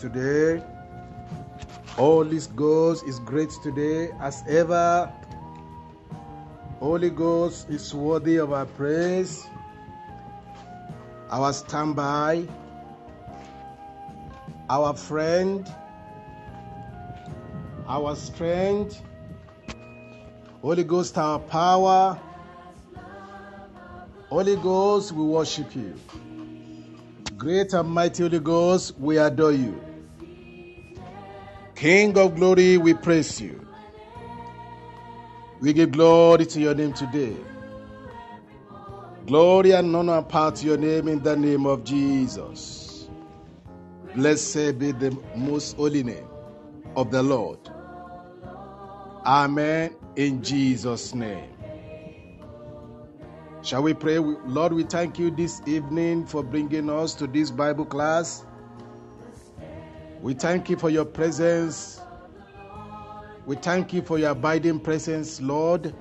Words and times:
today. 0.00 0.62
Holy 1.88 2.40
Ghost 2.56 3.04
is 3.06 3.18
great 3.18 3.50
today 3.62 4.10
as 4.20 4.42
ever. 4.48 5.12
Holy 6.78 7.10
Ghost 7.10 7.68
is 7.68 7.94
worthy 7.94 8.36
of 8.36 8.52
our 8.54 8.64
praise. 8.64 9.46
Our 11.30 11.52
standby, 11.52 12.48
our 14.70 14.94
friend, 14.94 15.68
our 17.86 18.16
strength. 18.16 19.02
Holy 20.62 20.84
Ghost, 20.84 21.18
our 21.18 21.38
power. 21.38 22.18
Holy 24.30 24.56
Ghost, 24.56 25.12
we 25.12 25.22
worship 25.22 25.76
you. 25.76 25.94
Great 27.36 27.74
and 27.74 27.88
mighty 27.90 28.22
Holy 28.22 28.38
Ghost, 28.40 28.98
we 28.98 29.18
adore 29.18 29.52
you. 29.52 29.89
King 31.80 32.18
of 32.18 32.34
glory, 32.36 32.76
we 32.76 32.92
praise 32.92 33.40
you. 33.40 33.66
We 35.60 35.72
give 35.72 35.92
glory 35.92 36.44
to 36.44 36.60
your 36.60 36.74
name 36.74 36.92
today. 36.92 37.34
Glory 39.26 39.70
and 39.70 39.96
honor 39.96 40.18
and 40.18 40.28
power 40.28 40.52
to 40.52 40.66
your 40.66 40.76
name 40.76 41.08
in 41.08 41.22
the 41.22 41.34
name 41.34 41.64
of 41.64 41.82
Jesus. 41.82 43.08
Blessed 44.14 44.78
be 44.78 44.92
the 44.92 45.16
most 45.34 45.74
holy 45.78 46.02
name 46.02 46.28
of 46.96 47.10
the 47.10 47.22
Lord. 47.22 47.60
Amen. 49.24 49.96
In 50.16 50.42
Jesus' 50.42 51.14
name. 51.14 51.48
Shall 53.62 53.82
we 53.82 53.94
pray? 53.94 54.18
Lord, 54.18 54.74
we 54.74 54.82
thank 54.82 55.18
you 55.18 55.30
this 55.30 55.62
evening 55.66 56.26
for 56.26 56.42
bringing 56.42 56.90
us 56.90 57.14
to 57.14 57.26
this 57.26 57.50
Bible 57.50 57.86
class. 57.86 58.44
We 60.22 60.34
thank 60.34 60.68
you 60.68 60.76
for 60.76 60.90
your 60.90 61.06
presence. 61.06 62.00
We 63.46 63.56
thank 63.56 63.92
you 63.92 64.02
for 64.02 64.18
your 64.18 64.30
abiding 64.30 64.80
presence, 64.80 65.40
Lord. 65.40 65.94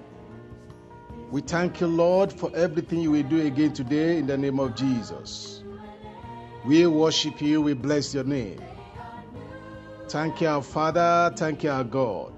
We 1.31 1.41
thank 1.41 1.79
you, 1.79 1.87
Lord, 1.87 2.33
for 2.33 2.51
everything 2.55 2.99
you 2.99 3.11
will 3.11 3.23
do 3.23 3.45
again 3.45 3.73
today 3.73 4.17
in 4.17 4.27
the 4.27 4.37
name 4.37 4.59
of 4.59 4.75
Jesus. 4.75 5.63
We 6.65 6.85
worship 6.87 7.41
you, 7.41 7.61
we 7.61 7.73
bless 7.73 8.13
your 8.13 8.25
name. 8.25 8.59
Thank 10.09 10.41
you, 10.41 10.47
our 10.47 10.63
Father. 10.63 11.31
Thank 11.35 11.63
you, 11.63 11.69
our 11.69 11.83
God. 11.83 12.33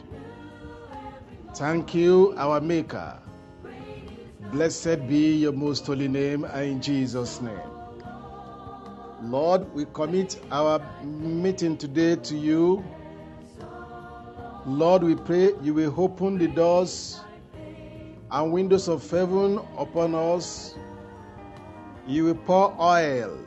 Thank 1.55 1.95
you, 1.95 2.35
our 2.37 2.61
Maker. 2.61 3.17
Blessed 4.51 5.07
be 5.07 5.37
your 5.37 5.53
most 5.53 5.87
holy 5.87 6.09
name 6.09 6.43
in 6.45 6.81
Jesus' 6.81 7.41
name. 7.41 7.70
Lord, 9.21 9.71
we 9.75 9.85
commit 9.93 10.41
our 10.51 10.81
meeting 11.03 11.77
today 11.77 12.15
to 12.15 12.35
you. 12.35 12.83
Lord, 14.65 15.03
we 15.03 15.13
pray 15.15 15.51
you 15.61 15.75
will 15.75 15.93
open 15.95 16.39
the 16.39 16.47
doors 16.47 17.19
and 18.31 18.51
windows 18.51 18.87
of 18.87 19.07
heaven 19.07 19.59
upon 19.77 20.15
us. 20.15 20.73
You 22.07 22.25
will 22.25 22.35
pour 22.35 22.75
oil 22.81 23.37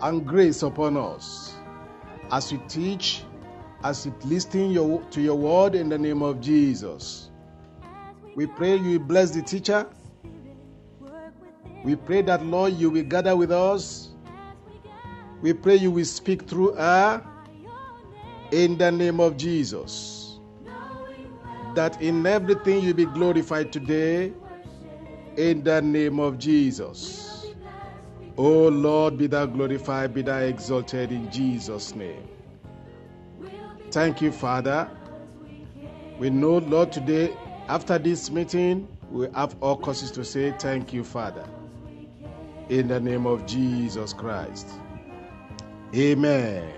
and 0.00 0.26
grace 0.26 0.64
upon 0.64 0.96
us 0.96 1.54
as 2.32 2.50
we 2.50 2.58
teach, 2.68 3.22
as 3.84 4.04
we 4.04 4.12
listen 4.24 4.72
your, 4.72 5.00
to 5.10 5.20
your 5.20 5.36
word 5.36 5.76
in 5.76 5.88
the 5.88 5.98
name 5.98 6.22
of 6.22 6.40
Jesus. 6.40 7.30
We 8.34 8.46
pray 8.46 8.76
you 8.78 8.98
will 8.98 9.06
bless 9.06 9.30
the 9.30 9.42
teacher. 9.42 9.86
We 11.84 11.94
pray 11.94 12.22
that, 12.22 12.44
Lord, 12.44 12.72
you 12.72 12.90
will 12.90 13.04
gather 13.04 13.36
with 13.36 13.52
us. 13.52 14.13
We 15.44 15.52
pray 15.52 15.76
you 15.76 15.90
will 15.90 16.06
speak 16.06 16.48
through 16.48 16.72
her 16.72 17.22
in 18.50 18.78
the 18.78 18.90
name 18.90 19.20
of 19.20 19.36
Jesus. 19.36 20.38
That 21.74 22.00
in 22.00 22.24
everything 22.24 22.82
you 22.82 22.94
be 22.94 23.04
glorified 23.04 23.70
today 23.70 24.32
in 25.36 25.62
the 25.62 25.82
name 25.82 26.18
of 26.18 26.38
Jesus. 26.38 27.44
Oh 28.38 28.68
Lord, 28.68 29.18
be 29.18 29.26
thou 29.26 29.44
glorified, 29.44 30.14
be 30.14 30.22
thou 30.22 30.38
exalted 30.38 31.12
in 31.12 31.30
Jesus' 31.30 31.94
name. 31.94 32.26
Thank 33.90 34.22
you, 34.22 34.32
Father. 34.32 34.88
We 36.18 36.30
know, 36.30 36.56
Lord, 36.56 36.90
today 36.90 37.36
after 37.68 37.98
this 37.98 38.30
meeting, 38.30 38.88
we 39.10 39.28
have 39.34 39.56
all 39.60 39.76
causes 39.76 40.10
to 40.12 40.24
say 40.24 40.54
thank 40.58 40.94
you, 40.94 41.04
Father. 41.04 41.46
In 42.70 42.88
the 42.88 42.98
name 42.98 43.26
of 43.26 43.44
Jesus 43.44 44.14
Christ. 44.14 44.70
Amen. 45.94 46.72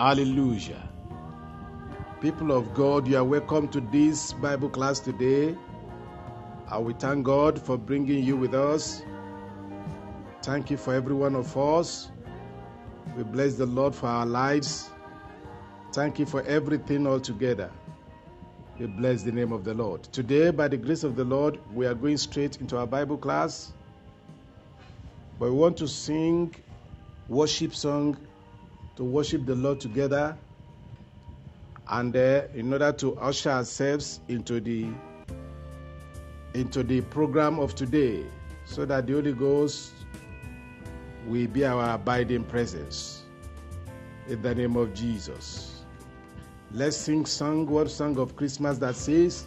Hallelujah. 0.00 0.88
People 2.22 2.50
of 2.50 2.72
God, 2.72 3.06
you 3.06 3.18
are 3.18 3.24
welcome 3.24 3.68
to 3.68 3.80
this 3.92 4.32
Bible 4.32 4.70
class 4.70 5.00
today. 5.00 5.54
And 6.70 6.84
we 6.86 6.94
thank 6.94 7.26
God 7.26 7.60
for 7.60 7.76
bringing 7.76 8.24
you 8.24 8.38
with 8.38 8.54
us. 8.54 9.02
Thank 10.40 10.70
you 10.70 10.78
for 10.78 10.94
every 10.94 11.14
one 11.14 11.36
of 11.36 11.54
us. 11.58 12.10
We 13.18 13.22
bless 13.22 13.56
the 13.56 13.66
Lord 13.66 13.94
for 13.94 14.06
our 14.06 14.24
lives. 14.24 14.88
Thank 15.92 16.18
you 16.18 16.24
for 16.24 16.40
everything 16.44 17.06
altogether. 17.06 17.70
We 18.78 18.86
bless 18.86 19.24
the 19.24 19.32
name 19.32 19.52
of 19.52 19.62
the 19.62 19.74
Lord. 19.74 20.04
Today, 20.04 20.50
by 20.52 20.68
the 20.68 20.78
grace 20.78 21.04
of 21.04 21.16
the 21.16 21.24
Lord, 21.24 21.60
we 21.74 21.84
are 21.84 21.94
going 21.94 22.16
straight 22.16 22.62
into 22.62 22.78
our 22.78 22.86
Bible 22.86 23.18
class. 23.18 23.72
But 25.38 25.50
we 25.50 25.56
want 25.58 25.76
to 25.76 25.86
sing 25.86 26.54
worship 27.32 27.74
song 27.74 28.16
to 28.96 29.04
worship 29.04 29.46
the 29.46 29.54
Lord 29.54 29.80
together, 29.80 30.36
and 31.88 32.14
uh, 32.14 32.42
in 32.54 32.72
order 32.72 32.92
to 32.92 33.16
usher 33.16 33.50
ourselves 33.50 34.20
into 34.28 34.60
the 34.60 34.88
into 36.54 36.82
the 36.82 37.00
program 37.00 37.58
of 37.58 37.74
today, 37.74 38.26
so 38.66 38.84
that 38.84 39.06
the 39.06 39.14
Holy 39.14 39.32
Ghost 39.32 39.92
will 41.26 41.46
be 41.46 41.64
our 41.64 41.94
abiding 41.94 42.44
presence. 42.44 43.22
In 44.28 44.42
the 44.42 44.54
name 44.54 44.76
of 44.76 44.92
Jesus. 44.94 45.84
Let's 46.70 46.96
sing 46.96 47.26
song, 47.26 47.66
word 47.66 47.90
song 47.90 48.18
of 48.18 48.36
Christmas 48.36 48.78
that 48.78 48.94
says, 48.94 49.46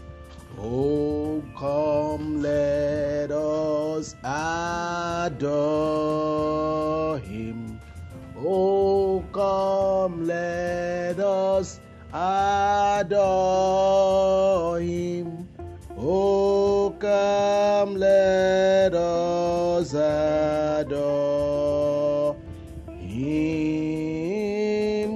Oh, 0.57 1.43
come, 1.57 2.41
let 2.41 3.29
us 3.29 4.15
adore 4.23 5.39
him. 7.19 7.79
Oh, 8.37 9.21
come, 9.33 10.25
let 10.25 11.19
us 11.19 11.81
adore 12.13 13.09
him. 14.79 15.49
Oh, 15.97 16.95
come, 16.99 17.97
let 17.97 18.93
us 18.93 19.93
adore 19.93 20.95
him, 23.01 23.61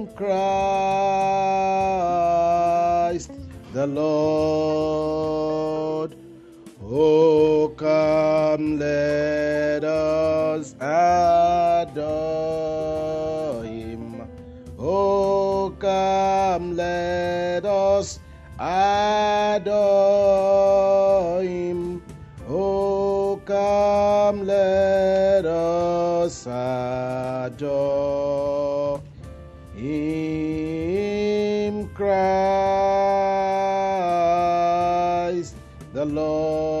Christ 0.08 0.70
the 3.72 3.86
Lord. 3.86 5.19
Come, 7.80 8.78
let 8.78 9.82
us 9.84 10.74
adore 10.78 11.94
him. 13.64 14.20
Oh, 14.78 15.74
come, 15.78 16.76
let 16.76 17.64
us 17.64 18.20
adore 18.58 19.72
him. 21.42 22.02
Oh, 22.46 23.40
come, 23.46 24.44
let 24.44 25.46
us 25.46 26.46
adore 26.46 27.70
him, 29.74 30.68
Christ 31.94 32.50
the 35.92 36.04
Lord, 36.04 36.79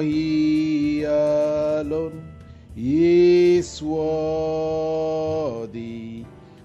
for 0.00 0.06
he 0.06 1.02
alone 1.04 2.24
is 2.74 3.82
worthy, 3.82 5.04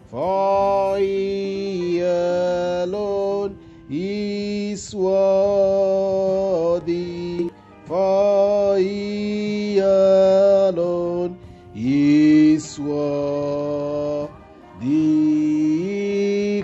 for 0.09 0.97
he 0.97 1.99
alone 1.99 3.59
is 3.89 4.95
worthy, 4.95 6.29
for 7.83 8.77
he 8.77 9.79
alone 9.79 11.37
is 11.75 12.79
worthy. 12.79 13.65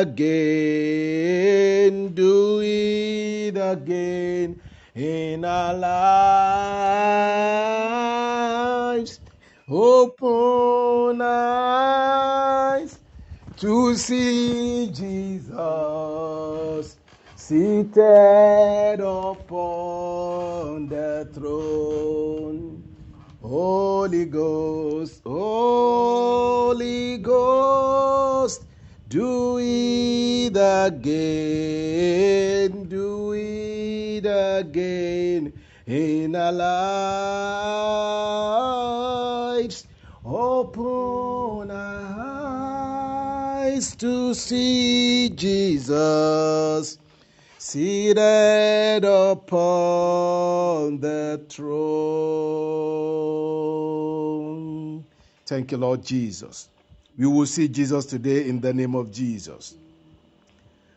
again, 0.01 1.93
do 2.15 2.59
it 2.61 3.55
again 3.55 4.59
in 4.95 5.45
our 5.45 5.73
lives. 5.75 6.10
Thank 55.61 55.73
you, 55.73 55.77
Lord 55.77 56.03
Jesus. 56.03 56.69
We 57.15 57.27
will 57.27 57.45
see 57.45 57.67
Jesus 57.67 58.07
today 58.07 58.49
in 58.49 58.59
the 58.59 58.73
name 58.73 58.95
of 58.95 59.11
Jesus. 59.11 59.75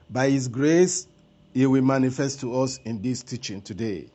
By 0.08 0.31
His 0.31 0.49
grace, 0.49 1.06
He 1.52 1.66
will 1.66 1.82
manifest 1.82 2.40
to 2.40 2.58
us 2.62 2.81
in 2.87 3.02
this 3.02 3.22
teaching 3.22 3.61
today. 3.61 4.06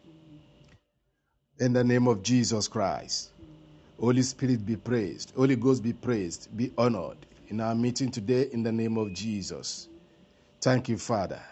In 1.60 1.72
the 1.72 1.84
name 1.84 2.08
of 2.08 2.24
Jesus 2.24 2.68
Christ. 2.68 3.30
Holy 4.00 4.24
Spirit 4.24 4.66
be 4.66 4.76
praised. 4.76 5.34
Holy 5.36 5.56
Ghost 5.56 5.84
be 5.84 5.94
praised. 5.94 6.50
Be 6.58 6.72
honored 6.80 7.18
in 7.50 7.62
our 7.62 7.76
meeting 7.76 8.10
today 8.10 8.50
in 8.52 8.64
the 8.64 8.72
name 8.72 8.98
of 8.98 9.14
Jesus. 9.14 9.88
Thank 10.62 10.90
you, 10.90 10.98
Father. 10.98 11.44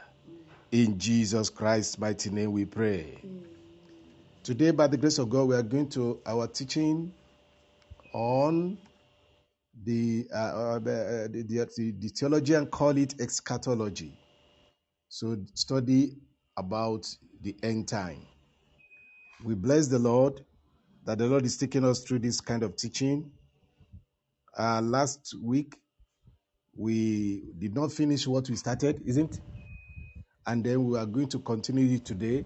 In 0.71 0.97
Jesus 0.97 1.51
Christ's 1.51 1.99
mighty 1.99 2.31
name 2.31 2.51
we 2.51 2.65
pray. 2.65 3.19
Today, 4.41 4.71
by 4.71 4.87
the 4.87 4.97
grace 4.97 5.19
of 5.19 5.29
God, 5.29 5.49
we 5.49 5.55
are 5.55 5.61
going 5.61 5.87
to 5.89 6.19
our 6.25 6.47
teaching 6.47 7.13
on 8.11 8.75
the, 9.83 10.27
uh, 10.33 10.37
uh, 10.37 10.79
the, 10.79 11.25
uh, 11.25 11.27
the, 11.31 11.43
the, 11.43 11.91
the 11.99 12.09
theology 12.09 12.53
and 12.55 12.71
call 12.71 12.97
it 12.97 13.19
eschatology. 13.21 14.13
So, 15.09 15.37
study 15.53 16.17
about 16.57 17.07
the 17.41 17.55
end 17.63 17.87
time. 17.87 18.27
We 19.45 19.55
bless 19.55 19.87
the 19.87 19.99
Lord 19.99 20.43
that 21.05 21.19
the 21.19 21.27
Lord 21.27 21.45
is 21.45 21.57
taking 21.57 21.85
us 21.85 22.01
through 22.03 22.19
this 22.19 22.41
kind 22.41 22.63
of 22.63 22.75
teaching. 22.75 23.31
Uh, 24.57 24.81
last 24.83 25.35
week, 25.41 25.77
we 26.77 27.43
did 27.57 27.75
not 27.75 27.91
finish 27.91 28.27
what 28.27 28.49
we 28.49 28.55
started, 28.55 29.01
isn't? 29.05 29.39
And 30.47 30.63
then 30.63 30.85
we 30.85 30.97
are 30.97 31.05
going 31.05 31.29
to 31.29 31.39
continue 31.39 31.99
today 31.99 32.45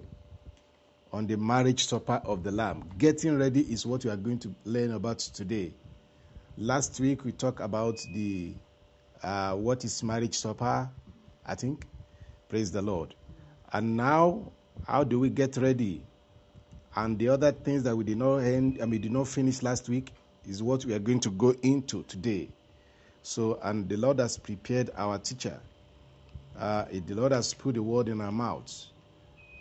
on 1.11 1.27
the 1.27 1.37
marriage 1.37 1.85
supper 1.87 2.21
of 2.25 2.43
the 2.43 2.51
Lamb. 2.51 2.89
Getting 2.97 3.37
ready 3.37 3.61
is 3.61 3.85
what 3.85 4.05
we 4.05 4.11
are 4.11 4.17
going 4.17 4.39
to 4.39 4.55
learn 4.65 4.91
about 4.93 5.19
today. 5.19 5.75
Last 6.57 6.99
week 6.99 7.23
we 7.23 7.31
talked 7.31 7.61
about 7.61 8.05
the 8.13 8.53
uh, 9.23 9.53
what 9.53 9.85
is 9.85 10.03
marriage 10.03 10.37
supper, 10.37 10.89
I 11.45 11.55
think. 11.55 11.85
Praise 12.49 12.71
the 12.71 12.81
Lord. 12.81 13.15
And 13.71 13.95
now, 13.95 14.51
how 14.85 15.03
do 15.03 15.19
we 15.19 15.29
get 15.29 15.55
ready? 15.57 16.03
And 16.95 17.17
the 17.17 17.29
other 17.29 17.51
things 17.51 17.83
that 17.83 17.95
we 17.95 18.03
did 18.03 18.17
not 18.17 18.37
end, 18.39 18.79
I 18.81 18.85
mean, 18.85 19.01
did 19.01 19.11
not 19.11 19.27
finish 19.27 19.63
last 19.63 19.87
week 19.87 20.11
is 20.47 20.61
what 20.61 20.83
we 20.83 20.93
are 20.93 20.99
going 20.99 21.21
to 21.21 21.29
go 21.31 21.55
into 21.61 22.03
today. 22.03 22.49
So, 23.23 23.59
and 23.63 23.87
the 23.87 23.95
Lord 23.95 24.19
has 24.19 24.37
prepared 24.37 24.89
our 24.97 25.17
teacher. 25.19 25.57
Uh, 26.59 26.85
the 26.91 27.13
Lord 27.13 27.31
has 27.31 27.53
put 27.53 27.75
the 27.75 27.83
word 27.83 28.09
in 28.09 28.19
her 28.19 28.31
mouth. 28.31 28.69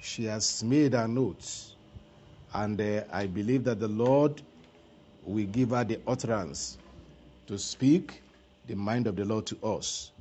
She 0.01 0.25
has 0.25 0.65
made 0.65 0.95
her 0.95 1.07
notes. 1.07 1.77
And 2.53 2.81
uh, 2.81 3.05
I 3.13 3.27
believe 3.27 3.63
that 3.65 3.79
the 3.79 3.89
Lord 3.89 4.43
will 5.25 5.47
give 5.47 5.71
her 5.71 5.85
the 5.85 6.01
utterance 6.07 6.79
to 7.47 7.59
speak 7.59 8.23
the 8.67 8.75
mind 8.75 9.07
of 9.07 9.17
the 9.17 9.25
Lord 9.25 9.47
to 9.47 9.59
us 9.65 10.13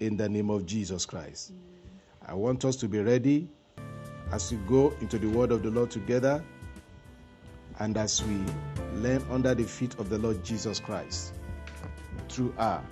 in 0.00 0.16
the 0.16 0.28
name 0.28 0.50
of 0.50 0.66
Jesus 0.66 1.04
Christ. 1.04 1.52
I 2.26 2.34
want 2.34 2.64
us 2.64 2.76
to 2.76 2.88
be 2.88 3.00
ready 3.00 3.48
as 4.32 4.50
we 4.50 4.58
go 4.68 4.94
into 5.00 5.18
the 5.18 5.28
word 5.28 5.52
of 5.52 5.62
the 5.62 5.70
Lord 5.70 5.90
together 5.90 6.42
and 7.80 7.96
as 7.96 8.22
we 8.22 8.38
learn 8.94 9.24
under 9.30 9.54
the 9.54 9.64
feet 9.64 9.98
of 9.98 10.08
the 10.08 10.18
Lord 10.18 10.44
Jesus 10.44 10.80
Christ 10.80 11.34
through 12.28 12.52
her. 12.58 12.82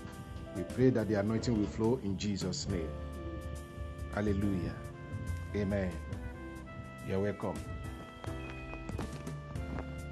We 0.56 0.62
pray 0.64 0.90
that 0.90 1.08
the 1.08 1.14
anointing 1.14 1.56
will 1.58 1.68
flow 1.68 2.00
in 2.02 2.18
Jesus' 2.18 2.68
name. 2.68 2.88
Hallelujah. 4.14 4.74
Amen. 5.54 5.92
You're 7.06 7.20
welcome. 7.20 7.54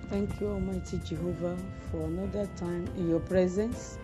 Thank 0.08 0.40
you, 0.40 0.48
Almighty 0.48 1.00
Jehovah, 1.04 1.56
for 1.90 2.02
another 2.02 2.48
time 2.56 2.86
in 2.96 3.10
your 3.10 3.18
presence. 3.18 3.98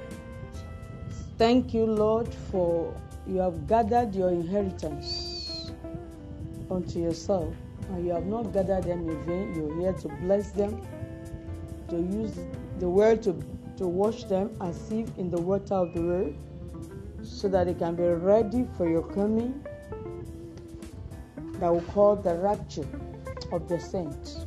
Thank 1.38 1.73
you, 1.73 1.87
Lord, 1.87 2.32
for 2.50 2.94
you 3.26 3.38
have 3.38 3.68
gathered 3.68 4.12
your 4.14 4.30
inheritance 4.30 5.71
unto 6.68 6.99
yourself, 6.99 7.54
and 7.90 8.04
you 8.04 8.12
have 8.12 8.26
not 8.26 8.52
gathered 8.52 8.82
them 8.82 9.09
in 9.09 9.23
vain. 9.23 9.54
You're 9.54 9.80
here 9.80 9.92
to 9.92 10.09
bless 10.09 10.50
them, 10.50 10.82
to 11.88 11.97
use 11.97 12.37
the 12.80 12.88
word 12.88 13.23
to, 13.23 13.40
to 13.76 13.87
wash 13.87 14.25
them 14.25 14.56
and 14.61 14.75
sieve 14.75 15.12
in 15.18 15.30
the 15.30 15.40
water 15.40 15.75
of 15.75 15.94
the 15.94 16.02
word, 16.02 16.35
so 17.23 17.49
that 17.49 17.66
they 17.66 17.75
can 17.75 17.94
be 17.94 18.02
ready 18.02 18.66
for 18.76 18.88
your 18.88 19.02
coming 19.02 19.64
that 21.61 21.73
will 21.73 21.80
call 21.82 22.16
the 22.16 22.35
rapture 22.35 22.88
of 23.52 23.68
the 23.68 23.78
saints. 23.78 24.44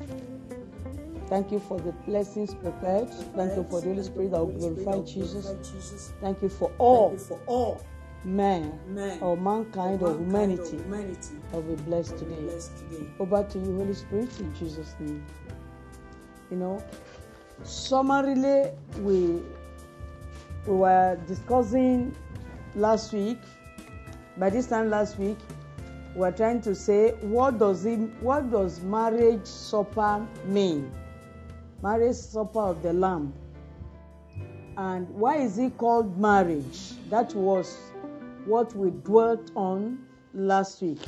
Thank 1.27 1.51
you 1.51 1.59
for 1.59 1.79
the 1.79 1.91
blessings 1.91 2.53
prepared. 2.53 3.09
Thank 3.35 3.55
you 3.55 3.65
for 3.69 3.81
the 3.81 3.89
Holy 3.89 4.03
Spirit 4.03 4.31
that 4.31 4.45
will 4.45 4.73
glorify 4.73 5.01
Jesus. 5.01 6.13
Thank 6.21 6.41
you 6.43 6.49
for 6.49 6.71
all 6.77 7.17
for 7.17 7.39
all 7.47 7.83
men 8.23 8.79
men 8.87 9.19
or 9.21 9.35
mankind 9.37 10.01
or 10.01 10.15
mankind 10.19 10.67
humanity 10.67 11.35
that 11.51 11.63
will 11.63 11.75
be 11.75 11.81
blessed 11.83 12.17
today. 12.17 12.35
today. 12.35 13.07
Over 13.19 13.43
to 13.43 13.59
you, 13.59 13.75
Holy 13.75 13.93
Spirit, 13.93 14.39
in 14.39 14.53
Jesus' 14.53 14.93
name. 14.99 15.25
You 16.51 16.57
know, 16.57 16.83
summarily, 17.63 18.71
we 18.99 19.41
we 20.67 20.75
were 20.75 21.19
discussing 21.27 22.15
last 22.75 23.13
week. 23.13 23.39
By 24.37 24.51
this 24.51 24.67
time 24.67 24.89
last 24.91 25.17
week, 25.17 25.37
we're 26.15 26.31
trying 26.31 26.61
to 26.61 26.75
say 26.75 27.11
what 27.21 27.57
does 27.57 27.85
it 27.85 27.99
what 28.21 28.51
does 28.51 28.79
marriage 28.81 29.45
supper 29.45 30.25
mean 30.45 30.91
marriage 31.85 32.15
supper 32.15 32.61
of 32.61 32.81
the 32.81 32.91
lamb. 32.91 33.31
And 34.75 35.07
why 35.09 35.37
is 35.37 35.59
it 35.59 35.77
called 35.77 36.17
marriage? 36.17 36.79
That 37.11 37.35
was 37.35 37.77
what 38.47 38.75
we 38.75 38.89
dwelt 38.89 39.51
on 39.55 39.99
last 40.33 40.81
week. 40.81 41.03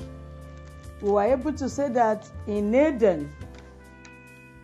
We 1.01 1.09
were 1.09 1.23
able 1.23 1.53
to 1.53 1.67
say 1.67 1.89
that 1.89 2.29
in 2.45 2.75
eden 2.75 3.31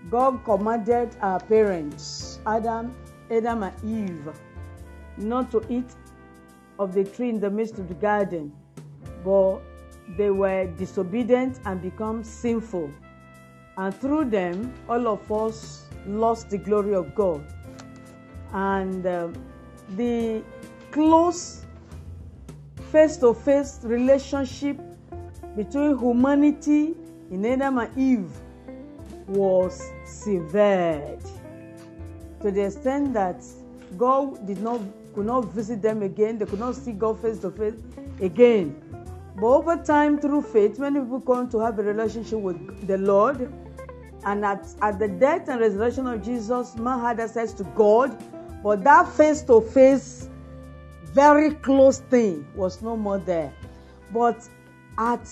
god 0.10 0.43
commanded 0.43 1.15
our 1.22 1.39
parents 1.39 2.39
adam 2.46 2.93
adam 3.32 3.63
and 3.63 3.75
eve 3.98 4.29
not 5.17 5.50
to 5.51 5.60
eat 5.70 5.91
of 6.77 6.93
the 6.93 7.03
tree 7.03 7.29
in 7.29 7.39
the 7.39 7.50
midst 7.50 7.79
of 7.79 7.88
the 7.88 8.00
garden 8.10 8.51
but 9.24 9.62
they 10.17 10.29
were 10.29 10.67
disobedient 10.77 11.60
and 11.65 11.82
become 11.82 12.24
sinful. 12.24 12.91
And 13.77 13.96
through 14.01 14.25
them 14.25 14.74
all 14.89 15.08
of 15.08 15.32
us 15.32 15.88
lost 16.07 16.50
the 16.50 16.57
glory 16.57 16.93
of 16.93 17.13
god. 17.15 17.43
And 18.53 19.05
um, 19.05 19.33
the 19.95 20.43
close 20.91 21.65
face-to-face 22.91 23.79
relationship 23.83 24.79
between 25.55 25.98
humanity 25.98 26.95
in 27.31 27.45
adam 27.45 27.79
and 27.79 27.98
eve 27.98 28.31
was 29.27 29.91
severed. 30.05 31.19
To 32.41 32.51
the 32.51 32.65
extent 32.65 33.13
that 33.13 33.43
god 33.98 34.45
did 34.45 34.62
not 34.62 34.81
could 35.15 35.25
not 35.25 35.45
visit 35.45 35.81
them 35.81 36.01
again 36.01 36.39
they 36.39 36.45
could 36.45 36.60
not 36.60 36.75
see 36.75 36.91
god 36.91 37.19
face 37.19 37.39
to 37.39 37.51
face 37.51 37.75
again. 38.19 38.75
But 39.36 39.48
over 39.48 39.77
time, 39.77 40.19
through 40.19 40.43
faith, 40.43 40.77
many 40.77 41.00
people 41.00 41.22
come 41.22 41.50
to 41.50 41.60
have 41.60 41.79
a 41.79 41.83
relationship 41.83 42.39
with 42.39 42.88
the 42.88 42.98
Lord. 43.00 43.51
And 44.25 44.46
at, 44.46 44.65
at 44.82 45.00
the 45.00 45.08
death 45.08 45.50
and 45.50 45.60
resurrection 45.60 46.08
of 46.08 46.24
Jesus, 46.24 46.75
man 46.75 47.00
had 47.00 47.20
access 47.20 47.53
to 47.53 47.63
God. 47.75 48.18
But 48.63 48.84
that 48.84 49.10
face 49.10 49.42
to 49.44 49.62
face, 49.62 50.30
very 51.06 51.56
close 51.56 52.00
thing 52.00 52.48
was 52.56 52.82
no 52.82 52.96
more 52.96 53.18
there. 53.20 53.53
But 54.12 54.48
at 54.98 55.30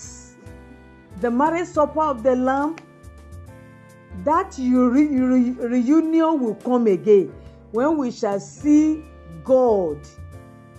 the 1.20 1.30
marriage 1.30 1.68
supper 1.68 2.02
of 2.02 2.22
the 2.22 2.36
Lamb, 2.36 2.76
that 4.24 4.54
re- 4.58 5.08
re- 5.08 5.50
reunion 5.50 6.40
will 6.40 6.54
come 6.56 6.86
again 6.86 7.32
when 7.70 7.96
we 7.96 8.10
shall 8.10 8.38
see 8.38 9.02
God, 9.44 9.98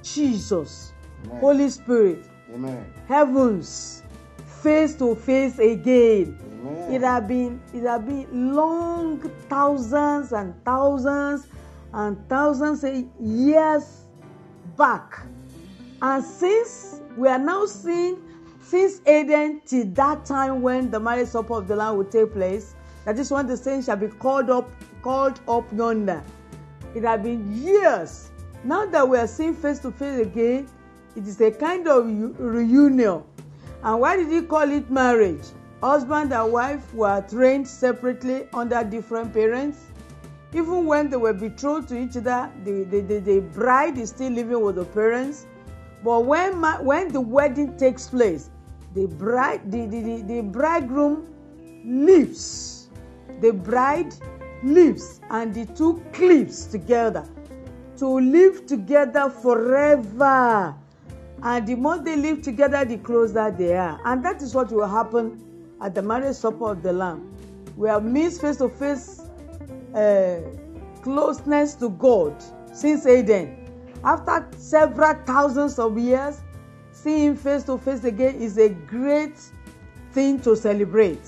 Jesus, 0.03 0.93
Amen. 1.25 1.39
Holy 1.39 1.69
Spirit, 1.69 2.25
Amen. 2.53 2.93
heavens 3.07 4.03
face 4.61 4.95
to 4.95 5.15
face 5.15 5.59
again. 5.59 6.37
Amen. 6.63 6.93
It 6.93 7.01
had 7.01 7.27
been 7.27 7.61
it 7.73 7.83
had 7.83 8.05
been 8.05 8.55
long 8.55 9.19
thousands 9.49 10.31
and 10.31 10.53
thousands 10.63 11.47
and 11.93 12.17
thousands 12.29 12.83
of 12.83 13.05
years 13.19 14.05
back. 14.77 15.25
And 16.01 16.23
since 16.23 17.01
we 17.17 17.27
are 17.27 17.39
now 17.39 17.65
seeing 17.65 18.17
since 18.61 19.01
Eden 19.07 19.61
till 19.65 19.85
that 19.93 20.25
time 20.25 20.61
when 20.61 20.89
the 20.89 20.99
marriage 20.99 21.27
supper 21.27 21.55
of 21.55 21.67
the 21.67 21.75
Lamb 21.75 21.97
will 21.97 22.05
take 22.05 22.33
place, 22.33 22.75
that 23.05 23.19
is 23.19 23.29
when 23.29 23.45
the 23.45 23.57
saints 23.57 23.85
shall 23.87 23.97
be 23.97 24.07
called 24.07 24.49
up, 24.49 24.69
called 25.01 25.39
up 25.47 25.71
yonder. 25.73 26.23
It 26.95 27.03
had 27.03 27.23
been 27.23 27.61
years. 27.61 28.29
Now 28.63 28.85
that 28.85 29.07
we 29.07 29.17
are 29.17 29.27
seeing 29.27 29.53
face 29.53 29.79
to 29.79 29.91
face 29.91 30.19
again, 30.19 30.67
it 31.15 31.27
is 31.27 31.39
a 31.41 31.51
kind 31.51 31.87
of 31.87 32.05
reunion. 32.39 33.23
And 33.83 33.99
why 33.99 34.15
did 34.15 34.29
he 34.31 34.41
call 34.41 34.71
it 34.71 34.89
marriage? 34.89 35.45
Husband 35.83 36.31
and 36.31 36.53
wife 36.53 36.93
were 36.93 37.21
trained 37.29 37.67
separately 37.67 38.47
under 38.53 38.85
different 38.85 39.33
parents. 39.33 39.79
Even 40.53 40.85
when 40.85 41.09
they 41.09 41.17
were 41.17 41.33
betrothed 41.33 41.89
to 41.89 41.99
each 41.99 42.15
other, 42.15 42.49
the, 42.63 42.85
the, 42.85 43.01
the, 43.01 43.19
the 43.19 43.39
bride 43.41 43.97
is 43.97 44.11
still 44.11 44.31
living 44.31 44.61
with 44.61 44.75
the 44.75 44.85
parents. 44.85 45.45
But 46.01 46.23
when, 46.23 46.57
ma- 46.57 46.81
when 46.81 47.09
the 47.09 47.19
wedding 47.19 47.75
takes 47.75 48.07
place, 48.07 48.49
the 48.93 49.07
bride, 49.07 49.69
the, 49.69 49.85
the, 49.87 50.01
the, 50.01 50.21
the 50.21 50.41
bridegroom 50.43 51.27
leaves. 51.83 52.87
The 53.41 53.51
bride 53.51 54.15
leaves, 54.63 55.19
and 55.31 55.53
the 55.53 55.65
two 55.65 56.01
cleaves 56.13 56.65
together 56.65 57.27
to 57.97 58.07
live 58.07 58.65
together 58.67 59.29
forever. 59.29 60.73
And 61.41 61.67
the 61.67 61.75
more 61.75 61.97
they 61.97 62.15
live 62.15 62.41
together, 62.41 62.85
the 62.85 62.99
closer 62.99 63.51
they 63.51 63.75
are. 63.75 63.99
And 64.05 64.23
that 64.23 64.41
is 64.41 64.55
what 64.55 64.71
will 64.71 64.87
happen 64.87 65.49
at 65.83 65.93
the 65.93 66.01
marriage 66.01 66.37
supper 66.37 66.71
of 66.71 66.81
the 66.81 66.93
Lamb. 66.93 67.29
We 67.75 67.89
have 67.89 68.03
missed 68.03 68.41
face 68.41 68.57
to 68.57 68.69
face 68.69 69.19
closeness 71.01 71.75
to 71.75 71.89
God 71.89 72.41
since 72.73 73.05
Eden. 73.05 73.69
After 74.03 74.47
several 74.57 75.13
thousands 75.25 75.77
of 75.77 75.97
years, 75.97 76.41
seeing 76.91 77.35
face 77.35 77.63
to 77.65 77.77
face 77.77 78.03
again 78.05 78.35
is 78.35 78.57
a 78.57 78.69
great 78.69 79.37
thing 80.13 80.39
to 80.41 80.55
celebrate. 80.55 81.21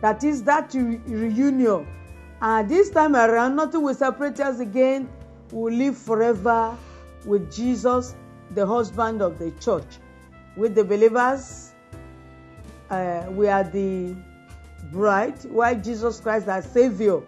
That 0.00 0.22
is 0.22 0.42
that 0.44 0.72
re- 0.74 1.00
reunion. 1.06 1.86
And 2.40 2.68
this 2.68 2.90
time 2.90 3.16
around, 3.16 3.56
nothing 3.56 3.82
will 3.82 3.94
separate 3.94 4.38
us 4.40 4.60
again. 4.60 5.08
We'll 5.50 5.74
live 5.74 5.96
forever 5.96 6.76
with 7.24 7.52
Jesus, 7.52 8.14
the 8.54 8.66
husband 8.66 9.22
of 9.22 9.38
the 9.38 9.50
church. 9.52 9.98
With 10.56 10.74
the 10.74 10.84
believers, 10.84 11.72
uh, 12.90 13.26
we 13.30 13.48
are 13.48 13.64
the 13.64 14.16
bride, 14.92 15.38
while 15.50 15.74
Jesus 15.74 16.20
Christ, 16.20 16.48
our 16.48 16.62
Savior, 16.62 17.20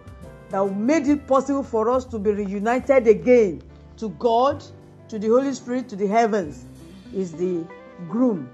that 0.51 0.65
made 0.77 1.07
it 1.07 1.27
possible 1.27 1.63
for 1.63 1.91
us 1.91 2.05
to 2.07 2.19
be 2.19 2.31
reunited 2.31 3.07
again 3.07 3.63
to 3.97 4.11
God, 4.11 4.65
to 5.09 5.19
the 5.19 5.29
Holy 5.29 5.53
Spirit, 5.53 5.89
to 5.89 5.97
the 5.97 6.07
heavens, 6.07 6.65
is 7.15 7.33
the 7.33 7.67
groom. 8.09 8.49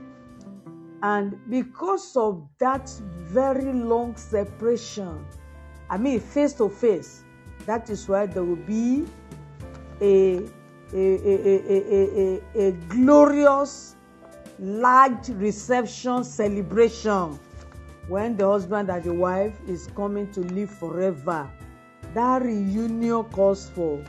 And 1.02 1.38
because 1.50 2.16
of 2.16 2.49
that 2.58 2.88
very 3.11 3.73
long 3.73 4.16
separation, 4.16 5.25
I 5.90 5.99
mean 5.99 6.18
face 6.18 6.54
to 6.54 6.68
face, 6.68 7.23
that 7.66 7.90
is 7.90 8.08
why 8.08 8.26
there 8.26 8.42
will 8.42 8.56
be 8.56 9.04
a, 10.00 10.38
a, 10.38 10.96
a, 10.96 11.34
a, 11.44 11.61
a, 11.68 12.42
a, 12.56 12.68
a 12.68 12.73
glorious, 12.88 13.93
large 14.58 15.28
reception 15.28 16.25
celebration 16.25 17.38
when 18.08 18.37
the 18.37 18.46
husband 18.46 18.90
and 18.90 19.02
the 19.02 19.12
wife 19.12 19.56
is 19.66 19.88
coming 19.96 20.30
to 20.32 20.40
live 20.40 20.70
forever. 20.70 21.50
That 22.14 22.42
reunion 22.42 23.25
calls 23.25 23.68
for 23.70 24.04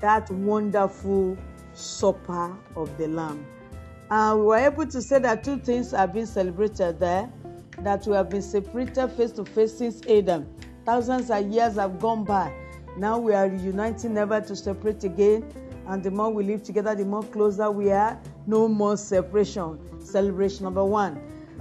that 0.00 0.30
wonderful 0.30 1.36
supper 1.74 2.56
of 2.76 2.96
the 2.98 3.08
Lamb. 3.08 3.46
And 4.10 4.40
we 4.40 4.46
were 4.46 4.56
able 4.56 4.86
to 4.86 5.00
say 5.00 5.18
that 5.20 5.44
two 5.44 5.58
things 5.58 5.92
have 5.92 6.12
been 6.12 6.26
celebrated 6.26 6.98
there 6.98 7.30
that 7.84 8.06
we 8.06 8.14
have 8.14 8.30
been 8.30 8.42
separated 8.42 9.08
face 9.08 9.32
to 9.32 9.44
face 9.44 9.78
since 9.78 10.00
Adam. 10.06 10.46
Thousands 10.84 11.30
of 11.30 11.48
years 11.48 11.76
have 11.76 11.98
gone 11.98 12.24
by. 12.24 12.52
Now 12.96 13.18
we 13.18 13.32
are 13.32 13.48
reuniting, 13.48 14.14
never 14.14 14.40
to 14.40 14.56
separate 14.56 15.04
again. 15.04 15.50
And 15.86 16.02
the 16.02 16.10
more 16.10 16.30
we 16.30 16.44
live 16.44 16.62
together, 16.62 16.94
the 16.94 17.04
more 17.04 17.22
closer 17.22 17.70
we 17.70 17.90
are. 17.90 18.20
No 18.46 18.68
more 18.68 18.96
separation. 18.96 19.78
Celebration 20.00 20.64
number 20.64 20.84
one. 20.84 21.20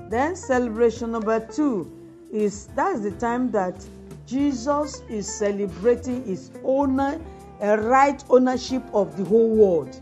Then 0.10 0.36
celebration 0.36 1.12
number 1.12 1.40
two 1.40 1.92
is 2.32 2.68
that 2.76 2.96
is 2.96 3.02
the 3.02 3.12
time 3.12 3.52
that 3.52 3.86
Jesus 4.26 5.02
is 5.10 5.32
celebrating 5.32 6.24
his 6.26 6.52
owner, 6.64 7.20
a 7.62 7.78
right 7.78 8.24
ownership 8.30 8.84
of 8.94 9.18
the 9.18 9.24
whole 9.26 9.50
world. 9.50 10.00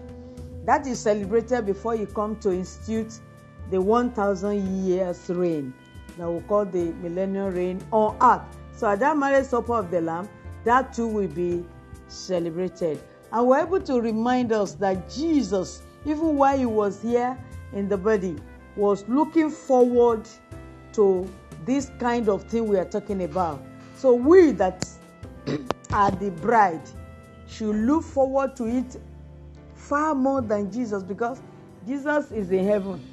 That 0.65 0.85
is 0.85 0.99
celebrated 0.99 1.65
before 1.65 1.95
you 1.95 2.05
come 2.07 2.35
to 2.41 2.51
institute 2.51 3.19
the 3.71 3.81
1,000 3.81 4.85
years 4.85 5.29
reign 5.29 5.73
that 6.17 6.29
we 6.29 6.41
call 6.41 6.65
the 6.65 6.93
millennial 7.01 7.49
reign 7.49 7.81
on 7.91 8.17
earth. 8.21 8.57
So 8.75 8.89
at 8.89 8.99
that 8.99 9.17
marriage 9.17 9.45
supper 9.45 9.75
of 9.75 9.91
the 9.91 10.01
Lamb, 10.01 10.27
that 10.65 10.93
too 10.93 11.07
will 11.07 11.27
be 11.27 11.63
celebrated. 12.07 12.99
And 13.31 13.47
we're 13.47 13.61
able 13.61 13.81
to 13.81 14.01
remind 14.01 14.51
us 14.51 14.73
that 14.73 15.09
Jesus, 15.09 15.83
even 16.07 16.35
while 16.37 16.57
he 16.57 16.65
was 16.65 17.01
here 17.01 17.37
in 17.73 17.89
the 17.89 17.97
body, 17.97 18.35
was 18.75 19.07
looking 19.07 19.49
forward 19.49 20.27
to 20.93 21.29
this 21.65 21.91
kind 21.99 22.29
of 22.29 22.43
thing 22.43 22.65
we 22.67 22.77
are 22.77 22.85
talking 22.85 23.23
about. 23.23 23.61
So 23.95 24.13
we 24.13 24.51
that 24.51 24.87
are 25.91 26.11
the 26.11 26.31
bride 26.31 26.81
should 27.47 27.75
look 27.75 28.03
forward 28.03 28.55
to 28.57 28.65
it 28.67 28.97
far 29.73 30.15
more 30.15 30.41
than 30.41 30.71
Jesus 30.71 31.03
because 31.03 31.41
Jesus 31.85 32.31
is 32.31 32.51
in 32.51 32.65
heaven 32.65 33.05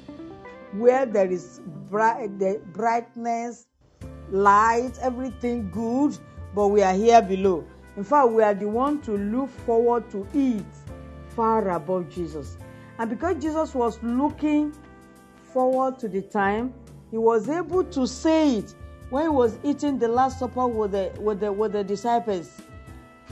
where 0.73 1.05
there 1.05 1.31
is 1.31 1.61
bright, 1.89 2.37
the 2.37 2.61
brightness, 2.73 3.67
light, 4.29 4.91
everything 5.01 5.69
good, 5.71 6.17
but 6.53 6.67
we 6.67 6.81
are 6.81 6.93
here 6.93 7.21
below. 7.21 7.65
In 7.95 8.03
fact, 8.03 8.29
we 8.29 8.43
are 8.43 8.53
the 8.53 8.67
one 8.67 9.01
to 9.03 9.17
look 9.17 9.49
forward 9.49 10.09
to 10.11 10.27
it 10.33 10.65
far 11.29 11.69
above 11.69 12.09
Jesus. 12.09 12.57
And 12.97 13.09
because 13.09 13.41
Jesus 13.41 13.73
was 13.73 14.01
looking 14.01 14.73
forward 15.53 15.99
to 15.99 16.07
the 16.07 16.21
time 16.21 16.73
he 17.11 17.17
was 17.17 17.49
able 17.49 17.83
to 17.83 18.07
say 18.07 18.57
it 18.57 18.75
when 19.09 19.23
he 19.23 19.29
was 19.29 19.57
eating 19.63 19.97
the 19.97 20.07
last 20.07 20.39
supper 20.39 20.67
with 20.67 20.91
the 20.91 21.11
with 21.19 21.39
the 21.39 21.51
with 21.51 21.71
the 21.71 21.83
disciples 21.83 22.61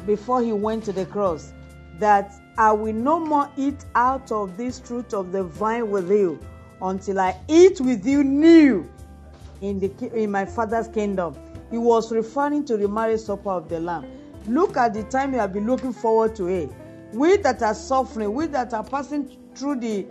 before 0.06 0.42
he 0.42 0.54
went 0.54 0.84
to 0.86 0.94
the 0.94 1.06
cross 1.06 1.54
that 2.00 2.32
I 2.58 2.72
will 2.72 2.94
no 2.94 3.20
more 3.20 3.50
eat 3.58 3.84
out 3.96 4.32
of 4.32 4.58
this 4.58 4.80
fruit 4.80 5.14
of 5.14 5.32
the 5.32 5.44
vine 5.44 5.90
with 5.90 6.10
you 6.10 6.40
until 6.82 7.20
I 7.20 7.38
eat 7.48 7.82
with 7.82 8.06
you 8.06 8.24
new 8.24 8.90
in 9.62 9.80
the 9.80 9.92
in 10.14 10.32
my 10.32 10.46
father's 10.46 10.88
kingdom. 10.88 11.36
He 11.72 11.78
was 11.78 12.12
referring 12.12 12.66
to 12.66 12.78
the 12.78 12.88
marriage 12.88 13.22
supper 13.22 13.50
of 13.50 13.70
the 13.70 13.80
Lamb. 13.80 14.06
Look 14.48 14.78
at 14.78 14.94
the 14.94 15.04
time 15.04 15.34
you 15.34 15.40
have 15.40 15.54
been 15.54 15.66
looking 15.66 15.94
forward 15.94 16.36
to 16.36 16.48
it. 16.48 16.70
We 17.14 17.38
that 17.38 17.62
are 17.62 17.74
suffering, 17.74 18.34
we 18.34 18.48
that 18.48 18.74
are 18.74 18.84
passing 18.84 19.30
through 19.56 19.80
the 19.80 20.06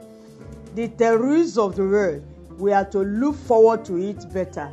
the 0.75 0.88
terrors 0.88 1.58
of 1.58 1.76
the 1.76 1.82
world, 1.82 2.22
we 2.58 2.72
are 2.72 2.84
to 2.87 3.00
look 3.00 3.37
forward 3.37 3.84
to 3.84 3.96
it 3.96 4.32
better. 4.32 4.70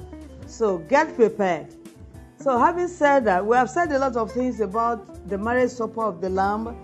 So 0.47 0.77
get 0.77 1.15
prepared. 1.15 1.67
So 2.39 2.57
having 2.57 2.87
said 2.87 3.25
that, 3.25 3.45
we 3.45 3.57
have 3.57 3.69
said 3.69 3.91
a 3.91 3.99
lot 3.99 4.15
of 4.15 4.31
things 4.31 4.61
about 4.61 5.27
the 5.27 5.37
marriage 5.37 5.71
supper 5.71 6.03
of 6.03 6.21
the 6.21 6.29
Lamb 6.29 6.75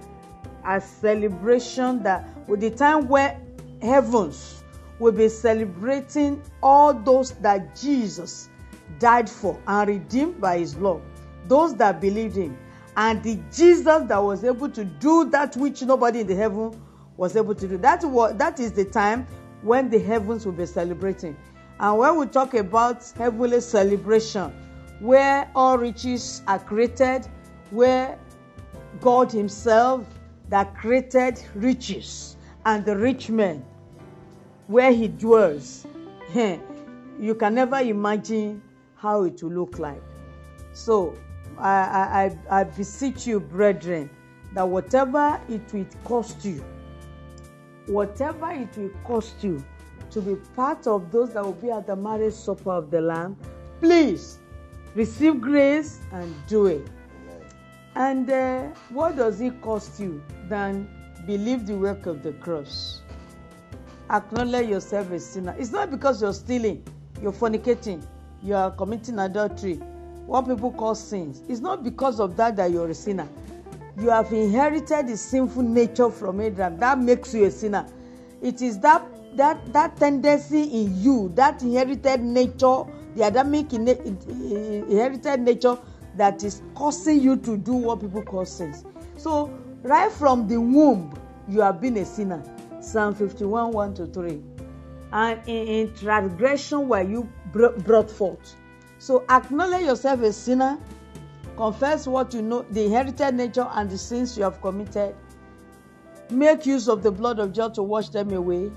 as 0.66 0.84
celebration 0.84 2.04
that 2.04 2.28
with 2.48 2.60
the 2.60 2.72
time 2.72 3.08
where 3.08 3.40
heavens 3.82 4.64
will 5.00 5.14
be 5.14 5.30
celebrating 5.30 6.42
all 6.62 6.94
those 6.94 7.32
that 7.36 7.76
Jesus 7.76 8.50
died 9.00 9.30
for 9.30 9.58
and 9.68 9.90
redeemed 9.90 10.42
by 10.42 10.60
his 10.60 10.74
blood, 10.74 11.02
those 11.48 11.76
that 11.76 12.02
believed 12.02 12.36
him, 12.36 12.58
and 12.98 13.22
the 13.24 13.40
Jesus 13.54 14.04
that 14.08 14.18
was 14.18 14.44
able 14.44 14.70
to 14.70 14.84
do 14.86 15.30
that 15.30 15.56
which 15.56 15.82
nobody 15.82 16.22
in 16.22 16.28
the 16.28 16.36
heaven 16.36 16.82
was 17.18 17.36
able 17.36 17.56
to 17.56 17.68
do. 17.68 17.78
That 17.78 18.04
was 18.04 18.36
that 18.38 18.60
is 18.60 18.72
the 18.72 18.86
time 18.86 19.26
when 19.62 19.90
the 19.90 20.00
heavens 20.00 20.46
will 20.46 20.54
be 20.54 20.66
celebrating. 20.66 21.36
And 21.80 21.98
when 21.98 22.18
we 22.18 22.26
talk 22.28 22.54
about 22.54 23.04
heavenly 23.18 23.62
celebration, 23.62 24.54
where 25.00 25.50
all 25.56 25.78
riches 25.78 26.42
are 26.48 26.60
created, 26.60 27.28
where 27.72 28.18
God 29.02 29.32
Himself 29.32 30.06
that 30.50 30.76
created 30.76 31.42
riches 31.56 32.38
and 32.66 32.86
the 32.86 32.96
rich 32.96 33.30
man, 33.30 33.66
where 34.68 34.92
He 34.92 35.08
dwells, 35.08 35.86
you 36.34 37.36
can 37.36 37.56
never 37.56 37.78
imagine 37.80 38.62
how 38.96 39.24
it 39.24 39.42
will 39.44 39.52
look 39.52 39.80
like. 39.80 40.02
So 40.74 41.16
I, 41.58 42.32
I 42.50 42.60
I 42.60 42.64
beseech 42.64 43.28
you, 43.28 43.40
brethren, 43.40 44.10
that 44.54 44.68
whatever 44.68 45.40
it 45.50 45.62
will 45.74 45.86
cost 46.04 46.44
you, 46.44 46.64
whatever 47.88 48.52
it 48.52 48.76
will 48.78 48.90
cost 49.04 49.44
you 49.44 49.64
to 50.12 50.22
be 50.22 50.36
part 50.56 50.88
of 50.88 51.12
those 51.12 51.34
that 51.34 51.44
will 51.44 51.54
be 51.54 51.72
at 51.72 51.88
the 51.88 51.96
marriage 51.96 52.34
supper 52.34 52.72
of 52.72 52.92
the 52.92 53.02
Lamb, 53.02 53.38
please 53.82 54.40
receive 54.96 55.42
grace 55.42 56.00
and 56.12 56.34
do 56.48 56.68
it. 56.68 56.88
And 57.96 58.30
uh, 58.30 58.64
what 58.90 59.16
does 59.16 59.42
it 59.42 59.62
cost 59.62 60.00
you 60.00 60.22
than 60.50 60.88
believe 61.26 61.66
the 61.66 61.76
work 61.76 62.06
of 62.06 62.24
the 62.24 62.34
cross? 62.34 63.02
Acknowledge 64.10 64.70
yourself 64.70 65.12
a 65.12 65.20
sinner. 65.20 65.56
It's 65.58 65.72
not 65.72 65.92
because 65.92 66.22
you're 66.22 66.34
stealing, 66.34 66.84
you're 67.22 67.32
fornicating, 67.32 68.06
you 68.44 68.54
are 68.56 68.72
committing 68.72 69.18
adultery, 69.20 69.76
what 70.26 70.48
people 70.48 70.72
call 70.72 70.96
sins. 70.96 71.42
It's 71.48 71.62
not 71.62 71.84
because 71.84 72.20
of 72.20 72.36
that 72.38 72.56
that 72.58 72.72
you're 72.72 72.90
a 72.90 72.94
sinner. 72.94 73.28
You 73.98 74.10
have 74.10 74.32
inherited 74.34 75.08
the 75.08 75.18
sinful 75.18 75.64
nature 75.64 76.10
from 76.10 76.42
Abraham. 76.42 76.78
That 76.80 77.00
makes 77.00 77.34
you 77.34 77.46
a 77.46 77.52
sinner. 77.52 77.86
It 78.42 78.62
is 78.62 78.80
that 78.80 79.06
that 79.38 79.74
that 79.74 79.98
tendency 79.98 80.64
in 80.64 81.02
you, 81.02 81.32
that 81.36 81.62
inherited 81.62 82.22
nature, 82.22 82.84
the 83.16 83.24
Adamic 83.28 83.70
inhe- 83.70 84.88
inherited 84.90 85.42
nature 85.42 85.78
that 86.18 86.44
is 86.44 86.62
causing 86.76 87.22
you 87.22 87.38
to 87.38 87.58
do 87.58 87.74
what 87.74 88.02
people 88.02 88.22
call 88.22 88.46
sins. 88.46 88.86
So 89.18 89.48
right 89.84 90.12
from 90.12 90.48
the 90.48 90.58
womb, 90.60 91.14
you 91.48 91.62
have 91.62 91.82
been 91.82 91.98
a 91.98 92.06
sinner. 92.06 92.44
Psalm 92.82 93.16
51, 93.16 93.72
1 93.72 93.94
to 93.96 94.08
3. 94.08 94.42
And 95.12 95.40
in, 95.48 95.68
in 95.68 95.96
transgression 95.96 96.88
were 96.88 97.02
you 97.02 97.30
br- 97.52 97.70
brought 97.80 98.10
forth. 98.12 98.56
So 99.00 99.26
acknowledge 99.30 99.84
yourself 99.86 100.22
a 100.22 100.32
sinner, 100.32 100.78
confess 101.56 102.08
what 102.08 102.34
you 102.34 102.42
know, 102.42 102.66
the 102.72 102.86
inherited 102.86 103.36
nature 103.36 103.68
and 103.72 103.90
the 103.90 103.98
sins 103.98 104.38
you 104.38 104.44
have 104.44 104.62
committed. 104.62 105.16
Make 106.30 106.66
use 106.66 106.88
of 106.88 107.04
the 107.04 107.12
blood 107.12 107.40
of 107.40 107.54
God 107.54 107.74
to 107.76 107.84
wash 107.84 108.10
them 108.10 108.32
away. 108.34 108.72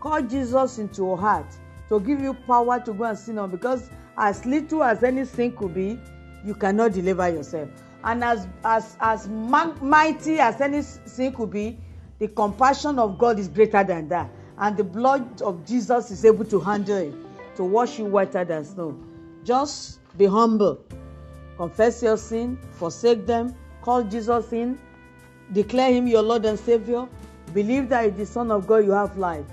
Call 0.00 0.22
Jesus 0.22 0.78
into 0.78 1.02
your 1.02 1.18
heart 1.18 1.46
to 1.88 2.00
give 2.00 2.20
you 2.20 2.32
power 2.32 2.80
to 2.80 2.92
go 2.94 3.04
and 3.04 3.18
sin 3.18 3.38
on 3.38 3.50
because 3.50 3.90
as 4.16 4.46
little 4.46 4.82
as 4.82 5.02
any 5.02 5.24
sin 5.24 5.52
could 5.52 5.74
be, 5.74 5.98
you 6.44 6.54
cannot 6.54 6.92
deliver 6.92 7.28
yourself. 7.28 7.68
And 8.04 8.24
as 8.24 8.48
as 8.64 8.96
as 9.00 9.28
mighty 9.28 10.40
as 10.40 10.60
any 10.60 10.82
sin 10.82 11.32
could 11.32 11.50
be, 11.50 11.78
the 12.18 12.28
compassion 12.28 12.98
of 12.98 13.18
God 13.18 13.38
is 13.38 13.48
greater 13.48 13.84
than 13.84 14.08
that. 14.08 14.30
And 14.58 14.76
the 14.76 14.84
blood 14.84 15.42
of 15.42 15.64
Jesus 15.66 16.10
is 16.10 16.24
able 16.24 16.44
to 16.46 16.60
handle 16.60 16.96
it, 16.96 17.14
to 17.56 17.64
wash 17.64 17.98
you 17.98 18.06
whiter 18.06 18.44
than 18.44 18.64
snow. 18.64 18.98
Just 19.44 20.00
be 20.16 20.26
humble. 20.26 20.78
Confess 21.62 22.02
your 22.02 22.16
sin, 22.16 22.58
forsake 22.72 23.24
them, 23.24 23.54
call 23.82 24.02
Jesus 24.02 24.52
in, 24.52 24.76
declare 25.52 25.92
him 25.92 26.08
your 26.08 26.20
Lord 26.20 26.44
and 26.44 26.58
Savior. 26.58 27.06
Believe 27.54 27.88
that 27.90 28.02
he 28.02 28.10
is 28.10 28.16
the 28.16 28.26
Son 28.26 28.50
of 28.50 28.66
God, 28.66 28.78
you 28.78 28.90
have 28.90 29.16
life. 29.16 29.44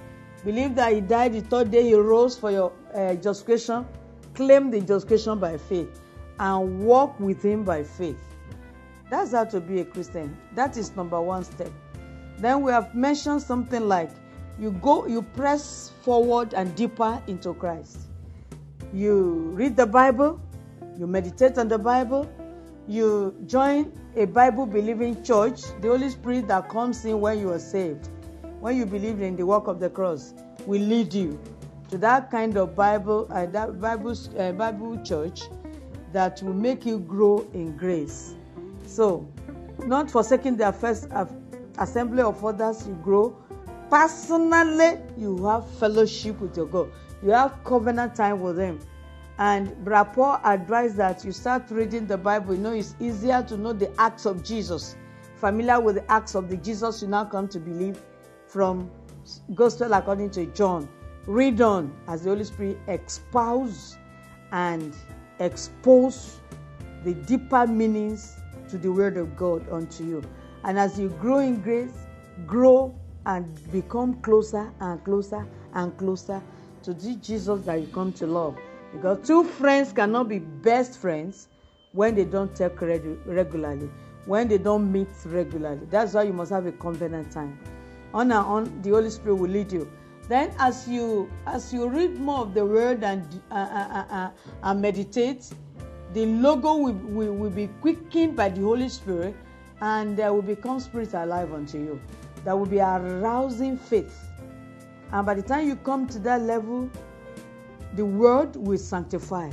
Believe 0.44 0.74
that 0.74 0.92
he 0.92 1.02
died 1.02 1.34
the 1.34 1.42
third 1.42 1.70
day, 1.70 1.84
he 1.84 1.94
rose 1.94 2.36
for 2.36 2.50
your 2.50 2.72
uh, 2.96 3.14
justification. 3.14 3.86
Claim 4.34 4.72
the 4.72 4.82
justification 4.82 5.38
by 5.38 5.56
faith 5.56 6.02
and 6.40 6.80
walk 6.80 7.20
with 7.20 7.44
him 7.44 7.64
by 7.64 7.84
faith. 7.84 8.20
That's 9.12 9.34
how 9.34 9.44
to 9.46 9.62
be 9.62 9.82
a 9.82 9.86
Christian. 9.86 10.36
That 10.56 10.78
is 10.78 10.96
number 10.96 11.22
one 11.22 11.44
step. 11.44 11.72
Then 12.40 12.64
we 12.64 12.72
have 12.72 12.96
mentioned 12.96 13.44
something 13.44 13.88
like 13.88 14.10
you 14.58 14.72
go, 14.72 15.06
you 15.06 15.22
press 15.22 15.92
forward 16.02 16.56
and 16.56 16.76
deeper 16.76 17.22
into 17.28 17.54
Christ. 17.54 18.00
You 18.92 19.52
read 19.54 19.78
the 19.78 19.86
Bible, 19.86 20.42
you 21.00 21.08
meditate 21.08 21.58
on 21.58 21.70
the 21.70 21.78
Bible, 21.78 22.30
you 22.86 23.34
join 23.46 23.92
a 24.18 24.26
Bible 24.26 24.66
believing 24.66 25.24
church, 25.24 25.62
the 25.80 25.88
Holy 25.88 26.10
Spirit 26.10 26.50
that 26.50 26.68
comes 26.68 27.06
in 27.06 27.22
when 27.22 27.40
you 27.40 27.52
are 27.54 27.60
saved, 27.60 28.10
when 28.60 28.76
you 28.76 28.86
believe 28.86 29.22
in 29.22 29.38
the 29.38 29.46
work 29.46 29.68
of 29.68 29.80
the 29.80 29.90
cross, 29.90 30.34
will 30.66 30.82
lead 30.82 31.14
you 31.14 31.40
to 31.90 31.98
that 31.98 32.30
kind 32.30 32.58
of 32.58 32.76
Bible, 32.76 33.28
uh, 33.32 33.46
that 33.46 33.80
Bible, 33.80 34.14
uh, 34.38 34.52
Bible 34.52 35.02
church 35.04 35.44
that 36.12 36.44
will 36.44 36.54
make 36.54 36.86
you 36.86 37.00
grow 37.00 37.48
in 37.54 37.78
grace. 37.78 38.36
So, 38.86 39.26
not 39.86 40.12
forsaking 40.12 40.58
the 40.58 40.74
first 40.74 41.08
assembly 41.78 42.24
of 42.24 42.44
others, 42.44 42.86
you 42.86 42.96
grow. 42.96 43.38
Personally, 43.90 45.00
you 45.18 45.46
have 45.46 45.70
fellowship 45.76 46.42
with 46.42 46.58
your 46.58 46.66
God. 46.66 46.92
You 47.24 47.32
have 47.32 47.64
covenant 47.64 48.16
time 48.16 48.42
with 48.42 48.58
Him. 48.58 48.80
And 49.40 49.74
Paul 49.86 50.42
advised 50.44 50.98
that 50.98 51.24
you 51.24 51.32
start 51.32 51.72
reading 51.72 52.06
the 52.06 52.18
Bible. 52.18 52.56
You 52.56 52.62
know, 52.62 52.74
it's 52.74 52.94
easier 53.00 53.42
to 53.44 53.56
know 53.56 53.72
the 53.72 53.90
acts 54.00 54.26
of 54.26 54.44
Jesus. 54.44 54.98
Familiar 55.38 55.80
with 55.80 55.96
the 55.96 56.12
acts 56.12 56.36
of 56.36 56.50
the 56.50 56.58
Jesus 56.58 57.02
you 57.02 57.08
now 57.08 57.24
come 57.24 57.48
to 57.48 57.60
believe 57.60 58.02
from 58.48 58.92
Gospel 59.56 59.94
according 59.94 60.32
to 60.32 60.46
John. 60.48 60.90
Read 61.26 61.62
on 61.62 61.96
as 62.10 62.24
the 62.24 62.32
Holy 62.32 62.44
Spirit 62.44 62.80
expounds 62.88 63.98
and 64.52 64.94
expose 65.40 66.42
the 67.06 67.14
deeper 67.14 67.66
meanings 67.66 68.42
to 68.68 68.78
the 68.78 68.92
Word 68.92 69.16
of 69.16 69.38
God 69.38 69.66
unto 69.72 70.04
you. 70.04 70.22
And 70.66 70.78
as 70.78 71.00
you 71.00 71.08
grow 71.22 71.40
in 71.40 71.62
grace, 71.62 71.94
grow 72.46 72.94
and 73.26 73.72
become 73.72 74.16
closer 74.22 74.70
and 74.82 75.02
closer 75.06 75.48
and 75.76 75.98
closer 75.98 76.42
to 76.84 76.94
the 76.94 77.16
Jesus 77.16 77.62
that 77.62 77.80
you 77.80 77.88
come 77.88 78.12
to 78.14 78.28
love. 78.28 78.58
Because 78.94 79.26
two 79.26 79.44
friends 79.44 79.94
cannot 79.94 80.28
be 80.30 80.40
best 80.40 80.98
friends 81.00 81.48
when 81.94 82.16
they 82.16 82.26
don't 82.26 82.56
talk 82.56 82.76
regu- 82.78 83.20
regularly, 83.26 83.90
when 84.26 84.48
they 84.48 84.58
don't 84.58 84.92
meet 84.92 85.10
regularly. 85.26 85.88
That's 85.90 86.14
why 86.14 86.24
you 86.24 86.34
must 86.34 86.52
have 86.52 86.66
a 86.66 86.72
covenant 86.72 87.32
time. 87.32 87.60
On 88.14 88.32
and 88.32 88.34
on, 88.34 88.82
the 88.82 88.90
Holy 88.90 89.10
Spirit 89.10 89.36
will 89.36 89.50
lead 89.50 89.72
you. 89.72 89.90
Then, 90.28 90.54
as 90.60 90.88
you 90.88 91.30
as 91.48 91.74
you 91.74 91.88
read 91.88 92.20
more 92.20 92.42
of 92.42 92.54
the 92.54 92.64
Word 92.66 93.04
and 93.04 93.24
uh, 93.50 93.56
uh, 93.56 94.06
uh, 94.12 94.30
and 94.64 94.82
meditate, 94.82 95.50
the 96.14 96.26
logo 96.26 96.76
will, 96.76 96.94
will, 96.94 97.34
will 97.34 97.50
be 97.50 97.68
quickened 97.82 98.36
by 98.36 98.50
the 98.50 98.62
Holy 98.62 98.90
Spirit, 98.90 99.36
and 99.82 100.16
there 100.16 100.32
will 100.34 100.44
become 100.44 100.80
spirit 100.80 101.14
alive 101.14 101.52
unto 101.54 101.80
you. 101.80 102.00
There 102.44 102.56
will 102.56 102.68
be 102.68 102.80
arousing 102.80 103.78
faith, 103.78 104.16
and 105.12 105.26
by 105.26 105.34
the 105.34 105.42
time 105.42 105.68
you 105.68 105.76
come 105.76 106.08
to 106.08 106.20
that 106.20 106.42
level, 106.42 106.90
the 107.96 108.06
Word 108.06 108.56
will 108.56 108.78
sanctify. 108.78 109.50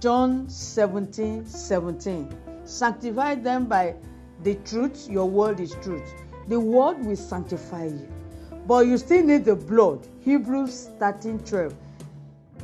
John 0.00 0.48
17 0.48 1.46
17. 1.46 2.36
Sanctify 2.64 3.36
them 3.36 3.66
by 3.66 3.94
the 4.42 4.54
truth, 4.56 5.08
your 5.08 5.28
word 5.28 5.60
is 5.60 5.72
truth. 5.82 6.14
The 6.48 6.58
word 6.60 7.04
will 7.04 7.16
sanctify 7.16 7.86
you. 7.86 8.08
but 8.66 8.86
you 8.86 8.98
still 8.98 9.24
need 9.24 9.44
the 9.44 9.54
blood. 9.54 10.06
Hebrews 10.20 10.90
13 10.98 11.38
12. 11.40 11.74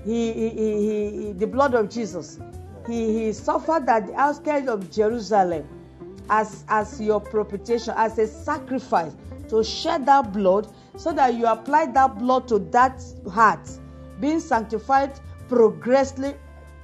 He, 0.05 0.33
he, 0.33 0.49
he, 0.51 1.11
he, 1.27 1.33
the 1.33 1.47
blood 1.47 1.75
of 1.75 1.89
Jesus. 1.89 2.39
He, 2.87 3.27
he 3.27 3.33
suffered 3.33 3.89
at 3.89 4.09
the 4.09 4.15
outskirts 4.15 4.69
of 4.69 4.91
Jerusalem 4.91 5.67
as, 6.29 6.65
as 6.69 7.01
your 7.01 7.21
propitiation, 7.21 7.95
as 7.97 8.19
a 8.19 8.27
sacrifice 8.27 9.13
to 9.49 9.63
shed 9.63 10.07
that 10.07 10.33
blood 10.33 10.67
so 10.97 11.13
that 11.13 11.35
you 11.35 11.47
apply 11.47 11.87
that 11.87 12.19
blood 12.19 12.49
to 12.49 12.59
that 12.59 13.01
heart, 13.31 13.69
being 14.23 14.41
sanctified 14.41 15.21
progressively, 15.49 16.35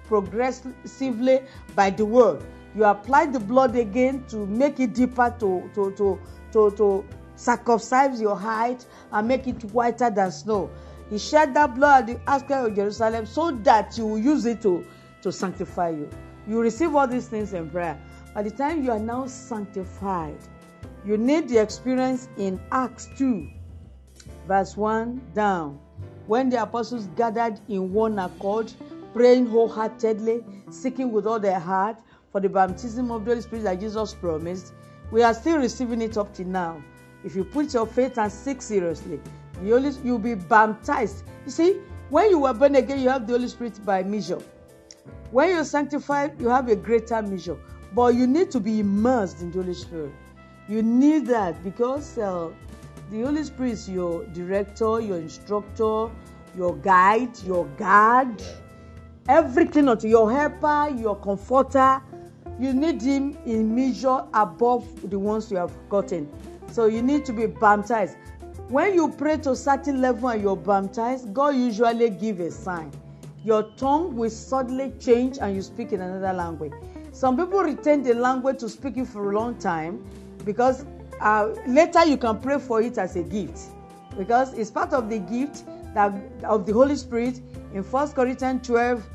progressively 0.06 1.40
by 1.74 1.88
the 1.88 2.04
word. 2.04 2.44
You 2.74 2.84
apply 2.84 3.26
the 3.26 3.40
blood 3.40 3.76
again 3.76 4.24
to 4.28 4.44
make 4.44 4.80
it 4.80 4.92
deeper, 4.92 5.34
to, 5.40 5.70
to, 5.74 5.92
to, 5.92 6.20
to, 6.52 6.70
to 6.76 7.04
circumcise 7.36 8.20
your 8.20 8.36
height 8.36 8.84
and 9.12 9.26
make 9.26 9.46
it 9.46 9.64
whiter 9.72 10.10
than 10.10 10.30
snow. 10.32 10.68
He 11.08 11.18
shed 11.18 11.54
that 11.54 11.74
blood 11.74 12.02
at 12.02 12.06
the 12.06 12.30
outskirts 12.30 12.68
of 12.68 12.74
Jerusalem 12.74 13.24
so 13.24 13.52
that 13.52 13.96
you 13.96 14.04
will 14.04 14.18
use 14.18 14.44
it 14.44 14.60
to, 14.62 14.84
to 15.22 15.32
sanctify 15.32 15.90
you. 15.90 16.10
You 16.46 16.60
receive 16.60 16.94
all 16.94 17.06
these 17.06 17.28
things 17.28 17.54
in 17.54 17.70
prayer. 17.70 17.98
By 18.34 18.42
the 18.42 18.50
time 18.50 18.84
you 18.84 18.90
are 18.90 18.98
now 18.98 19.26
sanctified, 19.26 20.38
you 21.04 21.16
need 21.16 21.48
the 21.48 21.58
experience 21.58 22.28
in 22.36 22.60
Acts 22.72 23.08
2, 23.16 23.48
verse 24.46 24.76
1 24.76 25.22
down. 25.34 25.78
When 26.28 26.50
the 26.50 26.62
apostles 26.62 27.06
gathered 27.16 27.58
in 27.68 27.90
one 27.90 28.18
accord, 28.18 28.70
praying 29.14 29.46
wholeheartedly, 29.46 30.44
seeking 30.68 31.10
with 31.10 31.26
all 31.26 31.40
their 31.40 31.58
heart 31.58 31.96
for 32.30 32.38
the 32.42 32.50
baptism 32.50 33.10
of 33.10 33.24
the 33.24 33.30
Holy 33.30 33.40
Spirit 33.40 33.62
that 33.62 33.80
Jesus 33.80 34.12
promised, 34.12 34.74
we 35.10 35.22
are 35.22 35.32
still 35.32 35.56
receiving 35.56 36.02
it 36.02 36.18
up 36.18 36.34
to 36.34 36.44
now. 36.44 36.82
If 37.24 37.34
you 37.34 37.44
put 37.44 37.72
your 37.72 37.86
faith 37.86 38.18
and 38.18 38.30
seek 38.30 38.60
seriously, 38.60 39.20
the 39.54 39.70
Holy, 39.70 39.90
you'll 40.04 40.18
be 40.18 40.34
baptized. 40.34 41.24
You 41.46 41.50
see, 41.50 41.80
when 42.10 42.28
you 42.28 42.40
were 42.40 42.52
born 42.52 42.74
again, 42.74 43.00
you 43.00 43.08
have 43.08 43.26
the 43.26 43.32
Holy 43.32 43.48
Spirit 43.48 43.82
by 43.86 44.02
measure. 44.02 44.42
When 45.30 45.48
you're 45.48 45.64
sanctified, 45.64 46.38
you 46.38 46.50
have 46.50 46.68
a 46.68 46.76
greater 46.76 47.22
measure. 47.22 47.56
But 47.94 48.14
you 48.14 48.26
need 48.26 48.50
to 48.50 48.60
be 48.60 48.80
immersed 48.80 49.40
in 49.40 49.50
the 49.50 49.62
Holy 49.62 49.72
Spirit. 49.72 50.12
You 50.68 50.82
need 50.82 51.24
that 51.28 51.64
because 51.64 52.18
uh, 52.18 52.50
the 53.10 53.22
Holy 53.22 53.42
Spirit 53.42 53.72
is 53.72 53.88
your 53.88 54.24
director, 54.26 55.00
your 55.00 55.18
instructor, 55.18 56.08
your 56.56 56.76
guide, 56.76 57.38
your 57.44 57.64
guard, 57.78 58.42
everything 59.28 59.88
unto 59.88 60.08
your 60.08 60.30
helper, 60.30 60.94
your 60.96 61.16
comforter. 61.16 62.02
You 62.58 62.72
need 62.72 63.00
him 63.00 63.38
in 63.46 63.74
measure 63.74 64.24
above 64.34 65.10
the 65.10 65.18
ones 65.18 65.50
you 65.50 65.56
have 65.56 65.72
gotten. 65.88 66.28
So 66.70 66.86
you 66.86 67.02
need 67.02 67.24
to 67.26 67.32
be 67.32 67.46
baptized. 67.46 68.16
When 68.68 68.92
you 68.92 69.08
pray 69.10 69.38
to 69.38 69.52
a 69.52 69.56
certain 69.56 70.02
level 70.02 70.28
and 70.28 70.42
you're 70.42 70.56
baptized, 70.56 71.32
God 71.32 71.54
usually 71.54 72.10
give 72.10 72.40
a 72.40 72.50
sign. 72.50 72.92
Your 73.44 73.62
tongue 73.76 74.16
will 74.16 74.28
suddenly 74.28 74.92
change 75.00 75.38
and 75.38 75.54
you 75.54 75.62
speak 75.62 75.92
in 75.92 76.02
another 76.02 76.34
language. 76.34 76.72
Some 77.12 77.36
people 77.38 77.60
retain 77.60 78.02
the 78.02 78.12
language 78.12 78.58
to 78.58 78.68
speak 78.68 78.98
it 78.98 79.06
for 79.06 79.32
a 79.32 79.34
long 79.34 79.56
time 79.58 80.04
because 80.44 80.84
uh, 81.20 81.54
later 81.66 82.04
you 82.04 82.16
can 82.16 82.40
pray 82.40 82.58
for 82.58 82.80
it 82.82 82.98
as 82.98 83.16
a 83.16 83.22
gift. 83.22 83.60
Because 84.16 84.52
it's 84.54 84.70
part 84.70 84.92
of 84.92 85.08
the 85.08 85.18
gift 85.18 85.64
that 85.94 86.12
of 86.44 86.66
the 86.66 86.72
Holy 86.72 86.96
Spirit 86.96 87.40
in 87.72 87.82
1 87.82 88.12
Corinthians 88.12 88.66
12 88.66 89.08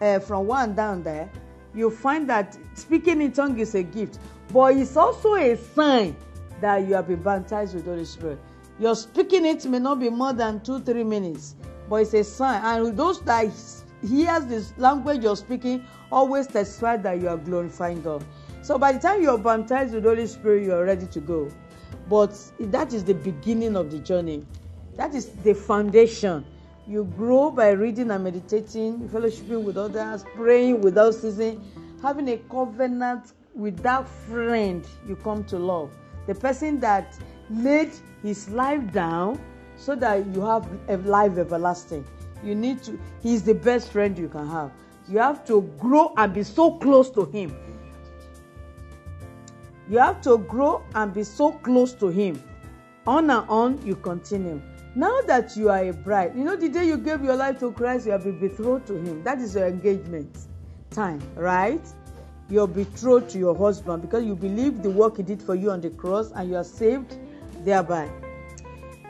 uh, 0.00 0.18
from 0.20 0.46
1 0.46 0.74
down 0.74 1.02
there. 1.02 1.30
You 1.74 1.90
find 1.90 2.28
that 2.30 2.56
speaking 2.74 3.20
in 3.20 3.32
tongue 3.32 3.58
is 3.58 3.74
a 3.74 3.82
gift 3.82 4.18
but 4.52 4.76
it's 4.76 4.96
also 4.96 5.34
a 5.34 5.56
sign 5.56 6.16
that 6.60 6.86
you 6.86 6.94
have 6.94 7.08
been 7.08 7.22
baptized 7.22 7.74
with 7.74 7.84
the 7.84 7.90
Holy 7.90 8.04
Spirit. 8.04 8.38
Your 8.78 8.94
speaking 8.94 9.44
it 9.44 9.64
may 9.66 9.78
not 9.78 10.00
be 10.00 10.08
more 10.08 10.32
than 10.32 10.60
two 10.60 10.80
three 10.80 11.04
minutes 11.04 11.54
but 11.88 11.96
it's 11.96 12.14
a 12.14 12.24
sign. 12.24 12.62
And 12.64 12.96
those 12.96 13.20
that 13.22 13.50
hears 14.02 14.46
this 14.46 14.72
language 14.78 15.22
you're 15.22 15.36
speaking 15.36 15.84
always 16.10 16.46
testify 16.46 16.96
that 16.98 17.20
you 17.20 17.28
are 17.28 17.36
glorifying 17.36 18.00
God 18.02 18.24
so 18.66 18.76
by 18.76 18.90
the 18.90 18.98
time 18.98 19.22
you're 19.22 19.38
baptized 19.38 19.94
with 19.94 20.02
the 20.02 20.08
Holy 20.08 20.26
Spirit, 20.26 20.64
you 20.64 20.74
are 20.74 20.84
ready 20.84 21.06
to 21.06 21.20
go. 21.20 21.48
But 22.08 22.36
that 22.58 22.92
is 22.92 23.04
the 23.04 23.14
beginning 23.14 23.76
of 23.76 23.92
the 23.92 24.00
journey. 24.00 24.44
That 24.96 25.14
is 25.14 25.28
the 25.44 25.54
foundation. 25.54 26.44
You 26.84 27.04
grow 27.16 27.52
by 27.52 27.70
reading 27.70 28.10
and 28.10 28.24
meditating, 28.24 29.08
fellowshipping 29.10 29.62
with 29.62 29.76
others, 29.76 30.24
praying 30.34 30.80
without 30.80 31.14
ceasing, 31.14 31.62
having 32.02 32.26
a 32.28 32.38
covenant 32.50 33.34
with 33.54 33.80
that 33.84 34.08
friend 34.08 34.84
you 35.06 35.14
come 35.14 35.44
to 35.44 35.58
love. 35.58 35.92
The 36.26 36.34
person 36.34 36.80
that 36.80 37.16
laid 37.48 37.92
his 38.24 38.50
life 38.50 38.92
down 38.92 39.40
so 39.76 39.94
that 39.94 40.26
you 40.34 40.40
have 40.40 40.68
a 40.88 40.96
life 40.96 41.38
everlasting. 41.38 42.04
You 42.42 42.56
need 42.56 42.82
to, 42.82 42.98
he's 43.22 43.44
the 43.44 43.54
best 43.54 43.92
friend 43.92 44.18
you 44.18 44.28
can 44.28 44.48
have. 44.48 44.72
You 45.08 45.18
have 45.18 45.46
to 45.46 45.62
grow 45.78 46.12
and 46.16 46.34
be 46.34 46.42
so 46.42 46.72
close 46.78 47.10
to 47.10 47.26
him 47.26 47.56
you 49.88 49.98
have 49.98 50.20
to 50.22 50.38
grow 50.38 50.82
and 50.94 51.12
be 51.12 51.24
so 51.24 51.52
close 51.52 51.92
to 51.94 52.08
Him. 52.08 52.42
On 53.06 53.30
and 53.30 53.48
on, 53.48 53.86
you 53.86 53.96
continue. 53.96 54.60
Now 54.94 55.20
that 55.26 55.56
you 55.56 55.68
are 55.68 55.84
a 55.84 55.92
bride, 55.92 56.32
you 56.34 56.42
know, 56.42 56.56
the 56.56 56.68
day 56.68 56.86
you 56.86 56.96
gave 56.96 57.22
your 57.22 57.36
life 57.36 57.60
to 57.60 57.70
Christ, 57.70 58.06
you 58.06 58.12
have 58.12 58.24
been 58.24 58.38
betrothed 58.38 58.86
to 58.86 58.94
Him. 58.94 59.22
That 59.22 59.40
is 59.40 59.54
your 59.54 59.66
engagement 59.66 60.38
time, 60.90 61.20
right? 61.34 61.86
You're 62.48 62.66
betrothed 62.66 63.30
to 63.30 63.38
your 63.38 63.56
husband 63.56 64.02
because 64.02 64.24
you 64.24 64.34
believe 64.34 64.82
the 64.82 64.90
work 64.90 65.18
He 65.18 65.22
did 65.22 65.42
for 65.42 65.54
you 65.54 65.70
on 65.70 65.80
the 65.80 65.90
cross 65.90 66.32
and 66.32 66.48
you 66.48 66.56
are 66.56 66.64
saved 66.64 67.16
thereby. 67.64 68.10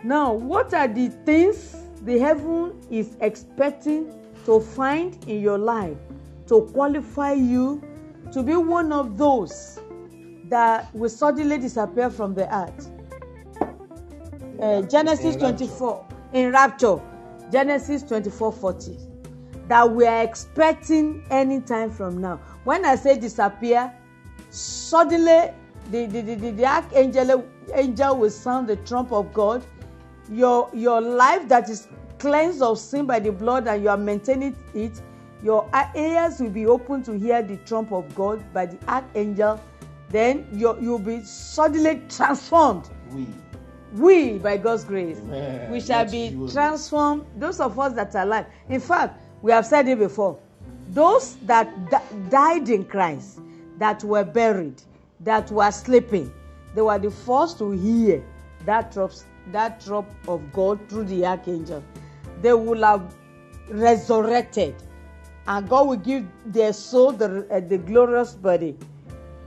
Now, 0.02 0.32
what 0.32 0.74
are 0.74 0.88
the 0.88 1.08
things 1.08 1.76
the 2.02 2.18
heaven 2.18 2.74
is 2.90 3.16
expecting 3.20 4.12
to 4.44 4.60
find 4.60 5.16
in 5.26 5.40
your 5.40 5.58
life 5.58 5.96
to 6.48 6.62
qualify 6.72 7.32
you 7.32 7.82
to 8.32 8.42
be 8.42 8.54
one 8.56 8.92
of 8.92 9.18
those 9.18 9.80
that 10.48 10.94
will 10.94 11.08
suddenly 11.08 11.58
disappear 11.58 12.10
from 12.10 12.34
the 12.34 12.52
earth. 12.54 12.90
Uh, 14.60 14.82
Genesis 14.82 15.36
24 15.36 16.06
in 16.32 16.52
rapture, 16.52 17.00
Genesis 17.52 18.02
24 18.02 18.52
40. 18.52 18.98
That 19.68 19.90
we 19.90 20.06
are 20.06 20.22
expecting 20.22 21.24
any 21.30 21.60
time 21.60 21.90
from 21.90 22.20
now. 22.20 22.36
When 22.64 22.84
I 22.84 22.94
say 22.94 23.18
disappear, 23.18 23.92
suddenly 24.50 25.50
the, 25.90 26.06
the, 26.06 26.20
the, 26.20 26.34
the, 26.36 26.50
the 26.52 26.64
archangel 26.64 27.44
angel 27.74 28.16
will 28.16 28.30
sound 28.30 28.68
the 28.68 28.76
trump 28.76 29.12
of 29.12 29.32
God. 29.32 29.64
Your, 30.30 30.70
your 30.72 31.00
life 31.00 31.48
that 31.48 31.68
is 31.68 31.88
cleansed 32.18 32.62
of 32.62 32.78
sin 32.78 33.06
by 33.06 33.20
the 33.20 33.30
blood 33.30 33.68
and 33.68 33.82
you 33.82 33.88
are 33.88 33.96
maintaining 33.96 34.56
it, 34.74 35.00
your 35.42 35.68
ears 35.94 36.40
will 36.40 36.50
be 36.50 36.66
open 36.66 37.02
to 37.04 37.12
hear 37.12 37.42
the 37.42 37.56
trump 37.58 37.92
of 37.92 38.12
God 38.14 38.42
by 38.52 38.66
the 38.66 38.78
archangel 38.88 39.60
then 40.10 40.46
you 40.52 40.76
you'll 40.80 40.98
be 40.98 41.22
suddenly 41.22 42.02
transformed. 42.08 42.88
We. 43.12 43.26
We, 43.92 44.38
by 44.38 44.56
God's 44.58 44.84
grace, 44.84 45.18
Amen. 45.18 45.70
we 45.70 45.80
shall 45.80 46.00
That's 46.00 46.12
be 46.12 46.26
you. 46.26 46.50
transformed. 46.50 47.24
Those 47.36 47.60
of 47.60 47.78
us 47.78 47.94
that 47.94 48.14
are 48.14 48.22
alive. 48.24 48.46
In 48.68 48.80
fact, 48.80 49.18
we 49.42 49.52
have 49.52 49.64
said 49.64 49.88
it 49.88 49.98
before. 49.98 50.38
Those 50.88 51.36
that 51.46 51.88
di- 51.90 52.02
died 52.28 52.68
in 52.68 52.84
Christ, 52.84 53.38
that 53.78 54.02
were 54.04 54.24
buried, 54.24 54.82
that 55.20 55.50
were 55.50 55.70
sleeping, 55.70 56.32
they 56.74 56.82
were 56.82 56.98
the 56.98 57.10
first 57.10 57.58
to 57.58 57.70
hear 57.70 58.22
that 58.66 58.92
drop, 58.92 59.12
that 59.52 59.82
drop 59.82 60.10
of 60.28 60.52
God 60.52 60.78
through 60.90 61.04
the 61.04 61.24
archangel. 61.24 61.82
They 62.42 62.52
will 62.52 62.82
have 62.82 63.14
resurrected, 63.70 64.74
and 65.46 65.66
God 65.68 65.86
will 65.86 65.96
give 65.96 66.26
their 66.44 66.72
soul 66.72 67.12
the, 67.12 67.46
uh, 67.50 67.60
the 67.60 67.78
glorious 67.78 68.34
body 68.34 68.76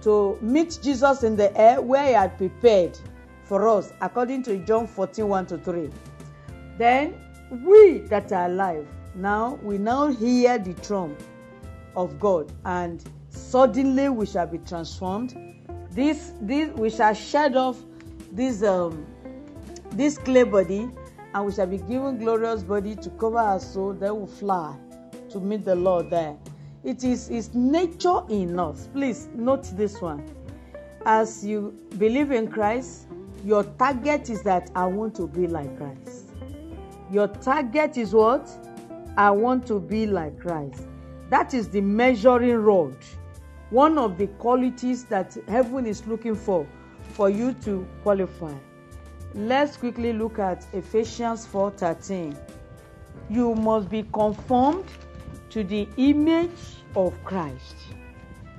to 0.01 0.37
meet 0.41 0.79
Jesus 0.81 1.23
in 1.23 1.35
the 1.35 1.55
air 1.59 1.81
where 1.81 2.05
he 2.07 2.13
had 2.13 2.37
prepared 2.37 2.97
for 3.43 3.67
us, 3.67 3.91
according 4.01 4.43
to 4.43 4.57
John 4.59 4.87
14 4.87 5.27
1 5.27 5.45
to 5.47 5.57
3. 5.57 5.89
Then 6.77 7.15
we 7.65 7.99
that 8.09 8.31
are 8.31 8.45
alive, 8.45 8.87
now 9.15 9.59
we 9.63 9.77
now 9.77 10.07
hear 10.07 10.57
the 10.57 10.73
trump 10.75 11.21
of 11.95 12.19
God, 12.19 12.51
and 12.65 13.03
suddenly 13.29 14.09
we 14.09 14.25
shall 14.25 14.47
be 14.47 14.59
transformed. 14.59 15.35
This, 15.91 16.33
this 16.41 16.69
we 16.75 16.89
shall 16.89 17.13
shed 17.13 17.57
off 17.57 17.77
this 18.31 18.63
um, 18.63 19.05
this 19.91 20.17
clay 20.17 20.43
body, 20.43 20.89
and 21.33 21.45
we 21.45 21.51
shall 21.51 21.67
be 21.67 21.79
given 21.79 22.19
glorious 22.19 22.61
body 22.61 22.95
to 22.95 23.09
cover 23.11 23.39
our 23.39 23.59
soul. 23.59 23.93
Then 23.93 24.15
will 24.19 24.27
fly 24.27 24.77
to 25.29 25.39
meet 25.39 25.65
the 25.65 25.75
Lord 25.75 26.09
there. 26.09 26.37
It 26.83 27.03
is 27.03 27.27
His 27.27 27.53
nature 27.53 28.21
in 28.29 28.59
us. 28.59 28.87
Please 28.93 29.27
note 29.35 29.63
this 29.75 30.01
one. 30.01 30.23
As 31.05 31.45
you 31.45 31.73
believe 31.97 32.31
in 32.31 32.47
Christ, 32.49 33.07
your 33.43 33.63
target 33.63 34.29
is 34.29 34.41
that 34.43 34.69
I 34.75 34.85
want 34.85 35.15
to 35.15 35.27
be 35.27 35.47
like 35.47 35.77
Christ. 35.77 36.29
Your 37.11 37.27
target 37.27 37.97
is 37.97 38.13
what? 38.13 38.49
I 39.17 39.31
want 39.31 39.65
to 39.67 39.79
be 39.79 40.05
like 40.05 40.39
Christ. 40.39 40.83
That 41.29 41.53
is 41.53 41.69
the 41.69 41.81
measuring 41.81 42.55
rod. 42.55 42.95
One 43.69 43.97
of 43.97 44.17
the 44.17 44.27
qualities 44.27 45.05
that 45.05 45.37
heaven 45.47 45.85
is 45.85 46.05
looking 46.07 46.35
for 46.35 46.65
for 47.13 47.29
you 47.29 47.53
to 47.65 47.87
qualify. 48.03 48.53
let's 49.35 49.77
quickly 49.77 50.11
look 50.13 50.39
at 50.39 50.65
Ephesians 50.73 51.45
4:13. 51.45 52.35
You 53.29 53.53
must 53.55 53.89
be 53.89 54.03
conformed 54.11 54.85
to 55.49 55.63
the 55.63 55.87
image 55.97 56.77
of 56.95 57.13
Christ. 57.23 57.75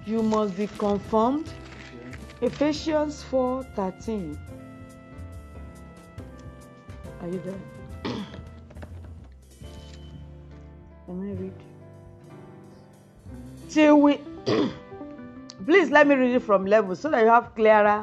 You 0.07 0.23
must 0.23 0.57
be 0.57 0.67
conformed. 0.67 1.49
Ephesians 2.41 3.25
4:13. 3.31 4.39
Are 7.23 7.29
you 7.29 7.43
there? 7.45 7.55
Can 11.07 11.29
I 11.29 11.33
read? 11.41 11.53
Till 13.69 14.01
we 14.01 14.19
please 15.67 15.91
let 15.91 16.07
me 16.07 16.15
read 16.15 16.35
it 16.35 16.41
from 16.41 16.67
level 16.67 16.97
so 16.97 17.11
that 17.11 17.21
you 17.23 17.29
have 17.29 17.55
clearer 17.55 18.03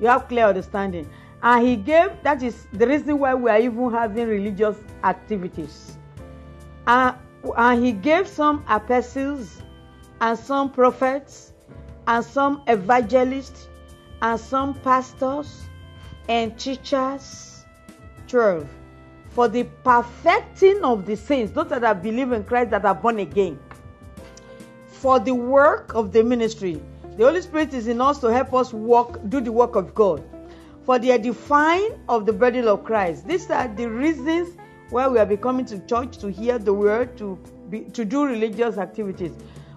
you 0.00 0.06
have 0.06 0.26
clear 0.28 0.46
understanding 0.46 1.08
and 1.42 1.66
he 1.66 1.76
gave 1.76 2.10
that 2.22 2.42
is 2.42 2.66
the 2.72 2.86
reason 2.86 3.18
why 3.18 3.34
we 3.34 3.50
are 3.50 3.60
even 3.60 3.92
having 3.92 4.26
religious 4.26 4.78
activities 5.04 5.98
and, 6.86 7.14
and 7.56 7.84
he 7.84 7.92
gave 7.92 8.26
some 8.26 8.64
apostles 8.68 9.62
and 10.20 10.38
some 10.38 10.70
prophets 10.70 11.52
and 12.06 12.24
some 12.24 12.62
evangelists 12.66 13.68
and 14.22 14.38
some 14.40 14.74
pastors 14.74 15.62
and 16.28 16.58
teachers 16.58 17.64
12 18.26 18.68
for 19.30 19.48
the 19.48 19.64
perfecting 19.84 20.82
of 20.82 21.06
the 21.06 21.16
saints 21.16 21.52
those 21.52 21.68
that 21.68 21.82
have 21.82 22.02
believed 22.02 22.32
in 22.32 22.42
christ 22.44 22.70
that 22.70 22.84
are 22.84 22.94
born 22.94 23.18
again 23.20 23.58
for 24.98 25.20
the 25.20 25.32
work 25.32 25.94
of 25.94 26.12
the 26.12 26.24
ministry. 26.24 26.80
The 27.16 27.24
Holy 27.24 27.40
Spirit 27.40 27.72
is 27.72 27.86
in 27.86 28.00
us 28.00 28.18
to 28.18 28.26
help 28.26 28.52
us 28.52 28.72
work, 28.72 29.20
do 29.28 29.40
the 29.40 29.52
work 29.52 29.76
of 29.76 29.94
God. 29.94 30.22
For 30.84 30.98
the 30.98 31.12
edifying 31.12 32.00
of 32.08 32.26
the 32.26 32.32
body 32.32 32.60
of 32.60 32.82
Christ. 32.82 33.26
These 33.26 33.50
are 33.50 33.68
the 33.68 33.88
reasons 33.88 34.56
why 34.90 35.06
we 35.06 35.18
are 35.18 35.26
becoming 35.26 35.66
to 35.66 35.78
church 35.86 36.18
to 36.18 36.30
hear 36.30 36.58
the 36.58 36.72
word, 36.72 37.16
to 37.18 37.38
be, 37.68 37.80
to 37.80 38.04
do 38.04 38.24
religious 38.24 38.78
activities. 38.78 39.32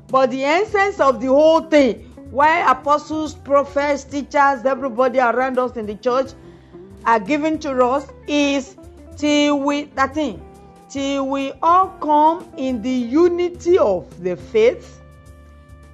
But 0.08 0.32
the 0.32 0.44
essence 0.44 1.00
of 1.00 1.22
the 1.22 1.28
whole 1.28 1.62
thing, 1.62 2.04
why 2.32 2.70
apostles, 2.72 3.36
prophets, 3.36 4.04
teachers, 4.04 4.66
everybody 4.66 5.20
around 5.20 5.60
us 5.60 5.76
in 5.76 5.86
the 5.86 5.96
church 5.96 6.32
are 7.06 7.20
given 7.20 7.60
to 7.60 7.72
us, 7.84 8.08
is 8.28 8.78
till 9.18 9.60
we 9.60 9.84
that 9.96 10.14
thing, 10.14 10.42
till 10.90 11.28
we 11.28 11.52
all 11.62 11.90
come 12.02 12.50
in 12.58 12.82
the 12.82 12.90
unity 12.90 13.78
of 13.78 14.24
the 14.24 14.36
faith 14.36 15.02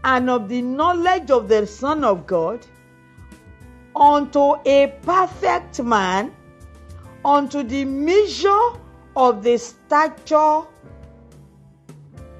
and 0.03 0.29
of 0.29 0.47
the 0.47 0.61
knowledge 0.61 1.31
of 1.31 1.47
the 1.47 1.65
Son 1.65 2.03
of 2.03 2.27
God 2.27 2.65
unto 3.95 4.55
a 4.65 4.93
perfect 5.01 5.81
man, 5.81 6.33
unto 7.25 7.63
the 7.63 7.83
measure 7.83 8.69
of 9.17 9.41
the 9.41 9.57
stature 9.57 10.61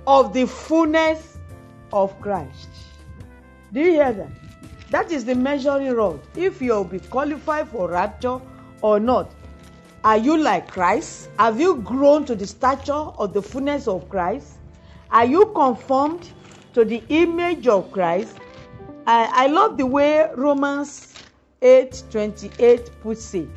of 0.06 0.32
the 0.32 0.46
fullness 0.46 1.40
of 1.92 2.22
Christ. 2.22 2.70
Do 3.74 3.80
you 3.80 3.94
hear 3.94 4.14
that? 4.14 4.30
That 4.92 5.12
is 5.12 5.26
the 5.26 5.34
measuring 5.34 5.92
rod. 5.92 6.20
If 6.36 6.62
you'll 6.62 6.84
be 6.84 7.00
qualified 7.00 7.68
for 7.70 7.90
rapture 7.90 8.40
or 8.82 9.00
not. 9.00 9.34
Are 10.04 10.18
you 10.18 10.38
like 10.38 10.70
Christ? 10.70 11.30
Have 11.40 11.60
you 11.60 11.78
grown 11.78 12.26
to 12.26 12.36
the 12.36 12.46
stature 12.46 12.94
of 12.94 13.34
the 13.34 13.42
fullness 13.42 13.88
of 13.88 14.08
Christ? 14.08 14.54
Are 15.10 15.26
you 15.26 15.48
conformed 15.56 16.30
to 16.74 16.86
the 16.86 17.02
image 17.10 17.68
of 17.68 17.92
Christ? 17.92 18.38
I, 19.08 19.46
I 19.46 19.48
love 19.48 19.78
the 19.78 19.86
way 19.88 20.30
Romans 20.36 21.16
8 21.64 22.04
28 22.12 22.92
puts 23.02 23.34
it. 23.34 23.50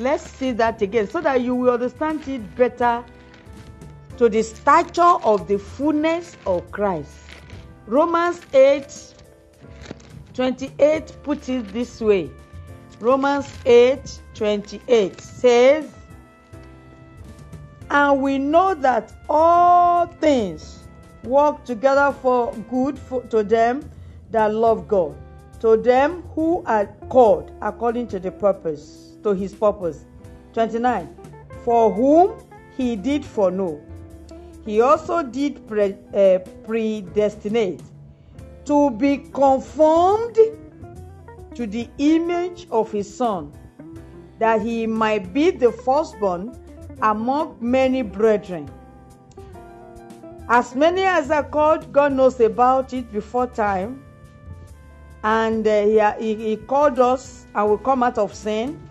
Let's 0.00 0.30
see 0.30 0.52
that 0.52 0.80
again 0.80 1.10
so 1.10 1.20
that 1.20 1.42
you 1.42 1.54
will 1.54 1.74
understand 1.74 2.26
it 2.26 2.56
better 2.56 3.04
to 4.16 4.30
the 4.30 4.42
stature 4.42 5.02
of 5.02 5.46
the 5.46 5.58
fullness 5.58 6.38
of 6.46 6.72
Christ. 6.72 7.18
Romans 7.86 8.40
8 8.54 9.14
28 10.32 11.16
puts 11.22 11.50
it 11.50 11.68
this 11.74 12.00
way. 12.00 12.30
Romans 12.98 13.46
8 13.66 14.22
28 14.32 15.20
says, 15.20 15.92
And 17.90 18.22
we 18.22 18.38
know 18.38 18.72
that 18.72 19.12
all 19.28 20.06
things 20.06 20.78
work 21.24 21.62
together 21.66 22.16
for 22.22 22.54
good 22.70 22.98
for, 22.98 23.22
to 23.24 23.42
them 23.42 23.90
that 24.30 24.54
love 24.54 24.88
God, 24.88 25.14
to 25.60 25.76
them 25.76 26.22
who 26.34 26.62
are 26.64 26.86
called 27.10 27.52
according 27.60 28.06
to 28.08 28.18
the 28.18 28.30
purpose, 28.30 29.09
to 29.22 29.30
his 29.30 29.54
purpose. 29.54 30.04
29. 30.52 31.16
For 31.64 31.92
whom 31.92 32.34
he 32.76 32.96
did 32.96 33.24
foreknow, 33.24 33.80
he 34.64 34.80
also 34.80 35.22
did 35.22 35.66
pre, 35.66 35.96
uh, 36.14 36.38
predestinate 36.64 37.82
to 38.64 38.90
be 38.90 39.18
conformed 39.18 40.38
to 41.54 41.66
the 41.66 41.88
image 41.98 42.66
of 42.70 42.90
his 42.92 43.12
son, 43.14 43.52
that 44.38 44.60
he 44.62 44.86
might 44.86 45.32
be 45.32 45.50
the 45.50 45.72
firstborn 45.72 46.56
among 47.02 47.56
many 47.60 48.02
brethren. 48.02 48.70
As 50.48 50.74
many 50.74 51.02
as 51.02 51.30
are 51.30 51.44
called, 51.44 51.92
God 51.92 52.12
knows 52.12 52.40
about 52.40 52.92
it 52.92 53.12
before 53.12 53.46
time. 53.46 54.02
And 55.22 55.66
uh, 55.66 56.16
he, 56.18 56.34
he, 56.34 56.48
he 56.50 56.56
called 56.56 56.98
us 56.98 57.46
and 57.54 57.70
we 57.70 57.76
come 57.84 58.02
out 58.02 58.18
of 58.18 58.34
sin. 58.34 58.89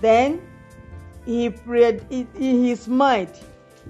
Then 0.00 0.40
he 1.24 1.50
prayed 1.50 2.04
in 2.10 2.64
his 2.64 2.88
mind. 2.88 3.30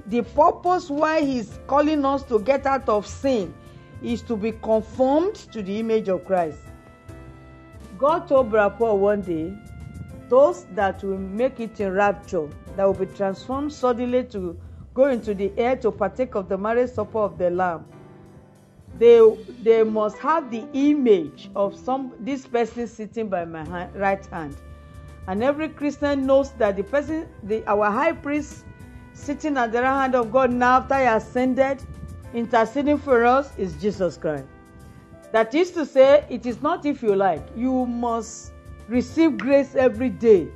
The 0.07 0.23
purpose 0.23 0.91
why 0.91 1.21
he's 1.23 1.59
calling 1.67 2.05
us 2.05 2.23
to 2.25 2.41
get 2.41 2.67
out 2.67 2.89
of 2.89 3.07
sin 3.07 3.55
is 4.03 4.23
to 4.23 4.37
be 4.37 4.53
conformed 4.53 5.35
to 5.53 5.63
the 5.63 5.79
image 5.79 6.09
of 6.09 6.25
Christ. 6.25 6.59
God 7.99 8.29
told 8.29 8.51
Brapor 8.51 8.95
one 8.95 9.21
day, 9.21 9.55
those 10.29 10.65
that 10.75 11.03
will 11.03 11.19
make 11.19 11.61
it 11.61 11.81
in 11.81 11.93
rapture, 11.93 12.49
that 12.77 12.85
will 12.85 12.95
be 12.95 13.07
transformed 13.07 13.73
suddenly 13.73 14.25
to 14.25 14.57
go 14.95 15.07
into 15.07 15.35
the 15.35 15.53
air 15.57 15.77
to 15.77 15.91
partake 15.91 16.35
of 16.35 16.49
the 16.49 16.57
marriage 16.57 16.91
supper 16.91 17.19
of 17.19 17.37
the 17.37 17.51
Lamb, 17.51 17.85
they, 18.99 19.21
they 19.63 19.83
must 19.83 20.19
have 20.19 20.51
the 20.51 20.67
image 20.73 21.51
of 21.55 21.77
some 21.77 22.13
this 22.21 22.47
person 22.47 22.87
sitting 22.87 23.29
by 23.29 23.45
my 23.45 23.67
hand, 23.69 23.95
right 23.95 24.25
hand. 24.27 24.57
And 25.31 25.45
every 25.45 25.69
Christian 25.69 26.27
knows 26.27 26.51
that 26.55 26.77
the 26.77 26.83
person, 26.83 27.29
the, 27.45 27.65
our 27.69 27.89
high 27.89 28.11
priest 28.11 28.65
sitting 29.13 29.57
at 29.57 29.71
the 29.71 29.81
right 29.81 30.03
hand 30.03 30.17
of 30.17 30.33
God 30.33 30.53
now 30.53 30.79
after 30.79 30.99
he 30.99 31.05
ascended, 31.05 31.81
interceding 32.35 32.99
for 32.99 33.25
us, 33.25 33.57
is 33.57 33.81
Jesus 33.81 34.17
Christ. 34.17 34.47
That 35.31 35.55
is 35.55 35.71
to 35.71 35.87
say, 35.87 36.27
it 36.29 36.47
is 36.47 36.61
not 36.63 36.85
if 36.85 37.01
you 37.01 37.15
like. 37.15 37.47
You 37.55 37.87
must 37.87 38.51
receive 38.89 39.39
grace 39.39 39.77
every 39.77 40.11
day 40.11 40.49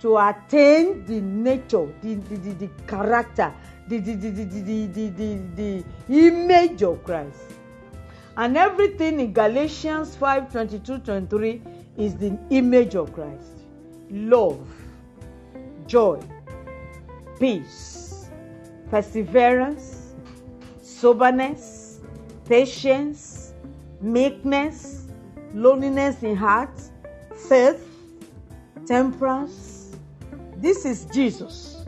to 0.00 0.18
attain 0.18 1.04
the 1.04 1.20
nature, 1.20 1.86
the, 2.02 2.16
the, 2.16 2.36
the, 2.38 2.66
the 2.66 2.70
character, 2.88 3.54
the, 3.86 4.00
the, 4.00 4.14
the, 4.14 4.30
the, 4.30 4.44
the, 4.44 4.86
the, 4.86 5.08
the, 5.10 5.84
the 6.08 6.26
image 6.26 6.82
of 6.82 7.04
Christ. 7.04 7.38
And 8.36 8.56
everything 8.56 9.20
in 9.20 9.32
Galatians 9.32 10.16
5 10.16 10.50
22 10.50 10.98
23 10.98 11.62
is 11.98 12.16
the 12.16 12.36
image 12.50 12.96
of 12.96 13.12
Christ. 13.12 13.55
Love, 14.10 14.66
joy, 15.86 16.20
peace, 17.38 18.30
perseverance, 18.90 20.14
soberness, 20.80 22.00
patience, 22.44 23.54
meekness, 24.00 25.08
loneliness 25.54 26.22
in 26.22 26.36
heart, 26.36 26.80
faith, 27.48 27.86
temperance. 28.86 29.96
This 30.56 30.84
is 30.84 31.04
Jesus. 31.06 31.84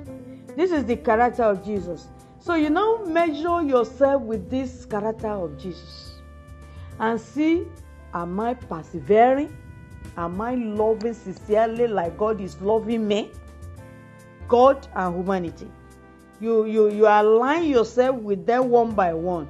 This 0.57 0.73
is 0.73 0.85
the 0.85 0.97
character 0.97 1.45
of 1.45 1.65
Jesus. 1.65 2.09
So 2.41 2.55
you 2.55 2.71
now 2.71 3.03
measure 3.05 3.63
yourself 3.63 4.23
with 4.23 4.51
this 4.51 4.85
character 4.85 5.29
of 5.29 5.59
Jesus 5.59 6.15
and 6.99 7.21
see 7.21 7.67
am 8.15 8.41
I 8.41 8.55
persevering? 8.55 9.57
Am 10.19 10.41
I 10.41 10.57
loving 10.57 11.15
sincerely 11.15 11.87
like 11.87 12.19
God 12.19 12.41
is 12.41 12.61
loving 12.61 13.07
me? 13.07 13.31
God 14.49 14.89
and 14.97 15.15
humanity. 15.15 15.71
You 16.41 16.65
you 16.65 16.91
you 16.91 17.07
align 17.07 17.67
yourself 17.67 18.17
with 18.17 18.45
them 18.45 18.69
one 18.69 18.97
by 18.97 19.15
one. 19.15 19.47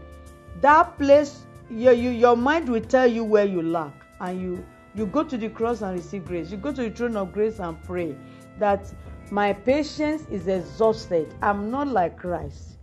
That 0.61 0.99
place, 0.99 1.47
your 1.71 1.95
you, 1.95 2.11
your 2.11 2.37
mind 2.37 2.69
will 2.69 2.83
tell 2.83 3.07
you 3.07 3.25
where 3.25 3.47
you 3.47 3.63
lack, 3.63 3.95
and 4.21 4.39
you 4.39 4.67
you 4.95 5.07
go 5.07 5.25
to 5.25 5.39
the 5.39 5.49
cross 5.49 5.81
and 5.81 5.97
receive 5.97 6.27
grace. 6.27 6.51
You 6.51 6.59
go 6.59 6.71
to 6.71 6.83
the 6.83 6.91
throne 6.91 7.17
of 7.17 7.33
grace 7.33 7.61
and 7.61 7.83
pray 7.85 8.15
that 8.59 8.93
my 9.31 9.55
patience 9.55 10.27
is 10.31 10.49
exhausted. 10.49 11.33
I'm 11.41 11.71
not 11.71 11.89
like 11.89 12.19
Christ, 12.19 12.77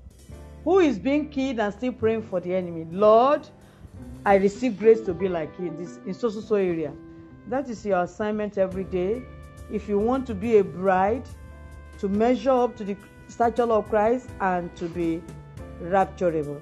who 0.64 0.80
is 0.80 0.98
being 0.98 1.30
killed 1.30 1.60
and 1.60 1.72
still 1.72 1.94
praying 1.94 2.24
for 2.24 2.40
the 2.40 2.56
enemy. 2.56 2.88
Lord, 2.90 3.48
I 4.26 4.36
receive 4.38 4.80
grace 4.80 5.02
to 5.02 5.14
be 5.14 5.30
like 5.30 5.52
you 5.60 5.68
in 5.68 5.78
this 5.78 6.00
in 6.08 6.16
so 6.16 6.30
so 6.30 6.42
so 6.42 6.56
area. 6.56 6.92
That 7.48 7.70
is 7.70 7.86
your 7.86 8.02
assignment 8.04 8.58
every 8.58 8.86
day. 8.86 9.24
If 9.72 9.88
you 9.90 10.00
want 10.00 10.28
to 10.28 10.36
be 10.36 10.58
a 10.58 10.64
bride, 10.64 11.28
to 12.00 12.10
measure 12.10 12.52
up 12.52 12.76
to 12.78 12.84
the 12.84 12.96
stature 13.28 13.64
of 13.64 13.90
Christ 13.90 14.30
and 14.42 14.76
to 14.76 14.88
be 14.90 15.22
rapturable. 15.82 16.62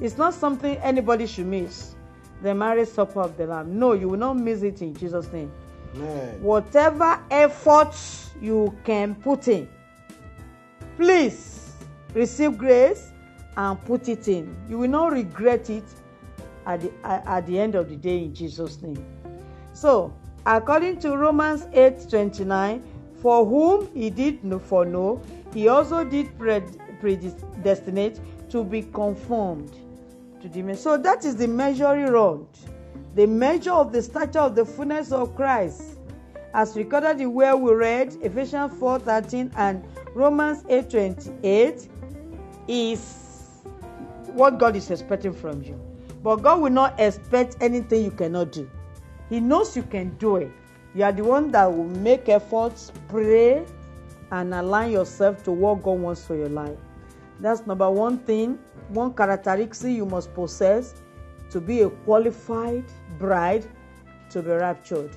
It's 0.00 0.18
not 0.18 0.34
something 0.34 0.76
anybody 0.78 1.26
should 1.26 1.46
miss. 1.46 1.94
The 2.42 2.54
marriage 2.54 2.88
supper 2.88 3.22
of 3.22 3.36
the 3.36 3.46
Lamb. 3.46 3.78
No, 3.78 3.94
you 3.94 4.08
will 4.08 4.18
not 4.18 4.34
miss 4.34 4.62
it 4.62 4.82
in 4.82 4.94
Jesus' 4.94 5.32
name. 5.32 5.50
Amen. 5.94 6.42
Whatever 6.42 7.18
efforts 7.30 8.30
you 8.40 8.76
can 8.84 9.14
put 9.14 9.48
in, 9.48 9.68
please 10.96 11.72
receive 12.12 12.58
grace 12.58 13.10
and 13.56 13.82
put 13.86 14.08
it 14.08 14.28
in. 14.28 14.54
You 14.68 14.78
will 14.78 14.90
not 14.90 15.12
regret 15.12 15.70
it 15.70 15.84
at 16.66 16.82
the, 16.82 16.92
at 17.04 17.46
the 17.46 17.58
end 17.58 17.74
of 17.74 17.88
the 17.88 17.96
day 17.96 18.24
in 18.24 18.34
Jesus' 18.34 18.82
name. 18.82 19.02
So, 19.76 20.10
according 20.46 21.00
to 21.00 21.18
Romans 21.18 21.66
8 21.74 22.08
29, 22.08 22.82
for 23.20 23.44
whom 23.44 23.90
he 23.92 24.08
did 24.08 24.42
no- 24.42 24.58
foreknow, 24.58 25.20
he 25.52 25.68
also 25.68 26.02
did 26.02 26.26
pred- 26.38 26.78
predestinate 26.98 28.18
to 28.48 28.64
be 28.64 28.80
conformed 28.80 29.70
to 30.40 30.48
the. 30.48 30.74
So, 30.76 30.96
that 30.96 31.26
is 31.26 31.36
the 31.36 31.46
measuring 31.46 32.06
rod, 32.06 32.46
the 33.14 33.26
measure 33.26 33.72
of 33.72 33.92
the 33.92 34.00
stature 34.00 34.38
of 34.38 34.54
the 34.54 34.64
fullness 34.64 35.12
of 35.12 35.36
Christ. 35.36 35.98
As 36.54 36.74
recorded 36.74 37.20
in 37.20 37.34
where 37.34 37.54
we 37.54 37.74
read 37.74 38.16
Ephesians 38.22 38.72
4:13 38.80 39.50
and 39.56 39.84
Romans 40.14 40.64
8:28, 40.70 41.86
is 42.66 43.60
what 44.32 44.58
God 44.58 44.74
is 44.74 44.90
expecting 44.90 45.34
from 45.34 45.62
you. 45.62 45.78
But 46.22 46.36
God 46.36 46.62
will 46.62 46.72
not 46.72 46.98
expect 46.98 47.58
anything 47.60 48.04
you 48.04 48.10
cannot 48.10 48.52
do. 48.52 48.70
He 49.28 49.40
knows 49.40 49.76
you 49.76 49.82
can 49.82 50.16
do 50.18 50.36
it. 50.36 50.50
You 50.94 51.04
are 51.04 51.12
the 51.12 51.24
one 51.24 51.50
that 51.52 51.66
will 51.66 51.84
make 51.84 52.28
efforts, 52.28 52.92
pray, 53.08 53.64
and 54.30 54.54
align 54.54 54.92
yourself 54.92 55.42
to 55.44 55.52
what 55.52 55.82
God 55.82 55.98
wants 55.98 56.24
for 56.24 56.36
your 56.36 56.48
life. 56.48 56.78
That's 57.40 57.66
number 57.66 57.90
one 57.90 58.18
thing, 58.18 58.58
one 58.88 59.12
characteristic 59.12 59.92
you 59.92 60.06
must 60.06 60.32
possess 60.34 60.94
to 61.50 61.60
be 61.60 61.82
a 61.82 61.90
qualified 61.90 62.84
bride 63.18 63.66
to 64.30 64.42
be 64.42 64.50
raptured. 64.50 65.10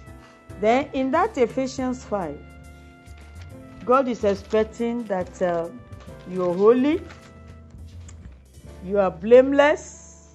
Then 0.60 0.90
in 0.94 1.12
that 1.12 1.38
Ephesians 1.38 2.04
5, 2.04 2.38
God 3.86 4.08
is 4.08 4.24
expecting 4.24 5.04
that 5.06 5.42
uh, 5.42 5.70
you're 6.30 6.54
holy, 6.54 7.02
you 8.84 9.00
are 9.00 9.12
blameless, 9.12 10.30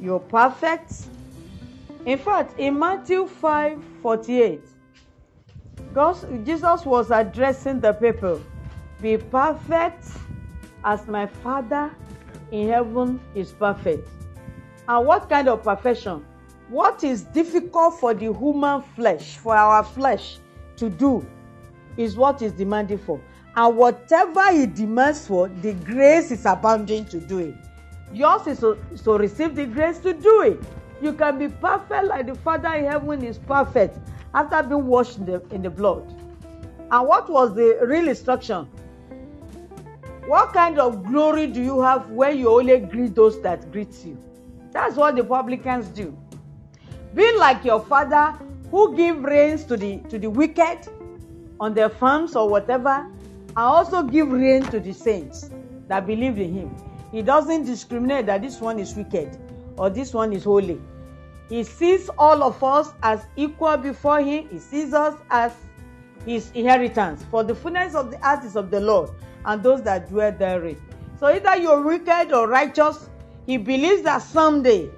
you're 0.00 0.18
perfect. 0.20 0.92
In 2.06 2.18
fact, 2.18 2.58
in 2.58 2.78
Matthew 2.78 3.26
5 3.26 3.84
48, 4.02 4.60
God, 5.92 6.46
Jesus 6.46 6.84
was 6.86 7.10
addressing 7.10 7.80
the 7.80 7.92
people 7.92 8.42
Be 9.02 9.18
perfect 9.18 10.06
as 10.84 11.06
my 11.06 11.26
Father 11.26 11.94
in 12.50 12.68
heaven 12.68 13.20
is 13.34 13.52
perfect. 13.52 14.08
And 14.88 15.06
what 15.06 15.28
kind 15.28 15.48
of 15.48 15.62
perfection? 15.62 16.24
What 16.68 17.04
is 17.04 17.22
difficult 17.22 17.98
for 18.00 18.14
the 18.14 18.32
human 18.32 18.82
flesh, 18.82 19.36
for 19.36 19.54
our 19.56 19.84
flesh 19.84 20.38
to 20.76 20.88
do, 20.88 21.26
is 21.96 22.16
what 22.16 22.42
is 22.42 22.52
demanded 22.52 23.00
for. 23.00 23.20
And 23.56 23.76
whatever 23.76 24.52
he 24.52 24.66
demands 24.66 25.26
for, 25.26 25.48
the 25.48 25.74
grace 25.74 26.30
is 26.30 26.46
abounding 26.46 27.04
to 27.06 27.20
do 27.20 27.38
it. 27.38 27.54
Yours 28.12 28.46
is 28.46 28.60
to, 28.60 28.78
is 28.92 29.02
to 29.02 29.18
receive 29.18 29.54
the 29.54 29.66
grace 29.66 29.98
to 29.98 30.12
do 30.12 30.42
it. 30.42 30.62
You 31.02 31.14
can 31.14 31.38
be 31.38 31.48
perfect 31.48 32.04
like 32.04 32.26
the 32.26 32.34
Father 32.34 32.74
in 32.74 32.84
heaven 32.84 33.24
is 33.24 33.38
perfect 33.38 33.98
after 34.34 34.62
being 34.62 34.86
washed 34.86 35.18
in 35.18 35.26
the, 35.26 35.42
in 35.50 35.62
the 35.62 35.70
blood. 35.70 36.02
And 36.90 37.08
what 37.08 37.30
was 37.30 37.54
the 37.54 37.78
real 37.82 38.08
instruction? 38.08 38.66
What 40.26 40.52
kind 40.52 40.78
of 40.78 41.04
glory 41.04 41.46
do 41.46 41.62
you 41.62 41.80
have 41.80 42.10
when 42.10 42.38
you 42.38 42.50
only 42.50 42.78
greet 42.78 43.14
those 43.14 43.40
that 43.42 43.72
greet 43.72 43.94
you? 44.04 44.18
That's 44.72 44.96
what 44.96 45.16
the 45.16 45.24
publicans 45.24 45.88
do. 45.88 46.16
Be 47.14 47.36
like 47.38 47.64
your 47.64 47.80
father 47.80 48.38
who 48.70 48.96
give 48.96 49.22
rains 49.22 49.64
to 49.64 49.76
the 49.76 49.98
to 50.10 50.18
the 50.18 50.30
wicked 50.30 50.86
on 51.58 51.74
their 51.74 51.88
farms 51.88 52.36
or 52.36 52.48
whatever, 52.48 53.10
and 53.48 53.56
also 53.56 54.02
give 54.02 54.30
rain 54.30 54.62
to 54.64 54.78
the 54.78 54.92
saints 54.92 55.50
that 55.88 56.06
believe 56.06 56.38
in 56.38 56.52
him. 56.54 56.76
He 57.10 57.22
doesn't 57.22 57.64
discriminate 57.64 58.26
that 58.26 58.42
this 58.42 58.60
one 58.60 58.78
is 58.78 58.94
wicked 58.94 59.36
or 59.76 59.90
this 59.90 60.12
one 60.12 60.32
is 60.32 60.44
holy. 60.44 60.80
He 61.48 61.64
sees 61.64 62.08
all 62.16 62.42
of 62.42 62.62
us 62.62 62.92
as 63.02 63.26
equal 63.36 63.76
before 63.76 64.20
him. 64.20 64.48
He 64.50 64.58
sees 64.58 64.94
us 64.94 65.20
as 65.30 65.52
his 66.24 66.50
inheritance. 66.52 67.24
For 67.30 67.42
the 67.42 67.54
fullness 67.54 67.94
of 67.94 68.10
the 68.10 68.28
earth 68.28 68.44
is 68.44 68.56
of 68.56 68.70
the 68.70 68.80
Lord, 68.80 69.10
and 69.44 69.62
those 69.62 69.82
that 69.82 70.08
dwell 70.08 70.32
therein. 70.32 70.80
So 71.18 71.26
either 71.26 71.56
you're 71.56 71.82
wicked 71.82 72.32
or 72.32 72.48
righteous, 72.48 73.08
he 73.46 73.56
believes 73.56 74.02
that 74.02 74.22
someday 74.22 74.90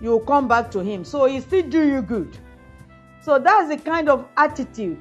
you 0.00 0.10
will 0.10 0.20
come 0.20 0.48
back 0.48 0.70
to 0.70 0.80
him. 0.80 1.04
So 1.04 1.26
he 1.26 1.40
still 1.40 1.68
do 1.68 1.86
you 1.86 2.02
good. 2.02 2.38
So 3.20 3.38
that's 3.38 3.68
the 3.68 3.76
kind 3.76 4.08
of 4.08 4.26
attitude, 4.36 4.98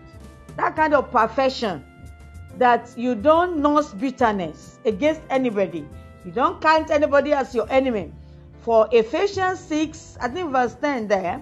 that 0.57 0.75
kind 0.75 0.93
of 0.93 1.11
perfection 1.11 1.85
that 2.57 2.91
you 2.97 3.15
don't 3.15 3.57
nurse 3.61 3.93
bitterness 3.93 4.79
against 4.83 5.21
anybody. 5.29 5.87
You 6.25 6.31
don't 6.31 6.59
count 6.59 6.91
anybody 6.91 7.31
as 7.33 7.55
your 7.55 7.69
enemy. 7.71 8.11
For 8.67 8.89
Ephesians 8.91 9.61
6, 9.61 10.17
I 10.19 10.27
think 10.27 10.51
verse 10.51 10.75
10 10.81 11.07
there, 11.07 11.41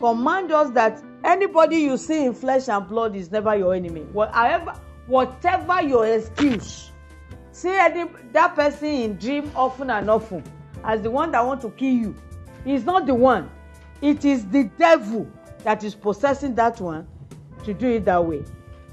command 0.00 0.50
us 0.50 0.70
that 0.70 1.00
anybody 1.22 1.76
you 1.76 1.96
see 1.96 2.24
in 2.24 2.34
flesh 2.34 2.68
and 2.68 2.88
blood 2.88 3.14
is 3.14 3.30
never 3.30 3.54
your 3.54 3.72
enemy. 3.72 4.00
Whatever, 4.12 4.74
whatever 5.06 5.80
your 5.80 6.04
excuse, 6.08 6.90
see 7.52 7.70
any, 7.70 8.10
that 8.32 8.56
person 8.56 8.88
in 8.88 9.16
dream 9.16 9.48
often 9.54 9.90
and 9.90 10.10
often 10.10 10.42
as 10.82 11.02
the 11.02 11.10
one 11.12 11.30
that 11.30 11.46
want 11.46 11.60
to 11.60 11.70
kill 11.70 11.94
you. 11.94 12.16
He's 12.64 12.82
not 12.82 13.06
the 13.06 13.14
one. 13.14 13.48
It 14.02 14.24
is 14.24 14.44
the 14.48 14.64
devil 14.76 15.28
that 15.62 15.84
is 15.84 15.94
possessing 15.94 16.56
that 16.56 16.80
one 16.80 17.06
to 17.62 17.72
do 17.72 17.90
it 17.90 18.04
that 18.06 18.26
way. 18.26 18.42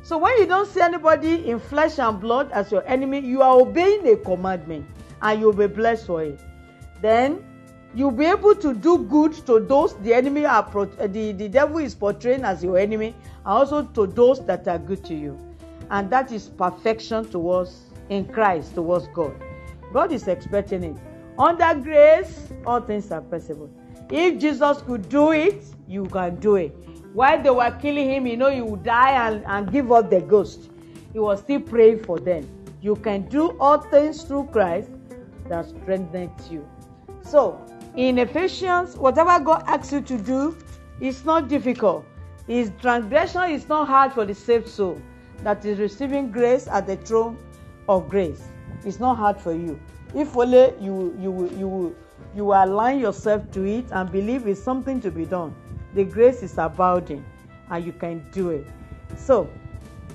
So 0.03 0.19
when 0.19 0.37
you 0.37 0.45
don't 0.45 0.67
see 0.67 0.81
anybody 0.81 1.49
in 1.49 1.59
flesh 1.59 1.97
and 1.97 2.21
blood 2.21 2.51
as 2.51 2.71
your 2.71 2.85
enemy, 2.87 3.21
you 3.21 3.41
are 3.41 3.59
obeying 3.59 4.07
a 4.07 4.15
commandment 4.15 4.85
and 5.23 5.39
you'll 5.41 5.53
be 5.53 5.65
blessed 5.65 6.05
for 6.05 6.21
it. 6.21 6.39
Then 7.01 7.43
you'll 7.97 8.11
be 8.11 8.25
able 8.25 8.53
to 8.53 8.75
do 8.75 8.99
good 8.99 9.33
to 9.47 9.59
those 9.59 9.95
the 10.03 10.13
enemy 10.13 10.45
are 10.45 10.61
pro- 10.61 10.83
uh, 10.83 11.07
the, 11.07 11.31
the 11.31 11.49
devil 11.49 11.79
is 11.79 11.95
portraying 11.95 12.43
as 12.43 12.63
your 12.63 12.77
enemy, 12.77 13.07
and 13.07 13.45
also 13.45 13.81
to 13.81 14.05
those 14.05 14.45
that 14.45 14.67
are 14.67 14.77
good 14.77 15.03
to 15.05 15.15
you. 15.15 15.35
And 15.89 16.07
that 16.11 16.31
is 16.31 16.47
perfection 16.47 17.27
towards 17.27 17.85
in 18.09 18.25
Christ 18.25 18.75
towards 18.75 19.07
God. 19.15 19.33
God 19.91 20.11
is 20.11 20.27
expecting 20.27 20.83
it. 20.83 20.95
Under 21.39 21.73
grace, 21.73 22.49
all 22.67 22.81
things 22.81 23.11
are 23.11 23.21
possible. 23.21 23.69
If 24.11 24.39
Jesus 24.39 24.81
could 24.83 25.09
do 25.09 25.31
it, 25.31 25.63
you 25.87 26.05
can 26.05 26.35
do 26.35 26.55
it. 26.55 26.75
While 27.13 27.41
they 27.41 27.49
were 27.49 27.75
killing 27.81 28.11
him, 28.11 28.27
you 28.27 28.37
know, 28.37 28.51
he 28.51 28.61
would 28.61 28.83
die 28.83 29.27
and, 29.27 29.43
and 29.45 29.71
give 29.71 29.91
up 29.91 30.11
the 30.11 30.21
ghost. 30.21 30.69
He 31.13 31.19
was 31.19 31.39
still 31.39 31.61
praying 31.61 32.03
for 32.03 32.19
them. 32.19 32.47
You 32.79 32.95
can 32.95 33.27
do 33.27 33.57
all 33.59 33.79
things 33.79 34.21
through 34.21 34.49
Christ 34.51 34.91
that 35.49 35.65
strengthens 35.65 36.51
you. 36.51 36.67
So, 37.23 37.59
in 37.97 38.19
Ephesians, 38.19 38.95
whatever 38.95 39.43
God 39.43 39.63
asks 39.65 39.91
you 39.91 40.01
to 40.01 40.17
do, 40.19 40.55
it's 41.01 41.25
not 41.25 41.49
difficult. 41.49 42.05
His 42.45 42.71
transgression 42.79 43.49
is 43.49 43.67
not 43.67 43.87
hard 43.87 44.13
for 44.13 44.23
the 44.23 44.35
saved 44.35 44.67
soul 44.67 45.01
that 45.39 45.65
is 45.65 45.79
receiving 45.79 46.31
grace 46.31 46.67
at 46.67 46.85
the 46.85 46.95
throne 46.95 47.37
of 47.89 48.07
grace. 48.07 48.47
It's 48.85 48.99
not 48.99 49.17
hard 49.17 49.41
for 49.41 49.51
you. 49.51 49.79
If 50.15 50.37
only 50.37 50.73
you 50.79 51.17
you 51.19 51.49
you 51.57 51.95
you 52.35 52.53
align 52.53 52.99
yourself 52.99 53.49
to 53.51 53.65
it 53.65 53.85
and 53.91 54.11
believe 54.11 54.47
it's 54.47 54.61
something 54.61 55.01
to 55.01 55.09
be 55.11 55.25
done, 55.25 55.55
the 55.95 56.03
grace 56.03 56.43
is 56.43 56.57
abounding, 56.59 57.25
and 57.71 57.83
you 57.83 57.93
can 57.93 58.25
do 58.31 58.51
it. 58.51 58.67
So, 59.17 59.49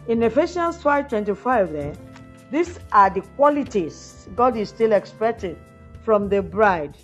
in 0.06 0.22
Ephesians 0.22 0.80
5:25, 0.80 1.72
there, 1.72 1.94
these 2.52 2.78
are 2.92 3.10
the 3.10 3.22
qualities 3.36 4.28
God 4.36 4.56
is 4.56 4.68
still 4.68 4.92
expecting 4.92 5.56
from 6.04 6.28
the 6.28 6.42
bride. 6.42 6.96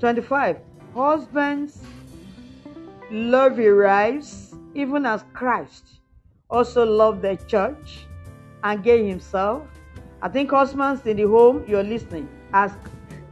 25. 0.00 0.58
Husbands, 0.94 1.82
love 3.10 3.58
your 3.58 3.84
wives, 3.84 4.54
even 4.74 5.06
as 5.06 5.24
Christ 5.32 5.84
also 6.50 6.84
loved 6.84 7.22
the 7.22 7.36
church 7.46 8.06
and 8.62 8.82
gave 8.82 9.06
himself. 9.06 9.66
I 10.22 10.28
think 10.28 10.50
husbands 10.50 11.04
in 11.06 11.16
the 11.16 11.24
home, 11.24 11.64
you're 11.66 11.82
listening. 11.82 12.28
Ask 12.52 12.78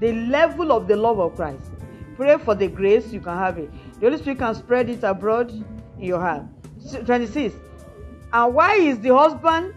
the 0.01 0.13
level 0.13 0.73
of 0.73 0.89
the 0.89 0.97
love 0.97 1.21
of 1.21 1.37
Christ. 1.37 1.71
Pray 2.17 2.37
for 2.39 2.55
the 2.55 2.69
grace, 2.69 3.13
you 3.13 3.21
can 3.21 3.37
have 3.39 3.59
it. 3.59 3.71
The 4.01 4.07
Holy 4.07 4.19
Spirit 4.19 4.39
can 4.39 4.55
spread 4.55 4.91
it 4.91 5.03
abroad 5.03 5.51
in 5.51 5.65
your 5.99 6.21
heart. 6.21 6.43
26. 7.07 7.55
And 8.33 8.55
why 8.55 8.75
is 8.75 8.99
the 9.01 9.15
husband 9.15 9.75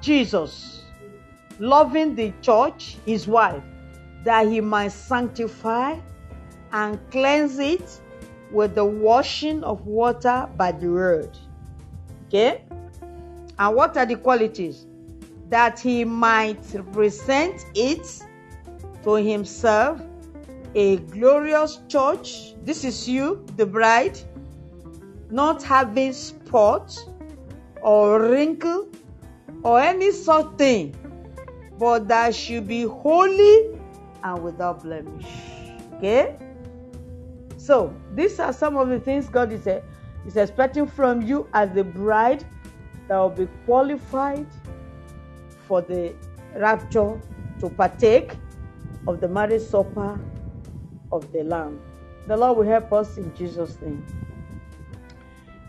Jesus 0.00 0.84
loving 1.58 2.14
the 2.14 2.32
church, 2.40 2.96
his 3.04 3.26
wife, 3.26 3.62
that 4.24 4.46
he 4.46 4.60
might 4.60 4.92
sanctify 4.92 5.98
and 6.74 6.98
cleanse 7.12 7.60
it 7.60 8.00
with 8.50 8.74
the 8.74 8.84
washing 8.84 9.62
of 9.62 9.86
water 9.86 10.48
by 10.56 10.72
the 10.72 10.88
word. 10.88 11.30
Okay? 12.26 12.64
And 13.58 13.76
what 13.76 13.96
are 13.96 14.04
the 14.04 14.16
qualities? 14.16 14.84
That 15.48 15.78
he 15.78 16.04
might 16.04 16.62
present 16.92 17.64
it 17.76 18.24
to 19.04 19.14
himself 19.14 20.02
a 20.74 20.96
glorious 20.96 21.78
church. 21.88 22.54
This 22.64 22.82
is 22.84 23.08
you, 23.08 23.46
the 23.56 23.66
bride, 23.66 24.18
not 25.30 25.62
having 25.62 26.12
spot 26.12 26.98
or 27.82 28.20
wrinkle 28.20 28.88
or 29.62 29.80
any 29.80 30.10
such 30.10 30.56
thing, 30.56 30.96
but 31.78 32.08
that 32.08 32.34
should 32.34 32.66
be 32.66 32.82
holy 32.82 33.78
and 34.24 34.42
without 34.42 34.82
blemish. 34.82 35.26
Okay? 35.94 36.36
So, 37.64 37.94
these 38.14 38.38
are 38.40 38.52
some 38.52 38.76
of 38.76 38.90
the 38.90 39.00
things 39.00 39.30
God 39.30 39.50
is, 39.50 39.66
uh, 39.66 39.80
is 40.26 40.36
expecting 40.36 40.86
from 40.86 41.22
you 41.22 41.48
as 41.54 41.72
the 41.72 41.82
bride 41.82 42.44
that 43.08 43.16
will 43.16 43.30
be 43.30 43.48
qualified 43.64 44.46
for 45.66 45.80
the 45.80 46.14
rapture 46.54 47.18
to 47.60 47.70
partake 47.70 48.32
of 49.08 49.22
the 49.22 49.28
marriage 49.28 49.62
supper 49.62 50.20
of 51.10 51.32
the 51.32 51.42
Lamb. 51.42 51.80
The 52.26 52.36
Lord 52.36 52.58
will 52.58 52.66
help 52.66 52.92
us 52.92 53.16
in 53.16 53.34
Jesus' 53.34 53.80
name. 53.80 54.04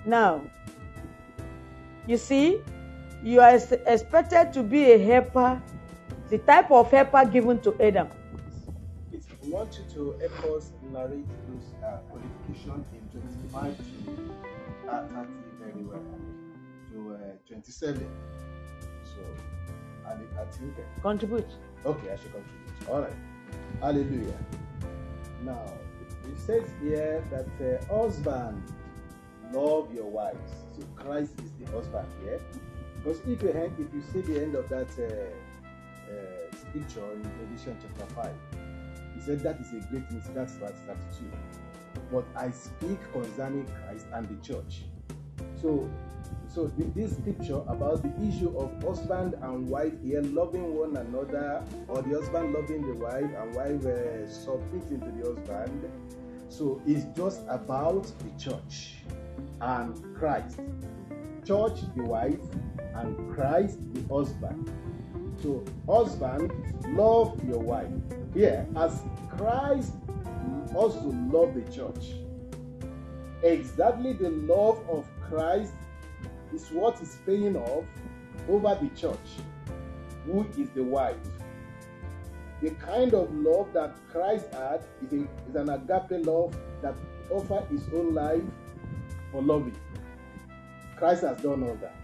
Now, 0.06 0.42
you 2.08 2.18
see, 2.18 2.62
you 3.24 3.40
are 3.40 3.56
expected 3.56 4.52
to 4.52 4.64
be 4.64 4.92
a 4.92 4.98
helper, 4.98 5.62
the 6.30 6.40
type 6.40 6.72
of 6.72 6.92
helper 6.92 7.24
given 7.24 7.62
to 7.62 7.74
Adam. 7.82 8.10
We 9.46 9.52
want 9.52 9.78
you 9.78 9.86
to 9.94 10.20
help 10.20 10.58
us 10.58 10.72
narrate 10.92 11.28
those 11.48 11.84
uh, 11.84 11.98
qualifications 12.10 12.86
in 12.94 13.22
25 13.52 13.78
to 13.78 14.90
uh, 14.90 15.08
30 15.08 15.30
very 15.60 15.84
well 15.84 16.04
to 16.92 17.14
uh, 17.14 17.18
27. 17.48 18.10
So, 19.04 19.22
I, 20.08 20.14
I 20.42 20.46
think, 20.46 20.74
uh, 20.80 21.02
Contribute. 21.02 21.48
okay, 21.86 22.12
I 22.12 22.16
should 22.16 22.32
contribute. 22.34 22.90
All 22.90 23.02
right. 23.02 23.14
Hallelujah. 23.82 24.38
Now, 25.44 25.64
it 26.28 26.40
says 26.40 26.64
here 26.82 27.24
that 27.30 27.48
uh, 27.62 27.96
husband, 27.96 28.64
love 29.54 29.94
your 29.94 30.10
wives. 30.10 30.52
So 30.76 30.84
Christ 30.96 31.34
is 31.44 31.52
the 31.60 31.72
husband 31.72 32.08
here. 32.24 32.40
Because 32.98 33.20
if 33.28 33.44
you 33.44 33.50
end, 33.52 33.74
if 33.78 33.94
you 33.94 34.02
see 34.12 34.22
the 34.22 34.42
end 34.42 34.56
of 34.56 34.68
that 34.70 34.90
uh, 34.98 36.12
uh, 36.12 36.56
scripture 36.56 37.12
in 37.14 37.22
Revelation 37.40 37.78
chapter 37.82 38.14
5, 38.16 38.32
he 38.54 38.65
said 39.26 39.40
that 39.42 39.60
is 39.60 39.74
a 39.74 39.88
great 39.88 40.10
mystery. 40.12 40.34
That's 40.36 40.54
verse 40.54 40.78
32. 40.88 41.32
But 42.12 42.26
I 42.36 42.52
speak 42.52 43.00
concerning 43.12 43.66
Christ 43.66 44.06
and 44.14 44.28
the 44.28 44.46
church. 44.46 44.84
So, 45.62 45.90
so 46.48 46.72
this 46.78 47.18
scripture 47.18 47.62
about 47.68 48.04
the 48.04 48.28
issue 48.28 48.56
of 48.58 48.82
husband 48.84 49.36
and 49.42 49.68
wife 49.68 49.94
here 50.04 50.22
loving 50.22 50.76
one 50.76 50.96
another, 50.96 51.64
or 51.88 52.02
the 52.02 52.20
husband 52.20 52.54
loving 52.54 52.88
the 52.88 52.94
wife 52.94 53.24
and 53.24 53.56
wife 53.56 53.86
uh, 53.86 54.30
submitting 54.30 55.00
to 55.00 55.12
the 55.12 55.36
husband. 55.36 55.92
So 56.50 56.82
it's 56.86 57.06
just 57.18 57.42
about 57.48 58.04
the 58.04 58.44
church 58.44 58.96
and 59.62 60.16
Christ. 60.16 60.60
Church, 61.46 61.82
the 61.96 62.04
wife, 62.04 62.40
and 62.94 63.34
Christ, 63.34 63.80
the 63.94 64.14
husband. 64.14 64.72
So, 65.42 65.64
husband, 65.88 66.52
love 66.96 67.44
your 67.44 67.60
wife. 67.60 67.92
Here, 68.36 68.68
as 68.76 69.02
Christ 69.30 69.94
also 70.76 71.00
loved 71.32 71.56
the 71.56 71.72
church. 71.72 72.16
Exactly 73.44 74.12
the 74.12 74.30
love 74.30 74.84
of 74.90 75.08
Christ 75.22 75.74
is 76.54 76.70
what 76.72 77.02
is 77.02 77.18
paying 77.26 77.56
off 77.56 77.86
over 78.50 78.78
the 78.82 78.90
church, 78.90 79.40
who 80.26 80.46
is 80.58 80.70
the 80.72 80.84
wife. 80.84 81.16
The 82.62 82.72
kind 82.72 83.14
of 83.14 83.34
love 83.34 83.72
that 83.74 83.96
Christ 84.12 84.48
had 84.54 84.84
is, 85.02 85.14
a, 85.14 85.28
is 85.50 85.56
an 85.56 85.70
agape 85.70 86.26
love 86.26 86.58
that 86.82 86.96
offers 87.30 87.70
his 87.70 87.88
own 87.94 88.14
life 88.14 88.44
for 89.32 89.42
loving. 89.42 89.78
Christ 90.98 91.24
has 91.24 91.42
done 91.42 91.64
all 91.64 91.78
that. 91.82 91.96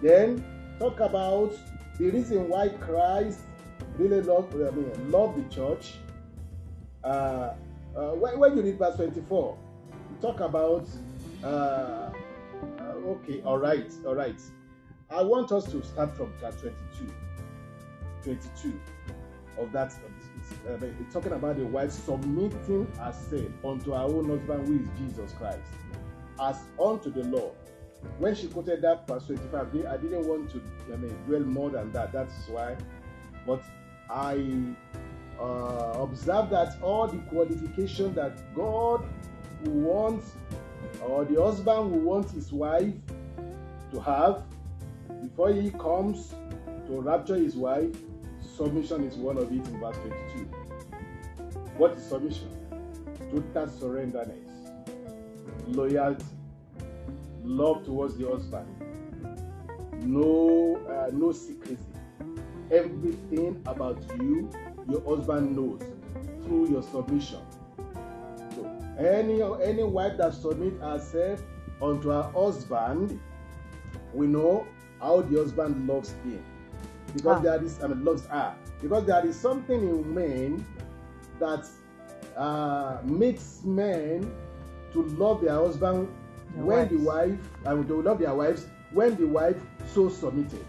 Then 0.00 0.44
talk 0.78 1.00
about 1.00 1.52
the 1.98 2.10
reason 2.10 2.48
why 2.48 2.68
Christ 2.68 3.40
really 3.98 4.20
love, 4.20 4.52
I 4.54 4.70
mean, 4.70 5.10
loved 5.10 5.38
the 5.38 5.54
church. 5.54 5.94
Uh, 7.02 7.54
uh, 7.96 8.10
when, 8.12 8.56
you 8.56 8.62
read 8.62 8.78
verse 8.78 8.96
24, 8.96 9.56
you 10.10 10.16
talk 10.20 10.40
about, 10.40 10.88
uh, 11.42 11.46
uh, 11.46 12.10
okay, 13.06 13.42
all 13.42 13.58
right, 13.58 13.92
all 14.06 14.14
right. 14.14 14.40
I 15.10 15.22
want 15.22 15.52
us 15.52 15.64
to 15.70 15.82
start 15.84 16.16
from 16.16 16.32
verse 16.40 16.60
22. 16.60 17.12
22 18.24 18.80
of 19.58 19.70
that. 19.72 19.94
Uh, 20.68 20.76
talking 21.12 21.32
about 21.32 21.56
the 21.56 21.64
wife 21.64 21.90
submitting 21.92 22.86
herself 22.98 23.64
unto 23.64 23.92
her 23.92 24.02
own 24.02 24.28
husband, 24.28 24.66
who 24.66 24.80
is 24.80 24.88
Jesus 24.98 25.32
Christ, 25.38 25.60
as 26.40 26.58
unto 26.78 27.10
the 27.10 27.22
Lord 27.24 27.54
when 28.18 28.34
she 28.34 28.48
quoted 28.48 28.82
that 28.82 29.06
verse 29.06 29.26
25, 29.26 29.86
I 29.86 29.96
didn't 29.96 30.26
want 30.26 30.50
to 30.50 30.60
I 30.92 30.96
mean, 30.96 31.16
dwell 31.26 31.40
more 31.40 31.70
than 31.70 31.92
that. 31.92 32.12
That's 32.12 32.48
why. 32.48 32.76
But 33.46 33.62
I 34.10 34.74
uh, 35.40 35.98
observed 36.00 36.50
that 36.50 36.80
all 36.82 37.06
the 37.06 37.18
qualification 37.28 38.14
that 38.14 38.54
God 38.54 39.04
wants, 39.64 40.32
or 41.02 41.24
the 41.24 41.42
husband 41.42 41.90
will 41.90 42.00
want 42.00 42.30
his 42.30 42.52
wife 42.52 42.94
to 43.92 44.00
have 44.00 44.42
before 45.22 45.50
he 45.50 45.70
comes 45.70 46.34
to 46.86 47.00
rapture 47.00 47.36
his 47.36 47.56
wife, 47.56 47.96
submission 48.56 49.04
is 49.04 49.16
one 49.16 49.38
of 49.38 49.44
it 49.44 49.66
in 49.66 49.80
verse 49.80 49.96
22. 49.96 50.44
What 51.76 51.92
is 51.96 52.06
submission? 52.06 52.50
Total 53.30 53.68
surrenderness, 53.68 54.70
loyalty 55.66 56.24
love 57.42 57.84
towards 57.84 58.16
the 58.16 58.26
husband 58.26 58.66
no 60.06 60.80
uh, 60.88 61.10
no 61.12 61.32
secrecy 61.32 61.78
everything 62.70 63.60
about 63.66 64.02
you 64.18 64.48
your 64.88 65.02
husband 65.16 65.56
knows 65.56 65.80
through 66.44 66.68
your 66.70 66.82
submission 66.82 67.40
so 68.54 68.78
any 68.98 69.42
any 69.62 69.82
wife 69.82 70.16
that 70.16 70.34
submit 70.34 70.74
herself 70.80 71.42
unto 71.82 72.08
her 72.10 72.22
husband 72.34 73.18
we 74.12 74.26
know 74.26 74.66
how 75.00 75.20
the 75.22 75.38
husband 75.38 75.86
loves 75.86 76.12
him 76.24 76.42
because 77.14 77.38
Ah. 77.38 77.40
there 77.40 77.62
is 77.64 77.82
i 77.82 77.86
mean 77.86 78.04
loves 78.04 78.26
her 78.26 78.54
because 78.82 79.04
there 79.06 79.24
is 79.26 79.36
something 79.38 79.80
in 79.80 80.14
men 80.14 80.64
that 81.38 81.66
uh, 82.36 82.98
makes 83.04 83.62
men 83.64 84.30
to 84.92 85.02
love 85.16 85.40
their 85.40 85.54
husband 85.54 86.08
Their 86.54 86.64
when 86.64 86.88
the 86.88 86.96
wives. 86.96 87.32
wife 87.32 87.48
and 87.66 87.88
to 87.88 88.02
love 88.02 88.18
their 88.18 88.34
wives 88.34 88.66
when 88.92 89.16
the 89.16 89.26
wife 89.26 89.56
so 89.86 90.08
submitted 90.08 90.64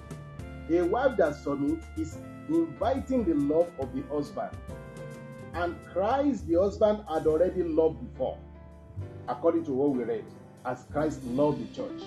a 0.70 0.82
wife 0.82 1.18
that 1.18 1.36
submits 1.36 1.86
is 1.97 2.18
inviting 2.49 3.24
the 3.24 3.34
love 3.34 3.70
of 3.80 3.93
the 3.93 4.01
husband. 4.13 4.51
And 5.53 5.76
christ 5.93 6.47
the 6.47 6.59
husband 6.59 7.03
had 7.11 7.28
already 7.28 7.63
loved 7.63 7.99
before 8.11 8.38
according 9.28 9.66
to 9.66 9.72
what 9.72 9.91
we 9.91 10.03
read 10.03 10.26
as 10.66 10.86
christ 10.91 11.24
loved 11.26 11.61
the 11.61 11.76
church. 11.76 12.01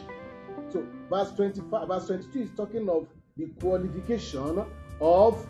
So 0.71 0.85
verse 1.09 1.33
25 1.33 1.89
verse 1.89 2.07
22 2.07 2.41
is 2.41 2.51
talking 2.57 2.89
of 2.89 3.09
the 3.37 3.47
qualification 3.61 4.65
of 5.01 5.47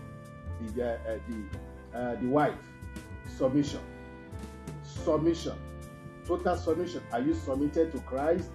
the 0.75 0.85
uh, 0.85 0.99
uh, 1.09 1.19
the 1.29 1.99
uh, 1.99 2.15
the 2.17 2.27
wife. 2.29 2.55
Submission. 3.37 3.81
Submission. 4.83 5.55
Total 6.27 6.57
submission. 6.57 7.03
Are 7.13 7.21
you 7.21 7.35
submitted 7.35 7.93
to 7.93 7.99
christ? 8.01 8.51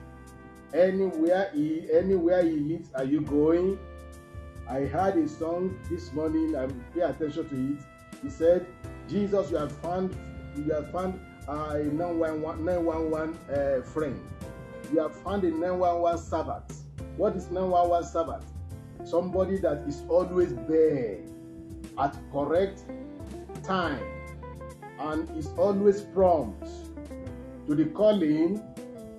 Anywhere 0.74 1.50
he 1.54 1.88
anywhere 1.92 2.44
he 2.44 2.76
is 2.76 2.90
are 2.96 3.04
you 3.04 3.22
going 3.22 3.78
i 4.70 4.82
heard 4.82 5.18
a 5.18 5.28
song 5.28 5.78
this 5.90 6.12
morning 6.14 6.56
and 6.56 6.94
pay 6.94 7.02
attention 7.02 7.48
to 7.50 7.56
it 7.56 8.22
he 8.22 8.30
said 8.30 8.66
jesus 9.08 9.52
you 9.52 9.58
have 9.58 9.72
found 9.78 10.16
you 10.56 10.72
have 10.72 10.92
found 10.92 11.20
a 11.48 11.84
911 11.84 12.66
911 12.66 13.38
uh, 13.50 13.82
friend 13.84 14.20
you 14.92 15.00
have 15.00 15.16
found 15.16 15.44
a 15.44 15.52
911 15.52 16.18
servant 16.18 16.74
what 17.18 17.36
is 17.36 17.50
911 17.52 18.08
servant 18.08 18.44
somebody 19.04 19.58
that 19.58 19.84
is 19.88 20.04
always 20.08 20.56
there 20.68 21.20
at 22.00 22.18
correct 22.32 22.84
time 23.64 24.04
and 25.00 25.30
is 25.38 25.48
always 25.58 26.02
prompt 26.02 26.68
to 27.68 27.76
the 27.76 27.86
calling 27.86 28.62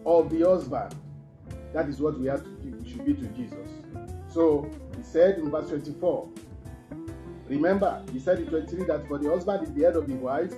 of 0.07 0.31
the 0.31 0.43
husband. 0.43 0.95
That 1.73 1.89
is 1.89 2.01
what 2.01 2.19
we 2.19 2.27
have 2.27 2.45
to 2.45 2.51
do. 2.51 2.77
We 2.83 2.89
should 2.89 3.05
be 3.05 3.15
to 3.15 3.27
Jesus. 3.29 3.69
So 4.29 4.69
said 5.05 5.39
in 5.39 5.51
verse 5.51 5.69
24, 5.69 6.29
remember, 7.49 8.03
he 8.13 8.19
said 8.19 8.39
in 8.41 8.47
23 8.47 8.85
that 8.85 9.07
for 9.07 9.19
the 9.19 9.29
husband 9.29 9.63
is 9.67 9.73
the 9.75 9.83
head 9.83 9.97
of 9.97 10.07
the 10.09 10.15
wife, 10.15 10.53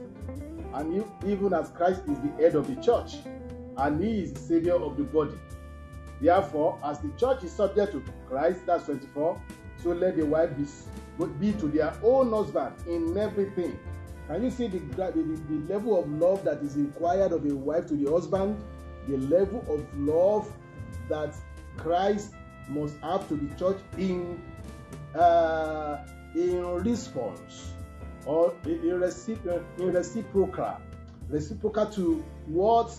and 0.74 1.04
even 1.26 1.52
as 1.52 1.70
Christ 1.70 2.02
is 2.08 2.18
the 2.20 2.32
head 2.42 2.54
of 2.54 2.66
the 2.66 2.80
church, 2.82 3.16
and 3.78 4.02
he 4.02 4.22
is 4.22 4.32
the 4.32 4.40
savior 4.40 4.76
of 4.76 4.96
the 4.96 5.04
body. 5.04 5.38
Therefore, 6.20 6.78
as 6.84 6.98
the 7.00 7.10
church 7.18 7.44
is 7.44 7.52
subject 7.52 7.92
to 7.92 8.02
Christ, 8.28 8.60
that's 8.66 8.84
24, 8.84 9.40
so 9.82 9.90
let 9.90 10.16
the 10.16 10.24
wife 10.24 10.50
be, 10.56 11.26
be 11.38 11.52
to 11.58 11.68
their 11.68 11.92
own 12.02 12.30
husband 12.30 12.74
in 12.86 13.16
everything. 13.16 13.78
Can 14.28 14.42
you 14.42 14.50
see 14.50 14.66
the, 14.66 14.78
the, 14.78 15.40
the 15.48 15.72
level 15.72 15.98
of 16.00 16.10
love 16.10 16.42
that 16.44 16.62
is 16.62 16.76
required 16.76 17.32
of 17.32 17.44
a 17.44 17.54
wife 17.54 17.86
to 17.88 17.94
the 17.94 18.10
husband? 18.10 18.62
The 19.08 19.18
level 19.18 19.64
of 19.68 19.86
love 19.96 20.50
that 21.08 21.34
Christ 21.76 22.32
must 22.68 22.98
have 23.00 23.28
to 23.28 23.36
the 23.36 23.54
church 23.56 23.78
in 23.98 24.40
uh, 25.14 25.98
in 26.34 26.64
response 26.82 27.72
or 28.26 28.54
in, 28.64 28.80
recipro- 28.82 29.64
in 29.78 29.92
reciprocal 29.92 30.76
reciprocal 31.28 31.86
to 31.86 32.24
what 32.46 32.94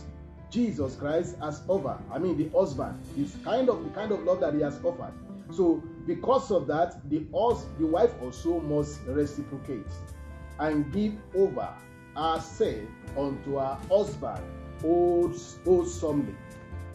Jesus 0.50 0.96
Christ 0.96 1.38
has 1.42 1.62
offered. 1.68 2.00
I 2.12 2.20
mean, 2.20 2.38
the 2.38 2.50
husband 2.58 3.00
is 3.18 3.36
kind 3.44 3.70
of 3.70 3.84
the 3.84 3.90
kind 3.92 4.12
of 4.12 4.24
love 4.24 4.40
that 4.40 4.54
he 4.54 4.62
has 4.62 4.80
offered. 4.84 5.14
So, 5.52 5.84
because 6.06 6.52
of 6.52 6.68
that, 6.68 7.10
the 7.10 7.26
hus- 7.34 7.66
the 7.80 7.86
wife 7.86 8.14
also 8.22 8.60
must 8.62 9.02
reciprocate 9.08 9.88
and 10.60 10.92
give 10.92 11.14
over 11.36 11.74
herself 12.16 12.90
unto 13.18 13.58
her 13.58 13.78
husband 13.90 14.44
wholesomely. 14.82 16.36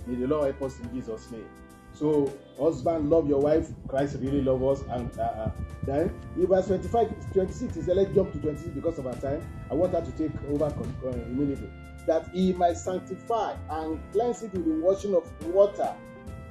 May 0.07 0.17
the 0.17 0.27
Lord 0.27 0.53
help 0.53 0.63
us 0.63 0.81
in 0.81 0.93
Jesus' 0.95 1.31
name. 1.31 1.49
So, 1.95 2.33
husband, 2.63 3.11
love 3.11 3.29
your 3.29 3.41
wife. 3.41 3.69
Christ 3.89 4.17
really 4.21 4.41
love 4.41 4.63
us. 4.63 4.83
And 4.89 5.11
uh, 5.19 5.23
uh, 5.23 5.51
then, 5.85 6.15
in 6.37 6.47
verse 6.47 6.67
25, 6.67 7.33
26, 7.33 7.75
he 7.75 7.83
said, 7.83 7.97
let's 7.97 8.15
jump 8.15 8.33
to 8.33 8.39
26 8.39 8.75
because 8.75 8.99
of 8.99 9.07
our 9.07 9.15
time. 9.17 9.43
I 9.71 9.75
want 9.75 9.93
her 9.93 10.01
to 10.01 10.11
take 10.13 10.33
over 10.51 10.65
uh, 10.65 11.09
immediately. 11.09 11.69
That 12.07 12.29
he 12.33 12.53
might 12.53 12.77
sanctify 12.77 13.55
and 13.71 14.01
cleanse 14.13 14.43
it 14.43 14.53
with 14.53 14.65
the 14.65 14.85
washing 14.85 15.15
of 15.15 15.31
water. 15.47 15.95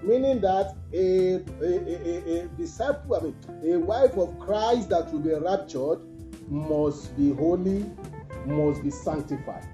Meaning 0.01 0.41
that 0.41 0.75
a, 0.93 1.35
a, 1.61 1.63
a, 1.63 2.43
a, 2.43 2.47
disciple, 2.57 3.15
I 3.15 3.19
mean, 3.19 3.73
a 3.73 3.77
wife 3.77 4.17
of 4.17 4.39
Christ 4.39 4.89
that 4.89 5.11
will 5.11 5.19
be 5.19 5.33
raptured 5.33 5.99
must 6.49 7.15
be 7.15 7.33
holy, 7.33 7.85
must 8.45 8.81
be 8.81 8.89
sanctified. 8.89 9.67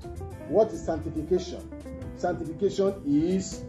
What 0.50 0.72
is 0.72 0.84
sanctification? 0.84 1.62
Sanctification 2.18 3.02
is 3.06 3.64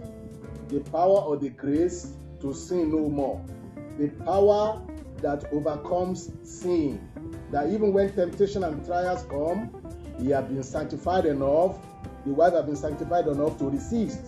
the 0.69 0.81
power 0.91 1.21
or 1.21 1.37
the 1.37 1.51
grace 1.51 2.15
to 2.41 2.55
sin 2.55 2.91
no 2.91 3.09
more. 3.09 3.45
The 3.99 4.09
power 4.25 4.81
that 5.23 5.45
overcomes 5.53 6.31
sin. 6.45 7.01
That 7.51 7.69
even 7.71 7.93
when 7.93 8.13
temptation 8.13 8.65
and 8.65 8.85
trials 8.85 9.25
come, 9.25 9.71
he 10.21 10.31
has 10.31 10.45
been 10.45 10.63
sanctified 10.63 11.27
enough, 11.27 11.79
the 12.27 12.33
wife 12.33 12.53
has 12.53 12.65
been 12.65 12.77
sanctified 12.77 13.27
enough 13.27 13.59
to 13.59 13.71
resist. 13.71 14.21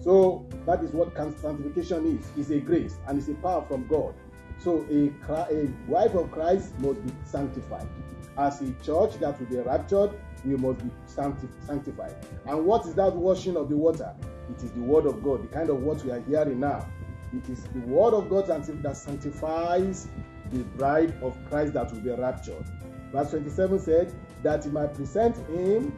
So 0.00 0.46
that 0.66 0.82
is 0.82 0.92
what 0.92 1.16
sanctification 1.16 2.18
is. 2.18 2.26
It's 2.36 2.50
a 2.50 2.60
grace 2.60 2.96
and 3.06 3.18
it's 3.18 3.28
a 3.28 3.34
power 3.34 3.64
from 3.66 3.86
God. 3.86 4.14
So 4.58 4.86
a, 4.90 5.10
a 5.52 5.68
wife 5.88 6.14
of 6.14 6.30
Christ 6.30 6.78
must 6.80 7.04
be 7.04 7.12
sanctified. 7.24 7.88
As 8.36 8.60
a 8.62 8.72
church 8.84 9.18
that 9.20 9.38
will 9.38 9.46
be 9.46 9.56
raptured, 9.58 10.10
we 10.44 10.56
must 10.56 10.78
be 10.78 10.90
sanctified. 11.06 12.14
And 12.46 12.64
what 12.64 12.86
is 12.86 12.94
that 12.94 13.14
washing 13.14 13.56
of 13.56 13.68
the 13.68 13.76
water? 13.76 14.14
It 14.50 14.62
is 14.62 14.72
the 14.72 14.80
word 14.80 15.06
of 15.06 15.22
God, 15.22 15.44
the 15.44 15.48
kind 15.48 15.70
of 15.70 15.82
what 15.82 16.04
we 16.04 16.10
are 16.10 16.20
hearing 16.20 16.60
now. 16.60 16.86
It 17.34 17.48
is 17.48 17.62
the 17.64 17.80
word 17.80 18.14
of 18.14 18.28
God 18.28 18.46
that 18.46 18.96
sanctifies 18.96 20.08
the 20.50 20.64
bride 20.76 21.14
of 21.22 21.36
Christ 21.48 21.72
that 21.74 21.92
will 21.92 22.00
be 22.00 22.10
raptured. 22.10 22.64
Verse 23.10 23.30
27 23.30 23.78
said 23.78 24.14
that 24.42 24.64
he 24.64 24.70
might 24.70 24.94
present 24.94 25.36
him, 25.48 25.96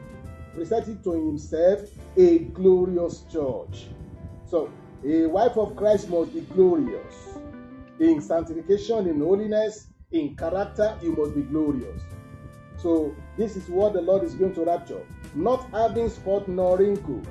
present 0.55 0.89
it 0.89 1.03
to 1.05 1.12
himself 1.12 1.80
a 2.16 2.39
glorious 2.39 3.24
church. 3.32 3.87
So 4.47 4.70
a 5.05 5.26
wife 5.26 5.57
of 5.57 5.74
Christ 5.76 6.09
must 6.09 6.32
be 6.32 6.41
glorious. 6.41 7.39
In 7.99 8.20
sanctification, 8.20 9.07
in 9.09 9.20
holiness, 9.20 9.89
in 10.12 10.37
character, 10.37 10.97
you 11.03 11.16
must 11.16 11.35
be 11.35 11.43
glorious. 11.43 12.03
So 12.76 13.14
this 13.37 13.57
is 13.57 13.68
what 13.68 13.93
the 13.93 14.01
Lord 14.01 14.22
is 14.24 14.35
going 14.35 14.55
to 14.55 14.64
rapture. 14.64 15.05
Not 15.35 15.68
having 15.70 16.09
spot 16.11 16.49
nor 16.49 16.78
wrinkle. 16.78 17.22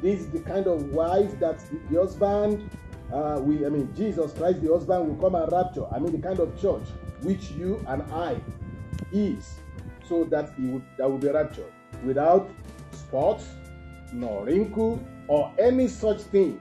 This 0.00 0.20
is 0.20 0.30
the 0.30 0.40
kind 0.40 0.66
of 0.66 0.84
wife 0.92 1.38
that 1.40 1.62
the 1.90 1.98
husband, 1.98 2.70
uh, 3.12 3.40
we, 3.40 3.66
I 3.66 3.68
mean, 3.68 3.92
Jesus 3.96 4.32
Christ, 4.32 4.62
the 4.62 4.72
husband, 4.72 5.08
will 5.08 5.16
come 5.16 5.34
and 5.40 5.50
rapture. 5.50 5.86
I 5.92 5.98
mean, 5.98 6.12
the 6.12 6.26
kind 6.26 6.38
of 6.38 6.60
church 6.60 6.84
which 7.22 7.50
you 7.52 7.84
and 7.88 8.02
I 8.12 8.40
is, 9.12 9.58
so 10.08 10.24
that 10.24 10.52
he 10.56 10.66
would 10.66 10.82
that 10.96 11.10
will 11.10 11.18
be 11.18 11.28
raptured 11.28 11.72
without 12.04 12.50
spots, 12.92 13.46
nor 14.12 14.44
wrinkle, 14.44 15.02
or 15.28 15.52
any 15.58 15.88
such 15.88 16.20
thing, 16.22 16.60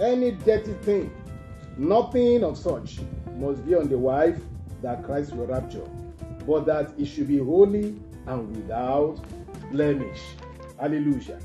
any 0.00 0.32
dirty 0.32 0.74
thing. 0.82 1.12
Nothing 1.76 2.44
of 2.44 2.58
such 2.58 2.98
must 3.36 3.64
be 3.64 3.74
on 3.74 3.88
the 3.88 3.98
wife 3.98 4.40
that 4.82 5.04
Christ 5.04 5.32
will 5.34 5.46
rapture, 5.46 5.86
but 6.46 6.66
that 6.66 6.92
it 6.98 7.06
should 7.06 7.28
be 7.28 7.38
holy 7.38 7.94
and 8.26 8.56
without 8.56 9.18
blemish. 9.70 10.20
Hallelujah. 10.78 11.38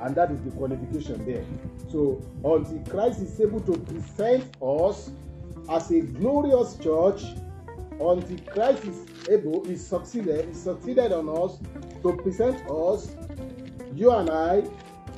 And 0.00 0.14
that 0.14 0.30
is 0.30 0.40
the 0.42 0.50
qualification 0.52 1.24
there. 1.24 1.44
So, 1.90 2.22
until 2.44 2.78
Christ 2.88 3.20
is 3.20 3.40
able 3.40 3.60
to 3.60 3.72
present 3.72 4.44
us 4.62 5.10
as 5.68 5.90
a 5.90 6.00
glorious 6.00 6.76
church, 6.76 7.22
until 8.00 8.38
Christ 8.52 8.84
is 8.84 9.28
able, 9.28 9.68
is 9.68 9.84
succeeded, 9.84 10.48
is 10.50 10.62
succeeded 10.62 11.12
on 11.12 11.28
us 11.28 11.58
to 12.02 12.16
present 12.22 12.70
us, 12.70 13.16
you 13.94 14.12
and 14.12 14.30
I, 14.30 14.62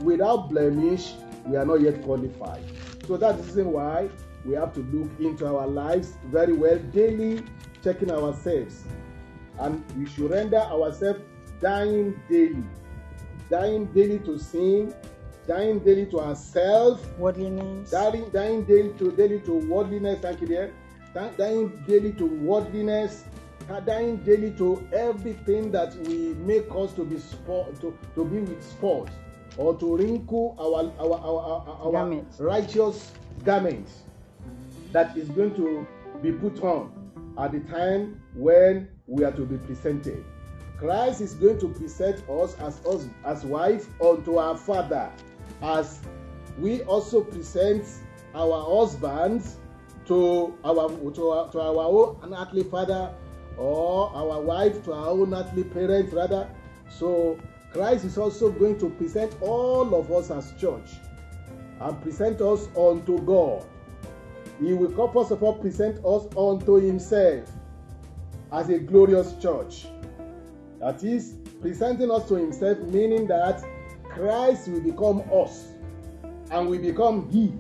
without 0.01 0.49
blemish, 0.49 1.13
we 1.47 1.57
are 1.57 1.67
not 1.67 1.83
yet 1.83 2.03
qualified. 2.03 2.65
So 3.07 3.17
that's 3.19 3.37
the 3.39 3.45
reason 3.45 3.73
why 3.73 4.09
we 4.47 4.55
have 4.55 4.73
to 4.75 4.81
look 4.81 5.11
into 5.21 5.47
our 5.47 5.67
lives 5.67 6.15
very 6.27 6.55
well 6.55 6.79
daily, 6.79 7.45
checking 7.85 8.11
ourselves. 8.11 8.85
And 9.59 9.85
we 9.97 10.07
should 10.07 10.31
render 10.31 10.59
ourselves 10.59 11.21
dying 11.61 12.19
daily. 12.31 12.65
Dying 13.51 13.87
daily 13.87 14.19
to 14.21 14.39
sin, 14.39 14.95
dying 15.47 15.79
daily 15.81 16.07
to 16.07 16.21
ourselves, 16.21 17.03
Worldliness. 17.19 17.91
dying, 17.91 18.29
dying 18.31 18.65
daily 18.65 18.93
to 18.99 19.13
daily 19.13 19.41
to 19.41 19.53
worldliness, 19.69 20.21
thank 20.21 20.41
you 20.41 20.47
dear. 20.47 20.73
Dying 21.37 21.85
daily 21.87 22.13
to 22.15 22.25
worldliness, 22.25 23.25
dying 23.87 24.17
daily 24.19 24.51
to 24.53 24.87
everything 24.93 25.71
that 25.73 25.95
we 26.07 26.35
make 26.35 26.67
us 26.75 26.93
to 26.95 27.05
be 27.05 27.19
sport, 27.19 27.79
to, 27.81 27.97
to 28.15 28.25
be 28.25 28.41
with 28.41 28.63
sport, 28.65 29.11
or 29.57 29.77
to 29.79 29.97
wrinkle 29.97 30.57
our 30.59 30.91
our 30.99 31.19
our, 31.21 31.39
our, 31.39 31.79
our 31.87 31.93
Garments. 31.93 32.41
righteous 32.41 33.13
garments 33.45 34.03
that 34.93 35.17
is 35.17 35.29
going 35.31 35.55
to 35.57 35.87
be 36.23 36.33
put 36.33 36.63
on 36.63 36.93
at 37.39 37.53
the 37.53 37.61
time 37.61 38.21
when 38.35 38.89
we 39.07 39.25
are 39.25 39.33
to 39.33 39.45
be 39.45 39.59
presented. 39.59 40.25
Christ 40.79 41.21
is 41.21 41.35
going 41.35 41.61
to 41.61 41.69
present 41.69 42.29
us 42.29 42.55
as 42.59 42.85
us 42.87 43.07
as 43.25 43.45
wife 43.45 43.87
unto 44.01 44.37
our 44.37 44.57
Father, 44.57 45.11
as 45.63 46.01
we 46.59 46.83
also 46.83 47.23
present 47.23 47.87
our 48.35 48.65
husbands 48.65 49.57
to 50.07 50.55
our 50.65 50.89
to 51.13 51.29
our, 51.31 51.53
to 51.53 51.61
our 51.61 51.85
own 51.85 52.35
earthly 52.35 52.65
father 52.65 53.15
or 53.57 54.11
our 54.15 54.41
wife 54.41 54.85
to 54.85 54.93
our 54.93 55.09
own 55.09 55.33
earthly 55.35 55.65
parents 55.65 56.13
rather. 56.13 56.49
So 56.89 57.39
Christ 57.73 58.05
is 58.05 58.19
also 58.19 58.51
going 58.51 58.79
to 58.81 58.91
present 58.91 59.35
all 59.41 59.95
of 59.95 60.11
us 60.11 60.31
as 60.31 60.53
church 60.61 60.91
and 61.81 62.03
present 62.03 62.41
us 62.41 62.69
unto 62.77 63.19
God. 63.21 63.65
He 64.61 64.75
will 64.75 64.91
come 64.93 65.13
first 65.13 65.31
of 65.31 65.43
all 65.43 65.55
present 65.55 66.05
us 66.05 66.27
unto 66.37 66.75
himself 66.75 67.51
as 68.53 68.69
a 68.69 68.79
glorious 68.79 69.35
church. 69.41 69.87
That 70.81 71.03
is 71.03 71.37
presenting 71.61 72.11
us 72.11 72.29
to 72.29 72.35
himself, 72.35 72.79
meaning 72.79 73.27
that 73.29 73.65
Christ 74.15 74.69
will 74.69 74.81
become 74.81 75.23
us 75.33 75.69
and 76.51 76.69
we 76.69 76.79
become 76.79 77.31
he. 77.31 77.53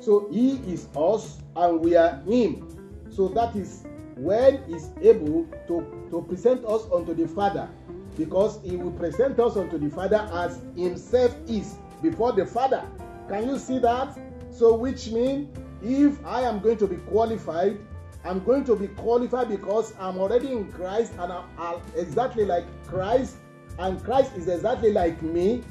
So 0.00 0.28
he 0.30 0.56
is 0.72 0.88
us 0.96 1.38
and 1.56 1.80
we 1.80 1.96
are 1.96 2.20
him. 2.26 2.68
So 3.10 3.28
that 3.28 3.56
is 3.56 3.84
when 4.16 4.62
he's 4.64 4.90
able 5.00 5.46
to, 5.68 6.08
to 6.10 6.22
present 6.28 6.64
us 6.64 6.86
unto 6.92 7.14
the 7.14 7.26
Father 7.26 7.68
because 8.16 8.60
he 8.62 8.76
will 8.76 8.92
present 8.92 9.40
us 9.40 9.56
unto 9.56 9.78
the 9.78 9.90
Father 9.90 10.28
as 10.32 10.60
himself 10.76 11.36
is 11.48 11.76
before 12.02 12.32
the 12.32 12.46
Father. 12.46 12.84
Can 13.28 13.48
you 13.48 13.58
see 13.58 13.78
that? 13.78 14.18
So, 14.50 14.74
which 14.74 15.10
means 15.10 15.48
if 15.82 16.24
I 16.24 16.42
am 16.42 16.60
going 16.60 16.76
to 16.78 16.86
be 16.86 16.96
qualified, 16.96 17.78
I'm 18.24 18.42
going 18.44 18.64
to 18.64 18.76
be 18.76 18.88
qualified 18.88 19.48
because 19.48 19.94
I'm 19.98 20.18
already 20.18 20.52
in 20.52 20.70
Christ 20.70 21.12
and 21.18 21.32
I'm, 21.32 21.44
I'm 21.58 21.80
exactly 21.96 22.44
like 22.44 22.64
Christ, 22.86 23.36
and 23.78 24.02
Christ 24.04 24.32
is 24.36 24.48
exactly 24.48 24.92
like 24.92 25.20
me. 25.22 25.62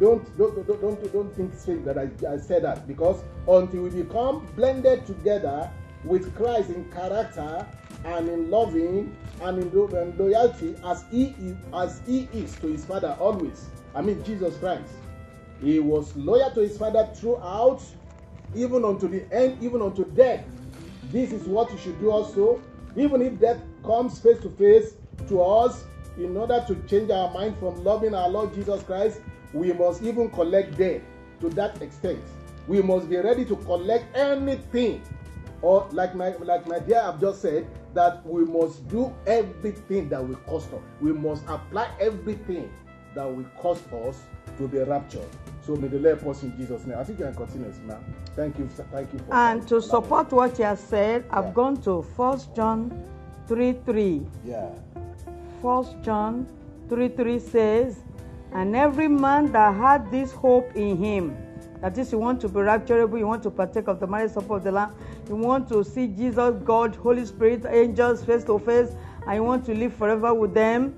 Don't 0.00 0.24
don't 0.38 0.66
don't 0.66 0.80
don't, 0.80 1.12
don't 1.12 1.34
think 1.34 1.54
straight 1.54 1.84
that 1.84 1.98
I, 1.98 2.08
I 2.28 2.38
said 2.38 2.64
that 2.64 2.88
because 2.88 3.22
until 3.46 3.82
we 3.82 3.90
become 3.90 4.46
blended 4.56 5.06
together 5.06 5.70
with 6.04 6.34
Christ 6.34 6.70
in 6.70 6.90
character, 6.90 7.66
and 8.04 8.28
in 8.28 8.50
loving 8.50 9.16
and 9.40 9.58
in 9.58 10.18
loyalty 10.18 10.76
as 10.84 11.04
he 11.10 11.34
is, 11.40 11.56
as 11.74 12.00
he 12.06 12.28
is 12.32 12.54
to 12.56 12.68
his 12.68 12.84
father 12.84 13.16
always. 13.20 13.68
I 13.94 14.02
mean 14.02 14.22
Jesus 14.24 14.56
Christ. 14.58 14.92
He 15.60 15.78
was 15.78 16.14
loyal 16.16 16.50
to 16.52 16.60
his 16.60 16.76
father 16.76 17.08
throughout, 17.14 17.82
even 18.54 18.84
unto 18.84 19.08
the 19.08 19.32
end, 19.32 19.62
even 19.62 19.80
unto 19.80 20.04
death. 20.04 20.44
This 21.10 21.32
is 21.32 21.46
what 21.46 21.70
you 21.70 21.78
should 21.78 22.00
do 22.00 22.10
also, 22.10 22.60
even 22.96 23.22
if 23.22 23.38
death 23.38 23.60
comes 23.84 24.18
face 24.18 24.40
to 24.40 24.50
face 24.50 24.94
to 25.28 25.42
us. 25.42 25.84
In 26.18 26.36
order 26.36 26.62
to 26.68 26.74
change 26.86 27.10
our 27.10 27.32
mind 27.32 27.56
from 27.58 27.82
loving 27.84 28.14
our 28.14 28.28
Lord 28.28 28.54
Jesus 28.54 28.82
Christ, 28.82 29.20
we 29.52 29.72
must 29.72 30.02
even 30.02 30.30
collect 30.30 30.76
debt 30.76 31.02
to 31.40 31.48
that 31.50 31.80
extent. 31.82 32.20
We 32.68 32.82
must 32.82 33.08
be 33.08 33.16
ready 33.16 33.44
to 33.46 33.56
collect 33.56 34.14
anything. 34.16 35.02
Or 35.62 35.86
like 35.92 36.14
my 36.14 36.30
like 36.38 36.66
my 36.66 36.80
dear 36.80 37.00
I've 37.00 37.20
just 37.20 37.40
said 37.42 37.66
that 37.94 38.26
we 38.26 38.44
must 38.44 38.86
do 38.88 39.14
everything 39.26 40.08
that 40.08 40.26
will 40.26 40.36
cost 40.46 40.72
us. 40.72 40.80
We 41.00 41.12
must 41.12 41.44
apply 41.46 41.88
everything 42.00 42.70
that 43.14 43.24
will 43.24 43.44
cost 43.58 43.84
us 43.92 44.22
to 44.58 44.66
be 44.68 44.78
raptured 44.78 45.28
so 45.64 45.76
may 45.76 45.88
the 45.88 45.98
lord 45.98 46.18
help 46.20 46.34
us 46.36 46.42
in 46.42 46.54
jesus 46.56 46.84
name. 46.86 46.98
I 46.98 47.04
think 47.04 47.18
you 47.20 47.24
can 47.26 47.34
continue 47.34 47.72
now 47.86 48.00
thank 48.34 48.58
you 48.58 48.68
thank 48.90 49.12
you 49.12 49.18
for 49.20 49.32
And 49.34 49.66
to 49.68 49.80
support 49.80 50.32
what 50.32 50.58
you 50.58 50.64
have 50.64 50.78
said, 50.78 51.24
I've 51.30 51.44
Yeah. 51.46 51.50
gone 51.52 51.76
to 51.82 52.00
1 52.02 52.40
John 52.54 52.90
3 53.46 53.72
3. 53.84 54.26
yeah 54.44 54.68
1 55.62 56.02
John 56.02 56.46
3 56.88 57.08
3 57.08 57.38
says, 57.38 58.00
And 58.52 58.74
every 58.74 59.08
man 59.08 59.52
that 59.52 59.74
had 59.74 60.10
this 60.10 60.32
hope 60.32 60.74
in 60.74 60.96
him, 60.96 61.36
that 61.80 61.96
is, 61.96 62.10
you 62.10 62.18
want 62.18 62.40
to 62.40 62.48
be 62.48 62.60
rapturable, 62.60 63.18
you 63.18 63.26
want 63.26 63.42
to 63.44 63.50
partake 63.50 63.86
of 63.86 64.00
the 64.00 64.06
marriage 64.06 64.32
supper 64.32 64.56
of 64.56 64.64
the 64.64 64.72
Lamb, 64.72 64.94
you 65.28 65.36
want 65.36 65.68
to 65.68 65.84
see 65.84 66.08
Jesus, 66.08 66.56
God, 66.64 66.96
Holy 66.96 67.24
Spirit, 67.24 67.64
angels 67.68 68.24
face 68.24 68.44
to 68.44 68.58
face, 68.58 68.90
and 69.26 69.36
you 69.36 69.44
want 69.44 69.64
to 69.66 69.74
live 69.74 69.94
forever 69.94 70.34
with 70.34 70.52
them. 70.52 70.94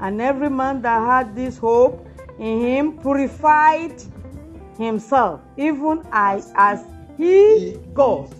And 0.00 0.20
every 0.20 0.50
man 0.50 0.82
that 0.82 1.00
had 1.00 1.34
this 1.34 1.56
hope 1.56 2.06
in 2.38 2.60
him 2.60 2.98
purified 2.98 4.02
himself, 4.76 5.40
even 5.56 6.02
as, 6.12 6.52
as 6.56 6.84
he, 7.16 7.78
God, 7.94 8.32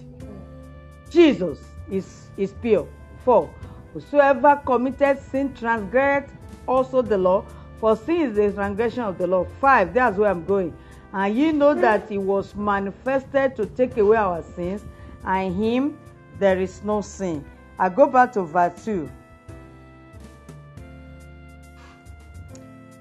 Jesus 1.11 1.59
is, 1.91 2.29
is 2.37 2.53
pure. 2.63 2.87
4. 3.25 3.51
Whosoever 3.95 4.61
committed 4.65 5.19
sin 5.19 5.55
transgressed 5.55 6.33
also 6.67 7.03
the 7.03 7.19
law, 7.19 7.45
for 7.81 7.97
sin 7.97 8.23
is 8.23 8.37
the 8.37 8.53
transgression 8.53 9.03
of 9.03 9.19
the 9.19 9.27
law. 9.27 9.45
5. 9.61 9.95
That's 9.95 10.19
where 10.19 10.31
I'm 10.31 10.45
going. 10.45 10.77
And 11.13 11.35
ye 11.35 11.53
know 11.53 11.75
hmm. 11.75 11.81
that 11.81 12.09
he 12.09 12.19
was 12.19 12.55
manifested 12.55 13.57
to 13.57 13.67
take 13.67 13.97
away 13.97 14.17
our 14.17 14.43
sins, 14.43 14.85
and 15.25 15.53
in 15.53 15.63
him 15.63 15.99
there 16.39 16.61
is 16.61 16.83
no 16.85 17.01
sin. 17.01 17.45
I 17.79 17.89
go 17.89 18.07
back 18.07 18.33
to 18.33 18.43
verse 18.43 18.85
2. 18.85 19.09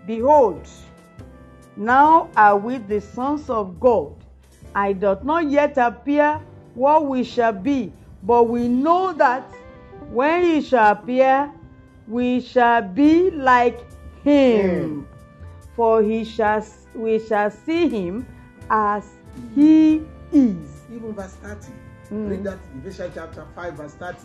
Behold, 0.05 0.67
now 1.75 2.29
are 2.35 2.57
we 2.57 2.77
the 2.77 3.01
sons 3.01 3.49
of 3.49 3.79
God. 3.79 4.13
I 4.73 4.93
doth 4.93 5.23
not 5.23 5.49
yet 5.49 5.77
appear 5.77 6.39
what 6.75 7.07
we 7.07 7.23
shall 7.23 7.51
be, 7.51 7.91
but 8.23 8.43
we 8.43 8.67
know 8.67 9.11
that 9.13 9.51
when 10.09 10.43
he 10.43 10.61
shall 10.61 10.91
appear, 10.93 11.51
we 12.07 12.39
shall 12.41 12.81
be 12.81 13.29
like 13.31 13.79
him. 14.23 15.07
For 15.75 16.01
he 16.01 16.23
shall 16.23 16.65
we 16.95 17.19
shall 17.19 17.51
see 17.51 17.87
him 17.87 18.25
as 18.69 19.07
he 19.53 20.03
is. 20.31 20.81
even 20.91 21.13
verse 21.13 21.33
30 21.35 21.71
Mm. 22.09 22.29
read 22.29 22.43
that 22.45 22.57
ephesians 22.79 23.11
chapter 23.13 23.45
5 23.53 23.73
verse 23.73 23.93
30 23.95 24.17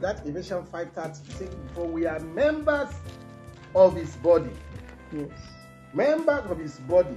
that 0.00 0.26
ephesians 0.26 0.66
5 0.70 0.92
30 0.92 1.14
say 1.36 1.48
for 1.74 1.86
we 1.86 2.06
are 2.06 2.18
members 2.20 2.88
of 3.74 3.94
his 3.94 4.16
body 4.16 4.48
Yes. 5.12 5.28
members 5.92 6.50
of 6.50 6.58
his 6.58 6.78
body 6.80 7.16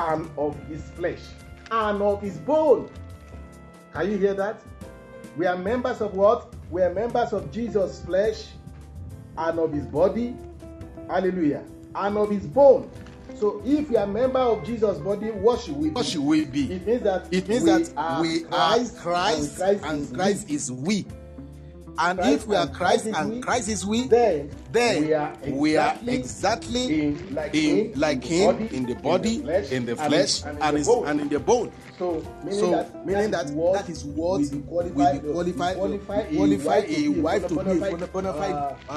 and 0.00 0.28
of 0.36 0.58
his 0.66 0.82
flesh 0.90 1.20
and 1.70 2.02
of 2.02 2.20
his 2.20 2.38
bone. 2.38 2.90
Can 3.92 4.10
you 4.10 4.18
hear 4.18 4.34
that? 4.34 4.60
We 5.36 5.46
are 5.46 5.56
members 5.56 6.00
of 6.00 6.14
what? 6.14 6.52
We 6.70 6.82
are 6.82 6.92
members 6.92 7.32
of 7.32 7.50
Jesus' 7.50 8.00
flesh 8.04 8.46
and 9.36 9.58
of 9.58 9.72
his 9.72 9.86
body. 9.86 10.36
Hallelujah. 11.08 11.64
And 11.94 12.18
of 12.18 12.30
his 12.30 12.46
bone. 12.46 12.90
So 13.36 13.62
if 13.64 13.90
you 13.90 13.96
are 13.96 14.04
a 14.04 14.06
member 14.06 14.40
of 14.40 14.64
Jesus' 14.64 14.98
body, 14.98 15.30
what 15.30 15.60
should 15.60 15.76
we 15.76 15.88
be? 15.88 15.94
What 15.94 16.06
should 16.06 16.22
we 16.22 16.44
be? 16.44 16.72
It 16.72 16.86
means 16.86 17.02
that 17.02 17.32
It 17.32 17.48
means 17.48 17.64
we 17.64 17.70
that 17.70 18.20
we 18.20 18.44
are 18.46 18.78
Christ 19.00 19.60
and 19.60 20.14
Christ 20.14 20.50
is 20.50 20.70
is 20.70 20.72
we. 20.72 21.06
And 21.98 22.18
Christ 22.18 22.34
if 22.34 22.46
we 22.46 22.56
are 22.56 22.62
and 22.66 22.74
Christ 22.74 23.04
Christ 23.04 23.06
is 23.06 23.16
and 23.16 23.30
we, 23.30 23.40
Christ 23.40 23.68
is 23.68 23.86
we, 23.86 24.08
then, 24.08 24.50
then 24.72 25.02
we 25.06 25.14
are 25.14 25.32
we 25.50 25.76
are 25.76 25.96
exactly 26.06 26.14
exactly 26.16 27.00
in 27.08 27.34
like 27.34 27.54
in 27.54 27.92
him, 27.92 27.92
like 28.00 28.20
the 28.22 28.28
him 28.28 28.56
body, 28.56 28.76
in 28.76 28.86
the 28.86 28.94
body, 28.94 29.34
in 29.74 29.86
the 29.86 29.92
and 29.92 30.00
flesh, 30.00 30.44
and 30.44 30.58
in 30.62 30.74
the 30.74 30.84
bone. 30.84 31.06
and 31.08 31.20
in 31.20 31.28
the 31.28 31.38
bone. 31.40 31.72
So, 31.98 32.22
meaning 32.44 32.60
So, 32.60 32.70
that, 32.70 33.06
meaning 33.06 33.30
that, 33.32 33.46
that 33.72 33.88
is 33.88 34.04
what 34.04 34.40
is 34.40 34.54
we 34.54 34.60
be 34.60 34.62
qualified- 34.68 35.22
qualify, 35.22 35.74
qualify 35.74 36.84
a 36.86 37.08
wife 37.08 37.48
to 37.48 37.56
be 37.56 38.06
bona 38.12 38.32
fide 38.34 38.52
uh, 38.54 38.74
uh, 38.88 38.92
uh, 38.92 38.94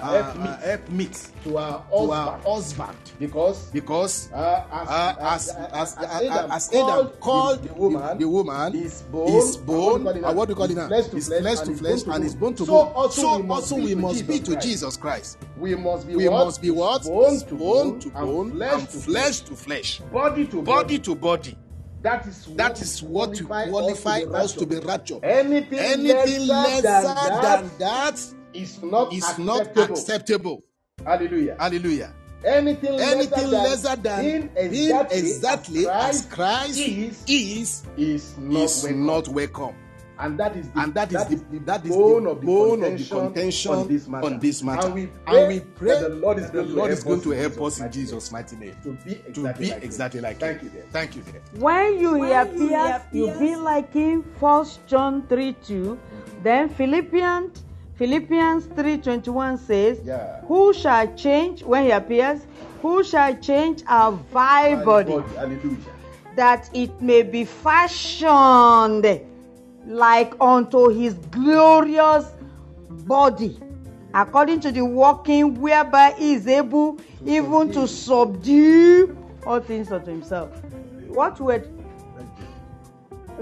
uh, 0.00 0.40
uh, 0.40 0.56
helpmeet 0.60 1.28
to 1.44 1.58
our 1.58 1.84
husband 1.90 2.44
husband 2.44 2.96
because 3.18 3.64
because 3.72 4.30
uh, 4.32 4.62
as, 4.72 4.88
uh, 4.88 5.16
as 5.20 5.48
as 5.72 5.96
as 5.96 6.22
as 6.50 6.74
Adam 6.74 7.08
called 7.20 7.62
the, 7.62 7.68
the 7.68 7.74
woman, 7.74 8.18
the 8.18 8.28
woman 8.28 8.72
his 8.74 9.02
bone, 9.02 9.26
uh, 9.28 9.56
bone, 9.66 10.04
what 10.04 10.14
do 10.14 10.20
you 10.20 10.24
uh, 10.24 10.28
call 10.28 10.36
what 10.36 10.46
do 10.46 10.52
you 10.52 10.56
call 10.56 10.70
it 10.70 10.76
now? 10.76 10.86
flesh 10.86 11.06
to 11.08 11.16
His 11.16 11.26
flesh 11.28 11.58
and 11.58 11.66
to 11.66 11.74
flesh 11.76 12.02
bone 12.04 12.14
and 12.14 12.22
to 12.22 12.24
his 12.24 12.34
bone 12.36 12.54
to 12.54 12.64
So 12.66 12.72
bone. 12.72 12.92
also 12.94 13.20
So 13.22 13.36
we 13.38 13.42
must 13.42 13.72
also 13.72 13.76
be 13.76 13.82
we 13.82 13.90
to 13.90 13.96
must 14.00 14.26
be 14.26 14.34
Jesus 14.34 14.40
to 14.44 14.52
Christ. 14.52 14.66
Jesus 14.90 15.00
Christ. 15.00 15.38
we 15.56 15.74
must 15.76 16.06
be 16.06 16.16
We 16.16 16.28
what? 16.28 16.44
must 16.46 16.62
be 16.62 16.70
what? 16.70 17.04
bone 17.04 17.38
to 17.40 17.54
Bone 17.54 18.00
to 18.00 18.08
and 18.08 18.26
bone 18.26 18.50
flesh 18.52 18.72
and 18.80 18.88
to 18.90 18.98
flesh 18.98 19.40
to 19.40 19.54
flesh. 19.54 20.00
body 20.12 20.46
to 20.46 20.62
Body 20.62 20.98
to 20.98 21.14
body. 21.14 21.56
That 22.02 22.26
is 22.26 22.46
That 22.56 22.80
is 22.82 23.02
what 23.02 23.34
to 23.34 23.44
qualify 23.44 24.22
us 24.22 24.52
to 24.54 24.66
be 24.66 24.76
raptured. 24.78 25.22
Anything, 25.22 25.78
Anything 25.78 26.46
lesser, 26.48 26.82
than, 26.82 27.04
than 27.42 27.70
that 27.78 28.20
is 28.54 28.82
not 28.82 29.12
is 29.12 29.22
acceptable. 29.28 29.44
not 29.44 29.90
acceptable. 29.90 30.64
Hallelujah. 31.04 31.56
Hallelujah. 31.60 32.12
Anything, 32.44 32.98
Anything 32.98 33.48
lesser 33.50 33.96
than 33.96 34.24
than 34.24 34.50
exactly, 34.56 35.18
exactly 35.18 35.86
as 35.88 36.24
Christ 36.24 36.78
is, 36.78 37.22
is 37.28 37.82
is 37.98 38.38
not 38.38 38.62
is 38.64 38.82
welcome. 38.82 39.06
not 39.06 39.28
welcome. 39.28 39.74
And 40.20 40.38
that 40.38 40.56
is 40.56 40.70
the, 40.70 40.80
And 40.80 40.94
that 40.94 41.12
is 41.12 41.24
the 41.26 41.58
that 41.60 41.84
is 41.84 41.90
bone, 41.96 42.24
the 42.24 42.30
of, 42.30 42.40
the 42.40 42.46
bone 42.46 42.72
of 42.72 42.80
the 42.80 42.86
contention 42.88 43.18
contention 43.18 43.72
on 43.72 43.88
this 43.88 44.06
matter. 44.08 44.26
on 44.26 44.38
this 44.38 44.62
matter. 44.62 44.86
And 44.86 44.94
we 44.94 45.02
And 45.02 45.12
pray, 45.26 45.48
we 45.48 45.60
pray 45.60 45.88
that 46.00 46.08
the 46.10 46.14
Lord 46.16 46.38
is 46.38 46.50
going, 46.50 46.66
the 46.68 46.72
Lord 46.74 46.90
is 46.90 47.04
going 47.04 47.20
to 47.22 47.30
help 47.30 47.60
us 47.62 47.80
in 47.80 47.90
Jesus' 47.92 48.30
mighty 48.32 48.56
name. 48.56 48.76
name 48.84 48.96
to 48.98 49.04
be 49.04 49.12
exactly 49.26 49.32
To 49.32 49.40
be 49.40 49.42
like 49.42 49.56
him. 49.58 49.82
exactly 49.82 50.20
like 50.20 50.38
Thank 50.38 50.62
you. 50.62 50.68
Then. 50.70 50.82
Thank 50.92 51.16
you. 51.16 51.22
Then. 51.22 51.40
When 51.60 51.98
you 51.98 52.12
When 52.12 52.24
hear 52.24 52.44
you 52.46 52.74
appears, 52.74 53.02
you 53.12 53.38
be 53.38 53.56
like 53.56 53.92
him. 53.92 54.22
First 54.38 54.86
John 54.86 55.26
3 55.28 55.52
2. 55.64 55.98
Then 56.42 56.68
Philippians 56.68 57.64
Philippians 57.96 58.66
3:21 58.68 59.58
says, 59.58 60.00
Yeah. 60.04 60.40
Who 60.48 60.72
shall 60.72 61.06
change 61.14 61.62
when 61.62 61.84
he 61.84 61.90
appears? 61.90 62.40
Who 62.80 63.04
shall 63.04 63.36
change 63.36 63.82
our 63.86 64.12
vile 64.12 64.82
body, 64.84 65.12
Hallelujah. 65.36 65.76
that 66.34 66.70
it 66.72 66.98
may 67.02 67.22
be 67.22 67.44
fashioned 67.44 69.04
like 69.86 70.34
unto 70.40 70.88
his 70.88 71.14
glorious 71.30 72.26
body, 73.06 73.58
according 74.14 74.60
to 74.60 74.72
the 74.72 74.84
working 74.84 75.54
whereby 75.60 76.14
he 76.16 76.34
is 76.34 76.46
able 76.46 76.98
even 77.24 77.70
to 77.72 77.86
subdue 77.86 79.16
all 79.46 79.60
things 79.60 79.90
unto 79.90 80.10
himself. 80.10 80.62
What 81.08 81.40
word? 81.40 81.68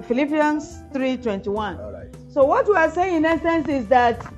Philippians 0.03 0.83
3:21. 0.93 1.79
All 1.81 1.93
right. 1.93 2.15
So 2.29 2.45
what 2.45 2.69
we 2.69 2.77
are 2.77 2.91
saying 2.91 3.17
in 3.17 3.25
essence 3.25 3.69
is 3.69 3.89
that 3.89 4.33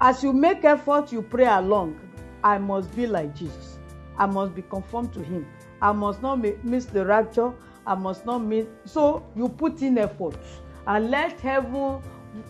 as 0.00 0.22
you 0.22 0.32
make 0.32 0.64
effort, 0.64 1.12
you 1.12 1.22
pray 1.22 1.46
along. 1.46 1.98
I 2.42 2.58
must 2.58 2.94
be 2.94 3.06
like 3.06 3.34
Jesus. 3.34 3.78
I 4.18 4.26
must 4.26 4.54
be 4.54 4.62
conformed 4.62 5.12
to 5.14 5.20
Him. 5.20 5.46
I 5.82 5.92
must 5.92 6.22
not 6.22 6.38
miss 6.64 6.86
the 6.86 7.04
rapture. 7.04 7.52
I 7.86 7.94
must 7.94 8.26
not 8.26 8.38
miss. 8.38 8.66
So 8.84 9.24
you 9.36 9.48
put 9.48 9.80
in 9.82 9.98
effort 9.98 10.36
and 10.86 11.10
let 11.10 11.40
heaven 11.40 12.00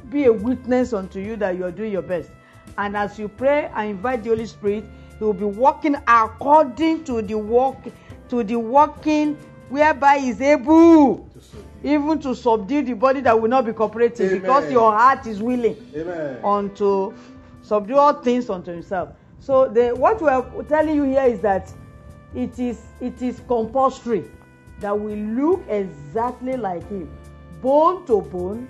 be 0.08 0.24
a 0.24 0.32
witness 0.32 0.92
unto 0.92 1.20
you 1.20 1.36
that 1.36 1.56
you 1.56 1.64
are 1.64 1.70
doing 1.70 1.92
your 1.92 2.02
best. 2.02 2.30
And 2.78 2.96
as 2.96 3.18
you 3.18 3.28
pray 3.28 3.70
and 3.74 3.90
invite 3.90 4.24
the 4.24 4.30
Holy 4.30 4.46
Spirit, 4.46 4.84
He 5.18 5.24
will 5.24 5.32
be 5.32 5.44
working 5.44 5.96
according 6.06 7.04
to 7.04 7.22
the 7.22 7.36
work, 7.36 7.76
to 8.30 8.42
the 8.42 8.56
working 8.56 9.36
whereby 9.68 10.18
He 10.18 10.30
is 10.30 10.40
able 10.40 11.28
even 11.84 12.18
to 12.20 12.34
subdue 12.34 12.82
the 12.82 12.94
body 12.94 13.20
that 13.20 13.40
will 13.40 13.48
not 13.48 13.64
be 13.64 13.72
cooperating 13.72 14.26
Amen. 14.26 14.40
because 14.40 14.70
your 14.72 14.90
heart 14.92 15.26
is 15.26 15.40
willing 15.42 15.76
Amen. 15.94 16.40
unto 16.44 17.14
subdue 17.62 17.96
all 17.96 18.14
things 18.14 18.48
unto 18.50 18.72
himself 18.72 19.10
so 19.38 19.68
the 19.68 19.90
what 19.94 20.20
we 20.20 20.28
are 20.28 20.44
telling 20.64 20.96
you 20.96 21.04
here 21.04 21.24
is 21.24 21.40
that 21.40 21.72
it 22.34 22.58
is 22.58 22.80
it 23.00 23.20
is 23.22 23.40
compulsory 23.46 24.24
that 24.80 24.98
will 24.98 25.16
look 25.16 25.64
exactly 25.68 26.56
like 26.56 26.86
him 26.88 27.08
bone 27.62 28.04
to 28.06 28.20
bone 28.20 28.68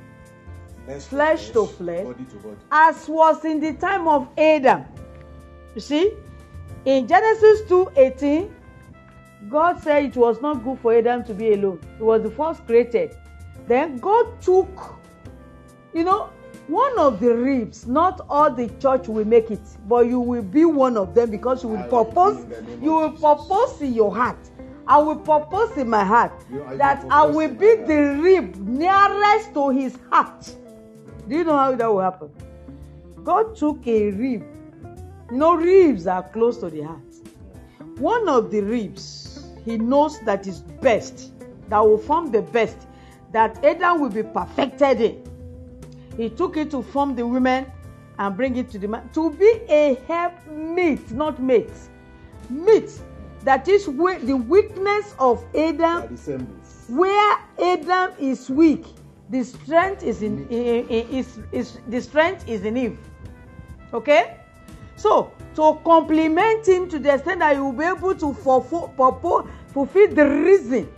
flesh 1.00 1.50
to 1.50 1.66
flesh, 1.66 2.04
body 2.04 2.24
to 2.24 2.36
body. 2.36 2.56
as 2.70 3.08
was 3.08 3.44
in 3.44 3.60
the 3.60 3.72
time 3.74 4.06
of 4.06 4.28
Adam. 4.38 4.84
You 5.74 5.80
see, 5.80 6.12
in 6.84 7.06
Genesis 7.08 7.62
2:18, 7.68 8.48
God 9.48 9.80
said 9.82 10.04
it 10.04 10.16
was 10.16 10.40
not 10.40 10.62
good 10.64 10.78
for 10.78 10.94
Adam 10.94 11.24
to 11.24 11.34
be 11.34 11.52
alone. 11.52 11.80
He 11.98 12.02
was 12.04 12.22
the 12.22 12.30
first 12.30 12.64
created. 12.66 13.16
Then 13.66 13.98
God 13.98 14.40
took, 14.40 14.96
you 15.92 16.04
know, 16.04 16.30
one 16.68 16.96
of 16.98 17.18
the 17.20 17.34
ribs. 17.34 17.86
Not 17.86 18.20
all 18.28 18.50
the 18.52 18.68
church 18.78 19.08
will 19.08 19.24
make 19.26 19.50
it, 19.50 19.60
but 19.88 20.06
you 20.06 20.20
will 20.20 20.42
be 20.42 20.64
one 20.64 20.96
of 20.96 21.14
them 21.14 21.30
because 21.30 21.64
you 21.64 21.70
will 21.70 21.78
I 21.78 21.88
will 21.88 22.04
purpose. 22.04 22.44
be 22.44 22.54
in 22.54 22.64
the 22.64 22.70
name 22.70 22.82
You 22.84 22.94
will 22.94 23.10
purpose 23.12 23.80
in 23.80 23.92
your 23.92 24.14
heart. 24.14 24.38
I 24.88 24.98
will 24.98 25.16
purpose 25.16 25.76
in 25.76 25.88
my 25.90 26.04
heart 26.04 26.32
that 26.74 27.04
I 27.10 27.26
will 27.26 27.52
be 27.52 27.74
the 27.74 28.18
rib 28.20 28.54
nearest 28.56 29.52
to 29.54 29.70
his 29.70 29.98
heart. 30.10 30.54
Do 31.28 31.36
you 31.36 31.44
know 31.44 31.56
how 31.56 31.74
that 31.74 31.86
will 31.92 32.00
happen? 32.00 32.30
God 33.24 33.56
took 33.56 33.84
a 33.86 34.10
rib. 34.12 34.44
No 35.32 35.56
ribs 35.56 36.06
are 36.06 36.22
close 36.22 36.58
to 36.58 36.70
the 36.70 36.82
heart. 36.82 37.00
One 37.98 38.28
of 38.28 38.52
the 38.52 38.60
ribs 38.60 39.44
he 39.64 39.76
knows 39.76 40.20
that 40.20 40.46
is 40.46 40.60
best, 40.60 41.32
that 41.68 41.80
will 41.80 41.98
form 41.98 42.30
the 42.30 42.42
best, 42.42 42.86
that 43.32 43.64
Adam 43.64 44.00
will 44.00 44.10
be 44.10 44.22
perfected 44.22 45.00
in. 45.00 45.22
He 46.16 46.30
took 46.30 46.56
it 46.56 46.70
to 46.70 46.82
form 46.82 47.16
the 47.16 47.26
women 47.26 47.66
and 48.20 48.36
bring 48.36 48.56
it 48.56 48.70
to 48.70 48.78
the 48.78 48.86
man 48.86 49.10
to 49.14 49.30
be 49.30 49.60
a 49.68 49.98
help 50.06 50.32
meet, 50.46 51.10
not 51.10 51.42
mate. 51.42 51.72
Meat 52.48 53.00
that 53.46 53.68
is 53.68 53.88
where 53.88 54.18
the 54.18 54.36
weakness 54.36 55.14
of 55.20 55.44
Adam 55.54 56.18
where 56.88 57.38
Adam 57.62 58.12
is 58.18 58.50
weak, 58.50 58.84
the 59.30 59.44
strength 59.44 60.02
is 60.02 60.20
in, 60.20 60.48
is, 60.48 61.38
is 61.52 61.78
the 61.86 62.00
strength 62.00 62.48
is 62.48 62.64
in 62.64 62.76
Eve. 62.76 62.98
Okay, 63.94 64.36
so 64.96 65.30
to 65.54 65.78
complement 65.84 66.66
him 66.66 66.88
to 66.88 66.98
the 66.98 67.14
extent 67.14 67.38
that 67.38 67.54
you 67.54 67.64
will 67.64 67.72
be 67.72 67.84
able 67.84 68.16
to 68.16 68.34
fulfill, 68.34 68.92
fulfill, 68.96 69.48
fulfill 69.68 70.12
the 70.12 70.28
reason 70.28 70.92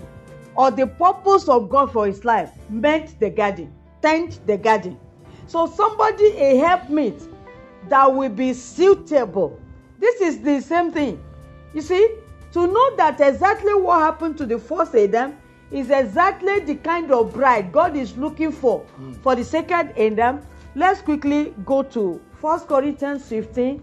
or 0.55 0.71
the 0.71 0.87
purpose 0.87 1.51
of 1.51 1.69
God 1.69 1.93
for 1.93 2.07
his 2.07 2.25
life, 2.25 2.51
meant 2.71 3.21
the 3.21 3.29
garden, 3.29 3.71
tend 4.01 4.39
the 4.47 4.57
garden. 4.57 4.99
So 5.47 5.67
somebody 5.67 6.33
a 6.33 6.57
helpmate 6.57 7.23
that 7.91 8.13
will 8.13 8.31
be 8.31 8.55
suitable. 8.55 9.61
This 9.99 10.23
is 10.23 10.41
the 10.41 10.61
same 10.61 10.93
thing. 10.93 11.23
You 11.75 11.83
see, 11.83 12.09
to 12.53 12.67
know 12.67 12.97
that 12.97 13.21
exactly 13.21 13.75
what 13.75 14.01
happened 14.01 14.39
to 14.39 14.47
the 14.47 14.59
first 14.59 14.95
Adam 14.95 15.37
is 15.71 15.91
exactly 15.91 16.61
the 16.61 16.75
kind 16.77 17.13
of 17.13 17.35
bride 17.35 17.73
God 17.73 17.97
is 17.97 18.17
looking 18.17 18.53
for 18.53 18.81
hmm. 18.81 19.13
for 19.15 19.35
the 19.35 19.45
second 19.45 19.93
Adam. 19.99 20.41
Let's 20.75 21.01
quickly 21.01 21.55
go 21.65 21.83
to 21.83 22.21
1 22.41 22.61
Corinthians 22.61 23.27
15 23.29 23.83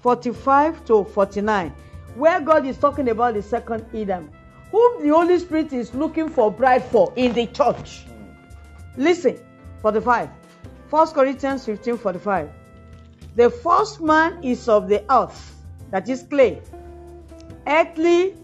45 0.00 0.84
to 0.84 1.04
49, 1.04 1.72
where 2.16 2.40
God 2.40 2.66
is 2.66 2.76
talking 2.76 3.08
about 3.08 3.32
the 3.34 3.42
second 3.42 3.86
Adam, 3.94 4.30
whom 4.70 5.02
the 5.02 5.08
Holy 5.08 5.38
Spirit 5.38 5.72
is 5.72 5.94
looking 5.94 6.28
for 6.28 6.52
bride 6.52 6.84
for 6.84 7.10
in 7.16 7.32
the 7.32 7.46
church. 7.46 8.04
Listen, 8.96 9.38
45. 9.80 10.28
1 10.90 11.06
Corinthians 11.08 11.64
15 11.64 11.96
45. 11.96 12.50
The 13.34 13.50
first 13.50 14.00
man 14.00 14.38
is 14.44 14.68
of 14.68 14.88
the 14.88 15.02
earth, 15.10 15.56
that 15.90 16.08
is 16.08 16.22
clay. 16.22 16.60
Earthly, 17.66 18.34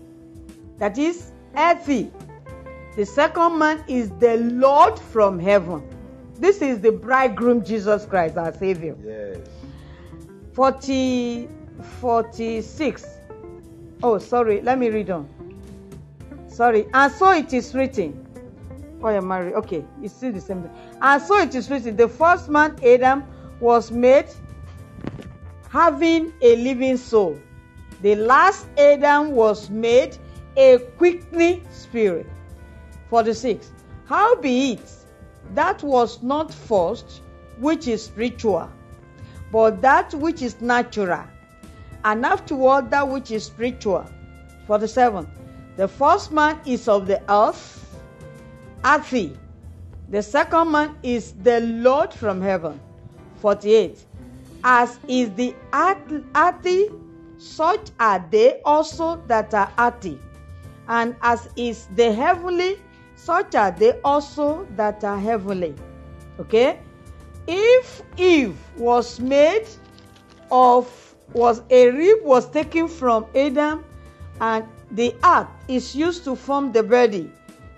that 0.78 0.98
is 0.98 1.32
earthy. 1.56 2.10
The 2.96 3.06
second 3.06 3.58
man 3.58 3.84
is 3.86 4.10
the 4.18 4.36
Lord 4.36 4.98
from 4.98 5.38
heaven. 5.38 5.82
This 6.38 6.62
is 6.62 6.80
the 6.80 6.92
bridegroom 6.92 7.64
Jesus 7.64 8.06
Christ, 8.06 8.36
our 8.36 8.52
Savior. 8.54 8.96
Yes. 9.04 9.38
40, 10.54 11.48
46. 12.00 13.06
Oh, 14.02 14.18
sorry, 14.18 14.60
let 14.62 14.78
me 14.78 14.88
read 14.88 15.10
on. 15.10 15.28
Sorry. 16.48 16.86
And 16.94 17.12
so 17.12 17.30
it 17.32 17.52
is 17.52 17.74
written. 17.74 18.26
Oh, 19.02 19.10
you're 19.10 19.22
married. 19.22 19.54
Okay, 19.54 19.84
it's 20.02 20.14
still 20.14 20.32
the 20.32 20.40
same 20.40 20.62
thing. 20.62 20.72
And 21.00 21.22
so 21.22 21.38
it 21.38 21.54
is 21.54 21.70
written 21.70 21.96
the 21.96 22.08
first 22.08 22.48
man, 22.48 22.76
Adam, 22.84 23.24
was 23.60 23.90
made 23.90 24.26
having 25.70 26.32
a 26.42 26.56
living 26.56 26.96
soul. 26.96 27.38
The 28.03 28.16
last 28.16 28.66
Adam 28.78 29.32
was 29.32 29.68
made 29.68 30.16
a 30.57 30.78
quickening 30.96 31.66
spirit. 31.70 32.26
46. 33.11 33.72
Howbeit, 34.07 34.80
that 35.55 35.82
was 35.82 36.22
not 36.22 36.53
first 36.53 37.22
which 37.59 37.86
is 37.88 38.05
spiritual, 38.05 38.70
but 39.53 39.82
that 39.82 40.14
which 40.14 40.40
is 40.42 40.61
natural, 40.61 41.24
and 42.05 42.24
afterward 42.24 42.90
that 42.90 43.07
which 43.07 43.30
is 43.30 43.44
spiritual. 43.44 44.07
47. 44.66 45.26
The 45.76 45.88
first 45.88 46.32
man 46.32 46.59
is 46.64 46.88
of 46.88 47.07
the 47.07 47.20
earth, 47.30 47.98
earthy. 48.84 49.36
The 50.09 50.22
second 50.22 50.70
man 50.72 50.96
is 51.03 51.32
the 51.42 51.61
Lord 51.61 52.12
from 52.12 52.40
heaven. 52.40 52.80
48. 53.40 54.05
As 54.64 54.98
is 55.07 55.32
the 55.34 55.55
earth- 55.72 56.24
earthy, 56.34 56.90
such 57.41 57.91
are 57.99 58.24
they 58.30 58.61
also 58.64 59.16
that 59.26 59.55
are 59.55 59.72
earthy. 59.78 60.20
And 60.88 61.16
as 61.22 61.49
is 61.57 61.86
the 61.97 62.12
heavenly, 62.12 62.82
such 63.16 63.55
are 63.55 63.70
they 63.70 63.99
also 64.03 64.66
that 64.76 65.03
are 65.05 65.18
heavenly. 65.18 65.74
Okay? 66.38 66.80
If 67.47 68.03
Eve 68.18 68.57
was 68.76 69.18
made 69.20 69.66
of 70.51 71.14
was 71.32 71.62
a 71.70 71.91
rib 71.91 72.24
was 72.24 72.51
taken 72.51 72.88
from 72.88 73.24
Adam 73.34 73.84
and 74.41 74.66
the 74.91 75.14
earth 75.24 75.47
is 75.68 75.95
used 75.95 76.24
to 76.24 76.34
form 76.34 76.72
the 76.72 76.82
body 76.82 77.32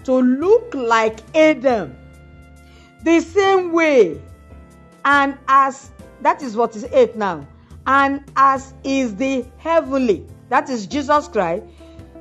to 0.04 0.14
look 0.14 0.74
like 0.74 1.20
Adam 1.36 1.94
the 3.04 3.20
same 3.20 3.72
way 3.72 4.18
and 5.04 5.36
as 5.48 5.90
that 6.22 6.42
is 6.42 6.56
what 6.56 6.74
is 6.74 6.84
eight 6.92 7.14
now 7.14 7.46
and 7.86 8.22
as 8.36 8.74
is 8.84 9.14
the 9.16 9.44
heavenly 9.58 10.26
that 10.48 10.68
is 10.70 10.86
jesus 10.86 11.28
christ 11.28 11.64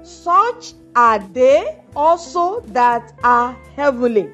such 0.03 0.73
are 0.95 1.19
they 1.19 1.81
also 1.95 2.61
that 2.67 3.13
are 3.23 3.57
heavenly. 3.75 4.29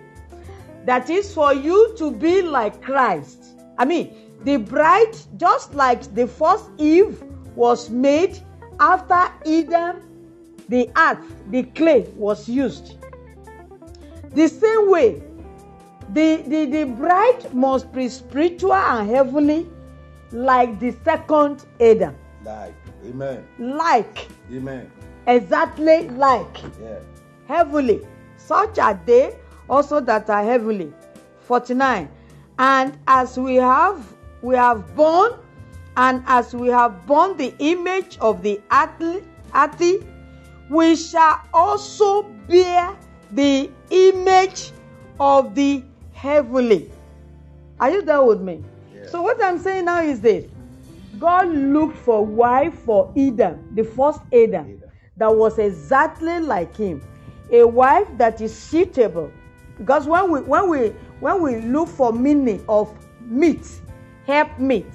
That 0.85 1.09
is 1.09 1.33
for 1.33 1.53
you 1.53 1.93
to 1.97 2.11
be 2.11 2.41
like 2.41 2.81
christ. 2.81 3.43
I 3.77 3.85
mean 3.85 4.13
the 4.43 4.57
bride 4.57 5.15
just 5.37 5.73
like 5.73 6.13
the 6.15 6.27
first 6.27 6.69
eve 6.77 7.23
was 7.55 7.89
made 7.89 8.39
after 8.79 9.31
eden 9.45 10.01
the 10.69 10.89
earth 10.97 11.35
the 11.49 11.63
clay 11.63 12.07
was 12.15 12.47
used. 12.47 12.95
The 14.33 14.47
same 14.47 14.89
way 14.89 15.21
the 16.13 16.43
the 16.47 16.65
the 16.65 16.83
bride 16.85 17.53
must 17.53 17.91
be 17.91 18.07
spiritual 18.07 18.73
and 18.73 19.09
heavenly 19.09 19.67
like 20.31 20.79
the 20.79 20.91
second 21.03 21.65
adam 21.79 22.15
Like. 22.43 22.75
Amen. 23.05 23.45
like 23.59 24.27
Amen. 24.51 24.91
exactly 25.27 26.09
like 26.09 26.61
Yeah. 26.81 26.99
heavenly 27.47 28.01
such 28.37 28.79
are 28.79 28.99
they 29.05 29.35
also 29.69 29.99
that 30.01 30.29
are 30.29 30.43
heavenly 30.43 30.91
49 31.41 32.09
and 32.59 32.97
as 33.07 33.37
we 33.37 33.55
have 33.55 34.05
we 34.41 34.55
have 34.55 34.95
borne 34.95 35.33
and 35.97 36.23
as 36.27 36.53
we 36.53 36.67
have 36.69 37.05
borne 37.07 37.35
the 37.37 37.53
image 37.59 38.17
of 38.21 38.43
the 38.43 38.61
earthly, 38.71 39.23
earthy 39.55 40.05
we 40.69 40.95
shall 40.95 41.41
also 41.53 42.23
bear 42.47 42.95
the 43.31 43.69
image 43.89 44.71
of 45.19 45.55
the 45.55 45.83
heavenly 46.13 46.91
are 47.79 47.91
you 47.91 48.01
there 48.01 48.21
with 48.23 48.41
me 48.41 48.63
Yeah. 49.07 49.11
so 49.11 49.21
what 49.21 49.41
i'm 49.43 49.57
saying 49.59 49.85
now 49.85 50.01
is 50.01 50.21
this. 50.21 50.45
God 51.19 51.47
looked 51.49 51.97
for 51.97 52.25
wife 52.25 52.73
for 52.85 53.11
eden 53.15 53.67
the 53.73 53.83
first 53.83 54.21
adam 54.33 54.65
Adam. 54.65 54.81
that 55.17 55.35
was 55.35 55.57
exactly 55.57 56.39
like 56.39 56.75
him. 56.75 57.01
A 57.51 57.63
wife 57.65 58.07
that 58.17 58.41
is 58.41 58.55
suitable. 58.55 59.31
Because 59.77 60.05
when 60.07 60.31
we 60.31 60.41
when 60.41 60.69
we 60.69 60.89
when 61.19 61.41
we 61.41 61.61
look 61.61 61.87
for 61.89 62.11
meaning 62.13 62.63
of 62.67 62.93
meet 63.21 63.65
help 64.25 64.59
meet 64.59 64.85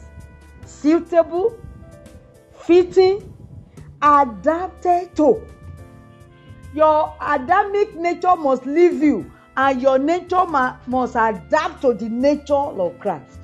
suitable 0.65 1.59
fitting 2.55 3.33
adapted 4.03 5.15
to. 5.17 5.43
Your 6.75 7.15
adamic 7.21 7.95
nature 7.97 8.37
must 8.37 8.65
leave 8.67 9.03
you 9.03 9.31
and 9.57 9.83
your 9.83 9.99
nature 9.99 10.47
ma 10.47 10.77
must 10.87 11.15
adapt 11.17 11.83
to 11.83 11.93
the 11.95 12.09
nature 12.09 12.55
of 12.55 12.99
christ 12.99 13.42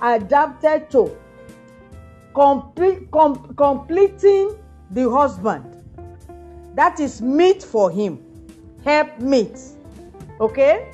adapted 0.00 0.90
to 0.90 1.16
complete 2.34 3.10
com 3.10 3.54
completing 3.56 4.56
the 4.90 5.10
husband 5.10 5.64
that 6.74 7.00
is 7.00 7.20
meet 7.20 7.62
for 7.62 7.90
him 7.90 8.22
help 8.84 9.18
meet 9.18 9.58
okay 10.40 10.92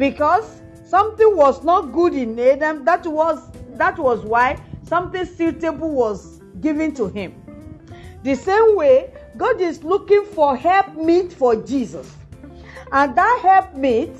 because 0.00 0.60
something 0.90 1.36
was 1.36 1.62
not 1.62 1.92
good 1.92 2.14
in 2.14 2.38
Adam. 2.38 2.84
That 2.84 3.06
was 3.06 3.38
that 3.76 3.98
was 3.98 4.24
why 4.24 4.58
something 4.82 5.24
suitable 5.24 5.90
was 5.90 6.40
given 6.60 6.92
to 6.94 7.06
him. 7.06 7.34
The 8.24 8.34
same 8.34 8.76
way, 8.76 9.12
God 9.36 9.60
is 9.60 9.84
looking 9.84 10.24
for 10.24 10.56
help 10.56 10.94
meet 10.96 11.32
for 11.32 11.54
Jesus, 11.54 12.12
and 12.90 13.14
that 13.14 13.40
help 13.42 13.74
meet 13.74 14.10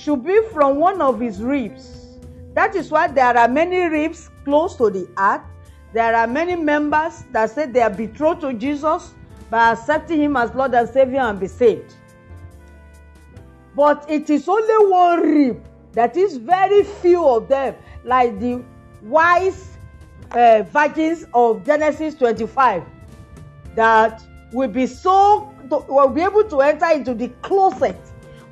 should 0.00 0.24
be 0.24 0.40
from 0.52 0.76
one 0.76 1.02
of 1.02 1.20
his 1.20 1.42
ribs. 1.42 2.18
That 2.54 2.74
is 2.74 2.90
why 2.90 3.08
there 3.08 3.36
are 3.36 3.48
many 3.48 3.80
ribs 3.82 4.30
close 4.44 4.74
to 4.76 4.90
the 4.90 5.08
heart. 5.16 5.42
There 5.92 6.14
are 6.16 6.26
many 6.26 6.56
members 6.56 7.24
that 7.32 7.50
say 7.50 7.66
they 7.66 7.82
are 7.82 7.90
betrothed 7.90 8.40
to 8.42 8.52
Jesus 8.54 9.14
by 9.50 9.72
accepting 9.72 10.20
him 10.20 10.36
as 10.36 10.54
Lord 10.54 10.74
and 10.74 10.88
Savior 10.88 11.20
and 11.20 11.38
be 11.38 11.48
saved. 11.48 11.94
But 13.76 14.04
it 14.08 14.30
is 14.30 14.48
only 14.48 14.90
one 14.90 15.20
rib 15.20 15.64
that 15.92 16.16
is 16.16 16.36
very 16.36 16.84
few 16.84 17.26
of 17.26 17.48
them, 17.48 17.74
like 18.04 18.38
the 18.40 18.64
wise 19.02 19.76
uh, 20.32 20.62
virgins 20.62 21.26
of 21.34 21.64
Genesis 21.64 22.14
25, 22.14 22.82
that 23.74 24.22
will 24.52 24.68
be 24.68 24.86
so 24.86 25.52
will 25.88 26.08
be 26.08 26.22
able 26.22 26.44
to 26.44 26.60
enter 26.60 26.90
into 26.90 27.14
the 27.14 27.28
closet, 27.42 27.98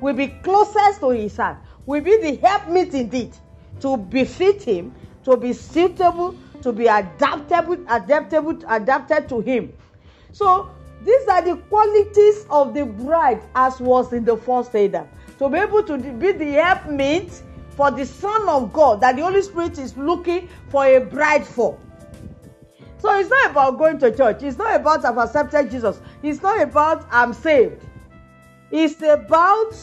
will 0.01 0.13
be 0.13 0.27
closest 0.27 1.01
to 1.01 1.09
his 1.09 1.35
heart, 1.37 1.57
will 1.85 2.01
be 2.01 2.17
the 2.17 2.35
helpmeet 2.37 2.93
indeed 2.93 3.35
to 3.81 3.97
befit 3.97 4.63
him, 4.63 4.93
to 5.23 5.37
be 5.37 5.53
suitable, 5.53 6.35
to 6.61 6.71
be 6.71 6.87
adaptable, 6.87 7.77
adaptable, 7.89 8.57
adapted 8.67 9.29
to 9.29 9.39
him. 9.39 9.73
So 10.31 10.69
these 11.03 11.27
are 11.27 11.41
the 11.41 11.55
qualities 11.55 12.45
of 12.49 12.73
the 12.73 12.85
bride 12.85 13.41
as 13.55 13.79
was 13.79 14.13
in 14.13 14.25
the 14.25 14.37
first 14.37 14.75
Adam. 14.75 15.07
To 15.39 15.49
be 15.49 15.57
able 15.57 15.83
to 15.83 15.97
be 15.97 16.33
the 16.33 16.51
helpmeet 16.53 17.41
for 17.71 17.91
the 17.91 18.05
Son 18.05 18.49
of 18.49 18.73
God 18.73 18.99
that 19.01 19.15
the 19.15 19.21
Holy 19.21 19.41
Spirit 19.41 19.77
is 19.79 19.95
looking 19.95 20.49
for 20.69 20.85
a 20.85 20.99
bride 20.99 21.45
for. 21.45 21.79
So 22.97 23.17
it's 23.17 23.29
not 23.29 23.51
about 23.51 23.77
going 23.77 23.97
to 23.99 24.15
church. 24.15 24.43
It's 24.43 24.57
not 24.57 24.75
about 24.75 25.05
I've 25.05 25.17
accepted 25.17 25.71
Jesus. 25.71 26.01
It's 26.21 26.41
not 26.41 26.61
about 26.61 27.07
I'm 27.09 27.33
saved. 27.33 27.85
It's 28.71 29.01
about 29.01 29.75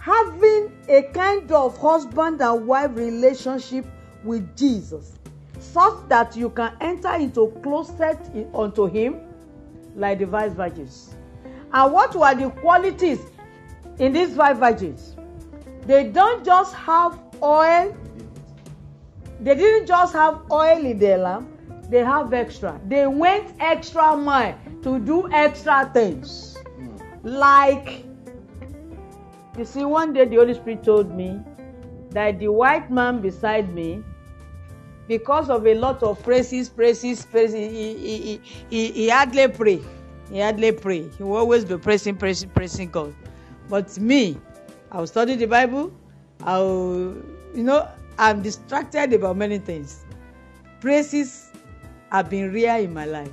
having 0.00 0.72
a 0.88 1.02
kind 1.12 1.50
of 1.50 1.76
husband 1.78 2.40
and 2.40 2.66
wife 2.66 2.92
relationship 2.94 3.84
with 4.22 4.56
Jesus 4.56 5.14
such 5.58 6.08
that 6.08 6.36
you 6.36 6.50
can 6.50 6.72
enter 6.80 7.12
into 7.14 7.48
closet 7.62 8.18
unto 8.54 8.86
him 8.86 9.20
like 9.96 10.20
the 10.20 10.26
vice 10.26 10.52
virgins. 10.52 11.14
And 11.72 11.92
what 11.92 12.14
were 12.14 12.34
the 12.34 12.50
qualities 12.60 13.18
in 13.98 14.12
these 14.12 14.34
five 14.36 14.58
virgins? 14.58 15.16
They 15.86 16.04
don't 16.04 16.44
just 16.44 16.72
have 16.74 17.18
oil, 17.42 17.96
they 19.40 19.54
didn't 19.56 19.86
just 19.86 20.12
have 20.12 20.42
oil 20.52 20.86
in 20.86 20.98
their 20.98 21.18
lamp, 21.18 21.48
they 21.90 22.04
have 22.04 22.32
extra. 22.32 22.80
They 22.86 23.06
went 23.08 23.54
extra 23.58 24.16
mile 24.16 24.58
to 24.82 24.98
do 24.98 25.30
extra 25.32 25.90
things. 25.92 26.56
Like, 27.22 28.04
you 29.56 29.64
see, 29.64 29.84
one 29.84 30.12
day 30.12 30.24
the 30.24 30.36
Holy 30.36 30.54
Spirit 30.54 30.84
told 30.84 31.14
me 31.14 31.40
that 32.10 32.38
the 32.38 32.48
white 32.48 32.90
man 32.90 33.20
beside 33.20 33.74
me 33.74 34.02
because 35.08 35.48
of 35.50 35.66
a 35.66 35.74
lot 35.74 36.02
of 36.02 36.22
praises, 36.22 36.68
praises, 36.68 37.24
praises, 37.24 37.54
he, 37.54 37.94
he, 37.96 38.40
he, 38.70 38.92
he 38.92 39.08
hardly 39.08 39.48
pray. 39.48 39.80
He 40.30 40.40
hardly 40.40 40.72
pray. 40.72 41.08
He 41.16 41.22
will 41.22 41.36
always 41.36 41.64
be 41.64 41.78
praising, 41.78 42.16
praising, 42.16 42.50
praising 42.50 42.90
God. 42.90 43.14
But 43.68 43.98
me, 43.98 44.38
I 44.92 44.98
will 45.00 45.06
study 45.06 45.34
the 45.34 45.46
Bible. 45.46 45.92
I 46.42 46.58
will, 46.58 47.16
you 47.54 47.64
know, 47.64 47.88
I'm 48.18 48.42
distracted 48.42 49.12
about 49.12 49.36
many 49.36 49.58
things. 49.58 50.04
Praises 50.80 51.50
have 52.12 52.28
been 52.30 52.52
rare 52.52 52.78
in 52.80 52.92
my 52.92 53.06
life. 53.06 53.32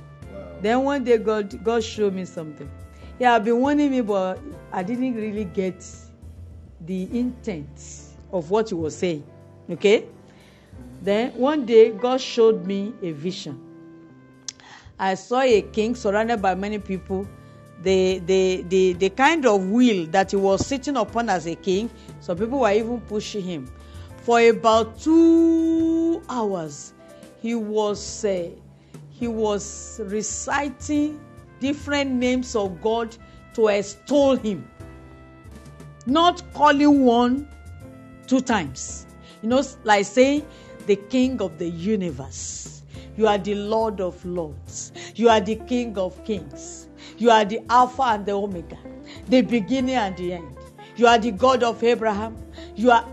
Then 0.62 0.82
one 0.82 1.04
day 1.04 1.18
God, 1.18 1.62
God 1.62 1.84
showed 1.84 2.14
me 2.14 2.24
something. 2.24 2.70
Yeah, 3.18 3.34
I've 3.34 3.44
been 3.44 3.58
warning 3.58 3.90
me, 3.90 4.00
but 4.00 4.38
I 4.72 4.82
didn't 4.82 5.14
really 5.14 5.44
get 5.44 5.84
the 6.80 7.04
intent 7.18 7.68
of 8.32 8.50
what 8.50 8.68
he 8.68 8.74
was 8.74 8.96
saying. 8.96 9.24
Okay? 9.70 10.04
Then 11.02 11.32
one 11.32 11.64
day, 11.66 11.90
God 11.90 12.20
showed 12.20 12.66
me 12.66 12.92
a 13.02 13.12
vision. 13.12 13.60
I 14.98 15.14
saw 15.14 15.40
a 15.40 15.62
king 15.62 15.94
surrounded 15.94 16.40
by 16.40 16.54
many 16.54 16.78
people. 16.78 17.28
The, 17.82 18.20
the, 18.20 18.64
the, 18.68 18.92
the 18.94 19.10
kind 19.10 19.44
of 19.46 19.68
wheel 19.68 20.06
that 20.06 20.30
he 20.30 20.36
was 20.36 20.66
sitting 20.66 20.96
upon 20.96 21.28
as 21.28 21.46
a 21.46 21.54
king, 21.54 21.90
some 22.20 22.38
people 22.38 22.60
were 22.60 22.72
even 22.72 23.00
pushing 23.02 23.42
him. 23.42 23.70
For 24.22 24.40
about 24.40 24.98
two 24.98 26.22
hours, 26.28 26.94
he 27.40 27.54
was, 27.54 28.24
uh, 28.24 28.48
he 29.18 29.28
was 29.28 30.00
reciting 30.04 31.20
different 31.60 32.10
names 32.12 32.54
of 32.54 32.82
God 32.82 33.16
to 33.54 33.68
extol 33.68 34.36
him, 34.36 34.68
not 36.06 36.42
calling 36.52 37.04
one 37.04 37.48
two 38.26 38.40
times. 38.40 39.06
You 39.42 39.48
know, 39.48 39.62
like 39.84 40.04
saying, 40.04 40.46
the 40.86 40.96
King 40.96 41.40
of 41.40 41.58
the 41.58 41.68
universe. 41.68 42.82
You 43.16 43.26
are 43.26 43.38
the 43.38 43.54
Lord 43.54 44.00
of 44.00 44.22
lords. 44.24 44.92
You 45.14 45.30
are 45.30 45.40
the 45.40 45.56
King 45.56 45.96
of 45.96 46.22
kings. 46.24 46.88
You 47.16 47.30
are 47.30 47.44
the 47.44 47.60
Alpha 47.70 48.02
and 48.02 48.26
the 48.26 48.32
Omega, 48.32 48.76
the 49.28 49.40
beginning 49.40 49.94
and 49.94 50.14
the 50.16 50.34
end. 50.34 50.56
You 50.96 51.06
are 51.06 51.18
the 51.18 51.30
God 51.30 51.62
of 51.62 51.82
Abraham. 51.82 52.36
You 52.74 52.90
are. 52.90 53.06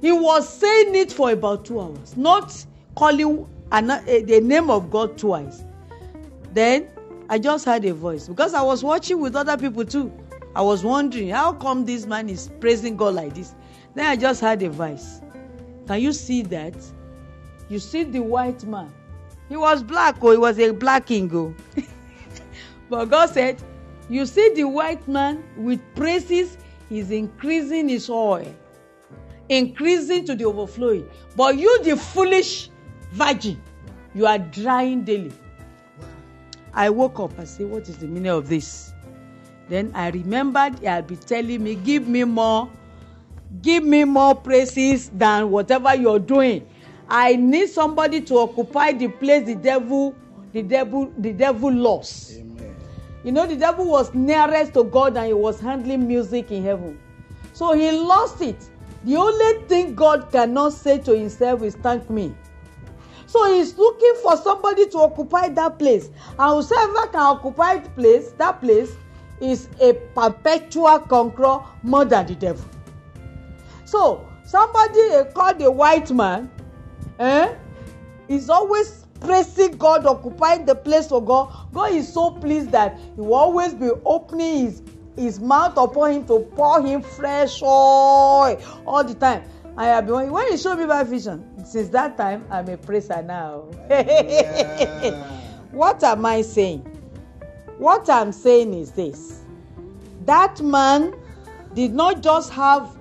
He 0.00 0.10
was 0.10 0.48
saying 0.48 0.94
it 0.94 1.12
for 1.12 1.30
about 1.30 1.66
two 1.66 1.80
hours, 1.80 2.16
not 2.16 2.64
calling 2.94 3.46
an, 3.72 3.90
uh, 3.90 4.02
the 4.06 4.40
name 4.40 4.70
of 4.70 4.90
God 4.90 5.18
twice. 5.18 5.64
Then 6.52 6.88
I 7.28 7.38
just 7.38 7.64
heard 7.64 7.84
a 7.86 7.94
voice 7.94 8.28
because 8.28 8.54
I 8.54 8.62
was 8.62 8.84
watching 8.84 9.20
with 9.20 9.34
other 9.34 9.56
people 9.56 9.84
too. 9.84 10.12
I 10.54 10.60
was 10.60 10.84
wondering 10.84 11.30
how 11.30 11.54
come 11.54 11.86
this 11.86 12.04
man 12.06 12.28
is 12.28 12.50
praising 12.60 12.96
God 12.96 13.14
like 13.14 13.34
this. 13.34 13.54
Then 13.94 14.06
I 14.06 14.16
just 14.16 14.42
heard 14.42 14.62
a 14.62 14.68
voice. 14.68 15.22
Can 15.86 16.00
you 16.00 16.12
see 16.12 16.42
that? 16.42 16.74
You 17.70 17.78
see 17.78 18.04
the 18.04 18.20
white 18.20 18.62
man. 18.64 18.92
He 19.48 19.56
was 19.56 19.82
black, 19.82 20.16
oh, 20.22 20.30
he 20.30 20.36
was 20.36 20.58
a 20.58 20.72
black 20.72 21.06
king, 21.06 21.30
oh. 21.34 21.54
but 22.90 23.06
God 23.06 23.30
said, 23.30 23.62
You 24.10 24.26
see 24.26 24.52
the 24.54 24.64
white 24.64 25.06
man 25.08 25.42
with 25.56 25.80
praises, 25.94 26.58
he's 26.88 27.10
increasing 27.10 27.88
his 27.88 28.10
oil, 28.10 28.54
increasing 29.48 30.26
to 30.26 30.34
the 30.34 30.44
overflowing. 30.44 31.08
But 31.36 31.56
you, 31.56 31.82
the 31.82 31.96
foolish 31.96 32.70
virgin, 33.12 33.60
you 34.14 34.26
are 34.26 34.38
drying 34.38 35.04
daily. 35.04 35.32
I 36.74 36.90
woke 36.90 37.20
up 37.20 37.38
and 37.38 37.48
said, 37.48 37.66
What 37.66 37.88
is 37.88 37.98
the 37.98 38.06
meaning 38.06 38.32
of 38.32 38.48
this? 38.48 38.92
Then 39.68 39.92
I 39.94 40.10
remembered 40.10 40.78
he 40.78 40.86
had 40.86 41.06
been 41.06 41.18
telling 41.18 41.62
me, 41.62 41.74
Give 41.76 42.08
me 42.08 42.24
more, 42.24 42.70
give 43.60 43.84
me 43.84 44.04
more 44.04 44.34
praises 44.34 45.10
than 45.10 45.50
whatever 45.50 45.94
you're 45.94 46.18
doing. 46.18 46.66
I 47.08 47.36
need 47.36 47.68
somebody 47.68 48.22
to 48.22 48.38
occupy 48.38 48.92
the 48.92 49.08
place 49.08 49.44
the 49.44 49.54
devil, 49.54 50.14
the 50.52 50.62
devil, 50.62 51.12
the 51.18 51.32
devil 51.32 51.70
lost. 51.70 52.32
Amen. 52.32 52.74
You 53.24 53.32
know, 53.32 53.46
the 53.46 53.56
devil 53.56 53.86
was 53.86 54.12
nearest 54.14 54.74
to 54.74 54.84
God 54.84 55.16
and 55.16 55.26
he 55.26 55.32
was 55.32 55.60
handling 55.60 56.08
music 56.08 56.50
in 56.50 56.62
heaven. 56.62 56.98
So 57.52 57.74
he 57.74 57.90
lost 57.92 58.40
it. 58.40 58.56
The 59.04 59.16
only 59.16 59.66
thing 59.66 59.94
God 59.94 60.30
cannot 60.32 60.72
say 60.72 60.98
to 60.98 61.16
himself 61.16 61.62
is 61.62 61.74
thank 61.76 62.08
me. 62.08 62.34
So 63.32 63.50
he's 63.54 63.78
looking 63.78 64.12
for 64.22 64.36
somebody 64.36 64.86
to 64.90 64.98
occupy 64.98 65.48
that 65.48 65.78
place. 65.78 66.10
And 66.38 66.66
whoever 66.66 67.06
can 67.06 67.20
occupy 67.20 67.78
the 67.78 67.88
place, 67.88 68.32
that 68.32 68.60
place 68.60 68.92
is 69.40 69.70
a 69.80 69.94
perpetual 70.14 70.98
conqueror 70.98 71.60
more 71.82 72.04
than 72.04 72.26
the 72.26 72.34
devil. 72.34 72.62
So 73.86 74.28
somebody 74.44 75.00
uh, 75.14 75.24
called 75.32 75.62
a 75.62 75.70
white 75.70 76.10
man 76.10 76.50
eh, 77.18 77.54
is 78.28 78.50
always 78.50 79.06
praising 79.18 79.78
God, 79.78 80.04
occupying 80.04 80.66
the 80.66 80.74
place 80.74 81.06
for 81.06 81.24
God. 81.24 81.54
God 81.72 81.92
is 81.92 82.12
so 82.12 82.32
pleased 82.32 82.70
that 82.72 82.98
He 83.14 83.22
will 83.22 83.32
always 83.32 83.72
be 83.72 83.88
opening 84.04 84.66
His 84.66 84.82
His 85.16 85.40
mouth 85.40 85.78
upon 85.78 86.12
him 86.12 86.26
to 86.26 86.40
pour 86.54 86.84
him 86.84 87.00
fresh 87.00 87.62
oil 87.62 88.60
all 88.86 89.04
the 89.04 89.14
time. 89.14 89.42
I 89.78 89.86
have 89.86 90.06
been 90.06 90.30
when 90.30 90.50
He 90.50 90.58
showed 90.58 90.78
me 90.78 90.84
my 90.84 91.02
vision. 91.02 91.51
Since 91.64 91.88
that 91.90 92.16
time, 92.16 92.44
I'm 92.50 92.68
a 92.68 92.76
praiser 92.76 93.22
now. 93.22 93.64
Yeah. 93.88 95.14
what 95.72 96.02
am 96.04 96.26
I 96.26 96.42
saying? 96.42 96.80
What 97.78 98.08
I'm 98.10 98.32
saying 98.32 98.74
is 98.74 98.92
this 98.92 99.40
that 100.24 100.60
man 100.60 101.14
did 101.74 101.92
not 101.92 102.22
just 102.22 102.52
have 102.52 102.96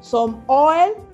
some 0.00 0.42
oil 0.48 1.04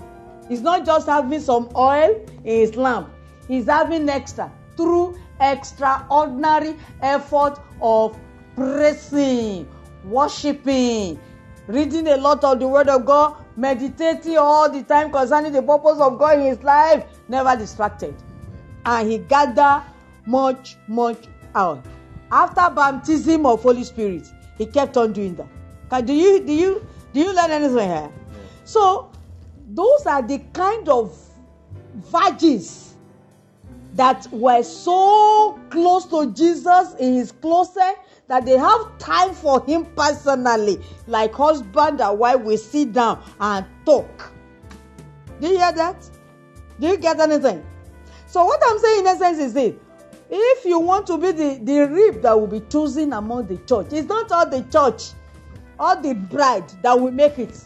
He's 0.48 0.60
not 0.60 0.84
just 0.84 1.06
having 1.06 1.40
some 1.40 1.68
oil 1.74 2.20
in 2.44 2.60
his 2.60 2.76
lamp, 2.76 3.10
he's 3.48 3.66
having 3.66 4.08
extra 4.08 4.52
through 4.76 5.18
extraordinary 5.40 6.76
effort 7.00 7.58
of 7.80 8.18
praising, 8.54 9.66
worshiping, 10.04 11.18
reading 11.66 12.08
a 12.08 12.16
lot 12.16 12.44
of 12.44 12.60
the 12.60 12.68
word 12.68 12.88
of 12.88 13.06
God, 13.06 13.43
meditating 13.57 14.36
all 14.36 14.70
the 14.70 14.82
time 14.82 15.11
concerning 15.11 15.52
the 15.52 15.62
purpose 15.62 15.98
of 16.00 16.18
God 16.18 16.38
in 16.38 16.46
his 16.46 16.62
life, 16.62 17.05
never 17.28 17.57
distracted. 17.57 18.14
And 18.84 19.11
he 19.11 19.18
gathered 19.18 19.84
much, 20.26 20.76
much 20.88 21.24
out. 21.55 21.84
After 22.30 22.74
baptism 22.74 23.46
of 23.46 23.62
Holy 23.62 23.84
Spirit, 23.84 24.26
he 24.59 24.66
kept 24.66 24.96
on 24.96 25.12
doing 25.12 25.34
that. 25.36 25.48
Can, 25.90 26.05
do 26.05 26.12
you 26.12 26.40
do 26.44 26.52
you 26.52 26.86
do 27.12 27.20
you 27.20 27.34
learn 27.34 27.50
anything 27.50 27.88
here? 27.88 28.11
So 28.64 29.12
those 29.68 30.07
are 30.07 30.22
the 30.22 30.38
kind 30.52 30.88
of 30.88 31.16
virgins 31.94 32.94
that 33.94 34.26
were 34.32 34.62
so 34.62 35.59
close 35.70 36.07
to 36.07 36.32
Jesus 36.32 36.94
in 36.98 37.14
his 37.14 37.30
closet 37.30 37.96
that 38.28 38.44
they 38.46 38.56
have 38.56 38.98
time 38.98 39.34
for 39.34 39.64
him 39.64 39.86
personally, 39.96 40.80
like 41.06 41.34
husband 41.34 42.00
and 42.00 42.18
wife 42.18 42.40
will 42.40 42.56
sit 42.56 42.92
down 42.92 43.22
and 43.40 43.66
talk. 43.84 44.32
Do 45.40 45.48
you 45.48 45.58
hear 45.58 45.72
that? 45.72 46.08
Do 46.80 46.88
you 46.88 46.96
get 46.96 47.20
anything? 47.20 47.64
So 48.26 48.44
what 48.44 48.60
I'm 48.64 48.78
saying 48.78 49.00
in 49.00 49.06
essence 49.06 49.38
is 49.38 49.52
this. 49.52 49.74
If 50.30 50.64
you 50.64 50.80
want 50.80 51.06
to 51.08 51.18
be 51.18 51.32
the, 51.32 51.60
the 51.62 51.80
rib 51.86 52.22
that 52.22 52.38
will 52.38 52.46
be 52.46 52.60
chosen 52.60 53.12
among 53.12 53.46
the 53.46 53.58
church, 53.58 53.92
it's 53.92 54.08
not 54.08 54.32
all 54.32 54.48
the 54.48 54.62
church, 54.62 55.12
all 55.78 56.00
the 56.00 56.14
bride 56.14 56.68
that 56.82 56.98
will 56.98 57.12
make 57.12 57.38
it. 57.38 57.56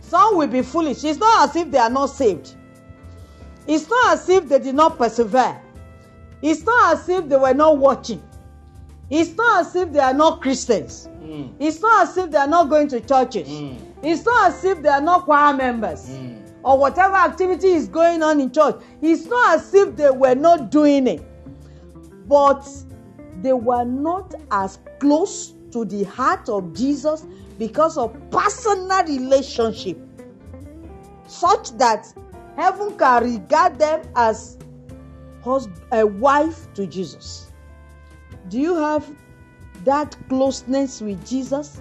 Some 0.00 0.36
will 0.36 0.48
be 0.48 0.62
foolish. 0.62 1.04
It's 1.04 1.18
not 1.18 1.48
as 1.48 1.56
if 1.56 1.70
they 1.70 1.78
are 1.78 1.90
not 1.90 2.06
saved. 2.06 2.54
It's 3.66 3.88
not 3.88 4.14
as 4.14 4.28
if 4.28 4.48
they 4.48 4.58
did 4.58 4.74
not 4.74 4.98
persevere. 4.98 5.60
It's 6.42 6.62
not 6.62 6.94
as 6.94 7.08
if 7.08 7.28
they 7.28 7.36
were 7.36 7.54
not 7.54 7.78
watching. 7.78 8.22
It's 9.10 9.36
not 9.36 9.60
as 9.66 9.76
if 9.76 9.92
they 9.92 10.00
are 10.00 10.14
not 10.14 10.40
Christians. 10.42 11.08
Mm. 11.22 11.52
It's 11.60 11.80
not 11.80 12.08
as 12.08 12.16
if 12.16 12.30
they 12.30 12.38
are 12.38 12.46
not 12.46 12.68
going 12.68 12.88
to 12.88 13.00
churches. 13.00 13.48
Mm. 13.48 13.78
It's 14.02 14.24
not 14.24 14.48
as 14.48 14.64
if 14.64 14.82
they 14.82 14.88
are 14.88 15.00
not 15.00 15.24
choir 15.24 15.54
members 15.54 16.06
Mm. 16.08 16.38
or 16.64 16.78
whatever 16.78 17.14
activity 17.14 17.68
is 17.68 17.88
going 17.88 18.22
on 18.22 18.40
in 18.40 18.50
church. 18.50 18.76
It's 19.00 19.26
not 19.26 19.56
as 19.56 19.72
if 19.74 19.96
they 19.96 20.10
were 20.10 20.34
not 20.34 20.70
doing 20.70 21.06
it. 21.06 21.22
But 22.28 22.68
they 23.42 23.52
were 23.52 23.84
not 23.84 24.34
as 24.50 24.78
close 24.98 25.54
to 25.70 25.84
the 25.84 26.04
heart 26.04 26.48
of 26.48 26.72
Jesus 26.74 27.24
because 27.58 27.96
of 27.96 28.14
personal 28.30 29.04
relationship, 29.04 29.98
such 31.26 31.70
that 31.78 32.12
heaven 32.56 32.96
can 32.98 33.22
regard 33.22 33.78
them 33.78 34.02
as 34.16 34.58
a 35.92 36.04
wife 36.04 36.72
to 36.74 36.86
Jesus. 36.86 37.45
Do 38.48 38.58
you 38.58 38.76
have 38.76 39.08
that 39.84 40.16
closeness 40.28 41.00
with 41.00 41.26
Jesus? 41.26 41.80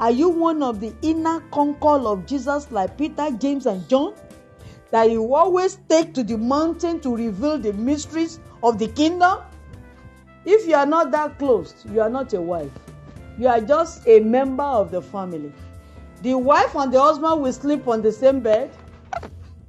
Are 0.00 0.10
you 0.10 0.28
one 0.28 0.62
of 0.62 0.80
the 0.80 0.94
inner 1.02 1.40
concord 1.50 2.02
of 2.02 2.26
Jesus 2.26 2.70
like 2.70 2.96
Peter, 2.96 3.30
James, 3.30 3.66
and 3.66 3.86
John? 3.88 4.14
That 4.90 5.10
you 5.10 5.34
always 5.34 5.78
take 5.88 6.14
to 6.14 6.22
the 6.22 6.38
mountain 6.38 7.00
to 7.00 7.14
reveal 7.14 7.58
the 7.58 7.72
mysteries 7.72 8.40
of 8.62 8.78
the 8.78 8.88
kingdom? 8.88 9.40
If 10.44 10.66
you 10.66 10.74
are 10.74 10.86
not 10.86 11.10
that 11.10 11.38
close, 11.38 11.74
you 11.90 12.00
are 12.00 12.10
not 12.10 12.32
a 12.32 12.40
wife. 12.40 12.70
You 13.38 13.48
are 13.48 13.60
just 13.60 14.06
a 14.06 14.20
member 14.20 14.62
of 14.62 14.90
the 14.90 15.02
family. 15.02 15.52
The 16.22 16.34
wife 16.34 16.74
and 16.74 16.92
the 16.92 17.00
husband 17.00 17.42
will 17.42 17.52
sleep 17.52 17.86
on 17.88 18.00
the 18.00 18.12
same 18.12 18.40
bed. 18.40 18.70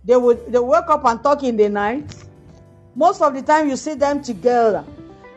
They 0.06 0.16
will 0.16 0.36
they 0.48 0.60
wake 0.60 0.88
up 0.88 1.04
and 1.04 1.22
talk 1.22 1.44
in 1.44 1.58
the 1.58 1.68
night. 1.68 2.16
Most 2.96 3.22
of 3.22 3.34
the 3.34 3.42
time, 3.42 3.70
you 3.70 3.76
see 3.76 3.96
them 3.96 4.22
together. 4.22 4.86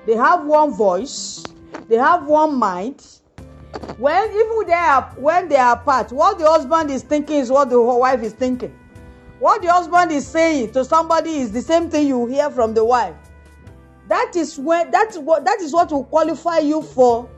They 0.07 0.15
have 0.15 0.45
one 0.45 0.73
voice. 0.73 1.45
They 1.89 1.97
have 1.97 2.27
one 2.27 2.57
mind. 2.57 3.05
When 3.99 4.31
even 4.31 4.67
they 4.67 4.73
are 4.73 5.03
when 5.17 5.49
they 5.49 5.57
are 5.57 5.75
apart, 5.75 6.11
what 6.13 6.39
the 6.39 6.47
husband 6.49 6.91
is 6.91 7.03
thinking 7.03 7.37
is 7.37 7.51
what 7.51 7.71
the 7.71 7.81
wife 7.81 8.23
is 8.23 8.33
thinking. 8.33 8.77
What 9.39 9.63
the 9.63 9.73
husband 9.73 10.13
is 10.13 10.27
saying 10.27 10.73
to 10.73 10.85
somebody 10.85 11.37
is 11.39 11.53
the 11.53 11.63
same 11.63 11.89
thing 11.91 12.07
you 12.07 12.27
hear 12.27 12.51
from 12.51 12.75
the 12.75 12.85
wife. 12.85 13.15
That 14.09 14.33
is 14.37 14.59
when 14.59 14.91
that's 14.91 15.17
what 15.19 15.45
that 15.45 15.61
is 15.61 15.73
what 15.73 15.91
will 15.93 16.05
qualify 16.05 16.59
you 16.59 16.83
for 16.83 17.29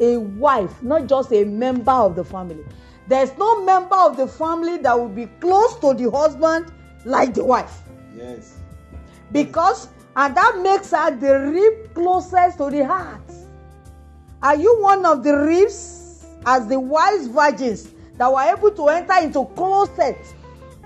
a 0.00 0.16
wife, 0.18 0.82
not 0.82 1.06
just 1.08 1.32
a 1.32 1.44
member 1.44 1.92
of 1.92 2.14
the 2.16 2.24
family. 2.24 2.64
There's 3.08 3.36
no 3.38 3.64
member 3.64 3.96
of 3.96 4.16
the 4.16 4.26
family 4.28 4.76
that 4.78 4.98
will 4.98 5.08
be 5.08 5.26
close 5.40 5.76
to 5.80 5.94
the 5.94 6.10
husband 6.10 6.70
like 7.04 7.32
the 7.32 7.44
wife 7.44 7.80
Yes. 8.14 8.58
because 9.32 9.88
and 10.18 10.36
that 10.36 10.58
makes 10.60 10.90
her 10.90 11.14
the 11.16 11.32
rib 11.52 11.94
closest 11.94 12.58
to 12.58 12.68
the 12.70 12.84
heart. 12.84 13.22
Are 14.42 14.56
you 14.56 14.82
one 14.82 15.06
of 15.06 15.22
the 15.22 15.36
ribs 15.36 16.26
as 16.44 16.66
the 16.66 16.78
wise 16.78 17.28
virgins 17.28 17.94
that 18.16 18.32
were 18.32 18.42
able 18.42 18.72
to 18.72 18.88
enter 18.88 19.14
into 19.22 19.44
closet 19.54 20.18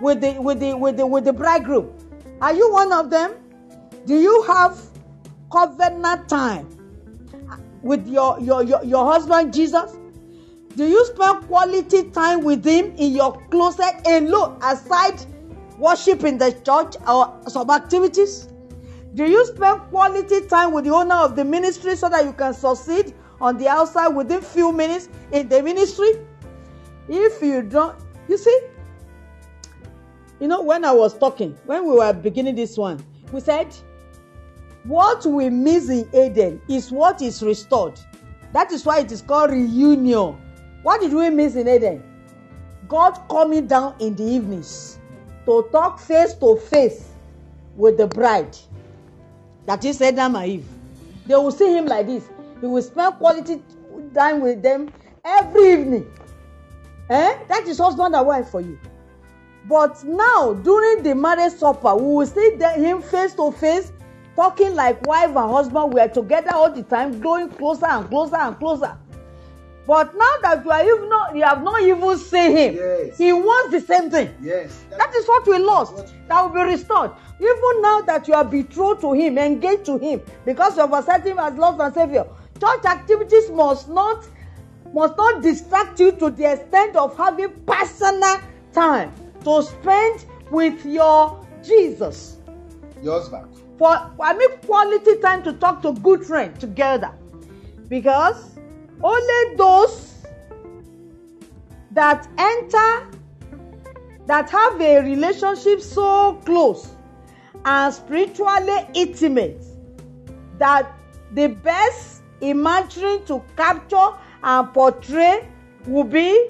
with 0.02 0.20
the 0.20 0.38
with 0.38 0.60
the 0.60 0.76
with 0.76 0.98
the 0.98 1.06
with 1.06 1.24
the 1.24 1.32
bridegroom? 1.32 1.90
Are 2.42 2.52
you 2.52 2.70
one 2.70 2.92
of 2.92 3.08
them? 3.08 3.32
Do 4.04 4.16
you 4.16 4.42
have 4.42 4.78
covenant 5.50 6.28
time 6.28 6.68
with 7.80 8.06
your 8.06 8.38
your 8.38 8.62
your, 8.62 8.84
your 8.84 9.10
husband 9.10 9.54
Jesus? 9.54 9.96
Do 10.76 10.86
you 10.86 11.06
spend 11.06 11.46
quality 11.46 12.10
time 12.10 12.44
with 12.44 12.66
him 12.66 12.94
in 12.96 13.14
your 13.14 13.40
closet 13.48 13.94
alone 14.06 14.58
aside 14.62 15.24
worship 15.78 16.22
in 16.24 16.36
the 16.36 16.52
church 16.52 16.96
or 17.08 17.40
some 17.48 17.70
activities? 17.70 18.51
Do 19.14 19.24
you 19.24 19.44
spend 19.46 19.82
quality 19.90 20.46
time 20.46 20.72
with 20.72 20.84
the 20.84 20.90
owner 20.90 21.16
of 21.16 21.36
the 21.36 21.44
ministry 21.44 21.96
so 21.96 22.08
that 22.08 22.24
you 22.24 22.32
can 22.32 22.54
succeed 22.54 23.14
on 23.40 23.58
the 23.58 23.68
outside 23.68 24.08
within 24.08 24.40
few 24.40 24.72
minutes 24.72 25.10
in 25.32 25.48
the 25.48 25.62
ministry? 25.62 26.12
If 27.08 27.42
you 27.42 27.62
don't, 27.62 27.94
you 28.26 28.38
see, 28.38 28.58
you 30.40 30.48
know, 30.48 30.62
when 30.62 30.84
I 30.84 30.92
was 30.92 31.18
talking, 31.18 31.58
when 31.66 31.86
we 31.86 31.92
were 31.92 32.12
beginning 32.14 32.54
this 32.54 32.78
one, 32.78 33.04
we 33.32 33.40
said, 33.40 33.74
what 34.84 35.26
we 35.26 35.50
miss 35.50 35.90
in 35.90 36.08
Eden 36.14 36.60
is 36.68 36.90
what 36.90 37.20
is 37.20 37.42
restored. 37.42 38.00
That 38.52 38.72
is 38.72 38.84
why 38.84 39.00
it 39.00 39.12
is 39.12 39.20
called 39.20 39.50
reunion. 39.50 40.40
What 40.82 41.02
did 41.02 41.12
we 41.12 41.28
miss 41.28 41.54
in 41.54 41.68
Eden? 41.68 42.02
God 42.88 43.12
coming 43.30 43.66
down 43.66 43.94
in 44.00 44.16
the 44.16 44.24
evenings 44.24 44.98
to 45.44 45.68
talk 45.70 46.00
face 46.00 46.34
to 46.34 46.56
face 46.56 47.10
with 47.76 47.96
the 47.98 48.06
bride. 48.06 48.56
That 49.66 49.84
is 49.84 50.00
Adam 50.02 50.36
and 50.36 50.46
Eve. 50.46 50.66
They 51.26 51.34
will 51.34 51.52
see 51.52 51.72
him 51.76 51.86
like 51.86 52.06
this. 52.06 52.28
He 52.60 52.66
will 52.66 52.82
spend 52.82 53.14
quality 53.14 53.62
time 54.14 54.40
with 54.40 54.62
them 54.62 54.92
every 55.24 55.72
evening. 55.72 56.12
Eh? 57.10 57.38
That 57.48 57.66
is 57.66 57.78
husband 57.78 58.14
and 58.14 58.26
wife 58.26 58.48
for 58.48 58.60
you. 58.60 58.78
But 59.68 60.02
now, 60.04 60.54
during 60.54 61.02
the 61.04 61.14
marriage 61.14 61.52
supper, 61.52 61.94
we 61.94 62.02
will 62.02 62.26
see 62.26 62.56
him 62.56 63.00
face 63.00 63.34
to 63.34 63.52
face, 63.52 63.92
talking 64.34 64.74
like 64.74 65.06
wife 65.06 65.28
and 65.28 65.38
husband. 65.50 65.92
We 65.92 66.00
are 66.00 66.08
together 66.08 66.50
all 66.52 66.72
the 66.72 66.82
time, 66.82 67.20
going 67.20 67.50
closer 67.50 67.86
and 67.86 68.08
closer 68.08 68.36
and 68.36 68.58
closer. 68.58 68.98
But 69.86 70.14
now 70.16 70.30
that 70.42 70.64
you 70.64 70.70
are 70.70 70.84
even 70.84 71.08
not, 71.08 71.34
you 71.36 71.42
have 71.42 71.62
not 71.62 71.82
even 71.82 72.16
seen 72.18 72.56
him, 72.56 72.74
Yes. 72.76 73.18
he 73.18 73.32
wants 73.32 73.72
the 73.72 73.80
same 73.80 74.10
thing. 74.10 74.32
Yes. 74.40 74.84
That 74.96 75.12
is 75.14 75.26
what 75.26 75.46
we 75.46 75.58
lost. 75.58 76.14
That 76.28 76.40
will 76.42 76.54
be 76.54 76.62
restored. 76.70 77.10
Even 77.40 77.82
now 77.82 78.00
that 78.02 78.28
you 78.28 78.34
are 78.34 78.44
betrothed 78.44 79.00
to 79.00 79.12
Him, 79.12 79.36
engaged 79.38 79.84
to 79.86 79.98
Him, 79.98 80.20
because 80.44 80.76
you 80.76 80.82
have 80.82 80.92
accepted 80.92 81.32
Him 81.32 81.40
as 81.40 81.54
Lord 81.54 81.80
and 81.80 81.92
Savior, 81.92 82.24
church 82.60 82.84
activities 82.84 83.50
must 83.50 83.88
not 83.88 84.24
must 84.92 85.16
not 85.16 85.42
distract 85.42 85.98
you 85.98 86.12
to 86.12 86.30
the 86.30 86.52
extent 86.52 86.94
of 86.94 87.16
having 87.16 87.50
personal 87.66 88.38
time 88.72 89.10
to 89.42 89.62
spend 89.62 90.24
with 90.52 90.84
your 90.86 91.44
Jesus. 91.64 92.36
Your 93.02 93.18
husband. 93.18 93.48
For 93.78 93.88
I 94.20 94.34
mean 94.34 94.50
quality 94.58 95.16
time 95.18 95.42
to 95.42 95.54
talk 95.54 95.82
to 95.82 95.92
good 95.94 96.24
friends 96.24 96.60
together, 96.60 97.10
because 97.88 98.51
only 99.03 99.57
those 99.57 100.24
that 101.90 102.28
enter 102.38 103.09
that 104.26 104.48
have 104.50 104.80
a 104.80 105.00
relationship 105.00 105.80
so 105.80 106.34
close 106.44 106.88
and 107.64 107.92
spiritually 107.92 108.86
intimate 108.94 109.64
that 110.59 110.92
the 111.32 111.48
best 111.48 112.22
imagery 112.40 113.20
to 113.26 113.42
capture 113.57 114.11
and 114.42 114.72
portray 114.72 115.48
will 115.86 116.05
be 116.05 116.48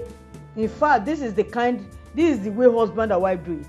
in 0.56 0.68
fact 0.68 1.04
this 1.04 1.20
is 1.20 1.34
the 1.34 1.44
kind 1.44 1.86
this 2.14 2.38
is 2.38 2.44
the 2.44 2.50
way 2.50 2.70
husband 2.70 3.10
and 3.10 3.22
wife 3.22 3.42
do 3.44 3.58
it. 3.58 3.66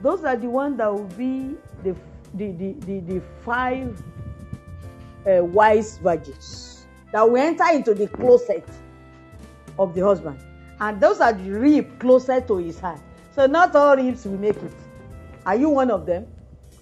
Those 0.00 0.22
are 0.24 0.36
the 0.36 0.48
ones 0.48 0.78
that 0.78 0.92
will 0.92 1.04
be 1.04 1.56
the 1.82 1.96
the 2.34 2.52
the 2.52 2.72
the, 2.72 3.00
the 3.00 3.22
five 3.44 4.00
uh, 5.26 5.44
wise 5.44 5.98
virgins 5.98 6.73
that 7.14 7.22
will 7.30 7.36
enter 7.36 7.64
into 7.72 7.94
the 7.94 8.08
closet 8.08 8.68
of 9.78 9.94
the 9.94 10.00
husband 10.00 10.38
and 10.80 11.00
those 11.00 11.20
are 11.20 11.32
the 11.32 11.50
rib 11.50 11.98
closer 12.00 12.40
to 12.40 12.56
his 12.56 12.80
heart 12.80 13.00
so 13.34 13.46
not 13.46 13.74
all 13.76 13.96
ribs 13.96 14.24
will 14.24 14.38
make 14.38 14.56
it 14.56 14.72
are 15.46 15.54
you 15.56 15.68
one 15.68 15.90
of 15.90 16.06
them 16.06 16.26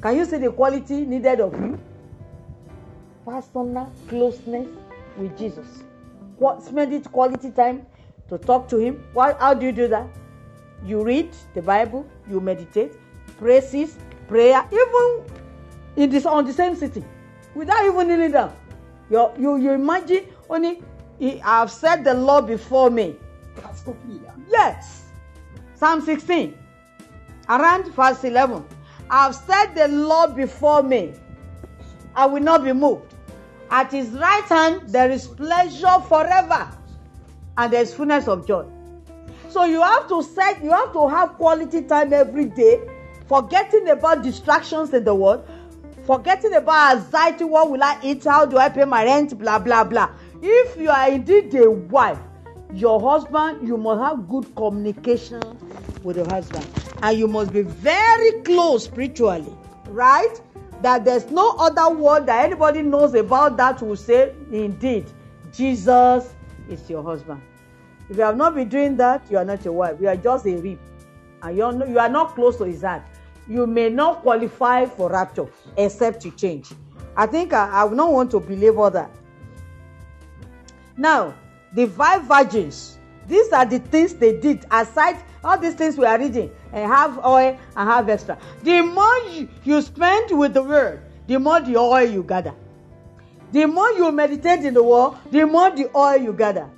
can 0.01 0.17
you 0.17 0.25
see 0.25 0.39
the 0.39 0.51
quality 0.51 1.05
needed 1.05 1.41
of 1.41 1.53
you 1.61 1.79
personal 3.27 3.93
closeness 4.09 4.69
with 5.19 5.37
jesus 5.39 5.83
Qua- 6.39 6.59
spend 6.61 6.93
it 6.93 7.05
quality 7.13 7.51
time 7.51 7.87
to 8.29 8.39
talk 8.39 8.69
to 8.69 8.79
Him. 8.79 9.05
Why, 9.13 9.35
how 9.39 9.55
do 9.55 9.67
you 9.67 9.73
do 9.73 9.89
that? 9.89 10.09
You 10.85 11.05
read 11.05 11.31
the 11.55 11.63
Bible, 11.63 12.07
you 12.29 12.41
meditate, 12.41 12.95
praises, 13.39 13.99
prayer, 14.27 14.67
even 14.73 15.25
in 15.97 16.11
this 16.11 16.27
on 16.27 16.47
the 16.47 16.53
same 16.53 16.75
city, 16.75 17.05
without 17.55 17.85
even 17.85 18.09
kneeling 18.09 18.33
down. 18.33 18.57
You, 19.13 19.31
you, 19.39 19.57
you 19.59 19.73
imagine 19.73 20.25
only 20.49 20.83
I've 21.45 21.71
said 21.71 22.03
the 22.03 22.15
law 22.15 22.41
before 22.41 22.89
me. 22.89 23.17
Yes. 24.49 25.11
Psalm 25.75 26.01
16, 26.01 26.57
around 27.51 27.93
verse 27.93 28.25
11. 28.25 28.65
I've 29.11 29.35
said 29.35 29.75
the 29.75 29.89
law 29.89 30.29
before 30.29 30.83
me. 30.83 31.13
I 32.15 32.25
will 32.25 32.43
not 32.43 32.65
be 32.65 32.73
moved. 32.73 33.15
At 33.71 33.93
his 33.93 34.09
right 34.11 34.45
hand 34.45 34.89
there 34.89 35.11
is 35.11 35.27
pleasure 35.27 36.01
forever, 36.09 36.71
and 37.59 37.71
there 37.71 37.83
is 37.83 37.93
fullness 37.93 38.29
of 38.29 38.47
joy. 38.47 38.65
So 39.51 39.65
you 39.65 39.83
have 39.83 40.09
to 40.09 40.23
set, 40.23 40.65
you 40.65 40.71
have 40.71 40.95
to 40.95 41.07
have 41.09 41.35
quality 41.35 41.83
time 41.83 42.15
every 42.15 42.47
day, 42.47 42.81
forgetting 43.29 43.91
about 43.91 44.23
distractions 44.23 44.95
in 44.95 45.05
the 45.05 45.15
world, 45.15 45.47
forgetting 46.05 46.55
about 46.55 46.97
anxiety. 46.97 47.45
What 47.45 47.71
will 47.71 47.83
I 47.83 47.99
eat? 48.03 48.25
How 48.25 48.47
do 48.47 48.59
I 48.59 48.69
pay 48.69 48.85
my 48.85 49.05
rent? 49.05 49.39
Blah 49.39 49.59
blah 49.59 49.85
blah. 49.85 50.11
If 50.43 50.77
you 50.77 50.91
are 50.91 51.09
indeed 51.09 51.55
a 51.55 51.71
wife, 51.71 52.19
your 52.73 53.01
husband, 53.01 53.67
you 53.67 53.77
must 53.77 54.03
have 54.03 54.29
good 54.29 54.55
communication 54.57 55.41
with 56.03 56.17
your 56.17 56.29
husband, 56.29 56.67
and 57.03 57.19
you 57.19 57.29
must 57.29 57.53
be 57.53 57.63
very 57.63 58.43
close 58.43 58.85
spiritually, 58.85 59.55
right? 59.89 60.41
That 60.81 61.05
there's 61.05 61.31
no 61.31 61.51
other 61.59 61.95
word 61.95 62.27
that 62.27 62.45
anybody 62.45 62.83
knows 62.83 63.15
about 63.15 63.57
that 63.59 63.81
will 63.83 63.95
say, 63.95 64.35
indeed, 64.51 65.07
Jesus 65.53 66.35
is 66.69 66.91
your 66.91 67.05
husband. 67.05 67.41
If 68.09 68.17
you 68.17 68.25
have 68.25 68.37
not 68.37 68.57
been 68.57 68.69
doing 68.69 68.97
that, 68.97 69.23
you 69.31 69.39
are 69.39 69.45
not 69.45 69.65
a 69.65 69.71
wife. 69.71 70.01
You 70.01 70.09
are 70.09 70.17
just 70.17 70.45
a 70.47 70.57
rib, 70.57 70.81
and 71.43 71.57
you 71.57 71.63
are 71.63 71.73
not, 71.73 71.89
you 71.89 71.99
are 72.01 72.09
not 72.09 72.35
close 72.35 72.57
to 72.57 72.65
his 72.65 72.83
heart. 72.83 73.03
You 73.49 73.67
may 73.67 73.89
not 73.89 74.23
qualify 74.23 74.87
for 74.87 75.11
rapture 75.11 75.47
except 75.77 76.25
you 76.25 76.31
change. 76.33 76.71
I 77.17 77.27
think 77.27 77.53
I, 77.53 77.69
I 77.69 77.85
would 77.85 77.97
not 77.97 78.13
want 78.13 78.31
to 78.33 78.41
belabor 78.41 78.91
that. 78.91 79.11
Now, 80.97 81.35
the 81.75 81.87
five 81.87 82.25
virgins, 82.25 82.99
these 83.27 83.53
are 83.53 83.65
the 83.65 83.79
things 83.79 84.15
they 84.15 84.39
did 84.39 84.67
aside 84.71 85.23
all 85.45 85.59
these 85.59 85.75
things 85.75 85.97
we 85.97 86.07
are 86.07 86.19
reading 86.19 86.51
and 86.73 86.91
have 86.91 87.19
oil 87.25 87.59
and 87.77 87.89
have 87.89 88.09
extra. 88.09 88.39
The 88.63 88.81
more 88.83 89.19
you, 89.31 89.49
you 89.65 89.83
spend 89.83 90.37
with 90.39 90.55
the 90.55 90.63
word, 90.63 91.03
the 91.27 91.39
more 91.39 91.61
the 91.61 91.77
oil 91.77 92.09
you 92.09 92.23
gather. 92.23 92.55
The 93.51 93.67
more 93.67 93.91
you 93.93 94.11
meditate 94.13 94.65
in 94.65 94.75
the 94.75 94.83
word, 94.83 95.15
the 95.31 95.45
more 95.47 95.71
the 95.71 95.91
oil 95.97 96.17
you 96.17 96.33
gather. 96.33 96.71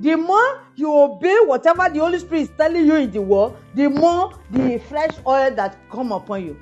The 0.00 0.16
more 0.16 0.60
you 0.74 0.92
obey 0.92 1.38
whatever 1.44 1.88
the 1.88 2.00
Holy 2.00 2.18
Spirit 2.18 2.42
is 2.42 2.50
telling 2.56 2.84
you 2.84 2.96
in 2.96 3.10
the 3.10 3.22
word, 3.22 3.52
the 3.74 3.88
more 3.88 4.32
the 4.50 4.78
fresh 4.78 5.12
oil 5.26 5.54
that 5.54 5.76
come 5.90 6.10
upon 6.12 6.44
you. 6.44 6.56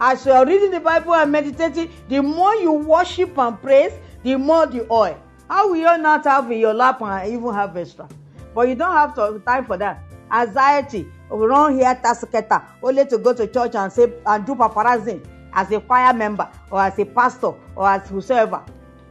As 0.00 0.24
you 0.24 0.32
are 0.32 0.46
reading 0.46 0.70
the 0.70 0.80
Bible 0.80 1.14
and 1.14 1.32
meditating, 1.32 1.90
the 2.08 2.22
more 2.22 2.54
you 2.54 2.72
worship 2.72 3.36
and 3.38 3.60
praise, 3.60 3.92
the 4.22 4.36
more 4.36 4.66
the 4.66 4.86
oil. 4.92 5.18
How 5.48 5.68
will 5.68 5.76
you 5.76 5.98
not 5.98 6.24
have 6.24 6.50
in 6.50 6.58
your 6.58 6.74
lap 6.74 7.00
and 7.02 7.32
even 7.32 7.52
have 7.54 7.76
extra? 7.76 8.08
But 8.54 8.68
you 8.68 8.74
don't 8.74 8.92
have 8.92 9.14
time 9.44 9.64
for 9.64 9.76
that. 9.78 10.02
Anxiety, 10.30 11.08
run 11.30 11.74
here, 11.78 11.94
tasketa, 12.02 12.62
only 12.82 13.06
to 13.06 13.18
go 13.18 13.32
to 13.32 13.46
church 13.46 13.74
and 13.74 13.92
say 13.92 14.12
and 14.26 14.46
do 14.46 14.54
paparazzi 14.54 15.24
as 15.52 15.70
a 15.72 15.80
choir 15.80 16.12
member 16.12 16.48
or 16.70 16.82
as 16.82 16.98
a 16.98 17.04
pastor 17.04 17.52
or 17.74 17.88
as 17.88 18.08
whosoever. 18.08 18.64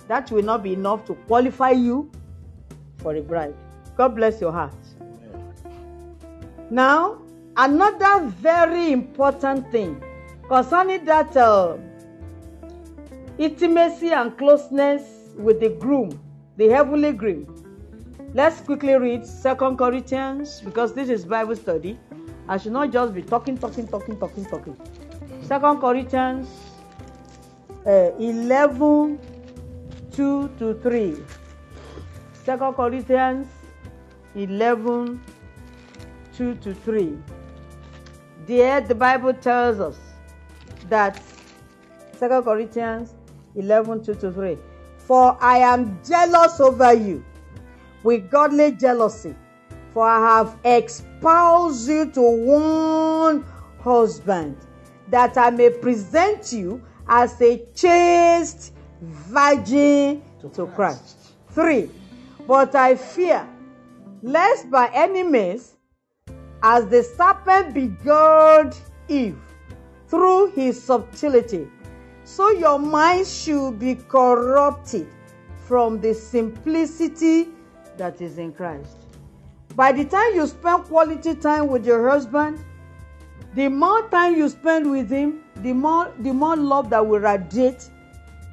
That 0.08 0.30
will 0.32 0.44
not 0.44 0.64
be 0.64 0.74
enough 0.74 1.06
to 1.06 1.16
qualify 1.28 1.72
you 1.72 2.12
for 2.98 3.16
a 3.16 3.22
bride. 3.22 3.56
God 3.96 4.16
bless 4.16 4.42
your 4.42 4.52
heart. 4.52 4.74
Now, 6.70 7.22
another 7.56 8.26
very 8.28 8.92
important 8.92 9.72
thing 9.72 10.04
concerning 10.48 11.06
that 11.06 11.36
uh, 11.38 11.78
intimacy 13.38 14.12
and 14.12 14.38
closeness 14.38 15.04
with 15.38 15.60
the 15.60 15.70
groom, 15.70 16.20
the 16.58 16.68
heavenly 16.70 17.14
groom. 17.14 17.52
Let's 18.34 18.60
quickly 18.62 18.96
read 18.96 19.26
Second 19.26 19.78
Corinthians 19.78 20.62
because 20.62 20.94
this 20.94 21.10
is 21.10 21.24
Bible 21.24 21.56
study. 21.56 21.98
I 22.48 22.58
should 22.58 22.74
not 22.74 22.92
just 22.92 23.14
be 23.14 23.22
talking, 23.22 23.58
talking, 23.58 23.88
talking, 23.88 24.18
talking, 24.18 24.46
talking. 24.46 24.78
Second 25.42 25.80
Corinthians 25.80 26.50
uh, 27.86 28.12
11 28.20 29.20
2 30.16 30.50
to 30.60 30.74
3. 30.76 31.16
Second 32.46 32.74
Corinthians 32.74 33.48
11 34.36 35.22
2 36.38 36.56
to 36.56 36.74
3. 36.74 37.18
There, 38.46 38.82
the 38.82 38.96
Bible 38.96 39.34
tells 39.34 39.80
us 39.80 39.98
that 40.90 41.22
Second 42.18 42.44
Corinthians 42.44 43.14
11 43.56 44.04
2 44.04 44.16
to 44.16 44.32
3. 44.32 44.58
For 44.98 45.38
I 45.42 45.58
am 45.60 46.00
jealous 46.06 46.60
over 46.60 46.94
you 46.94 47.24
with 48.04 48.30
godly 48.30 48.72
jealousy, 48.72 49.36
for 49.92 50.08
I 50.08 50.38
have 50.38 50.58
espoused 50.66 51.88
you 51.88 52.12
to 52.12 52.22
one 52.22 53.46
husband, 53.80 54.58
that 55.10 55.38
I 55.38 55.50
may 55.52 55.70
present 55.70 56.52
you 56.52 56.82
as 57.08 57.40
a 57.42 57.66
chaste 57.76 58.74
virgin 59.02 60.22
to 60.54 60.68
Christ. 60.68 61.18
3. 61.52 61.90
But 62.48 62.76
I 62.76 62.96
fear, 62.96 63.48
lest 64.26 64.72
by 64.72 64.90
any 64.92 65.22
means, 65.22 65.78
as 66.64 66.88
the 66.88 67.04
serpent 67.04 67.76
beguiled 67.76 68.76
Eve 69.08 69.38
through 70.08 70.52
his 70.54 70.82
subtlety, 70.82 71.68
so 72.24 72.50
your 72.50 72.80
mind 72.80 73.28
should 73.28 73.78
be 73.78 73.94
corrupted 73.94 75.08
from 75.68 76.02
the 76.02 76.12
simplicity 76.12 77.50
that 77.98 78.20
is 78.20 78.40
in 78.40 78.52
Christ. 78.52 78.98
By 79.76 79.92
the 79.92 80.06
time 80.06 80.34
you 80.34 80.48
spend 80.48 80.86
quality 80.86 81.36
time 81.36 81.68
with 81.68 81.86
your 81.86 82.10
husband, 82.10 82.66
the 83.54 83.68
more 83.68 84.10
time 84.10 84.36
you 84.36 84.50
spend 84.50 84.90
with 84.90 85.08
him, 85.08 85.44
the 85.58 85.72
more 85.72 86.12
the 86.18 86.34
more 86.34 86.56
love 86.56 86.90
that 86.90 87.06
will 87.06 87.20
radiate, 87.20 87.92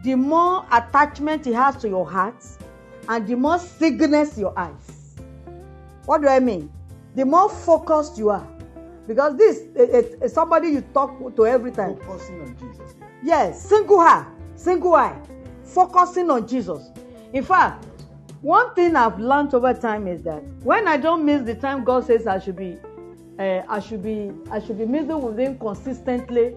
the 0.04 0.16
more 0.16 0.66
attachment 0.70 1.46
he 1.46 1.52
has 1.54 1.76
to 1.78 1.88
your 1.88 2.08
heart, 2.08 2.44
and 3.08 3.26
the 3.26 3.36
more 3.36 3.58
sickness 3.58 4.36
your 4.36 4.52
eyes. 4.58 4.91
What 6.06 6.22
do 6.22 6.28
I 6.28 6.40
mean? 6.40 6.70
The 7.14 7.24
more 7.24 7.48
focused 7.48 8.18
you 8.18 8.30
are. 8.30 8.46
Because 9.06 9.36
this 9.36 9.58
is 9.76 10.32
somebody 10.32 10.68
you 10.68 10.80
talk 10.94 11.18
to 11.36 11.46
every 11.46 11.72
time. 11.72 11.96
Focusing 11.98 12.40
on 12.40 12.56
Jesus. 12.58 12.94
Yes, 13.22 13.60
single 13.68 14.00
eye, 14.00 14.26
single 14.54 14.94
eye, 14.94 15.20
focusing 15.64 16.30
on 16.30 16.46
Jesus. 16.46 16.90
In 17.32 17.42
fact, 17.42 17.84
one 18.40 18.74
thing 18.74 18.96
I've 18.96 19.18
learned 19.20 19.54
over 19.54 19.72
time 19.74 20.08
is 20.08 20.22
that 20.22 20.42
when 20.64 20.88
I 20.88 20.96
don't 20.96 21.24
miss 21.24 21.42
the 21.42 21.54
time 21.54 21.84
God 21.84 22.04
says 22.06 22.26
I 22.26 22.38
should 22.38 22.56
be, 22.56 22.76
uh, 23.38 23.62
I 23.68 23.80
should 23.80 24.02
be, 24.02 24.32
I 24.50 24.60
should 24.60 24.78
be 24.78 24.86
meeting 24.86 25.20
with 25.20 25.38
Him 25.38 25.58
consistently, 25.58 26.56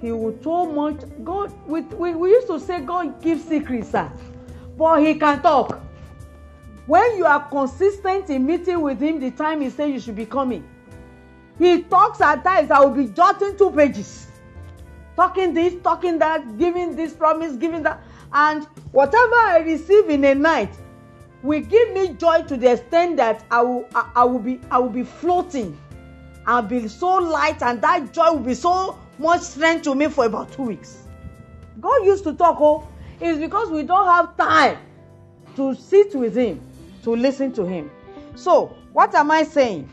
He 0.00 0.12
will 0.12 0.36
so 0.42 0.66
much. 0.66 1.00
God, 1.24 1.52
we, 1.66 1.80
we, 1.82 2.14
we 2.14 2.30
used 2.30 2.46
to 2.48 2.60
say 2.60 2.80
God 2.80 3.22
gives 3.22 3.44
secrets, 3.44 3.90
sir, 3.90 4.10
but 4.76 5.02
He 5.02 5.14
can 5.14 5.40
talk. 5.40 5.80
When 6.86 7.16
you 7.16 7.26
are 7.26 7.48
consistent 7.48 8.30
in 8.30 8.46
meeting 8.46 8.80
with 8.80 9.00
Him, 9.00 9.20
the 9.20 9.30
time 9.32 9.60
He 9.60 9.70
says 9.70 9.90
you 9.90 10.00
should 10.00 10.16
be 10.16 10.26
coming, 10.26 10.64
He 11.58 11.82
talks 11.82 12.20
at 12.20 12.44
times. 12.44 12.70
I 12.70 12.80
will 12.80 12.94
be 12.94 13.06
jotting 13.06 13.56
two 13.56 13.70
pages 13.70 14.26
talking 15.16 15.54
this, 15.54 15.74
talking 15.82 16.18
that, 16.18 16.58
giving 16.58 16.94
this 16.94 17.12
promise, 17.14 17.56
giving 17.56 17.82
that. 17.82 18.00
And 18.32 18.64
whatever 18.92 19.34
I 19.34 19.62
receive 19.64 20.10
in 20.10 20.24
a 20.24 20.34
night 20.34 20.72
will 21.42 21.62
give 21.62 21.92
me 21.92 22.10
joy 22.10 22.42
to 22.42 22.56
the 22.56 22.72
extent 22.72 23.16
that 23.16 23.44
I 23.50 23.62
will, 23.62 23.88
I, 23.94 24.10
I 24.14 24.24
will 24.24 24.38
be, 24.38 24.60
I 24.70 24.78
will 24.78 24.90
be 24.90 25.02
floating. 25.02 25.76
I'll 26.46 26.62
be 26.62 26.86
so 26.86 27.14
light, 27.14 27.60
and 27.62 27.82
that 27.82 28.12
joy 28.12 28.32
will 28.32 28.40
be 28.40 28.54
so 28.54 28.98
much 29.18 29.40
strength 29.40 29.82
to 29.84 29.94
me 29.94 30.06
for 30.06 30.26
about 30.26 30.52
two 30.52 30.62
weeks. 30.62 31.02
God 31.80 32.04
used 32.04 32.22
to 32.24 32.34
talk, 32.34 32.58
oh, 32.60 32.86
it's 33.20 33.38
because 33.38 33.70
we 33.70 33.82
don't 33.82 34.06
have 34.06 34.36
time 34.36 34.78
to 35.56 35.74
sit 35.74 36.14
with 36.14 36.36
Him, 36.36 36.60
to 37.06 37.14
listen 37.14 37.52
to 37.52 37.64
Him. 37.64 37.88
So, 38.34 38.76
what 38.92 39.14
am 39.14 39.30
I 39.30 39.44
saying? 39.44 39.88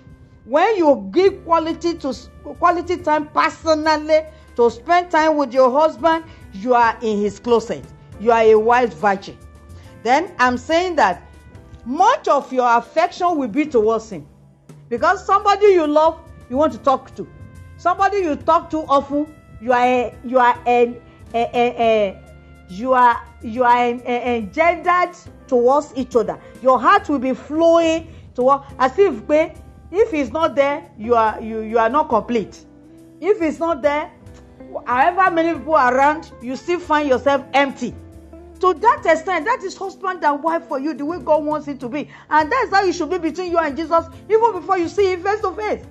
When 0.45 0.75
you 0.75 1.07
give 1.13 1.45
quality 1.45 1.93
to 1.99 2.11
quality 2.57 2.97
time 2.97 3.27
personally 3.27 4.21
to 4.55 4.71
spend 4.71 5.11
time 5.11 5.37
with 5.37 5.53
your 5.53 5.69
husband, 5.71 6.25
you 6.53 6.73
are 6.73 6.97
in 7.03 7.19
his 7.19 7.37
closet. 7.39 7.85
You 8.19 8.31
are 8.31 8.41
a 8.41 8.55
wise 8.55 8.95
virgin. 8.95 9.37
Then 10.01 10.33
I'm 10.39 10.57
saying 10.57 10.95
that 10.95 11.21
much 11.85 12.27
of 12.27 12.51
your 12.51 12.77
affection 12.77 13.37
will 13.37 13.47
be 13.47 13.65
towards 13.67 14.09
him. 14.09 14.27
Because 14.89 15.23
somebody 15.23 15.67
you 15.67 15.85
love, 15.85 16.19
you 16.49 16.57
want 16.57 16.73
to 16.73 16.79
talk 16.79 17.15
to. 17.15 17.27
Somebody 17.77 18.17
you 18.17 18.35
talk 18.35 18.71
to 18.71 18.79
often, 18.79 19.33
you 19.61 19.71
are 19.71 19.85
a, 19.85 20.15
you 20.25 20.39
are 20.39 20.59
a, 20.65 20.99
a, 21.35 21.49
a, 21.53 21.75
a 21.77 22.23
you 22.69 22.93
are 22.93 23.21
you 23.43 23.63
are 23.63 23.77
en- 23.77 24.01
en- 24.01 24.43
engendered 24.43 25.15
towards 25.53 25.93
each 25.95 26.15
other. 26.15 26.39
Your 26.63 26.79
heart 26.79 27.07
will 27.09 27.19
be 27.19 27.35
flowing. 27.35 28.07
to 28.33 28.59
as 28.79 28.97
if 28.97 29.21
if 29.91 30.09
he's 30.09 30.31
not 30.31 30.55
there 30.55 30.89
you 30.97 31.13
are 31.13 31.39
you 31.39 31.59
you 31.59 31.77
are 31.77 31.89
not 31.89 32.09
complete. 32.09 32.65
If 33.21 33.39
he's 33.39 33.59
not 33.59 33.83
there 33.83 34.11
however 34.87 35.29
many 35.29 35.53
people 35.55 35.75
around 35.75 36.31
you 36.41 36.55
still 36.55 36.79
find 36.79 37.07
yourself 37.07 37.45
empty. 37.53 37.93
To 38.61 38.73
that 38.73 39.05
extent 39.05 39.45
that 39.45 39.61
is 39.63 39.77
husband 39.77 40.23
and 40.23 40.41
wife 40.41 40.63
for 40.67 40.79
you 40.79 40.95
the 40.95 41.05
way 41.05 41.19
god 41.19 41.45
wants 41.45 41.67
it 41.67 41.79
to 41.81 41.87
be. 41.87 42.09
And 42.31 42.51
that's 42.51 42.71
how 42.71 42.83
it 42.83 42.93
should 42.93 43.11
be 43.11 43.19
between 43.19 43.51
you 43.51 43.59
and 43.59 43.77
jesus 43.77 44.05
even 44.27 44.53
before 44.53 44.79
you 44.79 44.87
see 44.87 45.11
him 45.11 45.21
face 45.21 45.41
to 45.41 45.51
face. 45.53 45.85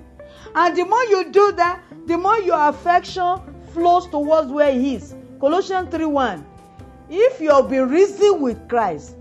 And 0.55 0.75
the 0.75 0.83
more 0.83 1.03
you 1.05 1.31
do 1.31 1.53
that 1.53 1.81
the 2.05 2.17
more 2.17 2.39
your 2.39 2.67
affection 2.67 3.39
flows 3.71 4.07
towards 4.07 4.51
where 4.51 4.73
he 4.73 4.95
is. 4.95 5.15
Colossians 5.39 5.89
3 5.89 6.03
1 6.03 6.45
if 7.09 7.41
you 7.41 7.51
have 7.51 7.69
been 7.69 7.89
risen 7.89 8.41
with 8.41 8.67
christ 8.67 9.15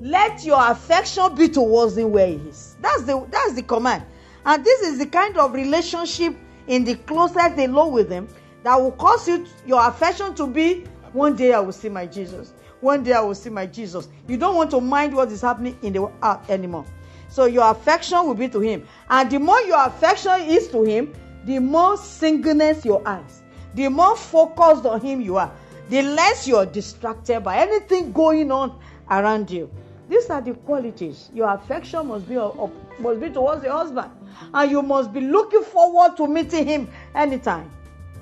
let 0.00 0.44
your 0.44 0.70
affection 0.70 1.34
be 1.34 1.48
towards 1.48 1.96
him 1.96 2.12
where 2.12 2.26
he 2.26 2.34
is. 2.34 2.76
That's 2.80 3.02
the 3.02 3.26
that's 3.30 3.54
the 3.54 3.62
command. 3.62 4.04
And 4.44 4.64
this 4.64 4.82
is 4.82 4.98
the 4.98 5.06
kind 5.06 5.36
of 5.36 5.52
relationship 5.52 6.36
in 6.66 6.84
the 6.84 6.94
closest 6.94 7.58
alone 7.58 7.92
with 7.92 8.10
him 8.10 8.28
that 8.62 8.80
will 8.80 8.92
cause 8.92 9.26
you 9.26 9.46
your 9.66 9.86
affection 9.86 10.34
to 10.34 10.46
be 10.46 10.84
one 11.12 11.34
day 11.36 11.52
i 11.52 11.60
will 11.60 11.72
see 11.72 11.88
my 11.88 12.06
jesus. 12.06 12.52
One 12.80 13.02
day 13.02 13.12
i 13.12 13.20
will 13.20 13.34
see 13.34 13.50
my 13.50 13.66
jesus. 13.66 14.08
You 14.28 14.36
don't 14.36 14.54
want 14.54 14.70
to 14.70 14.80
mind 14.80 15.14
what 15.14 15.32
is 15.32 15.40
happening 15.40 15.76
in 15.82 15.92
the 15.92 16.10
earth 16.22 16.48
anymore. 16.50 16.84
So 17.28 17.44
your 17.46 17.70
affection 17.70 18.26
will 18.26 18.34
be 18.34 18.48
to 18.48 18.60
him. 18.60 18.86
And 19.10 19.30
the 19.30 19.38
more 19.38 19.60
your 19.62 19.84
affection 19.84 20.40
is 20.42 20.68
to 20.68 20.82
him 20.82 21.12
the 21.44 21.58
more 21.58 21.96
singleness 21.96 22.84
your 22.84 23.06
eyes 23.08 23.42
the 23.74 23.88
more 23.88 24.16
focused 24.16 24.84
on 24.84 25.00
him 25.00 25.20
you 25.20 25.36
are 25.36 25.50
the 25.88 26.02
less 26.02 26.46
you're 26.46 26.66
distracted 26.66 27.40
by 27.40 27.56
anything 27.58 28.12
going 28.12 28.50
on 28.50 28.78
around 29.10 29.50
you 29.50 29.70
these 30.08 30.30
are 30.30 30.40
the 30.40 30.54
qualities. 30.54 31.30
Your 31.34 31.52
affection 31.52 32.08
must 32.08 32.28
be 32.28 32.36
up, 32.36 32.70
must 32.98 33.20
be 33.20 33.30
towards 33.30 33.62
your 33.62 33.72
husband. 33.72 34.10
And 34.54 34.70
you 34.70 34.82
must 34.82 35.12
be 35.12 35.20
looking 35.20 35.62
forward 35.62 36.16
to 36.16 36.26
meeting 36.26 36.66
him 36.66 36.88
anytime. 37.14 37.70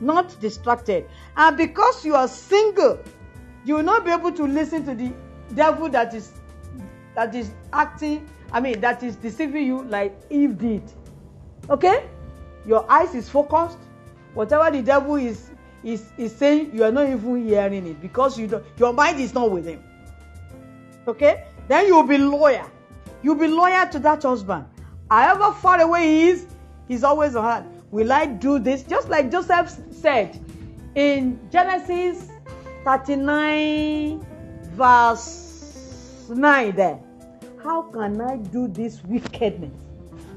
Not 0.00 0.38
distracted. 0.40 1.08
And 1.36 1.56
because 1.56 2.04
you 2.04 2.14
are 2.14 2.28
single 2.28 2.98
you 3.66 3.74
will 3.74 3.82
not 3.82 4.04
be 4.04 4.12
able 4.12 4.32
to 4.32 4.44
listen 4.44 4.84
to 4.86 4.94
the 4.94 5.12
devil 5.54 5.88
that 5.88 6.14
is 6.14 6.32
that 7.14 7.34
is 7.34 7.50
acting 7.72 8.28
i 8.52 8.60
mean 8.60 8.80
that 8.80 9.02
is 9.02 9.16
deceiving 9.16 9.66
you 9.66 9.82
like 9.84 10.16
eve 10.30 10.56
did. 10.56 10.82
Okay? 11.68 12.08
Your 12.64 12.90
eyes 12.90 13.14
is 13.14 13.28
focused. 13.28 13.78
Whatever 14.34 14.70
the 14.70 14.82
devil 14.82 15.16
is 15.16 15.50
is 15.82 16.04
is 16.16 16.34
saying 16.34 16.70
you 16.74 16.84
are 16.84 16.92
not 16.92 17.08
even 17.08 17.46
hearing 17.46 17.86
it 17.86 18.00
because 18.00 18.38
you 18.38 18.46
don't 18.46 18.64
your 18.78 18.92
mind 18.92 19.18
is 19.20 19.34
not 19.34 19.50
with 19.50 19.66
him. 19.66 19.82
Okay 21.08 21.44
then 21.68 21.86
you 21.86 21.94
will 21.94 22.06
be 22.06 22.18
loyal 22.18 22.70
you 23.26 23.34
will 23.34 23.40
be 23.40 23.52
loyal 23.52 23.88
to 23.88 23.98
that 23.98 24.22
husband. 24.22 24.64
However 25.10 25.52
far 25.59 25.80
away 25.80 26.06
he 26.06 26.28
is 26.28 26.47
he's 26.86 27.02
always 27.02 27.34
on 27.34 27.44
hand. 27.44 27.82
Will 27.90 28.12
i 28.12 28.24
do 28.24 28.60
this? 28.60 28.84
Just 28.84 29.09
like 29.09 29.32
joseph 29.32 29.76
said 29.90 30.38
in 30.94 31.38
genesis 31.51 32.30
39 32.84 34.24
verse 34.74 36.28
9 36.28 36.76
there. 36.76 37.01
How 37.62 37.82
can 37.82 38.20
i 38.20 38.36
do 38.36 38.68
this 38.68 39.02
wickedness 39.05 39.72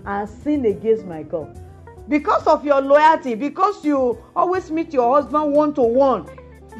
and 0.05 0.27
sin 0.27 0.65
against 0.65 1.05
my 1.05 1.21
god? 1.21 1.59
Because 2.07 2.47
of 2.47 2.65
your 2.65 2.81
loyalty 2.81 3.35
because 3.35 3.85
you 3.85 4.17
always 4.35 4.71
meet 4.71 4.93
your 4.93 5.13
husband 5.15 5.53
one 5.53 5.75
to 5.75 5.83
one 5.83 6.25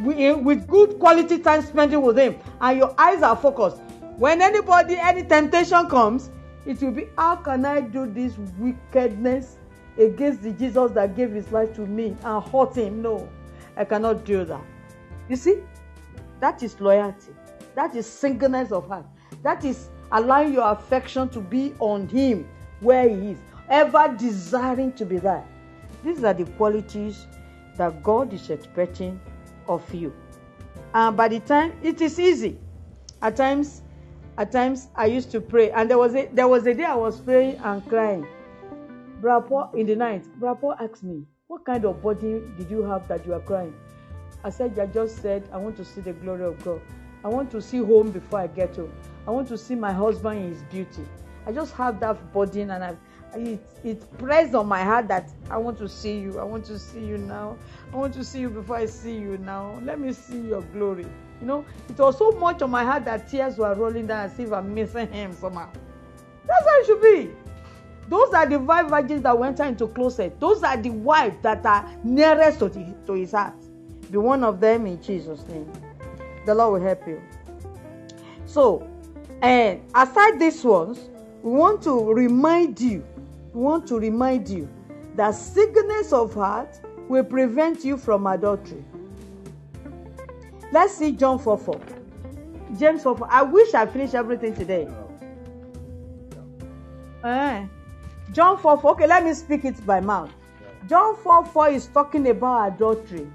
with 0.03 0.67
good 0.67 0.97
quality 0.97 1.37
time 1.37 1.61
spending 1.61 2.01
with 2.01 2.17
him 2.17 2.35
and 2.61 2.79
your 2.79 2.95
eyes 2.97 3.21
are 3.21 3.35
focused 3.35 3.81
when 4.19 4.41
anybody 4.41 4.97
any 4.99 5.23
temptation 5.23 5.87
comes 5.87 6.29
it 6.65 6.81
will 6.81 6.91
be 6.91 7.07
how 7.17 7.37
can 7.37 7.63
i 7.65 7.79
do 7.79 8.05
this 8.05 8.37
wickedness 8.57 9.57
against 9.97 10.43
the 10.43 10.51
jesus 10.51 10.91
that 10.91 11.15
gave 11.15 11.31
his 11.31 11.49
life 11.53 11.73
to 11.73 11.81
me 11.81 12.15
and 12.23 12.43
hurt 12.51 12.75
him? 12.75 13.01
No 13.01 13.27
i 13.77 13.85
cannot 13.85 14.25
do 14.25 14.43
that. 14.43 14.61
You 15.29 15.37
see 15.37 15.59
that 16.41 16.61
is 16.63 16.79
loyalty. 16.81 17.31
That 17.75 17.95
is 17.95 18.05
singleness 18.05 18.71
of 18.71 18.87
heart. 18.87 19.05
That 19.41 19.63
is 19.63 19.89
allowing 20.11 20.53
your 20.53 20.69
affection 20.69 21.29
to 21.29 21.39
be 21.39 21.73
on 21.79 22.07
him 22.09 22.47
where 22.81 23.07
he 23.07 23.31
is 23.31 23.39
ever 23.69 24.13
desiring 24.17 24.91
to 24.93 25.05
be 25.05 25.17
there. 25.17 25.45
These 26.03 26.23
are 26.23 26.33
the 26.33 26.45
qualities 26.51 27.25
that 27.77 28.03
god 28.03 28.33
is 28.33 28.49
expecting 28.49 29.19
of 29.67 29.93
you. 29.93 30.13
And 30.93 31.15
by 31.15 31.29
the 31.29 31.39
time 31.39 31.73
it 31.83 32.01
is 32.01 32.19
easy. 32.19 32.57
At 33.21 33.37
times 33.37 33.81
at 34.39 34.53
times 34.53 34.87
i 34.95 35.05
used 35.05 35.31
to 35.31 35.41
pray. 35.41 35.69
And 35.71 35.89
there 35.89 35.97
was 35.97 36.15
a 36.15 36.27
there 36.33 36.47
was 36.47 36.65
a 36.65 36.73
day 36.73 36.85
i 36.85 36.95
was 36.95 37.19
praying 37.19 37.57
and 37.57 37.87
crying. 37.87 38.25
Brother 39.21 39.67
in 39.75 39.85
the 39.85 39.95
night 39.95 40.25
brother 40.39 40.75
asked 40.79 41.03
me 41.03 41.25
what 41.47 41.65
kind 41.65 41.85
of 41.85 42.01
body 42.01 42.41
did 42.57 42.71
you 42.71 42.81
have 42.83 43.07
that 43.09 43.25
you 43.25 43.33
are 43.33 43.41
crying? 43.41 43.75
I 44.43 44.49
said 44.49 44.79
i 44.79 44.85
just 44.85 45.21
said 45.21 45.47
i 45.51 45.57
want 45.57 45.75
to 45.77 45.85
see 45.85 46.01
the 46.01 46.13
glory 46.13 46.45
of 46.45 46.63
god. 46.63 46.81
I 47.23 47.27
want 47.27 47.51
to 47.51 47.61
see 47.61 47.79
home 47.79 48.11
before 48.11 48.39
i 48.39 48.47
get 48.47 48.77
home. 48.77 48.93
I 49.27 49.31
want 49.31 49.49
to 49.49 49.57
see 49.57 49.75
my 49.75 49.91
husband 49.91 50.39
in 50.39 50.53
his 50.53 50.63
beauty. 50.63 51.05
I 51.45 51.51
just 51.51 51.73
have 51.73 51.99
that 51.99 52.33
burden 52.33 52.71
and 52.71 52.83
i 52.83 52.95
it 53.35 53.59
it 53.83 54.17
pressed 54.17 54.55
on 54.55 54.67
my 54.67 54.83
heart 54.83 55.07
that 55.09 55.29
i 55.51 55.57
want 55.57 55.77
to 55.79 55.89
see 55.89 56.17
you. 56.17 56.39
I 56.39 56.43
want 56.43 56.63
to 56.65 56.79
see 56.79 57.03
you 57.03 57.17
now. 57.17 57.57
I 57.93 57.97
want 57.97 58.13
to 58.13 58.23
see 58.23 58.39
you 58.39 58.49
before 58.49 58.77
i 58.77 58.85
see 58.85 59.17
you 59.17 59.37
now. 59.39 59.81
Let 59.83 59.99
me 59.99 60.13
see 60.13 60.39
your 60.39 60.61
glory 60.61 61.07
you 61.41 61.47
know 61.47 61.65
it 61.87 61.97
was 61.97 62.17
so 62.17 62.31
much 62.31 62.61
on 62.61 62.71
my 62.71 62.83
heart 62.83 63.05
that 63.05 63.29
tears 63.29 63.57
were 63.57 63.73
rolling 63.75 64.07
down 64.07 64.25
as 64.25 64.39
if 64.39 64.51
i'm 64.51 64.73
missing 64.73 65.11
him 65.11 65.33
somehow. 65.33 65.69
That's 66.49 66.65
how 66.65 66.79
it 66.79 66.85
should 66.85 67.01
be. 67.01 67.31
Those 68.09 68.33
are 68.33 68.47
the 68.47 68.59
five 68.65 68.89
virgins 68.89 69.21
that 69.21 69.37
went 69.37 69.59
into 69.59 69.87
closet. 69.87 70.39
Those 70.39 70.63
are 70.63 70.75
the 70.75 70.89
wives 70.89 71.37
that 71.43 71.63
are 71.63 71.87
nearest 72.03 72.57
to, 72.59 72.69
the, 72.69 72.95
to 73.05 73.13
his 73.13 73.33
heart. 73.33 73.53
Be 74.09 74.17
one 74.17 74.43
of 74.43 74.59
them 74.59 74.87
in 74.87 75.01
jesus 75.01 75.45
name. 75.47 75.71
The 76.45 76.55
lord 76.55 76.81
will 76.81 76.87
help 76.87 77.07
you. 77.07 77.21
So 78.45 78.89
and 79.41 79.81
aside 79.95 80.39
these 80.39 80.63
ones 80.63 81.09
we 81.43 81.51
want 81.51 81.81
to 81.83 82.11
remind 82.11 82.81
you 82.81 83.05
we 83.53 83.61
want 83.61 83.87
to 83.87 83.99
remind 83.99 84.49
you 84.49 84.67
that 85.15 85.31
sickness 85.31 86.11
of 86.11 86.33
heart 86.33 86.81
will 87.07 87.23
prevent 87.23 87.85
you 87.85 87.97
from 87.97 88.27
adultery 88.27 88.83
let's 90.71 90.93
see 90.93 91.11
john 91.11 91.39
4 91.39 91.57
4 91.57 91.79
james 92.77 93.03
4 93.03 93.17
4 93.17 93.27
i 93.31 93.41
wish 93.41 93.73
i 93.73 93.85
finished 93.85 94.15
everything 94.15 94.53
today. 94.53 94.87
Eh. 97.23 97.65
john 98.31 98.57
4 98.57 98.77
4 98.81 98.91
okay 98.91 99.07
let 99.07 99.25
me 99.25 99.33
speak 99.33 99.65
it 99.65 99.85
by 99.85 99.99
mouth. 99.99 100.31
John 100.87 101.15
4 101.17 101.45
4 101.45 101.69
is 101.69 101.87
talking 101.87 102.29
about 102.29 102.73
adultery. 102.73 103.27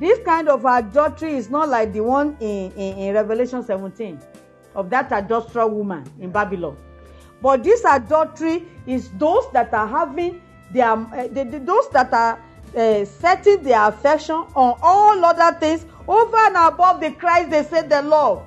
This 0.00 0.18
kind 0.24 0.48
of 0.48 0.64
adultery 0.64 1.34
is 1.36 1.48
not 1.48 1.68
like 1.68 1.92
the 1.92 2.00
one 2.00 2.36
in, 2.40 2.72
in, 2.72 2.98
in 2.98 3.14
revelation 3.14 3.62
17 3.62 4.20
of 4.74 4.90
that 4.90 5.12
adulterous 5.12 5.70
woman 5.70 6.04
in 6.20 6.30
babylon. 6.30 6.76
But 7.40 7.62
this 7.62 7.84
adultery 7.84 8.66
is 8.86 9.10
those 9.12 9.50
that 9.52 9.72
are 9.72 9.86
having 9.86 10.42
their 10.72 10.90
uh, 10.90 11.28
the, 11.28 11.44
the, 11.44 11.58
those 11.60 11.88
that 11.90 12.12
are 12.12 12.42
uh, 12.76 13.04
setting 13.04 13.62
their 13.62 13.88
affection 13.88 14.36
on 14.54 14.78
all 14.82 15.24
other 15.24 15.58
things 15.58 15.84
over 16.08 16.36
and 16.36 16.56
above 16.56 17.00
the 17.00 17.10
Christ 17.12 17.50
they 17.50 17.62
say 17.64 17.86
they 17.86 18.02
love. 18.02 18.44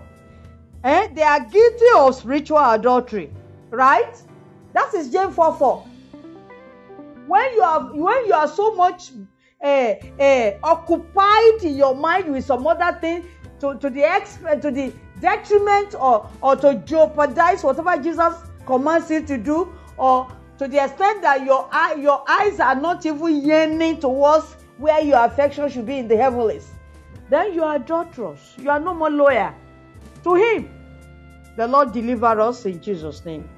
Eh? 0.83 1.07
They 1.13 1.23
are 1.23 1.39
guilty 1.39 1.85
of 1.95 2.15
spiritual 2.15 2.59
adultery, 2.59 3.31
right? 3.71 4.15
That 4.73 4.93
is 4.93 5.09
James 5.09 5.35
4 5.35 5.55
4. 5.55 5.87
When 7.27 7.53
you 7.53 7.61
are 7.61 7.81
when 7.95 8.25
you 8.27 8.33
are 8.33 8.47
so 8.47 8.75
much 8.75 9.11
uh, 9.63 9.93
uh, 10.19 10.51
occupied 10.63 11.63
in 11.63 11.75
your 11.75 11.95
mind 11.95 12.31
with 12.31 12.45
some 12.45 12.67
other 12.67 12.97
thing 12.99 13.25
to, 13.59 13.75
to 13.79 13.89
the 13.89 14.03
ex 14.03 14.37
to 14.61 14.69
the 14.69 14.93
detriment 15.21 15.95
or 15.95 16.29
or 16.41 16.55
to 16.57 16.75
jeopardize 16.85 17.63
whatever 17.63 17.97
Jesus 17.97 18.33
commands 18.65 19.09
you 19.09 19.25
to 19.25 19.37
do 19.37 19.73
or 19.97 20.27
to 20.57 20.67
the 20.67 20.83
extent 20.83 21.21
that 21.21 21.43
your 21.43 21.67
eye 21.71 21.95
your 21.95 22.23
eyes 22.29 22.59
are 22.59 22.75
not 22.75 23.05
even 23.05 23.45
yearning 23.45 23.99
towards 23.99 24.55
where 24.77 25.01
your 25.01 25.23
affection 25.25 25.69
should 25.69 25.85
be 25.85 25.97
in 25.97 26.07
the 26.07 26.15
heavenlies. 26.15 26.69
Then 27.29 27.53
you 27.53 27.63
are 27.63 27.75
adulterous 27.75 28.55
you 28.57 28.69
are 28.69 28.79
no 28.79 28.93
more 28.93 29.09
loyal 29.09 29.53
to 30.23 30.35
him 30.35 30.69
the 31.57 31.67
lord 31.67 31.91
deliver 31.91 32.39
us 32.39 32.65
in 32.65 32.81
jesus 32.81 33.23
name. 33.25 33.49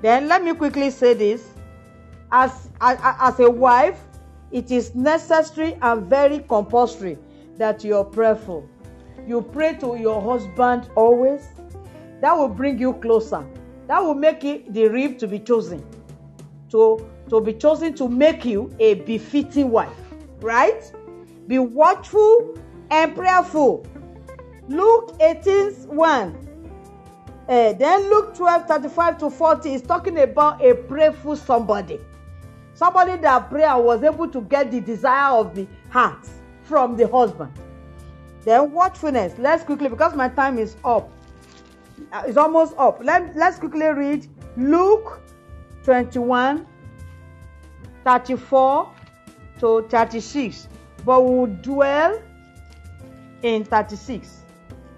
Then 0.00 0.28
let 0.28 0.44
me 0.44 0.54
quickly 0.54 0.90
say 0.90 1.14
this. 1.14 1.48
As 2.30 2.70
as, 2.80 2.98
as 3.02 3.40
a 3.40 3.50
wife 3.50 4.00
it 4.52 4.70
is 4.70 4.94
necessary 4.94 5.76
and 5.82 6.06
very 6.06 6.40
compulsory 6.40 7.18
that 7.56 7.82
you 7.82 7.96
are 7.96 8.04
prayerful. 8.04 8.68
You 9.26 9.42
pray 9.42 9.76
to 9.76 9.96
your 9.96 10.22
husband 10.22 10.88
always. 10.94 11.48
That 12.20 12.36
will 12.36 12.48
bring 12.48 12.78
you 12.78 12.94
closer. 12.94 13.46
That 13.86 14.02
will 14.02 14.14
make 14.14 14.44
it 14.44 14.72
the 14.72 14.88
rib 14.88 15.18
to 15.18 15.26
be 15.26 15.38
chosen 15.38 15.84
to 16.70 17.06
to 17.28 17.40
be 17.40 17.52
chosen 17.52 17.94
to 17.94 18.08
make 18.08 18.44
you 18.44 18.70
a 18.78 18.94
befitting 18.94 19.70
wife 19.70 19.88
right 20.40 20.92
be 21.46 21.58
watchful 21.58 22.56
and 22.90 23.14
prayerful 23.14 23.86
luke 24.68 25.14
18 25.20 25.72
1 25.88 26.48
Uh, 27.48 27.72
then 27.72 28.10
Luke 28.10 28.34
12, 28.34 28.66
35 28.68 29.18
to 29.18 29.30
40 29.30 29.72
is 29.72 29.80
talking 29.80 30.18
about 30.18 30.62
a 30.62 30.74
prayerful 30.74 31.34
somebody. 31.34 31.98
Somebody 32.74 33.16
that 33.22 33.48
prayer 33.48 33.74
was 33.78 34.02
able 34.02 34.28
to 34.28 34.42
get 34.42 34.70
the 34.70 34.82
desire 34.82 35.32
of 35.32 35.54
the 35.54 35.66
heart 35.88 36.28
from 36.64 36.94
the 36.94 37.08
husband. 37.08 37.50
Then 38.44 38.70
watchfulness. 38.70 39.32
Let's 39.38 39.64
quickly, 39.64 39.88
because 39.88 40.14
my 40.14 40.28
time 40.28 40.58
is 40.58 40.76
up. 40.84 41.10
Uh, 42.12 42.24
It's 42.26 42.36
almost 42.36 42.74
up. 42.76 43.02
Let, 43.02 43.34
let's 43.34 43.58
quickly 43.58 43.86
read 43.86 44.28
Luke 44.58 45.22
21, 45.84 46.66
34 48.04 48.92
to 49.60 49.86
36. 49.88 50.68
But 51.04 51.24
we'll 51.24 51.46
dwell 51.46 52.20
in 53.42 53.64
36. 53.64 54.42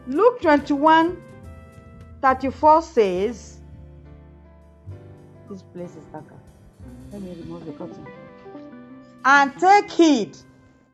Luke 0.07 0.41
21, 0.41 1.23
34 2.23 2.83
says, 2.83 3.61
This 5.49 5.63
place 5.63 5.91
is 5.97 6.05
darker. 6.13 6.35
Let 7.13 7.23
me 7.23 7.35
remove 7.41 7.67
the 7.67 7.73
curtain. 7.73 8.07
And 9.25 9.53
take 9.59 9.91
heed 9.91 10.37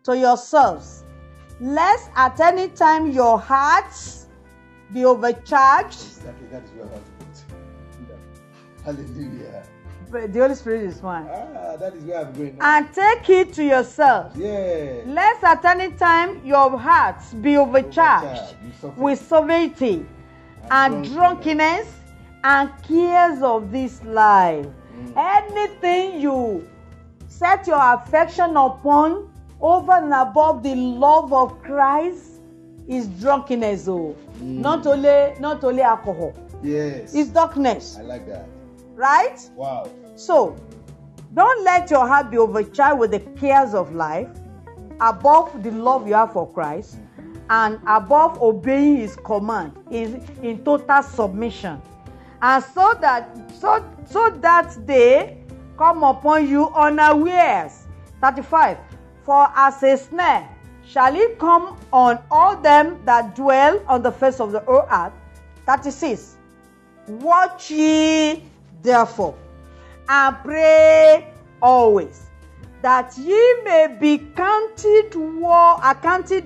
to 0.05 0.17
yourselves, 0.17 1.05
lest 1.61 2.11
at 2.17 2.41
any 2.41 2.69
time 2.69 3.11
your 3.11 3.39
hearts 3.39 4.27
be 4.93 5.05
overcharged. 5.05 6.01
Exactly, 6.01 6.47
that 6.49 6.65
is 6.65 6.71
where 6.71 6.87
I 6.87 6.95
to 6.95 7.01
put. 7.19 8.85
Hallelujah. 8.85 9.65
The 10.11 10.41
Holy 10.41 10.55
Spirit 10.55 10.83
is 10.83 11.03
one. 11.03 11.27
Ah, 11.29 11.77
that 11.77 11.95
is 11.95 12.05
where 12.05 12.21
I'm 12.25 12.33
going 12.33 12.57
now. 12.59 12.77
And 12.79 12.93
take 12.95 13.29
it 13.29 13.53
to 13.55 13.65
yourselves, 13.65 14.37
Yeah. 14.37 15.03
lest 15.07 15.43
at 15.45 15.65
any 15.65 15.91
time 15.97 16.41
your 16.45 16.79
hearts 16.79 17.35
be 17.35 17.57
overcharged 17.57 18.27
Overcharged 18.27 18.95
with 18.97 18.97
with 18.99 19.21
surfeiting 19.29 20.09
and 20.71 21.05
drunkenness 21.13 21.89
and 22.45 22.71
cares 22.87 23.43
of 23.43 23.73
this 23.73 24.03
life. 24.05 24.67
Anything 25.17 26.21
you 26.21 26.67
set 27.29 27.67
your 27.67 27.81
affection 27.95 28.57
upon 28.57 29.29
over 29.61 29.93
and 29.93 30.13
above 30.13 30.63
the 30.63 30.75
love 30.75 31.33
of 31.33 31.61
Christ 31.63 32.41
is 32.87 33.09
drunkenness. 33.21 33.89
Oh, 33.89 34.15
not 34.41 34.87
only 34.87 35.35
not 35.41 35.65
only 35.65 35.83
alcohol. 35.83 36.33
Yes. 36.63 37.15
It's 37.15 37.31
darkness, 37.31 37.97
I 37.99 38.03
like 38.03 38.27
that. 38.29 38.47
Right? 38.97 39.39
Wow. 39.55 39.91
So, 40.17 40.57
don't 41.35 41.65
let 41.65 41.91
your 41.91 42.09
heart 42.09 42.31
be 42.31 42.39
overcharged 42.39 42.99
with 42.99 43.11
the 43.11 43.21
cares 43.39 43.75
of 43.75 43.95
life 43.95 44.29
above 45.01 45.63
the 45.63 45.71
love 45.71 46.09
you 46.09 46.15
have 46.15 46.33
for 46.33 46.51
Christ 46.51 46.97
mm-hmm. 46.97 47.37
and 47.51 47.79
above 47.87 48.41
obeying 48.41 48.97
his 48.97 49.17
command 49.17 49.77
in, 49.91 50.25
in 50.43 50.65
total 50.65 51.03
submission. 51.03 51.81
And 52.41 52.65
so 52.65 52.95
that 53.01 53.37
so 53.59 53.85
so 54.07 54.31
that 54.41 54.87
day 54.87 55.43
come 55.77 56.03
upon 56.03 56.49
you 56.49 56.69
unawares. 56.71 57.87
35. 58.23 58.79
For 59.25 59.51
as 59.55 59.83
a 59.83 59.97
snare 59.97 60.49
shall 60.87 61.15
it 61.15 61.39
come 61.39 61.77
on 61.93 62.23
all 62.31 62.57
them 62.57 63.01
that 63.05 63.35
dwell 63.35 63.83
on 63.89 64.03
the 64.03 64.13
face 64.13 64.41
of 64.41 64.53
the 64.53 64.67
earth. 64.69 65.13
36. 65.67 66.37
Watch 67.09 67.71
ye 67.71 68.45
therefore 68.83 69.37
and 70.09 70.37
pray 70.45 71.33
always 71.61 72.27
that 72.83 73.17
ye 73.19 73.63
may 73.65 73.97
be 74.01 74.19
counted 74.37 75.15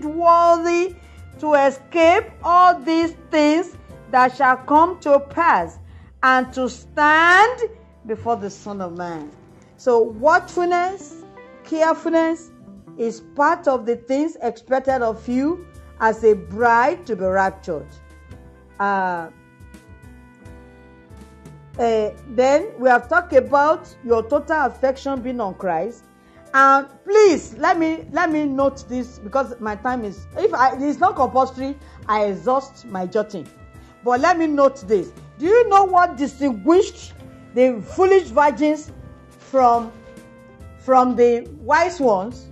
worthy 0.04 0.94
to 1.38 1.54
escape 1.54 2.24
all 2.42 2.78
these 2.80 3.12
things 3.30 3.76
that 4.10 4.36
shall 4.36 4.56
come 4.56 4.98
to 5.00 5.18
pass 5.20 5.78
and 6.22 6.52
to 6.52 6.68
stand 6.68 7.62
before 8.06 8.36
the 8.36 8.50
Son 8.50 8.80
of 8.80 8.96
Man. 8.96 9.30
So 9.76 10.00
watchfulness, 10.00 11.24
carefulness 11.64 12.50
is 12.98 13.20
part 13.34 13.66
of 13.66 13.86
the 13.86 13.96
things 13.96 14.36
expected 14.42 15.02
of 15.02 15.26
you 15.28 15.66
as 16.00 16.24
a 16.24 16.34
bride 16.34 17.06
to 17.06 17.16
be 17.16 17.24
raptured. 17.24 17.86
Uh, 18.78 19.28
uh, 21.80 22.10
then 22.28 22.68
we 22.78 22.90
have 22.90 23.08
talked 23.08 23.32
about 23.32 23.94
your 24.04 24.22
total 24.28 24.66
affection 24.66 25.22
being 25.22 25.40
on 25.40 25.54
Christ. 25.54 26.04
And 26.52 26.86
please 27.04 27.54
let 27.54 27.78
me 27.78 28.04
let 28.12 28.30
me 28.30 28.44
note 28.44 28.86
this 28.88 29.18
because 29.18 29.58
my 29.60 29.76
time 29.76 30.04
is 30.04 30.26
if 30.36 30.52
I, 30.52 30.76
it's 30.78 30.98
not 30.98 31.16
compulsory, 31.16 31.78
I 32.06 32.24
exhaust 32.24 32.84
my 32.86 33.06
jotting. 33.06 33.48
But 34.04 34.20
let 34.20 34.36
me 34.36 34.46
note 34.46 34.86
this. 34.86 35.12
Do 35.38 35.46
you 35.46 35.68
know 35.68 35.84
what 35.84 36.16
distinguished 36.16 37.14
the 37.54 37.80
foolish 37.94 38.28
virgins 38.28 38.92
from 39.38 39.92
from 40.80 41.16
the 41.16 41.48
wise 41.60 41.98
ones? 42.00 42.48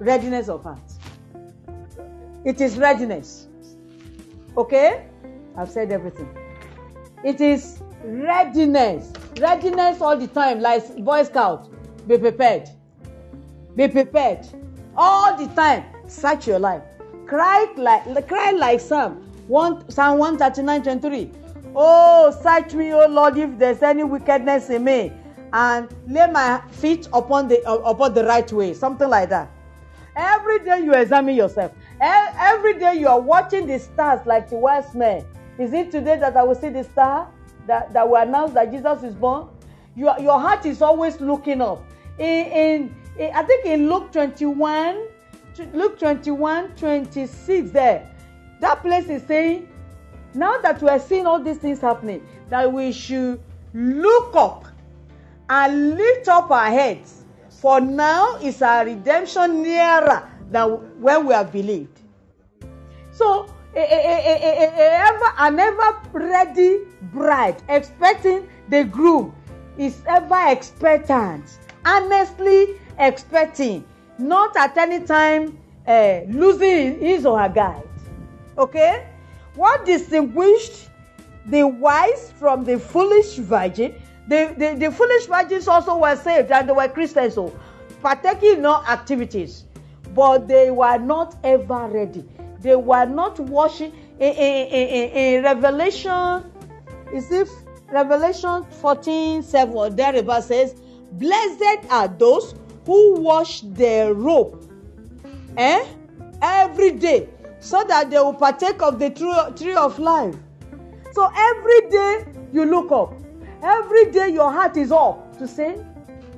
Readiness 0.00 0.48
of 0.48 0.64
heart. 0.64 0.80
It 2.44 2.60
is 2.60 2.78
readiness. 2.78 3.46
Okay? 4.56 5.06
I've 5.56 5.70
said 5.70 5.92
everything. 5.92 6.28
It 7.22 7.40
is 7.40 7.80
readiness. 8.04 9.12
Readiness 9.40 10.00
all 10.00 10.16
the 10.16 10.26
time, 10.28 10.60
like 10.60 10.96
Boy 11.04 11.22
Scout. 11.24 11.68
Be 12.06 12.18
prepared. 12.18 12.68
Be 13.76 13.88
prepared. 13.88 14.46
All 14.96 15.36
the 15.36 15.52
time. 15.54 15.84
Search 16.06 16.46
your 16.46 16.58
life. 16.58 16.82
Cry 17.26 17.72
like 17.76 18.28
cry 18.28 18.50
like 18.50 18.80
Psalm. 18.80 19.22
One 19.48 19.88
Psalm 19.90 20.18
139, 20.18 20.82
23. 20.82 21.30
Oh, 21.74 22.36
search 22.42 22.74
me, 22.74 22.92
O 22.92 23.06
Lord, 23.06 23.38
if 23.38 23.58
there's 23.58 23.82
any 23.82 24.04
wickedness 24.04 24.68
in 24.68 24.84
me, 24.84 25.12
and 25.52 25.88
lay 26.06 26.30
my 26.30 26.60
feet 26.70 27.08
upon 27.12 27.48
the 27.48 27.64
uh, 27.66 27.76
upon 27.76 28.14
the 28.14 28.24
right 28.24 28.50
way. 28.52 28.74
Something 28.74 29.08
like 29.08 29.30
that. 29.30 29.50
Every 30.16 30.58
day 30.58 30.80
you 30.80 30.92
examine 30.92 31.34
yourself. 31.34 31.72
Every 32.00 32.78
day 32.78 32.96
you 32.96 33.08
are 33.08 33.20
watching 33.20 33.66
the 33.66 33.78
stars 33.78 34.20
like 34.26 34.50
the 34.50 34.56
wise 34.56 34.94
men. 34.94 35.24
Is 35.58 35.72
it 35.72 35.90
today 35.90 36.18
that 36.18 36.36
I 36.36 36.42
will 36.42 36.54
see 36.54 36.68
the 36.68 36.84
star 36.84 37.28
that, 37.66 37.92
that 37.92 38.08
will 38.08 38.16
announce 38.16 38.52
that 38.52 38.70
Jesus 38.70 39.02
is 39.02 39.14
born? 39.14 39.48
Your, 39.94 40.18
your 40.18 40.40
heart 40.40 40.64
is 40.66 40.82
always 40.82 41.20
looking 41.20 41.60
up. 41.60 41.84
In, 42.18 42.46
in, 42.46 42.96
in 43.18 43.34
I 43.34 43.42
think 43.42 43.66
in 43.66 43.88
Luke 43.88 44.12
21, 44.12 45.06
tw- 45.54 45.74
Luke 45.74 45.98
21, 45.98 46.74
26 46.76 47.70
there, 47.70 48.08
that 48.60 48.82
place 48.82 49.08
is 49.08 49.22
saying, 49.24 49.68
now 50.34 50.58
that 50.58 50.80
we 50.80 50.88
are 50.88 50.98
seeing 50.98 51.26
all 51.26 51.42
these 51.42 51.58
things 51.58 51.80
happening, 51.80 52.26
that 52.48 52.72
we 52.72 52.92
should 52.92 53.40
look 53.74 54.34
up 54.34 54.66
and 55.48 55.96
lift 55.96 56.28
up 56.28 56.50
our 56.50 56.70
heads. 56.70 57.24
For 57.48 57.80
now 57.80 58.36
is 58.36 58.62
our 58.62 58.84
redemption 58.84 59.62
nearer 59.62 60.28
than 60.50 60.70
when 61.00 61.26
we 61.26 61.34
have 61.34 61.52
believed. 61.52 62.00
So, 63.10 63.54
a, 63.74 63.80
a, 63.80 63.84
a, 63.84 64.64
a 64.64 64.92
ever, 65.08 65.32
an 65.38 65.58
ever 65.58 66.00
ready 66.12 66.80
bride 67.12 67.56
expecting 67.68 68.48
the 68.68 68.84
groom 68.84 69.34
is 69.78 70.02
ever 70.06 70.48
expectant, 70.48 71.44
honestly 71.84 72.78
expecting, 72.98 73.84
not 74.18 74.56
at 74.56 74.76
any 74.76 75.04
time 75.04 75.58
uh, 75.86 76.20
losing 76.28 77.00
his 77.00 77.24
or 77.24 77.38
her 77.40 77.48
guide. 77.48 77.88
Okay? 78.58 79.06
What 79.54 79.84
distinguished 79.84 80.88
the 81.46 81.66
wise 81.66 82.32
from 82.38 82.64
the 82.64 82.78
foolish 82.78 83.36
virgin? 83.36 83.94
The, 84.28 84.54
the, 84.56 84.86
the 84.86 84.92
foolish 84.92 85.26
virgins 85.26 85.66
also 85.66 85.96
were 85.98 86.16
saved 86.16 86.50
and 86.50 86.68
they 86.68 86.72
were 86.72 86.88
Christians, 86.88 87.34
so 87.34 87.52
partaking 88.02 88.58
in 88.58 88.66
all 88.66 88.84
activities, 88.86 89.64
but 90.14 90.46
they 90.46 90.70
were 90.70 90.98
not 90.98 91.36
ever 91.42 91.88
ready. 91.88 92.24
They 92.62 92.76
were 92.76 93.04
not 93.06 93.38
washing. 93.40 93.92
In, 94.18 94.32
in, 94.32 94.66
in, 94.68 95.10
in 95.10 95.44
Revelation, 95.44 96.44
is 97.12 97.30
it 97.30 97.48
Revelation 97.90 98.64
14 98.80 99.42
7 99.42 99.74
or 99.74 99.90
thereabout 99.90 100.44
says, 100.44 100.74
Blessed 101.12 101.90
are 101.90 102.08
those 102.08 102.54
who 102.86 103.20
wash 103.20 103.60
their 103.60 104.14
robe 104.14 104.66
eh? 105.56 105.84
every 106.40 106.92
day 106.92 107.28
so 107.60 107.84
that 107.84 108.10
they 108.10 108.18
will 108.18 108.34
partake 108.34 108.80
of 108.82 108.98
the 108.98 109.10
tree, 109.10 109.34
tree 109.56 109.74
of 109.74 109.98
life. 109.98 110.34
So 111.12 111.30
every 111.36 111.90
day 111.90 112.24
you 112.52 112.64
look 112.64 112.90
up, 112.90 113.14
every 113.62 114.10
day 114.10 114.30
your 114.30 114.50
heart 114.50 114.76
is 114.76 114.90
up 114.90 115.38
to 115.38 115.46
say, 115.46 115.76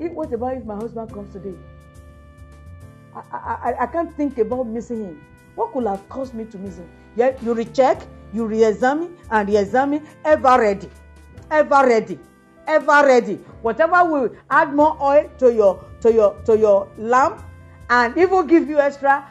if, 0.00 0.12
What 0.12 0.32
about 0.32 0.56
if 0.56 0.64
my 0.64 0.74
husband 0.74 1.12
comes 1.12 1.32
today? 1.32 1.54
I, 3.14 3.20
I, 3.32 3.74
I 3.82 3.86
can't 3.86 4.12
think 4.16 4.38
about 4.38 4.66
missing 4.66 5.04
him. 5.04 5.24
What 5.54 5.72
could 5.72 5.86
have 5.86 6.08
caused 6.08 6.34
me 6.34 6.44
to 6.46 6.58
miss 6.58 6.78
him? 6.78 6.88
Yeah, 7.16 7.36
you 7.42 7.54
recheck, 7.54 8.02
you 8.32 8.46
re-examine 8.46 9.16
and 9.30 9.48
re-examine, 9.48 10.06
ever 10.24 10.58
ready, 10.60 10.90
ever 11.50 11.86
ready, 11.86 12.18
ever 12.66 13.06
ready. 13.06 13.34
Whatever 13.62 14.04
will 14.04 14.30
add 14.50 14.74
more 14.74 14.96
oil 15.00 15.30
to 15.38 15.52
your 15.52 15.84
to 16.00 16.12
your 16.12 16.34
to 16.44 16.58
your 16.58 16.88
lamp, 16.98 17.42
and 17.90 18.16
even 18.16 18.46
give 18.46 18.68
you 18.68 18.80
extra, 18.80 19.24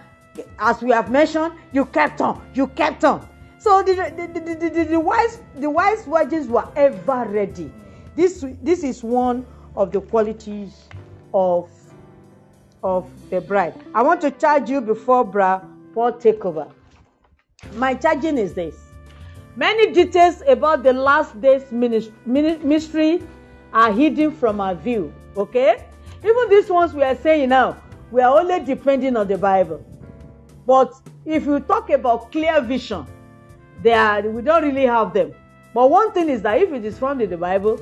as 0.59 0.81
we 0.81 0.91
have 0.91 1.11
mentioned, 1.11 1.53
you 1.73 1.85
kept 1.85 2.21
on, 2.21 2.41
you 2.53 2.67
kept 2.67 3.03
on. 3.03 3.27
So 3.59 3.81
the, 3.83 3.93
the, 3.93 4.27
the, 4.39 4.55
the, 4.55 4.69
the, 4.69 4.83
the 4.85 4.99
wise 4.99 5.41
the 5.55 5.69
wise 5.69 6.05
virgins 6.05 6.47
were 6.47 6.67
ever 6.75 7.25
ready. 7.29 7.71
This 8.15 8.45
this 8.61 8.83
is 8.83 9.03
one 9.03 9.45
of 9.75 9.91
the 9.91 10.01
qualities 10.01 10.85
of 11.33 11.69
of 12.83 13.09
the 13.29 13.41
bride. 13.41 13.73
I 13.95 14.01
want 14.03 14.21
to 14.21 14.31
charge 14.31 14.69
you 14.69 14.81
before 14.81 15.23
Bra 15.23 15.61
Paul 15.93 16.13
take 16.13 16.43
over. 16.45 16.67
My 17.75 17.93
charging 17.93 18.37
is 18.37 18.53
this. 18.53 18.75
Many 19.55 19.93
details 19.93 20.41
about 20.47 20.83
the 20.83 20.93
last 20.93 21.39
days 21.39 21.71
mystery 21.71 23.21
are 23.71 23.91
hidden 23.91 24.31
from 24.31 24.59
our 24.59 24.75
view. 24.75 25.13
Okay? 25.37 25.85
Even 26.23 26.49
these 26.49 26.69
ones 26.69 26.93
we 26.93 27.03
are 27.03 27.15
saying 27.15 27.49
now, 27.49 27.77
we 28.11 28.21
are 28.21 28.39
only 28.39 28.59
depending 28.63 29.15
on 29.17 29.27
the 29.27 29.37
Bible. 29.37 29.85
But 30.65 30.93
if 31.25 31.45
you 31.45 31.59
talk 31.59 31.89
about 31.89 32.31
clear 32.31 32.61
vision, 32.61 33.05
they 33.81 33.93
are 33.93 34.21
we 34.21 34.41
don't 34.41 34.63
really 34.63 34.85
have 34.85 35.13
them. 35.13 35.33
But 35.73 35.89
one 35.89 36.11
thing 36.11 36.29
is 36.29 36.41
that 36.43 36.61
if 36.61 36.71
it 36.71 36.85
is 36.85 36.97
from 36.97 37.17
the 37.17 37.37
Bible, 37.37 37.79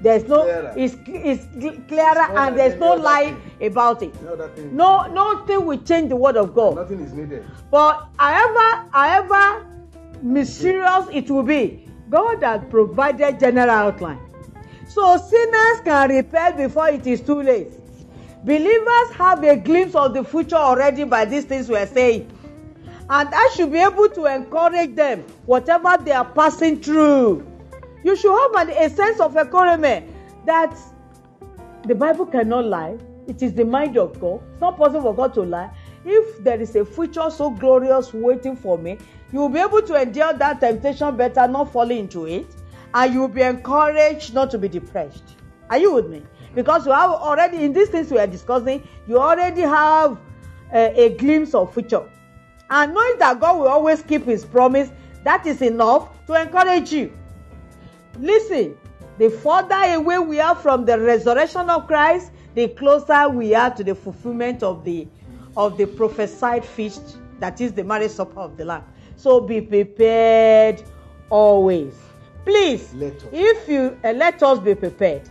there's 0.00 0.24
no 0.24 0.42
Clearer. 0.42 0.74
it's, 0.76 0.96
it's 1.06 1.46
clearer 1.88 2.28
more 2.28 2.38
and 2.38 2.58
there's 2.58 2.78
no 2.78 2.94
lie 2.94 3.34
thing. 3.58 3.72
about 3.72 4.02
it. 4.02 4.22
No 4.22 4.48
thing. 4.48 4.76
No, 4.76 5.06
nothing 5.06 5.66
will 5.66 5.78
change 5.78 6.08
the 6.08 6.16
word 6.16 6.36
of 6.36 6.54
God. 6.54 6.76
Nothing 6.76 7.00
is 7.00 7.12
needed. 7.12 7.44
But 7.70 8.08
however, 8.16 8.88
however 8.92 9.66
mysterious 10.22 11.06
it 11.12 11.30
will 11.30 11.42
be, 11.42 11.88
God 12.10 12.42
has 12.42 12.62
provided 12.70 13.40
general 13.40 13.70
outline. 13.70 14.20
So 14.88 15.16
sinners 15.16 15.80
can 15.84 16.10
repent 16.10 16.56
before 16.56 16.88
it 16.88 17.06
is 17.06 17.20
too 17.20 17.42
late. 17.42 17.72
Believers 18.44 19.10
have 19.16 19.42
a 19.42 19.56
glimpse 19.56 19.94
of 19.94 20.14
the 20.14 20.24
future 20.24 20.56
already 20.56 21.04
by 21.04 21.24
these 21.24 21.44
things 21.44 21.68
we 21.68 21.76
are 21.76 21.86
saying. 21.86 22.30
And 23.10 23.28
I 23.32 23.50
should 23.54 23.72
be 23.72 23.78
able 23.78 24.08
to 24.10 24.26
encourage 24.26 24.94
them, 24.94 25.24
whatever 25.46 25.96
they 26.02 26.12
are 26.12 26.24
passing 26.24 26.80
through. 26.80 27.46
You 28.08 28.16
should 28.16 28.34
have 28.34 28.68
an, 28.68 28.74
a 28.74 28.88
sense 28.88 29.20
of 29.20 29.36
encouragement 29.36 30.06
that 30.46 30.74
the 31.84 31.94
Bible 31.94 32.24
cannot 32.24 32.64
lie. 32.64 32.96
It 33.26 33.42
is 33.42 33.52
the 33.52 33.66
mind 33.66 33.98
of 33.98 34.18
God. 34.18 34.40
It's 34.50 34.62
not 34.62 34.78
possible 34.78 35.02
for 35.02 35.14
God 35.14 35.34
to 35.34 35.42
lie. 35.42 35.70
If 36.06 36.42
there 36.42 36.58
is 36.58 36.74
a 36.74 36.86
future 36.86 37.28
so 37.28 37.50
glorious 37.50 38.14
waiting 38.14 38.56
for 38.56 38.78
me, 38.78 38.96
you 39.30 39.40
will 39.40 39.50
be 39.50 39.58
able 39.60 39.82
to 39.82 40.00
endure 40.00 40.32
that 40.32 40.58
temptation 40.60 41.18
better, 41.18 41.46
not 41.46 41.70
falling 41.70 41.98
into 41.98 42.24
it, 42.24 42.46
and 42.94 43.12
you 43.12 43.20
will 43.20 43.28
be 43.28 43.42
encouraged 43.42 44.32
not 44.32 44.50
to 44.52 44.58
be 44.58 44.68
depressed. 44.68 45.36
Are 45.68 45.76
you 45.76 45.92
with 45.92 46.08
me? 46.08 46.22
Because 46.54 46.86
you 46.86 46.92
have 46.92 47.10
already, 47.10 47.62
in 47.62 47.74
these 47.74 47.90
things 47.90 48.10
we 48.10 48.18
are 48.18 48.26
discussing, 48.26 48.88
you 49.06 49.18
already 49.18 49.60
have 49.60 50.18
a, 50.72 50.98
a 50.98 51.08
glimpse 51.18 51.52
of 51.52 51.74
future. 51.74 52.08
And 52.70 52.94
knowing 52.94 53.18
that 53.18 53.38
God 53.38 53.58
will 53.58 53.68
always 53.68 54.00
keep 54.00 54.24
his 54.24 54.46
promise, 54.46 54.90
that 55.24 55.46
is 55.46 55.60
enough 55.60 56.08
to 56.26 56.40
encourage 56.40 56.90
you. 56.90 57.12
Listen, 58.18 58.76
the 59.18 59.30
further 59.30 59.94
away 59.94 60.18
we 60.18 60.40
are 60.40 60.54
from 60.54 60.84
the 60.84 60.98
resurrection 60.98 61.68
of 61.70 61.86
Christ, 61.86 62.32
the 62.54 62.68
closer 62.68 63.28
we 63.28 63.54
are 63.54 63.74
to 63.74 63.84
the 63.84 63.94
fulfillment 63.94 64.62
of 64.62 64.84
the 64.84 65.06
of 65.56 65.76
the 65.76 65.86
prophesied 65.86 66.64
feast 66.64 67.18
that 67.40 67.60
is 67.60 67.72
the 67.72 67.82
marriage 67.82 68.12
supper 68.12 68.40
of 68.40 68.56
the 68.56 68.64
Lamb. 68.64 68.84
So 69.16 69.40
be 69.40 69.60
prepared 69.60 70.82
always. 71.30 71.94
Please, 72.44 72.92
Let 72.94 73.14
us. 73.14 73.24
if 73.32 73.68
you 73.68 73.98
uh, 74.04 74.12
let 74.12 74.42
us 74.42 74.58
be 74.58 74.74
prepared. 74.74 75.28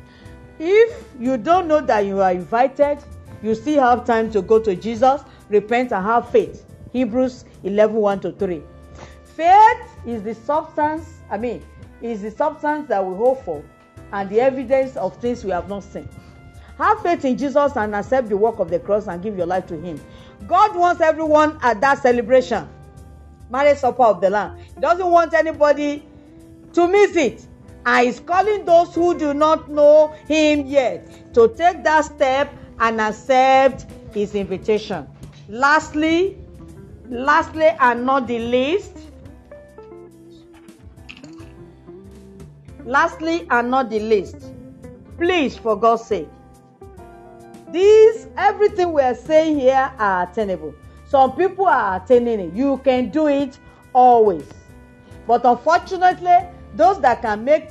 If 0.60 1.04
you 1.20 1.38
don't 1.38 1.68
know 1.68 1.82
that 1.82 2.06
you 2.06 2.22
are 2.22 2.32
invited, 2.32 3.00
you 3.44 3.56
still 3.56 3.82
have 3.82 4.06
time 4.06 4.32
to 4.32 4.42
go 4.42 4.60
to 4.60 4.76
Jesus, 4.76 5.22
repent, 5.50 5.92
and 5.92 6.04
have 6.06 6.30
faith. 6.30 6.66
Hebrews 6.94 7.46
11 7.64 7.96
1 7.96 8.20
to 8.22 8.32
3. 8.32 8.62
Faith 9.36 9.78
is 10.06 10.24
the 10.24 10.34
substance, 10.34 11.10
I 11.30 11.38
mean, 11.38 11.64
is 12.02 12.22
the 12.22 12.32
substance 12.32 12.88
that 12.90 13.06
we 13.06 13.16
hope 13.16 13.44
for 13.44 13.64
and 14.14 14.30
the 14.30 14.40
evidence 14.40 14.96
of 14.96 15.18
things 15.18 15.44
we 15.44 15.52
have 15.52 15.68
not 15.68 15.84
seen. 15.84 16.08
Have 16.78 17.02
faith 17.02 17.26
in 17.26 17.38
Jesus 17.38 17.76
and 17.76 17.96
accept 17.96 18.30
the 18.30 18.38
work 18.38 18.60
of 18.60 18.70
the 18.70 18.80
cross 18.80 19.08
and 19.08 19.22
give 19.22 19.36
your 19.36 19.48
life 19.48 19.66
to 19.68 19.80
Him. 19.80 20.00
God 20.46 20.76
wants 20.76 21.02
everyone 21.02 21.58
at 21.62 21.82
that 21.82 22.02
celebration, 22.04 22.68
marriage 23.50 23.80
supper 23.80 24.04
of 24.04 24.22
the 24.22 24.30
Lamb. 24.30 24.58
He 24.58 24.80
doesn't 24.80 25.10
want 25.10 25.34
anybody 25.34 26.04
to 26.74 26.88
miss 26.88 27.16
it. 27.16 27.48
And 27.86 28.06
He's 28.06 28.20
calling 28.20 28.64
those 28.66 28.94
who 28.94 29.18
do 29.18 29.34
not 29.34 29.70
know 29.70 30.14
Him 30.28 30.68
yet 30.68 31.34
to 31.34 31.48
take 31.48 31.84
that 31.84 32.06
step 32.06 32.54
and 32.80 33.02
accept 33.02 33.88
His 34.14 34.36
invitation. 34.36 35.08
Lastly, 35.50 36.38
lastly 37.10 37.70
and 37.80 38.06
not 38.06 38.28
the 38.28 38.38
least, 38.38 38.96
lastly 42.88 43.46
and 43.50 43.70
not 43.70 43.90
the 43.90 44.00
least, 44.00 44.38
please, 45.18 45.58
for 45.58 45.76
God's 45.76 46.06
sake, 46.06 46.30
these 47.72 48.28
everything 48.38 48.94
we 48.94 49.02
are 49.02 49.14
saying 49.14 49.60
here 49.60 49.92
are 50.00 50.24
attainable. 50.24 50.74
Some 51.06 51.34
people 51.36 51.66
are 51.68 52.02
attaining 52.02 52.40
it. 52.40 52.54
You 52.54 52.78
can 52.84 53.10
do 53.10 53.28
it 53.28 53.60
always. 53.94 54.48
But 55.28 55.46
unfortunately, 55.46 56.38
those 56.76 57.02
that 57.02 57.22
can 57.22 57.44
make 57.44 57.70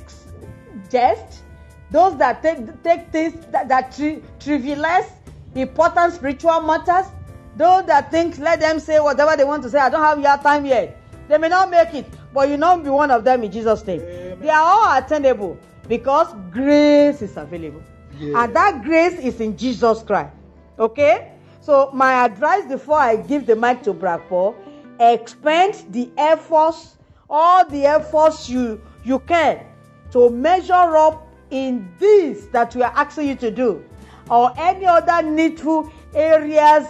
jest, 0.89 1.43
those 1.89 2.15
that 2.17 2.43
take, 2.43 2.83
take 2.83 3.11
things 3.11 3.45
that, 3.47 3.67
that 3.69 3.95
tri- 3.95 4.21
trivialize 4.39 5.09
important 5.55 6.13
spiritual 6.13 6.61
matters, 6.61 7.07
those 7.55 7.85
that 7.87 8.11
think 8.11 8.37
let 8.37 8.59
them 8.59 8.79
say 8.79 8.99
whatever 8.99 9.35
they 9.35 9.43
want 9.43 9.63
to 9.63 9.69
say, 9.69 9.79
I 9.79 9.89
don't 9.89 10.03
have 10.03 10.19
your 10.19 10.37
time 10.37 10.65
yet. 10.65 11.01
They 11.27 11.39
may 11.39 11.49
not 11.49 11.71
make 11.71 11.93
it, 11.95 12.05
but 12.37 12.49
you 12.49 12.55
not 12.55 12.83
be 12.83 12.89
one 12.91 13.09
of 13.09 13.23
them 13.23 13.43
in 13.43 13.51
Jesus' 13.51 13.83
name. 13.87 13.99
Amen. 13.99 14.39
They 14.39 14.49
are 14.49 14.61
all 14.61 14.99
attainable 14.99 15.57
because 15.87 16.35
grace 16.51 17.23
is 17.23 17.35
available. 17.35 17.81
Yeah. 18.19 18.43
And 18.43 18.55
that 18.55 18.83
grace 18.83 19.13
is 19.13 19.41
in 19.41 19.57
Jesus 19.57 20.03
Christ. 20.03 20.35
Okay? 20.77 21.31
So 21.61 21.89
my 21.95 22.25
advice 22.25 22.65
before 22.65 22.99
I 22.99 23.15
give 23.15 23.47
the 23.47 23.55
mic 23.55 23.81
to 23.85 23.91
Brakpo, 23.91 24.53
expend 24.99 25.91
the 25.91 26.11
efforts, 26.15 26.97
all 27.27 27.67
the 27.67 27.87
efforts 27.87 28.47
you 28.47 28.79
you 29.03 29.17
can 29.17 29.65
to 30.11 30.29
measure 30.29 30.95
up 30.95 31.27
in 31.49 31.91
this 31.97 32.45
that 32.51 32.75
we 32.75 32.83
are 32.83 32.93
asking 32.95 33.29
you 33.29 33.35
to 33.37 33.49
do, 33.49 33.83
or 34.29 34.53
any 34.57 34.85
other 34.85 35.27
needful 35.27 35.91
areas 36.13 36.85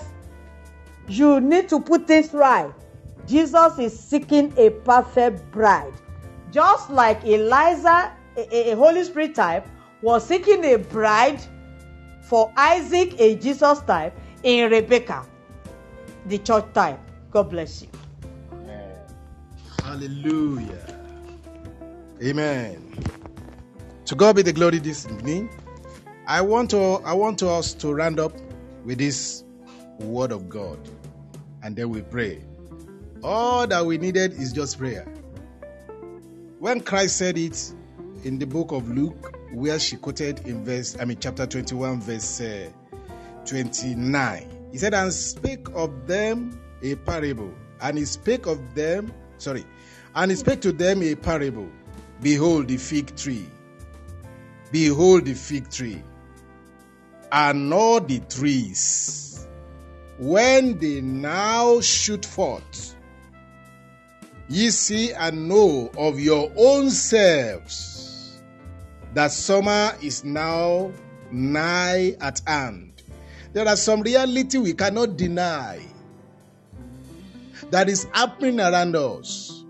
you 1.08 1.40
need 1.40 1.70
to 1.70 1.80
put 1.80 2.06
things 2.06 2.34
right. 2.34 2.70
Jesus 3.28 3.78
is 3.78 3.98
seeking 4.00 4.54
a 4.58 4.70
perfect 4.70 5.52
bride. 5.52 5.94
Just 6.52 6.90
like 6.90 7.24
Eliezer, 7.26 8.12
a, 8.38 8.72
a- 8.72 8.76
Holy 8.76 9.04
Spirit 9.04 9.36
type, 9.36 9.68
was 10.02 10.26
seeking 10.26 10.64
a 10.66 10.78
bride 10.78 11.42
for 12.22 12.54
Isaac, 12.58 13.20
a 13.20 13.36
Jesus 13.36 13.82
type, 13.82 14.18
in 14.44 14.72
Rebecca, 14.72 15.26
the 16.26 16.38
church 16.40 16.66
type. 16.74 17.00
God 17.32 17.50
bless 17.50 17.82
you. 17.82 17.90
Hallelujah. 19.82 21.00
Amen. 22.24 22.94
To 24.06 24.16
God 24.16 24.38
be 24.38 24.42
the 24.42 24.54
glory 24.54 24.80
this 24.80 25.06
evening. 25.06 25.50
I 26.28 26.42
want 26.42 26.70
to 26.72 27.02
I 27.06 27.14
want 27.14 27.44
us 27.44 27.74
to 27.76 27.94
round 27.94 28.20
up 28.20 28.34
with 28.86 28.98
this 29.00 29.44
word 30.00 30.32
of 30.32 30.50
God 30.50 30.80
and 31.64 31.76
then 31.76 31.90
we 31.90 32.02
pray. 32.02 32.44
All 33.28 33.68
that 33.68 33.86
we 33.86 33.98
needed 33.98 34.40
is 34.40 34.54
just 34.54 34.80
prayer. 34.80 35.06
When 36.60 36.80
Christ 36.80 37.18
said 37.18 37.38
it 37.38 37.74
in 38.24 38.40
the 38.40 38.46
book 38.46 38.72
of 38.72 38.90
Luke, 38.90 39.36
where 39.52 39.78
she 39.80 39.98
quoted 39.98 40.48
in 40.48 40.64
verse, 40.64 40.96
I 40.98 41.04
mean, 41.04 41.18
chapter 41.20 41.46
21, 41.46 42.00
verse 42.00 42.40
uh, 42.40 42.70
29, 43.46 44.70
he 44.72 44.78
said, 44.78 44.94
And 44.94 45.12
spake 45.12 45.68
of 45.76 46.08
them 46.08 46.58
a 46.82 46.96
parable. 46.96 47.54
And 47.82 47.98
he 47.98 48.06
spake 48.06 48.46
of 48.46 48.74
them, 48.74 49.12
sorry, 49.40 49.66
and 50.16 50.32
he 50.32 50.38
spake 50.38 50.62
to 50.62 50.72
them 50.72 51.04
a 51.04 51.14
parable. 51.16 51.68
Behold 52.22 52.70
the 52.70 52.78
fig 52.78 53.14
tree. 53.18 53.46
Behold 54.72 55.26
the 55.26 55.34
fig 55.34 55.70
tree. 55.70 56.02
And 57.30 57.74
all 57.74 58.00
the 58.00 58.20
trees, 58.20 59.46
when 60.18 60.80
they 60.80 61.02
now 61.02 61.82
shoot 61.82 62.26
forth, 62.26 62.94
ye 64.50 64.70
see 64.72 65.12
and 65.14 65.48
know 65.48 65.92
of 65.98 66.20
your 66.20 66.52
own 66.56 66.90
selves 66.90 68.42
that 69.14 69.32
summer 69.32 69.94
is 70.02 70.24
now 70.24 70.92
nigh 71.32 72.16
at 72.22 72.42
hand. 72.48 73.04
There 73.54 73.68
are 73.68 73.76
some 73.76 74.02
reality 74.02 74.58
we 74.58 74.74
cannot 74.74 75.18
deny 75.18 75.82
that 77.72 77.90
is 77.90 78.06
happening 78.14 78.60
around 78.60 78.96
us. 78.96 79.64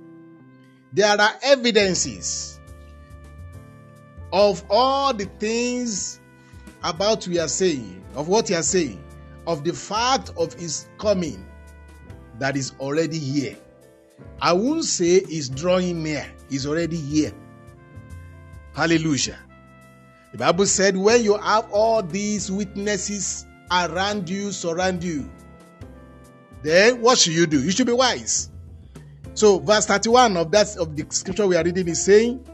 There 0.94 1.10
are 1.20 1.32
evidences 1.44 2.60
of 4.34 4.64
all 4.70 5.14
the 5.14 5.26
things 5.40 6.20
about 6.84 7.28
we 7.28 7.40
are 7.40 7.48
saying, 7.48 8.04
of 8.16 8.28
what 8.28 8.50
you 8.50 8.56
are 8.56 8.64
saying, 8.64 9.04
of 9.48 9.64
the 9.64 9.74
fact 9.74 10.32
of 10.38 10.54
his 10.54 10.88
coming 10.98 11.46
that 12.40 12.56
is 12.56 12.74
already 12.80 13.18
here. 13.18 13.56
I 14.42 14.54
won't 14.54 14.86
say 14.86 15.24
he's 15.24 15.50
drawing 15.50 16.04
near, 16.04 16.26
he's 16.50 16.66
already 16.66 16.98
here. 16.98 17.34
Hallelujah. 18.74 19.40
The 20.32 20.38
Bible 20.38 20.66
said, 20.66 20.96
when 20.96 21.24
you 21.24 21.38
have 21.38 21.72
all 21.72 22.04
these 22.04 22.52
witnesses 22.52 23.46
around 23.72 24.30
you, 24.30 24.52
surround 24.52 25.04
you, 25.04 25.30
then 26.62 27.02
what 27.02 27.18
should 27.18 27.34
you 27.34 27.48
do? 27.48 27.64
You 27.64 27.72
should 27.72 27.88
be 27.88 27.94
wise. 27.94 28.50
So, 29.34 29.60
verse 29.60 29.86
31 29.86 30.36
of 30.38 30.52
that 30.52 30.76
of 30.78 30.96
the 30.96 31.06
scripture 31.10 31.48
we 31.48 31.56
are 31.56 31.64
reading 31.64 31.88
is 31.88 32.04
saying, 32.04 32.46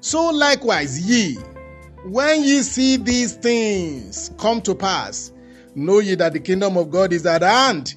So 0.00 0.30
likewise, 0.30 1.00
ye, 1.00 1.34
when 2.04 2.42
ye 2.42 2.62
see 2.62 2.96
these 2.96 3.34
things 3.34 4.30
come 4.38 4.60
to 4.62 4.74
pass, 4.74 5.32
know 5.74 6.00
ye 6.00 6.14
that 6.16 6.32
the 6.32 6.40
kingdom 6.40 6.76
of 6.76 6.90
God 6.90 7.12
is 7.12 7.26
at 7.26 7.42
hand. 7.42 7.94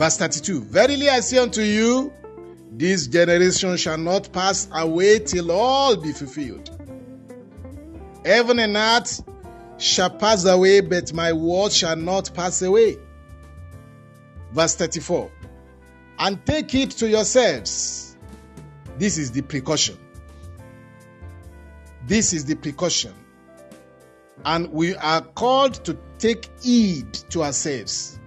Verse 0.00 0.16
32 0.16 0.62
Verily 0.62 1.10
I 1.10 1.20
say 1.20 1.36
unto 1.36 1.60
you, 1.60 2.10
this 2.72 3.06
generation 3.06 3.76
shall 3.76 3.98
not 3.98 4.32
pass 4.32 4.66
away 4.72 5.18
till 5.18 5.52
all 5.52 5.94
be 5.94 6.14
fulfilled. 6.14 6.70
Heaven 8.24 8.60
and 8.60 8.76
earth 8.76 9.22
shall 9.76 10.08
pass 10.08 10.46
away, 10.46 10.80
but 10.80 11.12
my 11.12 11.34
word 11.34 11.70
shall 11.72 11.96
not 11.96 12.32
pass 12.32 12.62
away. 12.62 12.96
Verse 14.52 14.74
34 14.74 15.30
And 16.18 16.46
take 16.46 16.74
it 16.74 16.92
to 16.92 17.06
yourselves. 17.06 18.16
This 18.96 19.18
is 19.18 19.30
the 19.30 19.42
precaution. 19.42 19.98
This 22.06 22.32
is 22.32 22.46
the 22.46 22.54
precaution. 22.54 23.12
And 24.46 24.72
we 24.72 24.94
are 24.94 25.20
called 25.20 25.74
to 25.84 25.98
take 26.18 26.48
heed 26.62 27.12
to 27.28 27.42
ourselves. 27.42 28.19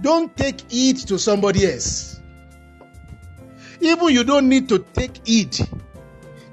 Don't 0.00 0.36
take 0.36 0.62
it 0.70 0.98
to 1.08 1.18
somebody 1.18 1.66
else. 1.66 2.20
Even 3.80 4.08
you 4.08 4.24
don't 4.24 4.48
need 4.48 4.68
to 4.68 4.78
take 4.92 5.20
it, 5.26 5.60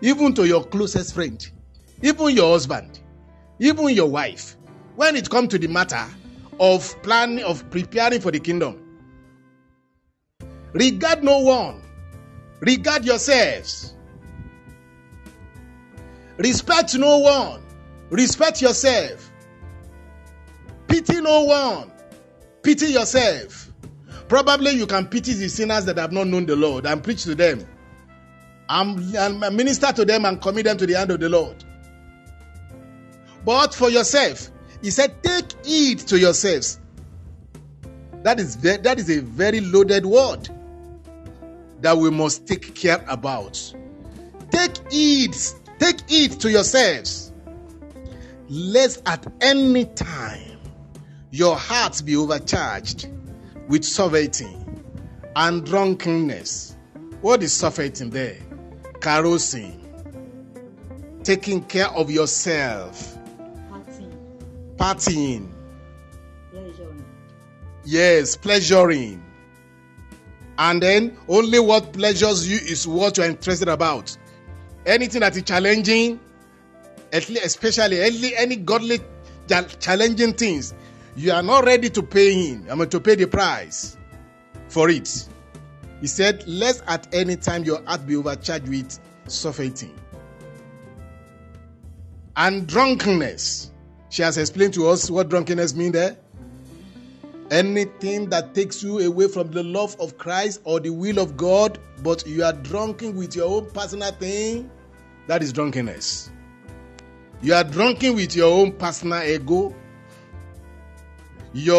even 0.02 0.34
to 0.34 0.46
your 0.46 0.64
closest 0.64 1.14
friend, 1.14 1.48
even 2.02 2.30
your 2.36 2.52
husband, 2.52 3.00
even 3.60 3.90
your 3.90 4.10
wife, 4.10 4.58
when 4.96 5.16
it 5.16 5.30
comes 5.30 5.50
to 5.50 5.58
the 5.58 5.68
matter 5.68 6.06
of 6.60 6.96
planning, 7.04 7.44
of 7.44 7.70
preparing 7.72 8.22
for 8.22 8.32
the 8.32 8.40
kingdom. 8.40 8.82
Regard 10.74 11.24
no 11.24 11.40
one, 11.40 11.82
regard 12.60 13.06
yourselves. 13.06 13.94
Respect 16.38 16.96
no 16.98 17.20
one, 17.20 17.62
respect 18.10 18.62
yourself. 18.62 19.32
Pity 20.88 21.22
no 21.22 21.44
one, 21.46 21.92
Pity 22.66 22.88
yourself. 22.88 23.72
Probably 24.28 24.72
you 24.72 24.88
can 24.88 25.06
pity 25.06 25.34
the 25.34 25.48
sinners 25.50 25.86
that 25.86 26.00
have 26.00 26.12
not 26.12 26.26
known 26.26 26.48
the 26.48 26.56
Lord 26.56 26.88
and 26.88 27.04
preach 27.04 27.24
to 27.26 27.36
them 27.36 27.64
and, 28.68 29.40
minister 29.56 29.92
to 29.92 30.04
them 30.04 30.26
and 30.26 30.42
commit 30.42 30.66
them 30.66 30.76
to 30.78 30.88
the 30.88 30.94
hand 30.94 31.12
of 31.12 31.20
the 31.20 31.30
Lord. 31.30 31.64
But 33.46 33.76
for 33.76 33.92
yourself, 33.92 34.50
he 34.82 34.90
said, 34.90 35.22
take 35.22 35.54
heed 35.64 36.00
to 36.00 36.18
yourselves. 36.18 36.80
That 38.24 38.40
is, 38.40 38.58
that 38.58 38.98
is 38.98 39.12
a 39.12 39.22
very 39.22 39.62
loaded 39.62 40.04
word 40.08 40.50
that 41.82 41.96
we 41.96 42.10
must 42.10 42.48
take 42.48 42.74
care 42.74 43.06
about. 43.08 43.76
Take 44.50 44.92
heed, 44.92 45.38
take 45.78 46.10
heed 46.10 46.32
to 46.40 46.50
yourselves, 46.50 47.32
lest 48.50 49.04
at 49.06 49.24
any 49.40 49.86
time 49.86 50.55
your 51.36 51.58
heart 51.58 52.02
be 52.06 52.16
overcharged 52.16 53.10
with 53.68 53.84
surfeiting 53.84 54.82
and 55.36 55.66
drunkenness. 55.66 56.78
What 57.20 57.44
is 57.44 57.52
surfeiting 57.52 58.10
there? 58.10 58.38
Carousing. 59.02 59.82
Taking 61.24 61.62
care 61.66 61.90
of 61.90 62.10
yourself. 62.10 63.18
Partying. 63.70 64.14
Partying. 64.78 65.52
Pleasuring. 66.52 67.06
Yes, 67.84 68.38
pleasuring. 68.38 69.22
And 70.58 70.82
then 70.82 71.18
only 71.28 71.60
what 71.60 71.92
pleasures 71.92 72.50
you 72.50 72.60
is 72.60 72.88
what 72.88 73.18
you're 73.18 73.26
interested 73.26 73.68
about. 73.68 74.18
Anything 74.86 75.20
that 75.20 75.36
is 75.36 75.44
challenging, 75.44 76.18
especially 77.12 78.02
any, 78.02 78.34
any 78.38 78.56
godly 78.56 79.00
challenging 79.82 80.32
things, 80.32 80.74
you 81.16 81.32
are 81.32 81.44
not 81.44 81.66
ready 81.66 81.90
to 81.90 82.04
pay 82.04 82.34
him. 82.34 82.68
I 82.70 82.76
mean, 82.76 82.90
to 82.90 83.00
pay 83.00 83.16
the 83.16 83.28
price 83.28 83.98
for 84.68 84.90
it. 84.90 85.28
He 86.02 86.08
said, 86.08 86.48
Lest 86.48 86.84
at 86.88 87.14
any 87.14 87.36
time 87.36 87.64
your 87.64 87.84
heart 87.86 88.06
be 88.06 88.16
overcharged 88.16 88.68
with 88.68 89.00
surfeiting 89.28 89.98
and 92.36 92.68
drunkenness. 92.68 93.72
She 94.10 94.22
has 94.22 94.38
explained 94.38 94.74
to 94.76 94.88
us 94.88 95.10
what 95.10 95.30
drunkenness 95.30 95.76
means 95.76 95.94
there. 95.94 96.18
Anything 97.52 98.30
that 98.30 98.56
takes 98.56 98.82
you 98.82 99.00
away 99.00 99.28
from 99.28 99.52
the 99.52 99.64
love 99.64 99.96
of 100.00 100.18
Christ 100.18 100.62
or 100.64 100.80
the 100.80 100.90
will 100.90 101.20
of 101.20 101.38
God, 101.38 101.80
but 102.04 102.26
you 102.26 102.44
are 102.44 102.54
drunken 102.54 103.16
with 103.16 103.36
your 103.36 103.48
own 103.48 103.70
personal 103.72 104.12
thing, 104.12 104.70
that 105.28 105.44
is 105.44 105.54
drunkenness. 105.54 106.32
You 107.42 107.54
are 107.54 107.64
drunken 107.64 108.16
with 108.16 108.36
your 108.36 108.52
own 108.52 108.72
personal 108.72 109.22
ego, 109.24 109.76
your 111.56 111.78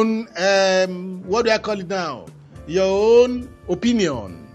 own 0.00 0.26
um, 0.38 1.22
what 1.24 1.44
do 1.44 1.50
I 1.50 1.58
call 1.58 1.78
it 1.78 1.86
now? 1.86 2.24
Your 2.66 2.86
own 3.24 3.48
opinion 3.68 4.48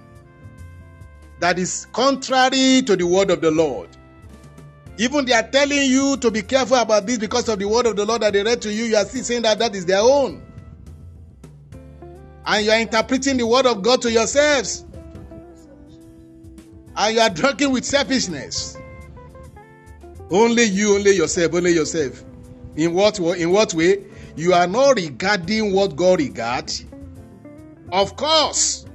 that 1.40 1.60
is 1.60 1.86
contrary 1.94 2.82
to 2.88 2.96
the 2.96 3.06
word 3.06 3.30
of 3.30 3.40
the 3.40 3.52
Lord. 3.52 3.90
Even 4.98 5.26
they 5.26 5.34
are 5.34 5.48
telling 5.48 5.84
you 5.90 6.18
to 6.18 6.32
be 6.32 6.42
careful 6.42 6.78
about 6.78 7.06
this 7.06 7.20
because 7.20 7.50
of 7.50 7.60
the 7.60 7.68
word 7.68 7.86
of 7.86 7.96
the 7.96 8.04
Lord 8.04 8.24
that 8.24 8.34
they 8.34 8.42
read 8.42 8.64
to 8.64 8.74
you. 8.74 8.86
You 8.86 8.96
are 8.96 9.06
still 9.06 9.24
saying 9.24 9.44
that 9.44 9.60
that 9.60 9.76
is 9.76 9.86
their 9.86 10.02
own. 10.02 10.42
And 12.46 12.66
you 12.66 12.72
are 12.72 12.80
interpreting 12.80 13.38
the 13.38 13.46
word 13.46 13.68
of 13.68 13.84
God 13.84 14.02
to 14.02 14.12
yourselves. 14.12 14.86
And 16.96 17.16
you 17.16 17.22
are 17.22 17.30
drunken 17.30 17.72
with 17.72 17.86
selfishness. 17.86 18.78
Only 20.32 20.64
you, 20.64 20.96
only 20.96 21.12
yourself, 21.12 21.54
only 21.54 21.74
yourself. 21.74 22.24
In 22.76 22.94
what, 22.94 23.20
in 23.20 23.52
what 23.52 23.74
way? 23.76 24.04
You 24.36 24.54
are 24.54 24.68
not 24.68 24.96
regarding 24.96 25.74
what 25.74 25.96
God 25.96 26.20
regards, 26.20 26.86
of 27.92 28.16
course, 28.16 28.86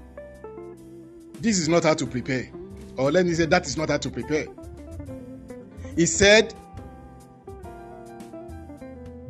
this 1.40 1.59
is 1.59 1.69
not 1.69 1.85
how 1.85 1.94
to 1.94 2.06
prepare. 2.06 2.51
Or 2.97 3.12
let 3.12 3.27
me 3.27 3.35
say, 3.35 3.47
that 3.47 3.66
is 3.66 3.77
not 3.77 3.90
how 3.90 3.98
to 3.98 4.10
prepare. 4.10 4.47
He 5.94 6.06
said, 6.06 6.55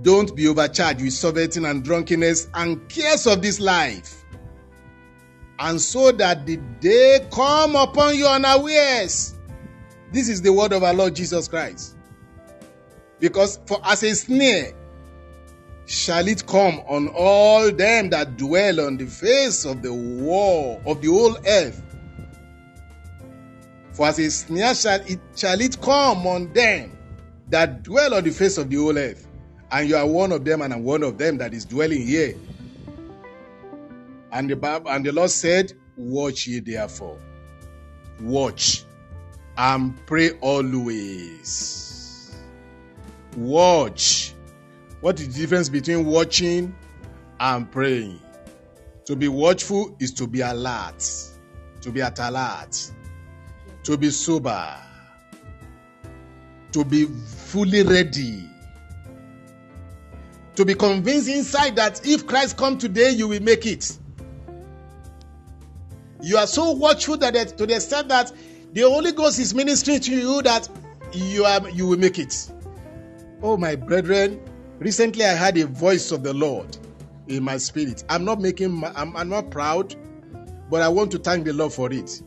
Don't 0.03 0.35
be 0.35 0.49
overcharged 0.49 1.03
with 1.03 1.13
surfeiting 1.13 1.65
and 1.65 1.85
drunkenness 1.85 2.49
and 2.55 2.89
cares 2.89 3.27
of 3.27 3.43
this 3.43 3.61
life. 3.61 4.25
And 5.59 5.81
so 5.81 6.13
that 6.13 6.47
the 6.47 6.57
day 6.81 7.27
come 7.33 7.75
upon 7.75 8.17
you 8.17 8.27
unawares. 8.27 9.35
This 10.13 10.29
is 10.29 10.41
the 10.41 10.53
word 10.53 10.73
of 10.73 10.85
our 10.85 10.95
Lord 10.95 11.17
Jesus 11.17 11.49
Christ. 11.49 11.97
Because 13.19 13.59
for 13.67 13.81
as 13.85 14.03
a 14.05 14.15
snare 14.15 14.73
shall 15.89 16.29
it 16.29 16.47
come 16.47 16.81
on 16.87 17.09
all 17.09 17.73
them 17.73 18.11
that 18.11 18.37
dwell 18.37 18.81
on 18.81 18.99
the 18.99 19.07
face 19.07 19.65
of 19.65 19.81
the 19.81 19.93
wall 19.93 20.83
of 20.85 21.01
the 21.01 21.09
whole 21.09 21.37
earth. 21.47 21.83
For 23.93 24.07
as 24.07 24.19
a 24.19 24.31
snare 24.31 24.75
shall 24.75 25.01
it, 25.01 25.19
shall 25.35 25.59
it 25.59 25.81
come 25.81 26.27
on 26.27 26.53
them 26.53 26.97
that 27.49 27.83
dwell 27.83 28.13
on 28.15 28.23
the 28.23 28.31
face 28.31 28.59
of 28.59 28.69
the 28.69 28.77
whole 28.77 28.99
earth. 28.99 29.27
And 29.73 29.89
you 29.89 29.97
are 29.97 30.07
one 30.07 30.31
of 30.31 30.45
them, 30.45 30.61
and 30.61 30.75
I'm 30.75 30.85
one 30.85 31.03
of 31.03 31.17
them 31.17 31.39
that 31.39 31.55
is 31.55 31.65
dwelling 31.65 32.07
here. 32.07 32.35
And 34.31 34.51
the 34.51 34.57
Bible, 34.57 34.91
and 34.91 35.07
the 35.07 35.13
Lord 35.13 35.31
said, 35.31 35.73
Watch 35.97 36.47
ye 36.47 36.61
therefore. 36.61 37.19
Watch 38.21 38.85
and 39.57 39.95
pray 40.07 40.33
always. 40.41 42.37
Watch 43.37 44.35
what 45.01 45.21
is 45.21 45.29
the 45.29 45.41
difference 45.41 45.69
between 45.69 46.05
watching 46.07 46.75
and 47.41 47.71
praying? 47.71 48.21
To 49.07 49.17
be 49.17 49.29
watchful 49.29 49.97
is 49.99 50.13
to 50.15 50.27
be 50.27 50.41
alert, 50.41 51.05
to 51.81 51.91
be 51.91 52.03
at 52.03 52.19
alert, 52.19 52.91
to 53.85 53.97
be 53.97 54.11
sober, 54.11 54.77
to 56.73 56.85
be 56.85 57.05
fully 57.05 57.83
ready, 57.83 58.49
to 60.57 60.65
be 60.65 60.75
convinced 60.75 61.29
inside 61.29 61.77
that 61.77 62.07
if 62.07 62.27
Christ 62.27 62.57
come 62.57 62.77
today, 62.77 63.11
you 63.11 63.29
will 63.29 63.43
make 63.43 63.65
it. 63.65 63.97
You 66.21 66.37
are 66.37 66.49
so 66.49 66.73
watchful 66.73 67.17
that 67.19 67.57
to 67.57 67.67
the 67.67 67.77
extent 67.77 68.09
that 68.09 68.33
the 68.73 68.83
Holy 68.83 69.13
Ghost 69.13 69.39
is 69.39 69.55
ministering 69.55 70.01
to 70.01 70.11
you 70.11 70.43
that 70.43 70.69
you 71.13 71.45
are 71.45 71.71
you 71.71 71.87
will 71.87 71.99
make 71.99 72.19
it. 72.19 72.51
Oh 73.41 73.57
my 73.57 73.77
brethren, 73.77 74.41
Recently, 74.79 75.25
I 75.25 75.35
had 75.35 75.57
a 75.59 75.67
voice 75.67 76.13
of 76.13 76.23
the 76.23 76.33
Lord 76.33 76.77
in 77.27 77.43
my 77.43 77.57
spirit. 77.57 78.05
I'm 78.09 78.25
not 78.25 78.41
making, 78.41 78.85
I'm, 78.85 79.17
I'm 79.17 79.29
not 79.29 79.51
proud, 79.51 79.97
but 80.71 80.83
I 80.83 80.89
want 80.89 81.11
to 81.13 81.19
thank 81.19 81.45
the 81.45 81.53
Lord 81.53 81.73
for 81.73 81.93
it. 81.93 82.23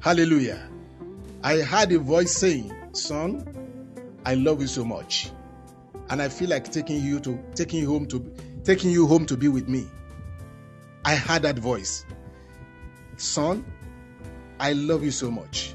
Hallelujah. 0.00 0.66
I 1.42 1.58
heard 1.58 1.92
a 1.92 1.98
voice 1.98 2.32
saying, 2.32 2.74
Son, 2.92 3.46
I 4.24 4.34
love 4.34 4.62
you 4.62 4.66
so 4.66 4.82
much. 4.82 5.30
And 6.08 6.22
I 6.22 6.28
feel 6.30 6.48
like 6.48 6.72
taking 6.72 7.02
you 7.02 7.20
to 7.20 7.38
taking 7.54 7.80
you 7.80 7.88
home 7.88 8.06
to 8.06 8.34
taking 8.64 8.90
you 8.90 9.06
home 9.06 9.26
to 9.26 9.36
be 9.36 9.48
with 9.48 9.68
me. 9.68 9.86
I 11.04 11.16
heard 11.16 11.42
that 11.42 11.58
voice. 11.58 12.06
Son, 13.18 13.62
I 14.58 14.72
love 14.72 15.04
you 15.04 15.10
so 15.10 15.30
much. 15.30 15.74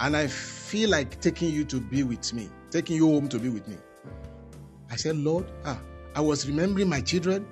And 0.00 0.14
I 0.14 0.26
feel 0.26 0.90
like 0.90 1.20
taking 1.22 1.50
you 1.50 1.64
to 1.64 1.80
be 1.80 2.02
with 2.02 2.34
me, 2.34 2.50
taking 2.70 2.96
you 2.96 3.06
home 3.06 3.28
to 3.28 3.38
be 3.38 3.48
with 3.48 3.66
me. 3.66 3.76
I 4.94 4.96
said, 4.96 5.16
Lord, 5.16 5.50
ah, 5.64 5.80
I 6.14 6.20
was 6.20 6.46
remembering 6.46 6.88
my 6.88 7.00
children 7.00 7.44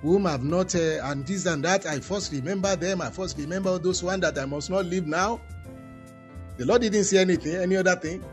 whom 0.00 0.28
I've 0.28 0.44
not, 0.44 0.76
uh, 0.76 1.00
and 1.02 1.26
this 1.26 1.44
and 1.46 1.64
that. 1.64 1.86
I 1.86 1.98
first 1.98 2.30
remember 2.30 2.76
them. 2.76 3.00
I 3.02 3.10
first 3.10 3.36
remember 3.36 3.76
those 3.78 4.00
one 4.00 4.20
that 4.20 4.38
I 4.38 4.44
must 4.44 4.70
not 4.70 4.84
leave 4.84 5.04
now. 5.04 5.40
The 6.58 6.64
Lord 6.64 6.82
didn't 6.82 7.02
say 7.02 7.18
anything, 7.18 7.56
any 7.56 7.74
other 7.76 7.96
thing. 7.96 8.24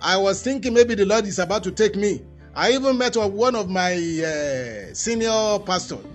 I 0.00 0.16
was 0.16 0.44
thinking 0.44 0.74
maybe 0.74 0.94
the 0.94 1.06
Lord 1.06 1.26
is 1.26 1.40
about 1.40 1.64
to 1.64 1.72
take 1.72 1.96
me. 1.96 2.22
I 2.54 2.70
even 2.70 2.96
met 2.98 3.16
one 3.16 3.56
of 3.56 3.68
my 3.68 3.94
uh, 3.94 4.94
senior 4.94 5.58
pastors. 5.66 6.06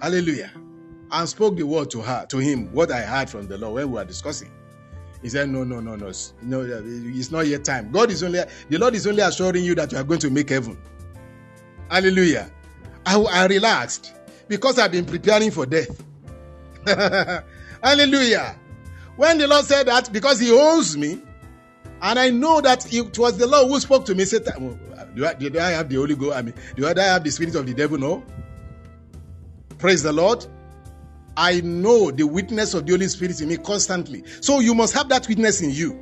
Hallelujah. 0.00 0.52
And 1.10 1.28
spoke 1.28 1.56
the 1.56 1.64
word 1.64 1.90
to 1.90 2.02
her, 2.02 2.24
to 2.26 2.38
him, 2.38 2.72
what 2.72 2.92
I 2.92 3.00
heard 3.00 3.28
from 3.28 3.48
the 3.48 3.58
Lord 3.58 3.74
when 3.74 3.88
we 3.90 3.94
were 3.94 4.04
discussing. 4.04 4.52
He 5.22 5.28
said, 5.28 5.48
No, 5.48 5.64
no, 5.64 5.80
no, 5.80 5.96
no, 5.96 6.12
no, 6.42 6.60
uh, 6.60 6.80
it's 6.84 7.30
not 7.30 7.46
yet 7.46 7.64
time. 7.64 7.90
God 7.90 8.10
is 8.10 8.22
only, 8.22 8.40
the 8.68 8.78
Lord 8.78 8.94
is 8.94 9.06
only 9.06 9.22
assuring 9.22 9.64
you 9.64 9.74
that 9.74 9.92
you 9.92 9.98
are 9.98 10.04
going 10.04 10.20
to 10.20 10.30
make 10.30 10.50
heaven. 10.50 10.78
Hallelujah. 11.90 12.50
I, 13.04 13.18
I 13.18 13.46
relaxed 13.46 14.14
because 14.46 14.78
I've 14.78 14.92
been 14.92 15.06
preparing 15.06 15.50
for 15.50 15.66
death. 15.66 16.04
Hallelujah. 17.82 18.56
When 19.16 19.38
the 19.38 19.48
Lord 19.48 19.64
said 19.64 19.86
that, 19.86 20.12
because 20.12 20.38
He 20.38 20.52
owns 20.52 20.96
me, 20.96 21.20
and 22.00 22.18
I 22.18 22.30
know 22.30 22.60
that 22.60 22.92
it 22.92 23.18
was 23.18 23.36
the 23.38 23.46
Lord 23.46 23.68
who 23.68 23.80
spoke 23.80 24.04
to 24.06 24.14
me, 24.14 24.24
said, 24.24 24.46
oh, 24.60 24.78
uh, 24.96 25.04
do 25.04 25.26
I, 25.26 25.34
do 25.34 25.58
I 25.58 25.70
have 25.70 25.88
the 25.88 25.96
Holy 25.96 26.14
Ghost? 26.14 26.36
I 26.36 26.42
mean, 26.42 26.54
do 26.76 26.86
I 26.86 26.94
have 27.00 27.24
the 27.24 27.30
spirit 27.30 27.56
of 27.56 27.66
the 27.66 27.74
devil? 27.74 27.98
No. 27.98 28.24
Praise 29.78 30.02
the 30.02 30.12
Lord. 30.12 30.46
I 31.38 31.60
know 31.60 32.10
the 32.10 32.24
witness 32.24 32.74
of 32.74 32.84
the 32.84 32.92
Holy 32.94 33.06
Spirit 33.06 33.40
in 33.40 33.48
me 33.48 33.58
constantly. 33.58 34.24
So 34.40 34.58
you 34.58 34.74
must 34.74 34.92
have 34.94 35.08
that 35.10 35.28
witness 35.28 35.60
in 35.62 35.70
you. 35.70 35.96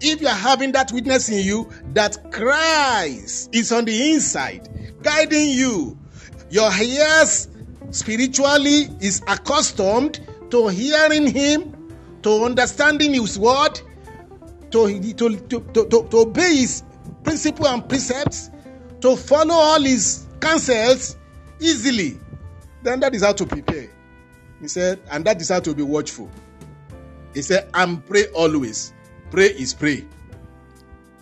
If 0.00 0.22
you 0.22 0.26
are 0.28 0.34
having 0.34 0.72
that 0.72 0.90
witness 0.90 1.28
in 1.28 1.44
you, 1.44 1.68
that 1.92 2.32
Christ 2.32 3.54
is 3.54 3.70
on 3.70 3.84
the 3.84 4.12
inside, 4.12 4.70
guiding 5.02 5.50
you, 5.50 5.98
your 6.48 6.72
ears 6.72 7.48
spiritually 7.90 8.88
is 9.00 9.20
accustomed 9.28 10.20
to 10.50 10.68
hearing 10.68 11.26
Him, 11.26 11.94
to 12.22 12.46
understanding 12.46 13.12
His 13.12 13.38
word, 13.38 13.82
to, 14.70 14.98
to, 15.12 15.36
to, 15.36 15.60
to, 15.60 15.84
to 15.84 16.16
obey 16.16 16.56
His 16.56 16.82
principle 17.22 17.68
and 17.68 17.86
precepts, 17.86 18.48
to 19.02 19.14
follow 19.14 19.52
all 19.52 19.82
His 19.82 20.26
counsels 20.40 21.18
easily 21.60 22.18
then 22.82 23.00
that 23.00 23.14
is 23.14 23.22
how 23.22 23.32
to 23.32 23.46
prepare. 23.46 23.90
He 24.60 24.68
said, 24.68 25.00
and 25.10 25.24
that 25.24 25.40
is 25.40 25.48
how 25.48 25.60
to 25.60 25.74
be 25.74 25.82
watchful. 25.82 26.30
He 27.34 27.42
said, 27.42 27.68
and 27.74 28.04
pray 28.06 28.26
always. 28.34 28.92
Pray 29.30 29.46
is 29.46 29.74
pray. 29.74 30.04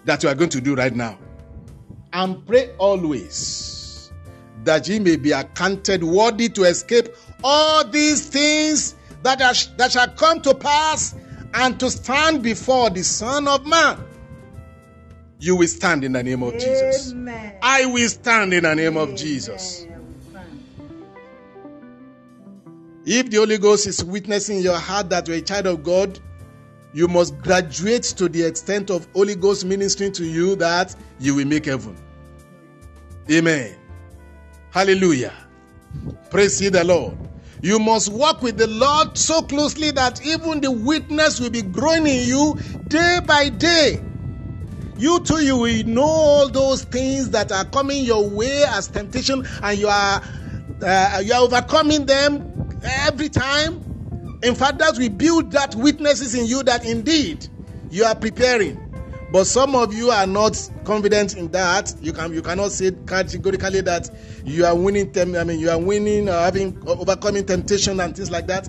That 0.04 0.22
you 0.22 0.28
are 0.28 0.34
going 0.34 0.50
to 0.50 0.60
do 0.60 0.74
right 0.74 0.94
now. 0.94 1.18
And 2.12 2.44
pray 2.46 2.74
always 2.78 4.10
that 4.64 4.88
ye 4.88 4.98
may 4.98 5.16
be 5.16 5.32
accounted 5.32 6.02
worthy 6.04 6.48
to 6.50 6.64
escape 6.64 7.08
all 7.42 7.84
these 7.84 8.26
things 8.28 8.94
that, 9.22 9.40
are, 9.40 9.54
that 9.76 9.92
shall 9.92 10.08
come 10.08 10.40
to 10.42 10.54
pass 10.54 11.14
and 11.54 11.78
to 11.80 11.90
stand 11.90 12.42
before 12.42 12.90
the 12.90 13.02
Son 13.02 13.48
of 13.48 13.66
Man. 13.66 13.98
You 15.40 15.56
will 15.56 15.68
stand 15.68 16.04
in 16.04 16.12
the 16.12 16.22
name 16.22 16.42
of 16.42 16.54
Amen. 16.54 16.60
Jesus. 16.60 17.14
I 17.62 17.86
will 17.86 18.08
stand 18.08 18.52
in 18.52 18.64
the 18.64 18.74
name 18.74 18.96
Amen. 18.96 19.10
of 19.10 19.16
Jesus. 19.16 19.86
If 23.10 23.30
the 23.30 23.38
Holy 23.38 23.56
Ghost 23.56 23.86
is 23.86 24.04
witnessing 24.04 24.58
in 24.58 24.62
your 24.62 24.76
heart 24.76 25.08
that 25.08 25.26
you're 25.26 25.38
a 25.38 25.40
child 25.40 25.64
of 25.64 25.82
God, 25.82 26.20
you 26.92 27.08
must 27.08 27.38
graduate 27.38 28.02
to 28.02 28.28
the 28.28 28.42
extent 28.42 28.90
of 28.90 29.08
Holy 29.14 29.34
Ghost 29.34 29.64
ministering 29.64 30.12
to 30.12 30.26
you 30.26 30.54
that 30.56 30.94
you 31.18 31.34
will 31.34 31.46
make 31.46 31.64
heaven. 31.64 31.96
Amen. 33.30 33.78
Hallelujah. 34.72 35.32
Praise 36.28 36.60
ye 36.60 36.68
the 36.68 36.84
Lord. 36.84 37.16
You 37.62 37.78
must 37.78 38.12
walk 38.12 38.42
with 38.42 38.58
the 38.58 38.66
Lord 38.66 39.16
so 39.16 39.40
closely 39.40 39.90
that 39.92 40.22
even 40.26 40.60
the 40.60 40.70
witness 40.70 41.40
will 41.40 41.48
be 41.48 41.62
growing 41.62 42.06
in 42.06 42.28
you 42.28 42.58
day 42.88 43.20
by 43.26 43.48
day. 43.48 44.02
You 44.98 45.20
too, 45.20 45.42
you 45.42 45.56
will 45.56 45.84
know 45.86 46.02
all 46.02 46.48
those 46.50 46.84
things 46.84 47.30
that 47.30 47.52
are 47.52 47.64
coming 47.64 48.04
your 48.04 48.28
way 48.28 48.64
as 48.68 48.88
temptation, 48.88 49.46
and 49.62 49.78
you 49.78 49.88
are 49.88 50.22
uh, 50.82 51.22
you 51.24 51.32
are 51.32 51.40
overcoming 51.40 52.04
them 52.04 52.57
every 52.82 53.28
time. 53.28 53.80
In 54.42 54.54
fact, 54.54 54.78
that 54.78 54.96
we 54.98 55.08
build 55.08 55.50
that 55.52 55.74
witnesses 55.74 56.34
in 56.34 56.46
you 56.46 56.62
that 56.62 56.84
indeed 56.84 57.48
you 57.90 58.04
are 58.04 58.14
preparing. 58.14 58.78
But 59.30 59.44
some 59.44 59.74
of 59.74 59.92
you 59.92 60.10
are 60.10 60.26
not 60.26 60.70
confident 60.84 61.36
in 61.36 61.50
that. 61.52 61.94
You 62.00 62.12
can 62.12 62.32
you 62.32 62.40
cannot 62.40 62.72
say 62.72 62.92
categorically 63.06 63.82
that 63.82 64.10
you 64.44 64.64
are 64.64 64.74
winning. 64.74 65.12
Tem- 65.12 65.36
I 65.36 65.44
mean, 65.44 65.58
you 65.58 65.70
are 65.70 65.78
winning 65.78 66.28
or 66.28 66.32
having 66.32 66.80
overcoming 66.86 67.44
temptation 67.44 68.00
and 68.00 68.16
things 68.16 68.30
like 68.30 68.46
that. 68.46 68.68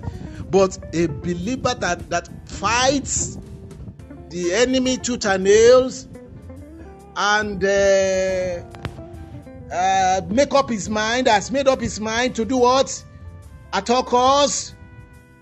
But 0.50 0.78
a 0.92 1.06
believer 1.06 1.74
that 1.74 2.10
that 2.10 2.28
fights 2.48 3.38
the 4.28 4.52
enemy 4.54 4.96
tooth 4.98 5.24
and 5.24 5.44
nails 5.44 6.08
and 7.16 7.64
uh, 7.64 8.62
uh, 9.72 10.20
make 10.28 10.52
up 10.52 10.68
his 10.68 10.88
mind 10.90 11.26
has 11.26 11.50
made 11.50 11.68
up 11.68 11.80
his 11.80 12.00
mind 12.00 12.34
to 12.36 12.44
do 12.44 12.58
what 12.58 13.04
at 13.72 13.88
all 13.90 14.02
costs 14.02 14.74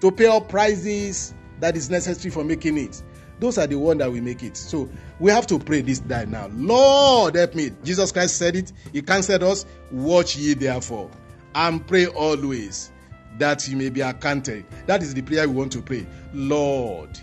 to 0.00 0.10
pay 0.10 0.26
up 0.26 0.48
prices 0.48 1.34
that 1.60 1.76
is 1.76 1.90
necessary 1.90 2.30
for 2.30 2.44
making 2.44 2.78
it. 2.78 3.02
Those 3.40 3.58
are 3.58 3.66
the 3.66 3.76
one 3.76 3.98
that 3.98 4.10
will 4.10 4.22
make 4.22 4.42
it. 4.42 4.56
So 4.56 4.88
we 5.20 5.30
have 5.30 5.46
to 5.48 5.58
pray 5.58 5.82
this 5.82 6.00
day 6.00 6.26
now. 6.26 6.48
Lord, 6.52 7.36
help 7.36 7.54
me. 7.54 7.70
Jesus 7.84 8.10
Christ 8.10 8.36
said 8.36 8.56
it. 8.56 8.72
He 8.92 9.02
cancelled 9.02 9.44
us. 9.44 9.64
Watch 9.90 10.36
ye 10.36 10.54
therefore 10.54 11.10
and 11.54 11.86
pray 11.86 12.06
always 12.06 12.92
that 13.38 13.68
you 13.68 13.76
may 13.76 13.90
be 13.90 14.00
accounted. 14.00 14.64
That 14.86 15.02
is 15.02 15.14
the 15.14 15.22
prayer 15.22 15.48
we 15.48 15.54
want 15.54 15.72
to 15.72 15.82
pray. 15.82 16.06
Lord. 16.32 17.18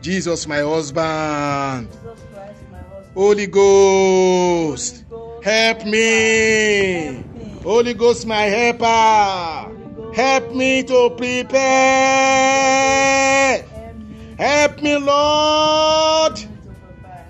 Jesus, 0.00 0.46
my 0.46 0.60
husband. 0.60 1.88
Jesus 1.90 2.20
Christ, 2.32 2.60
my 2.70 2.78
husband. 2.78 3.14
Holy 3.14 3.46
Ghost, 3.46 5.04
Holy 5.08 5.34
Ghost 5.34 5.44
help, 5.44 5.84
me. 5.84 7.04
help 7.04 7.34
me. 7.34 7.60
Holy 7.62 7.94
Ghost, 7.94 8.26
my 8.26 8.42
helper. 8.42 9.67
Help 10.14 10.54
me 10.54 10.82
to 10.82 11.10
prepare. 11.16 11.58
Help 14.38 14.82
me, 14.82 14.96
Lord. 14.96 16.38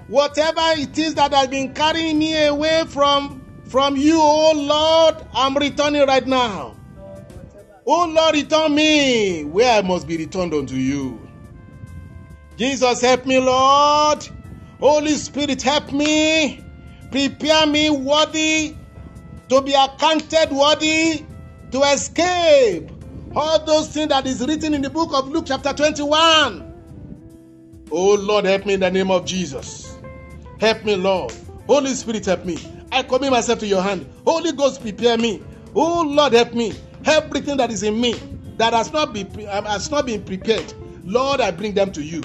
Whatever 0.06 0.60
it 0.80 0.96
is 0.98 1.14
that 1.14 1.32
has 1.34 1.48
been 1.48 1.74
carrying 1.74 2.18
me 2.18 2.46
away 2.46 2.84
from, 2.88 3.42
from 3.68 3.96
you, 3.96 4.18
oh 4.20 4.52
Lord, 4.56 5.16
I'm 5.34 5.56
returning 5.56 6.06
right 6.06 6.26
now. 6.26 6.76
Oh 7.86 8.06
Lord, 8.06 8.34
return 8.34 8.74
me 8.74 9.44
where 9.44 9.78
I 9.78 9.82
must 9.82 10.06
be 10.06 10.16
returned 10.16 10.54
unto 10.54 10.74
you. 10.74 11.26
Jesus, 12.56 13.00
help 13.00 13.26
me, 13.26 13.38
Lord. 13.38 14.26
Holy 14.80 15.14
Spirit, 15.14 15.62
help 15.62 15.92
me. 15.92 16.64
Prepare 17.10 17.66
me 17.66 17.90
worthy 17.90 18.76
to 19.48 19.62
be 19.62 19.72
accounted 19.74 20.50
worthy 20.50 21.24
to 21.70 21.82
escape 21.82 22.90
all 23.34 23.64
those 23.64 23.88
things 23.88 24.08
that 24.08 24.26
is 24.26 24.40
written 24.46 24.74
in 24.74 24.82
the 24.82 24.90
book 24.90 25.10
of 25.12 25.28
Luke, 25.28 25.44
chapter 25.46 25.72
21. 25.72 26.74
Oh 27.90 28.14
Lord, 28.14 28.44
help 28.44 28.66
me 28.66 28.74
in 28.74 28.80
the 28.80 28.90
name 28.90 29.10
of 29.10 29.24
Jesus. 29.24 29.98
Help 30.60 30.84
me, 30.84 30.96
Lord. 30.96 31.32
Holy 31.66 31.94
Spirit, 31.94 32.26
help 32.26 32.44
me. 32.44 32.58
I 32.90 33.02
commit 33.02 33.30
myself 33.30 33.58
to 33.60 33.66
your 33.66 33.82
hand. 33.82 34.06
Holy 34.26 34.52
Ghost, 34.52 34.80
prepare 34.80 35.16
me. 35.18 35.42
Oh 35.74 36.02
Lord, 36.02 36.32
help 36.32 36.54
me. 36.54 36.74
Everything 37.04 37.56
that 37.58 37.70
is 37.70 37.82
in 37.82 38.00
me 38.00 38.14
that 38.56 38.72
has 38.72 38.92
not 38.92 39.12
been 39.12 39.26
um, 39.48 39.64
has 39.64 39.90
not 39.90 40.06
been 40.06 40.22
prepared, 40.22 40.72
Lord, 41.04 41.40
I 41.40 41.50
bring 41.50 41.74
them 41.74 41.92
to 41.92 42.02
you. 42.02 42.22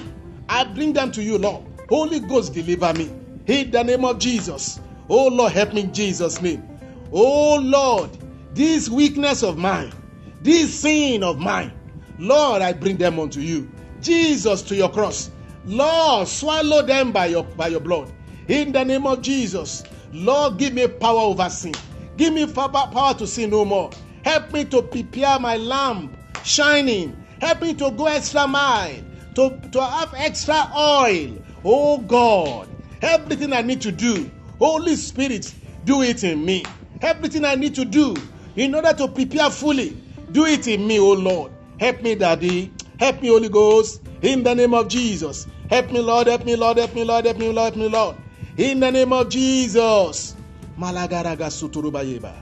I 0.48 0.64
bring 0.64 0.92
them 0.92 1.12
to 1.12 1.22
you, 1.22 1.38
Lord. 1.38 1.64
Holy 1.88 2.20
Ghost, 2.20 2.54
deliver 2.54 2.92
me. 2.94 3.10
In 3.46 3.70
the 3.70 3.82
name 3.84 4.04
of 4.04 4.18
Jesus. 4.18 4.80
Oh 5.08 5.28
Lord, 5.28 5.52
help 5.52 5.74
me 5.74 5.82
in 5.82 5.94
Jesus' 5.94 6.40
name. 6.40 6.66
Oh 7.12 7.58
Lord, 7.62 8.10
this 8.54 8.88
weakness 8.88 9.42
of 9.42 9.58
mine, 9.58 9.92
this 10.40 10.80
sin 10.80 11.22
of 11.22 11.38
mine, 11.38 11.72
Lord, 12.18 12.62
I 12.62 12.72
bring 12.72 12.96
them 12.96 13.18
unto 13.18 13.40
you. 13.40 13.70
Jesus, 14.00 14.62
to 14.62 14.76
your 14.76 14.90
cross. 14.90 15.30
Lord, 15.64 16.28
swallow 16.28 16.82
them 16.82 17.10
by 17.10 17.26
your, 17.26 17.44
by 17.44 17.68
your 17.68 17.80
blood. 17.80 18.12
In 18.48 18.72
the 18.72 18.84
name 18.84 19.06
of 19.06 19.22
Jesus. 19.22 19.82
Lord, 20.12 20.58
give 20.58 20.74
me 20.74 20.86
power 20.86 21.20
over 21.20 21.48
sin. 21.48 21.74
Give 22.16 22.32
me 22.32 22.46
power 22.46 23.14
to 23.14 23.26
sin 23.26 23.50
no 23.50 23.64
more. 23.64 23.90
Help 24.22 24.52
me 24.52 24.64
to 24.66 24.82
prepare 24.82 25.38
my 25.40 25.56
lamp 25.56 26.16
shining. 26.44 27.16
Help 27.40 27.62
me 27.62 27.74
to 27.74 27.90
go 27.90 28.06
extra 28.06 28.46
mile, 28.46 29.02
to, 29.34 29.58
to 29.72 29.82
have 29.82 30.14
extra 30.16 30.70
oil. 30.76 31.36
Oh 31.64 31.98
God, 31.98 32.68
everything 33.02 33.52
I 33.52 33.62
need 33.62 33.80
to 33.82 33.90
do, 33.92 34.30
Holy 34.58 34.96
Spirit, 34.96 35.52
do 35.84 36.02
it 36.02 36.22
in 36.22 36.44
me. 36.44 36.64
Everything 37.00 37.44
I 37.44 37.54
need 37.54 37.74
to 37.74 37.84
do 37.84 38.14
in 38.56 38.74
order 38.74 38.92
to 38.94 39.08
prepare 39.08 39.50
fully, 39.50 39.96
do 40.32 40.46
it 40.46 40.66
in 40.68 40.86
me, 40.86 40.98
O 40.98 41.12
Lord. 41.12 41.52
Help 41.78 42.02
me, 42.02 42.14
Daddy. 42.14 42.72
Help 42.98 43.22
me, 43.22 43.28
Holy 43.28 43.48
Ghost, 43.48 44.02
in 44.22 44.42
the 44.42 44.54
name 44.54 44.74
of 44.74 44.88
Jesus. 44.88 45.46
Help 45.68 45.90
me, 45.92 46.00
Lord. 46.00 46.26
Help 46.28 46.44
me, 46.44 46.56
Lord. 46.56 46.78
Help 46.78 46.94
me, 46.94 47.04
Lord. 47.04 47.24
Help 47.24 47.38
me, 47.38 47.52
Lord. 47.52 47.74
Help 47.74 47.76
me, 47.76 47.88
Lord. 47.88 48.16
In 48.56 48.80
the 48.80 48.90
name 48.90 49.12
of 49.12 49.28
Jesus. 49.28 50.36
Malagaraga 50.78 51.50
suturubayeba. 51.50 52.34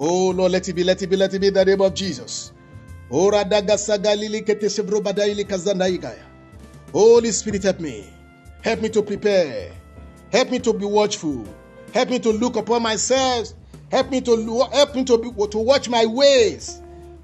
Oh 0.00 0.30
Lord, 0.30 0.52
let 0.52 0.68
it 0.68 0.74
be, 0.74 0.84
let 0.84 1.02
it 1.02 1.08
be, 1.10 1.16
let 1.16 1.34
it 1.34 1.40
be 1.40 1.48
in 1.48 1.54
the 1.54 1.64
name 1.64 1.80
of 1.80 1.92
Jesus. 1.94 2.52
Holy 6.92 7.32
Spirit, 7.32 7.62
help 7.64 7.80
me. 7.80 8.04
Help 8.62 8.82
me 8.82 8.88
to 8.90 9.02
prepare. 9.02 9.77
Help 10.32 10.50
me 10.50 10.58
to 10.60 10.72
be 10.72 10.84
watchful. 10.84 11.46
Help 11.92 12.10
me 12.10 12.18
to 12.18 12.30
look 12.30 12.56
upon 12.56 12.82
myself. 12.82 13.48
Help 13.90 14.10
me 14.10 14.20
to 14.20 14.68
help 14.72 14.94
me 14.94 15.04
to, 15.04 15.18
be, 15.18 15.46
to 15.46 15.58
watch 15.58 15.88
my 15.88 16.04
ways, 16.04 16.82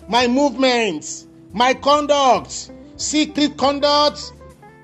my 0.08 0.26
movements, 0.26 1.26
my 1.52 1.74
conduct, 1.74 2.70
secret 2.96 3.56
conduct, 3.58 4.32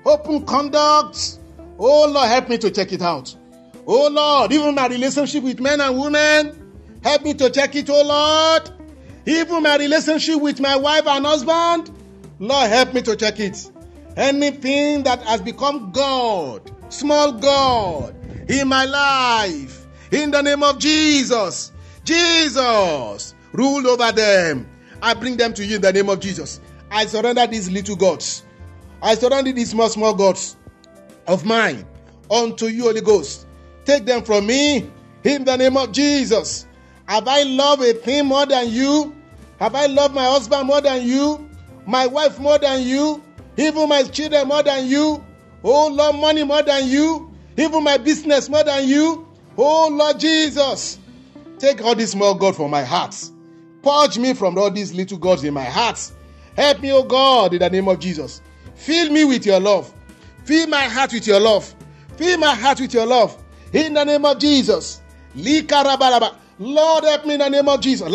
open 0.05 0.45
conduct. 0.45 1.39
Oh 1.79 2.07
Lord, 2.07 2.29
help 2.29 2.49
me 2.49 2.59
to 2.59 2.69
check 2.69 2.93
it 2.93 3.01
out. 3.01 3.35
Oh 3.87 4.09
Lord, 4.09 4.53
even 4.53 4.75
my 4.75 4.87
relationship 4.87 5.43
with 5.43 5.59
men 5.59 5.81
and 5.81 5.99
women, 5.99 6.73
help 7.03 7.23
me 7.23 7.33
to 7.33 7.49
check 7.49 7.75
it, 7.75 7.89
oh 7.89 8.03
Lord. 8.03 8.69
Even 9.25 9.63
my 9.63 9.77
relationship 9.77 10.39
with 10.39 10.59
my 10.59 10.75
wife 10.75 11.07
and 11.07 11.25
husband, 11.25 11.89
Lord, 12.37 12.69
help 12.69 12.93
me 12.93 13.01
to 13.01 13.15
check 13.15 13.39
it. 13.39 13.71
Anything 14.15 15.03
that 15.03 15.21
has 15.23 15.41
become 15.41 15.91
God, 15.91 16.69
small 16.91 17.33
God, 17.33 18.15
in 18.47 18.67
my 18.67 18.85
life, 18.85 19.87
in 20.11 20.31
the 20.31 20.41
name 20.41 20.63
of 20.63 20.77
Jesus, 20.77 21.71
Jesus, 22.03 23.33
rule 23.53 23.87
over 23.87 24.11
them. 24.11 24.67
I 25.01 25.13
bring 25.13 25.37
them 25.37 25.53
to 25.53 25.65
you 25.65 25.77
in 25.77 25.81
the 25.81 25.93
name 25.93 26.09
of 26.09 26.19
Jesus. 26.19 26.59
I 26.91 27.05
surrender 27.05 27.47
these 27.47 27.71
little 27.71 27.95
gods. 27.95 28.43
I 29.01 29.15
surrender 29.15 29.51
these 29.51 29.71
small, 29.71 29.89
small 29.89 30.13
gods 30.13 30.57
of 31.27 31.45
mine 31.45 31.85
unto 32.29 32.67
you, 32.67 32.83
Holy 32.83 33.01
Ghost. 33.01 33.47
Take 33.85 34.05
them 34.05 34.23
from 34.23 34.45
me 34.45 34.89
in 35.23 35.43
the 35.43 35.55
name 35.55 35.77
of 35.77 35.91
Jesus. 35.91 36.67
Have 37.07 37.27
I 37.27 37.43
loved 37.43 37.83
a 37.83 37.93
thing 37.93 38.25
more 38.25 38.45
than 38.45 38.69
you? 38.69 39.15
Have 39.59 39.75
I 39.75 39.87
loved 39.87 40.13
my 40.13 40.25
husband 40.25 40.67
more 40.67 40.81
than 40.81 41.05
you? 41.05 41.49
My 41.85 42.07
wife 42.07 42.39
more 42.39 42.59
than 42.59 42.83
you? 42.83 43.23
Even 43.57 43.89
my 43.89 44.03
children 44.03 44.47
more 44.47 44.63
than 44.63 44.87
you? 44.87 45.23
Oh 45.63 45.87
Lord, 45.87 46.15
money 46.15 46.43
more 46.43 46.63
than 46.63 46.87
you? 46.87 47.31
Even 47.57 47.83
my 47.83 47.97
business 47.97 48.49
more 48.49 48.63
than 48.63 48.87
you? 48.87 49.27
Oh 49.57 49.89
Lord 49.89 50.19
Jesus, 50.19 50.97
take 51.59 51.81
all 51.81 51.95
this 51.95 52.11
small 52.11 52.33
God 52.35 52.55
from 52.55 52.71
my 52.71 52.83
heart. 52.83 53.15
Purge 53.83 54.17
me 54.17 54.33
from 54.33 54.57
all 54.57 54.71
these 54.71 54.93
little 54.93 55.17
gods 55.17 55.43
in 55.43 55.53
my 55.53 55.63
heart. 55.63 56.11
Help 56.55 56.81
me, 56.81 56.91
oh 56.91 57.03
God, 57.03 57.53
in 57.53 57.59
the 57.59 57.69
name 57.69 57.87
of 57.87 57.99
Jesus. 57.99 58.41
Fill 58.75 59.11
me 59.11 59.25
with 59.25 59.45
your 59.45 59.59
love. 59.59 59.93
Fill 60.45 60.67
my 60.67 60.83
heart 60.83 61.13
with 61.13 61.27
your 61.27 61.39
love. 61.39 61.73
Fill 62.17 62.37
my 62.37 62.53
heart 62.55 62.79
with 62.79 62.93
your 62.93 63.05
love. 63.05 63.37
In 63.73 63.93
the 63.93 64.03
name 64.03 64.25
of 64.25 64.37
Jesus. 64.39 65.01
Lord, 66.59 67.03
help 67.03 67.25
me 67.25 67.33
in 67.33 67.39
the 67.39 67.49
name 67.49 67.67
of 67.67 67.81
Jesus. 67.81 68.09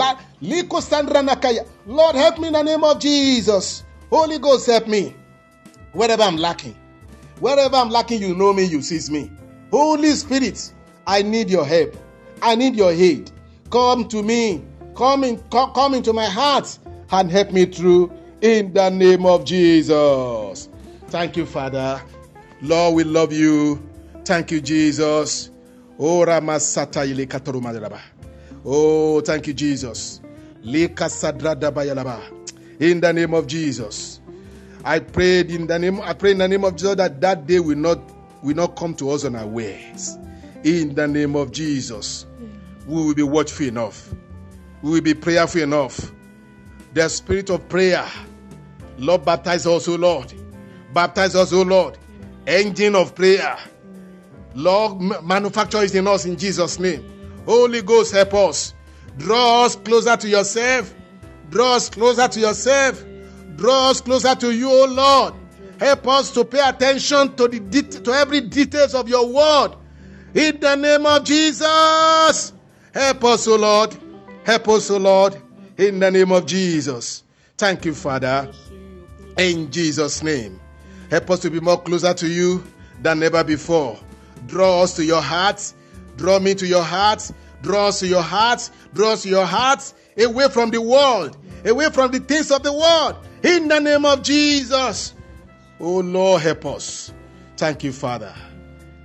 Lord, 1.87 2.17
help 2.17 2.39
me 2.39 2.47
in 2.49 2.53
the 2.53 2.63
name 2.63 2.85
of 2.85 2.99
Jesus. 3.01 3.85
Holy 4.11 4.39
Ghost, 4.39 4.67
help 4.67 4.87
me. 4.87 5.15
Wherever 5.93 6.23
I'm 6.23 6.37
lacking. 6.37 6.77
Wherever 7.41 7.77
I'm 7.77 7.91
lacking, 7.91 8.23
you 8.23 8.35
know 8.35 8.53
me, 8.53 8.65
you 8.65 8.83
see 8.83 9.13
me. 9.13 9.31
Holy 9.71 10.11
Spirit, 10.13 10.73
I 11.07 11.23
need 11.23 11.51
your 11.51 11.67
help. 11.67 11.97
I 12.43 12.55
need 12.55 12.77
your 12.77 12.93
aid. 12.93 13.31
Come 13.71 14.09
to 14.09 14.23
me. 14.23 14.63
Come, 14.95 15.25
in, 15.25 15.39
come, 15.51 15.73
come 15.73 15.95
into 15.95 16.13
my 16.13 16.27
heart 16.27 16.79
and 17.11 17.31
help 17.31 17.53
me 17.53 17.67
through 17.67 18.13
in 18.41 18.73
the 18.73 18.89
name 18.91 19.27
of 19.27 19.45
Jesus. 19.45 20.69
Thank 21.09 21.37
you, 21.37 21.45
Father. 21.45 22.01
Lord, 22.63 22.95
we 22.95 23.05
love 23.05 23.33
you. 23.33 23.83
Thank 24.25 24.51
you, 24.51 24.61
Jesus. 24.61 25.51
Oh, 25.99 26.25
Oh, 28.65 29.21
thank 29.21 29.47
you, 29.47 29.55
Jesus. 29.55 30.21
In 30.65 30.95
the 33.01 33.13
name 33.13 33.35
of 33.35 33.47
Jesus. 33.47 34.21
I 34.87 35.01
prayed 35.01 35.51
in 35.51 35.67
the 35.67 35.81
name, 35.81 36.01
I 36.01 36.13
pray 36.13 36.31
in 36.31 36.39
the 36.39 36.47
name 36.47 36.63
of 36.65 36.77
Jesus 36.77 36.95
that 36.95 37.21
that 37.21 37.45
day 37.49 37.59
will 37.59 37.77
not 37.77 37.99
will 38.41 38.55
not 38.55 38.77
come 38.77 38.95
to 38.95 39.11
us 39.11 39.25
unawares. 39.25 40.17
In 40.63 40.95
the 40.95 41.09
name 41.09 41.35
of 41.35 41.51
Jesus, 41.51 42.25
we 42.87 42.95
will 42.95 43.15
be 43.15 43.25
watchful 43.25 43.67
enough. 43.67 44.15
We 44.83 44.93
will 44.93 45.01
be 45.01 45.13
prayerful 45.13 45.63
enough. 45.63 46.13
The 46.95 47.09
spirit 47.09 47.51
of 47.51 47.69
prayer, 47.69 48.07
Lord, 48.97 49.25
baptize 49.25 49.67
us, 49.67 49.89
O 49.89 49.97
Lord. 49.97 50.33
Baptize 50.95 51.35
us, 51.35 51.53
O 51.53 51.63
Lord. 51.63 51.99
Engine 52.47 52.95
of 52.95 53.13
prayer. 53.17 53.59
Lord, 54.55 55.01
manufacture 55.25 55.83
it 55.83 55.97
in 55.97 56.07
us 56.07 56.27
in 56.27 56.37
Jesus' 56.37 56.79
name. 56.79 57.05
Holy 57.45 57.83
Ghost, 57.83 58.15
help 58.15 58.35
us. 58.35 58.73
Draw 59.19 59.65
us 59.65 59.75
closer 59.75 60.17
to 60.17 60.29
yourself. 60.29 60.95
Draw 61.51 61.75
us 61.75 61.91
closer 61.91 62.29
to 62.29 62.39
yourself. 62.39 63.05
Draw 63.57 63.91
us 63.91 64.01
closer 64.01 64.35
to 64.35 64.51
you, 64.55 64.71
O 64.71 64.85
Lord. 64.87 65.35
Help 65.79 66.09
us 66.09 66.31
to 66.33 66.45
pay 66.45 66.61
attention 66.67 67.35
to 67.37 67.49
the 67.49 67.61
det- 67.61 68.05
to 68.05 68.13
every 68.13 68.41
details 68.41 68.95
of 68.95 69.09
your 69.09 69.27
word. 69.27 69.73
In 70.35 70.59
the 70.61 70.75
name 70.77 71.07
of 71.07 71.25
Jesus. 71.25 72.53
Help 72.95 73.25
us, 73.25 73.47
O 73.49 73.57
Lord. 73.57 73.97
Help 74.45 74.69
us, 74.69 74.91
O 74.91 74.97
Lord. 74.97 75.37
In 75.77 75.99
the 75.99 76.11
name 76.11 76.33
of 76.33 76.47
Jesus. 76.47 77.23
Thank 77.59 77.85
you, 77.85 77.95
Father. 77.95 78.49
In 79.37 79.71
Jesus' 79.71 80.23
name. 80.23 80.61
Help 81.11 81.31
us 81.31 81.41
to 81.41 81.51
be 81.51 81.61
more 81.61 81.81
closer 81.81 82.15
to 82.15 82.27
you 82.27 82.63
than 83.03 83.23
ever 83.23 83.45
before. 83.45 83.99
Draw 84.47 84.83
us 84.83 84.95
to 84.97 85.05
your 85.05 85.23
heart. 85.23 85.63
Draw 86.17 86.39
me 86.39 86.55
to 86.55 86.67
your 86.67 86.83
heart. 86.83 87.31
Draw 87.63 87.89
us 87.89 88.01
to 88.01 88.07
your 88.07 88.23
heart. 88.23 88.69
Draw 88.95 89.13
us 89.13 89.23
to 89.23 89.29
your 89.29 89.45
heart. 89.45 89.93
Away 90.19 90.49
from 90.49 90.71
the 90.71 90.81
world. 90.81 91.37
Away 91.65 91.91
from 91.91 92.11
the 92.11 92.21
things 92.21 92.51
of 92.51 92.63
the 92.63 92.73
world. 92.73 93.17
In 93.43 93.69
the 93.69 93.81
name 93.81 94.05
of 94.05 94.23
Jesus. 94.23 95.15
Oh 95.81 95.99
Lord, 95.99 96.43
help 96.43 96.67
us. 96.67 97.13
Thank 97.57 97.85
you, 97.85 97.93
Father. 97.93 98.35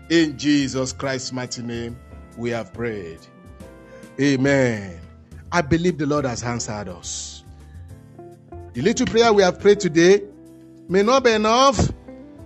In 0.09 0.37
Jesus 0.37 0.93
Christ's 0.93 1.31
mighty 1.31 1.61
name, 1.61 1.97
we 2.37 2.49
have 2.51 2.73
prayed. 2.73 3.19
Amen. 4.19 4.99
I 5.51 5.61
believe 5.61 5.97
the 5.97 6.05
Lord 6.05 6.25
has 6.25 6.43
answered 6.43 6.89
us. 6.89 7.43
The 8.73 8.81
little 8.81 9.05
prayer 9.05 9.33
we 9.33 9.43
have 9.43 9.59
prayed 9.59 9.79
today 9.79 10.23
may 10.87 11.03
not 11.03 11.23
be 11.23 11.31
enough. 11.31 11.91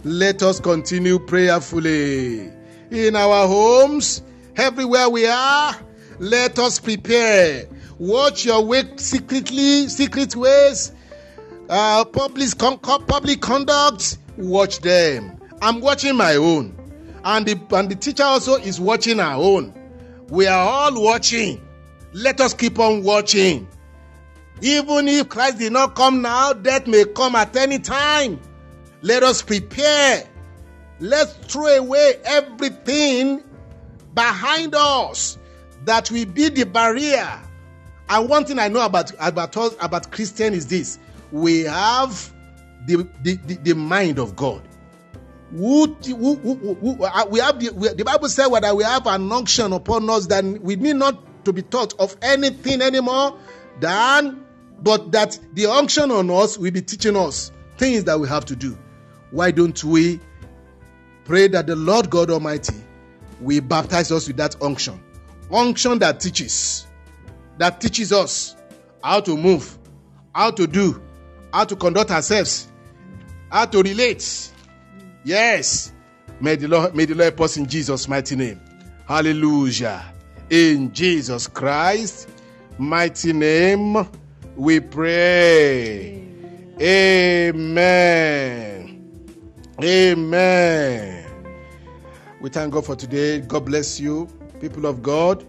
Let 0.04 0.44
us 0.44 0.60
continue 0.60 1.20
prayerfully 1.20 2.52
in 2.92 3.16
our 3.16 3.48
homes, 3.48 4.22
everywhere 4.56 5.10
we 5.10 5.28
are. 5.28 5.76
Let 6.20 6.60
us 6.60 6.80
prepare. 6.80 7.66
Watch 7.98 8.44
your 8.46 8.64
way 8.66 8.84
secretly, 8.98 9.88
secret 9.88 10.36
ways, 10.36 10.92
uh, 11.70 12.04
public, 12.06 12.58
con- 12.58 12.80
public 12.80 13.40
conduct. 13.40 14.18
Watch 14.38 14.80
them. 14.80 15.40
I'm 15.62 15.80
watching 15.80 16.16
my 16.18 16.36
own, 16.36 16.76
and 17.24 17.46
the 17.46 17.60
and 17.72 17.90
the 17.90 17.96
teacher 17.96 18.24
also 18.24 18.56
is 18.56 18.82
watching 18.82 19.22
our 19.22 19.42
own. 19.42 19.74
We 20.28 20.46
are 20.48 20.68
all 20.68 21.02
watching. 21.02 21.66
Let 22.12 22.42
us 22.42 22.54
keep 22.54 22.80
on 22.80 23.02
watching. 23.04 23.68
Even 24.62 25.08
if 25.08 25.30
Christ 25.30 25.60
did 25.60 25.72
not 25.72 25.96
come 25.96 26.22
now, 26.22 26.52
death 26.52 26.88
may 26.88 27.06
come 27.06 27.36
at 27.36 27.56
any 27.56 27.80
time. 27.80 28.40
Let 29.02 29.24
us 29.24 29.42
prepare. 29.42 30.28
Let's 31.00 31.34
throw 31.34 31.68
away 31.68 32.16
everything 32.26 33.44
behind 34.14 34.76
us 34.76 35.38
that 35.86 36.10
will 36.12 36.26
be 36.26 36.50
the 36.50 36.66
barrier. 36.66 37.42
And 38.10 38.30
one 38.30 38.46
thing 38.46 38.60
I 38.60 38.68
know 38.68 38.86
about 38.86 39.12
about 39.20 39.56
us 39.58 39.76
about 39.82 40.12
Christian 40.12 40.54
is 40.54 40.68
this: 40.68 41.00
we 41.32 41.62
have 41.62 42.32
the 42.86 43.08
the, 43.24 43.36
the, 43.46 43.56
the 43.56 43.76
mind 43.76 44.20
of 44.20 44.36
God. 44.36 44.62
Who, 45.52 45.86
who, 46.04 46.36
who, 46.36 47.04
uh, 47.04 47.26
we 47.30 47.40
have 47.40 47.60
the, 47.60 47.70
we- 47.70 47.90
the 47.94 48.04
Bible 48.04 48.28
said 48.28 48.50
that 48.50 48.76
we 48.76 48.84
have 48.84 49.06
an 49.08 49.32
unction 49.32 49.72
upon 49.74 50.10
us 50.10 50.26
that 50.28 50.44
we 50.44 50.76
need 50.76 50.98
not 50.98 51.46
to 51.46 51.54
be 51.54 51.62
taught 51.62 51.94
of 52.00 52.18
anything 52.22 52.82
anymore 52.82 53.38
than 53.80 54.44
but 54.82 55.12
that 55.14 55.40
the 55.54 55.68
unction 55.68 56.12
on 56.12 56.30
us 56.30 56.58
will 56.58 56.72
be 56.72 56.82
teaching 56.82 57.16
us 57.16 57.52
things 57.78 58.04
that 58.06 58.20
we 58.20 58.28
have 58.28 58.44
to 58.46 58.56
do. 58.56 58.78
Why 59.32 59.52
don't 59.52 59.82
we 59.84 60.20
pray 61.24 61.48
that 61.48 61.68
the 61.68 61.76
Lord 61.76 62.10
God 62.10 62.30
Almighty 62.30 62.76
will 63.40 63.62
baptize 63.62 64.12
us 64.12 64.28
with 64.28 64.38
that 64.38 64.62
unction. 64.62 65.02
Unction 65.52 66.00
that 66.00 66.20
teaches, 66.20 66.88
that 67.58 67.82
teaches 67.82 68.12
us 68.12 68.56
how 69.04 69.20
to 69.22 69.38
move, 69.38 69.78
how 70.34 70.52
to 70.52 70.68
do, 70.68 71.02
how 71.54 71.66
to 71.66 71.76
conduct 71.76 72.12
ourselves, 72.12 72.68
how 73.52 73.66
to 73.66 73.82
relate. 73.82 74.52
Yes. 75.24 75.92
May 76.40 76.56
the 76.56 76.68
Lord, 76.68 76.96
may 76.96 77.06
the 77.06 77.16
Lord 77.16 77.26
help 77.34 77.42
us 77.42 77.58
in 77.58 77.68
Jesus' 77.68 78.08
mighty 78.08 78.36
name. 78.36 78.60
Hallelujah. 79.08 80.14
In 80.50 80.94
Jesus 80.94 81.48
Christ 81.48 82.30
mighty 82.78 83.34
name 83.34 84.08
we 84.56 84.80
pray. 84.80 86.24
Amen. 86.82 88.22
Amen. 89.82 91.26
We 92.42 92.50
thank 92.50 92.74
God 92.74 92.86
for 92.86 92.96
today. 92.96 93.40
God 93.40 93.66
bless 93.66 94.00
you, 94.00 94.28
people 94.60 94.86
of 94.86 95.02
God. 95.02 95.46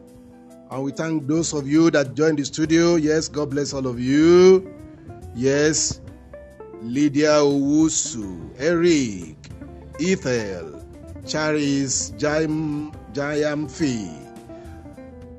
And 0.70 0.82
we 0.82 0.90
thank 0.90 1.28
those 1.28 1.52
of 1.52 1.68
you 1.68 1.90
that 1.92 2.14
joined 2.14 2.38
the 2.38 2.44
studio. 2.44 2.96
Yes, 2.96 3.28
God 3.28 3.50
bless 3.50 3.72
all 3.72 3.86
of 3.86 4.00
you. 4.00 4.74
Yes, 5.34 6.00
Lydia 6.82 7.38
Owusu, 7.38 8.50
Eric, 8.58 9.36
Ethel, 10.00 10.84
Charis, 11.24 12.10
Jaim, 12.18 12.92
Jayamfi, 13.12 14.10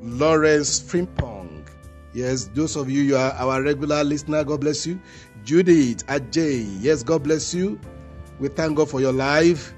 Lawrence 0.02 0.80
Frimpong. 0.80 1.68
Yes, 2.14 2.50
those 2.54 2.76
of 2.78 2.90
you, 2.90 3.02
you 3.02 3.18
are 3.18 3.32
our 3.34 3.62
regular 3.62 4.04
listener. 4.04 4.44
God 4.44 4.62
bless 4.62 4.88
you. 4.88 5.00
Judith 5.44 6.06
Ajay. 6.08 6.78
Yes, 6.82 7.04
God 7.04 7.24
bless 7.24 7.54
you. 7.54 7.80
We 8.40 8.48
thank 8.48 8.78
God 8.78 8.90
for 8.90 9.02
your 9.02 9.14
life. 9.14 9.74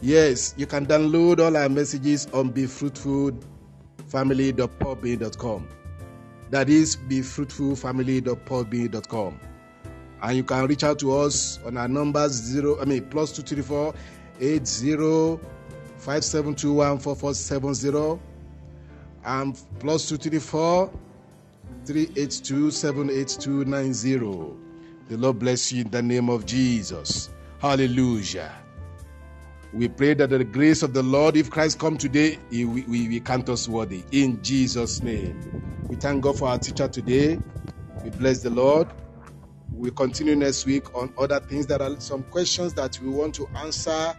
Yes, 0.00 0.54
you 0.56 0.66
can 0.66 0.86
download 0.86 1.40
all 1.40 1.56
our 1.56 1.68
messages 1.68 2.28
on 2.32 2.50
befruitfulfamily.podbean.com. 4.10 5.68
That 6.50 6.68
is 6.68 6.96
befruitfulfamily.podbean.com. 6.96 9.40
And 10.22 10.36
you 10.36 10.44
can 10.44 10.66
reach 10.66 10.82
out 10.84 10.98
to 11.00 11.14
us 11.16 11.58
on 11.64 11.76
our 11.76 11.88
numbers 11.88 12.32
zero, 12.32 12.80
I 12.80 12.84
mean 12.86 13.04
plus 13.06 13.32
two 13.32 13.42
three 13.42 13.60
four 13.62 13.94
eight 14.40 14.66
zero 14.66 15.38
five 15.98 16.24
seven 16.24 16.54
two 16.54 16.72
one 16.74 16.98
four 16.98 17.14
four 17.14 17.34
seven 17.34 17.74
zero 17.74 18.18
and 19.24 19.60
plus 19.78 20.08
two 20.08 20.16
three 20.16 20.38
four 20.38 20.90
three 21.84 22.10
eight 22.16 22.40
two 22.42 22.70
seven 22.70 23.10
eight 23.10 23.36
two 23.40 23.64
nine 23.66 23.92
zero. 23.92 24.56
The 25.08 25.18
Lord 25.18 25.38
bless 25.38 25.70
you 25.70 25.82
in 25.82 25.90
the 25.90 26.02
name 26.02 26.30
of 26.30 26.46
Jesus. 26.46 27.28
Hallelujah. 27.60 28.52
We 29.76 29.88
pray 29.88 30.14
that 30.14 30.30
the 30.30 30.42
grace 30.42 30.82
of 30.82 30.94
the 30.94 31.02
Lord, 31.02 31.36
if 31.36 31.50
Christ 31.50 31.78
come 31.78 31.98
today, 31.98 32.38
he, 32.50 32.64
we, 32.64 32.84
we, 32.84 33.20
count 33.20 33.50
us 33.50 33.68
worthy. 33.68 34.04
In 34.10 34.42
Jesus' 34.42 35.02
name. 35.02 35.38
We 35.86 35.96
thank 35.96 36.22
God 36.22 36.38
for 36.38 36.48
our 36.48 36.56
teacher 36.56 36.88
today. 36.88 37.38
We 38.02 38.08
bless 38.08 38.42
the 38.42 38.48
Lord. 38.48 38.88
We 39.70 39.90
continue 39.90 40.34
next 40.34 40.64
week 40.64 40.94
on 40.94 41.12
other 41.18 41.40
things. 41.40 41.66
There 41.66 41.82
are 41.82 42.00
some 42.00 42.22
questions 42.22 42.72
that 42.72 42.98
we 43.00 43.10
want 43.10 43.34
to 43.34 43.46
answer. 43.48 44.16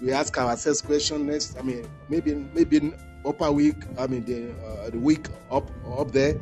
We 0.00 0.10
ask 0.10 0.36
ourselves 0.36 0.82
questions 0.82 1.22
next. 1.22 1.56
I 1.56 1.62
mean, 1.62 1.88
maybe 2.08 2.34
maybe 2.34 2.92
upper 3.24 3.52
week. 3.52 3.76
I 3.96 4.08
mean, 4.08 4.24
the, 4.24 4.52
uh, 4.66 4.90
the 4.90 4.98
week 4.98 5.28
up 5.52 5.70
up 5.96 6.10
there, 6.10 6.36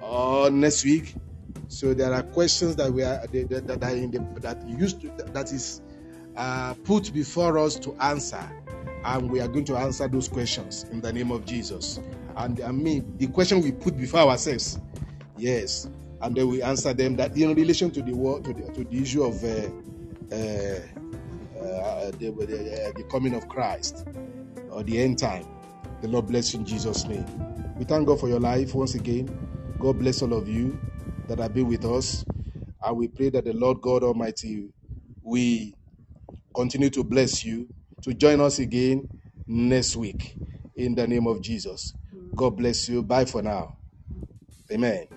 or 0.00 0.48
next 0.48 0.82
week. 0.82 1.14
So 1.68 1.92
there 1.92 2.14
are 2.14 2.22
questions 2.22 2.76
that 2.76 2.90
we 2.90 3.02
are 3.02 3.26
that, 3.26 3.66
that 3.66 3.84
are 3.84 3.90
in 3.90 4.10
the 4.12 4.40
that 4.40 4.66
used 4.66 5.02
to 5.02 5.08
that 5.34 5.52
is 5.52 5.82
uh, 6.36 6.74
put 6.84 7.12
before 7.12 7.58
us 7.58 7.76
to 7.80 7.94
answer, 8.00 8.42
and 9.04 9.30
we 9.30 9.40
are 9.40 9.48
going 9.48 9.64
to 9.66 9.76
answer 9.76 10.08
those 10.08 10.28
questions 10.28 10.84
in 10.92 11.00
the 11.00 11.12
name 11.12 11.30
of 11.30 11.44
Jesus. 11.44 12.00
And 12.36 12.60
I 12.60 12.72
mean, 12.72 13.16
the 13.18 13.28
question 13.28 13.62
we 13.62 13.72
put 13.72 13.96
before 13.96 14.20
ourselves, 14.20 14.78
yes, 15.36 15.88
and 16.22 16.36
then 16.36 16.48
we 16.48 16.62
answer 16.62 16.94
them 16.94 17.16
that 17.16 17.36
in 17.36 17.54
relation 17.54 17.90
to 17.92 18.02
the 18.02 18.12
word 18.12 18.44
to 18.44 18.52
the, 18.54 18.70
to 18.72 18.84
the 18.84 18.98
issue 19.02 19.22
of 19.24 19.42
uh, 19.44 19.70
uh, 20.32 20.80
uh, 21.58 22.10
the, 22.12 22.30
the, 22.30 22.92
the 22.96 23.04
coming 23.10 23.34
of 23.34 23.48
Christ 23.48 24.06
or 24.70 24.82
the 24.82 25.00
end 25.00 25.18
time. 25.18 25.46
The 26.02 26.08
Lord 26.08 26.26
bless 26.28 26.52
you 26.54 26.60
in 26.60 26.66
Jesus' 26.66 27.06
name. 27.06 27.26
We 27.76 27.84
thank 27.84 28.06
God 28.06 28.20
for 28.20 28.28
your 28.28 28.40
life 28.40 28.74
once 28.74 28.94
again. 28.94 29.30
God 29.78 29.98
bless 29.98 30.22
all 30.22 30.34
of 30.34 30.48
you 30.48 30.78
that 31.28 31.38
have 31.38 31.54
been 31.54 31.68
with 31.68 31.84
us. 31.84 32.24
And 32.82 32.96
we 32.96 33.08
pray 33.08 33.30
that 33.30 33.44
the 33.44 33.52
Lord 33.52 33.80
God 33.80 34.02
Almighty 34.02 34.68
will 35.22 35.72
continue 36.56 36.90
to 36.90 37.04
bless 37.04 37.44
you 37.44 37.68
to 38.02 38.14
join 38.14 38.40
us 38.42 38.60
again 38.60 39.08
next 39.48 39.96
week 39.96 40.38
in 40.76 40.96
the 40.96 41.06
name 41.08 41.28
of 41.28 41.42
Jesus. 41.42 41.94
God 42.36 42.58
bless 42.58 42.88
you. 42.90 43.04
Bye 43.04 43.26
for 43.26 43.42
now. 43.42 43.74
Amen. 44.72 45.08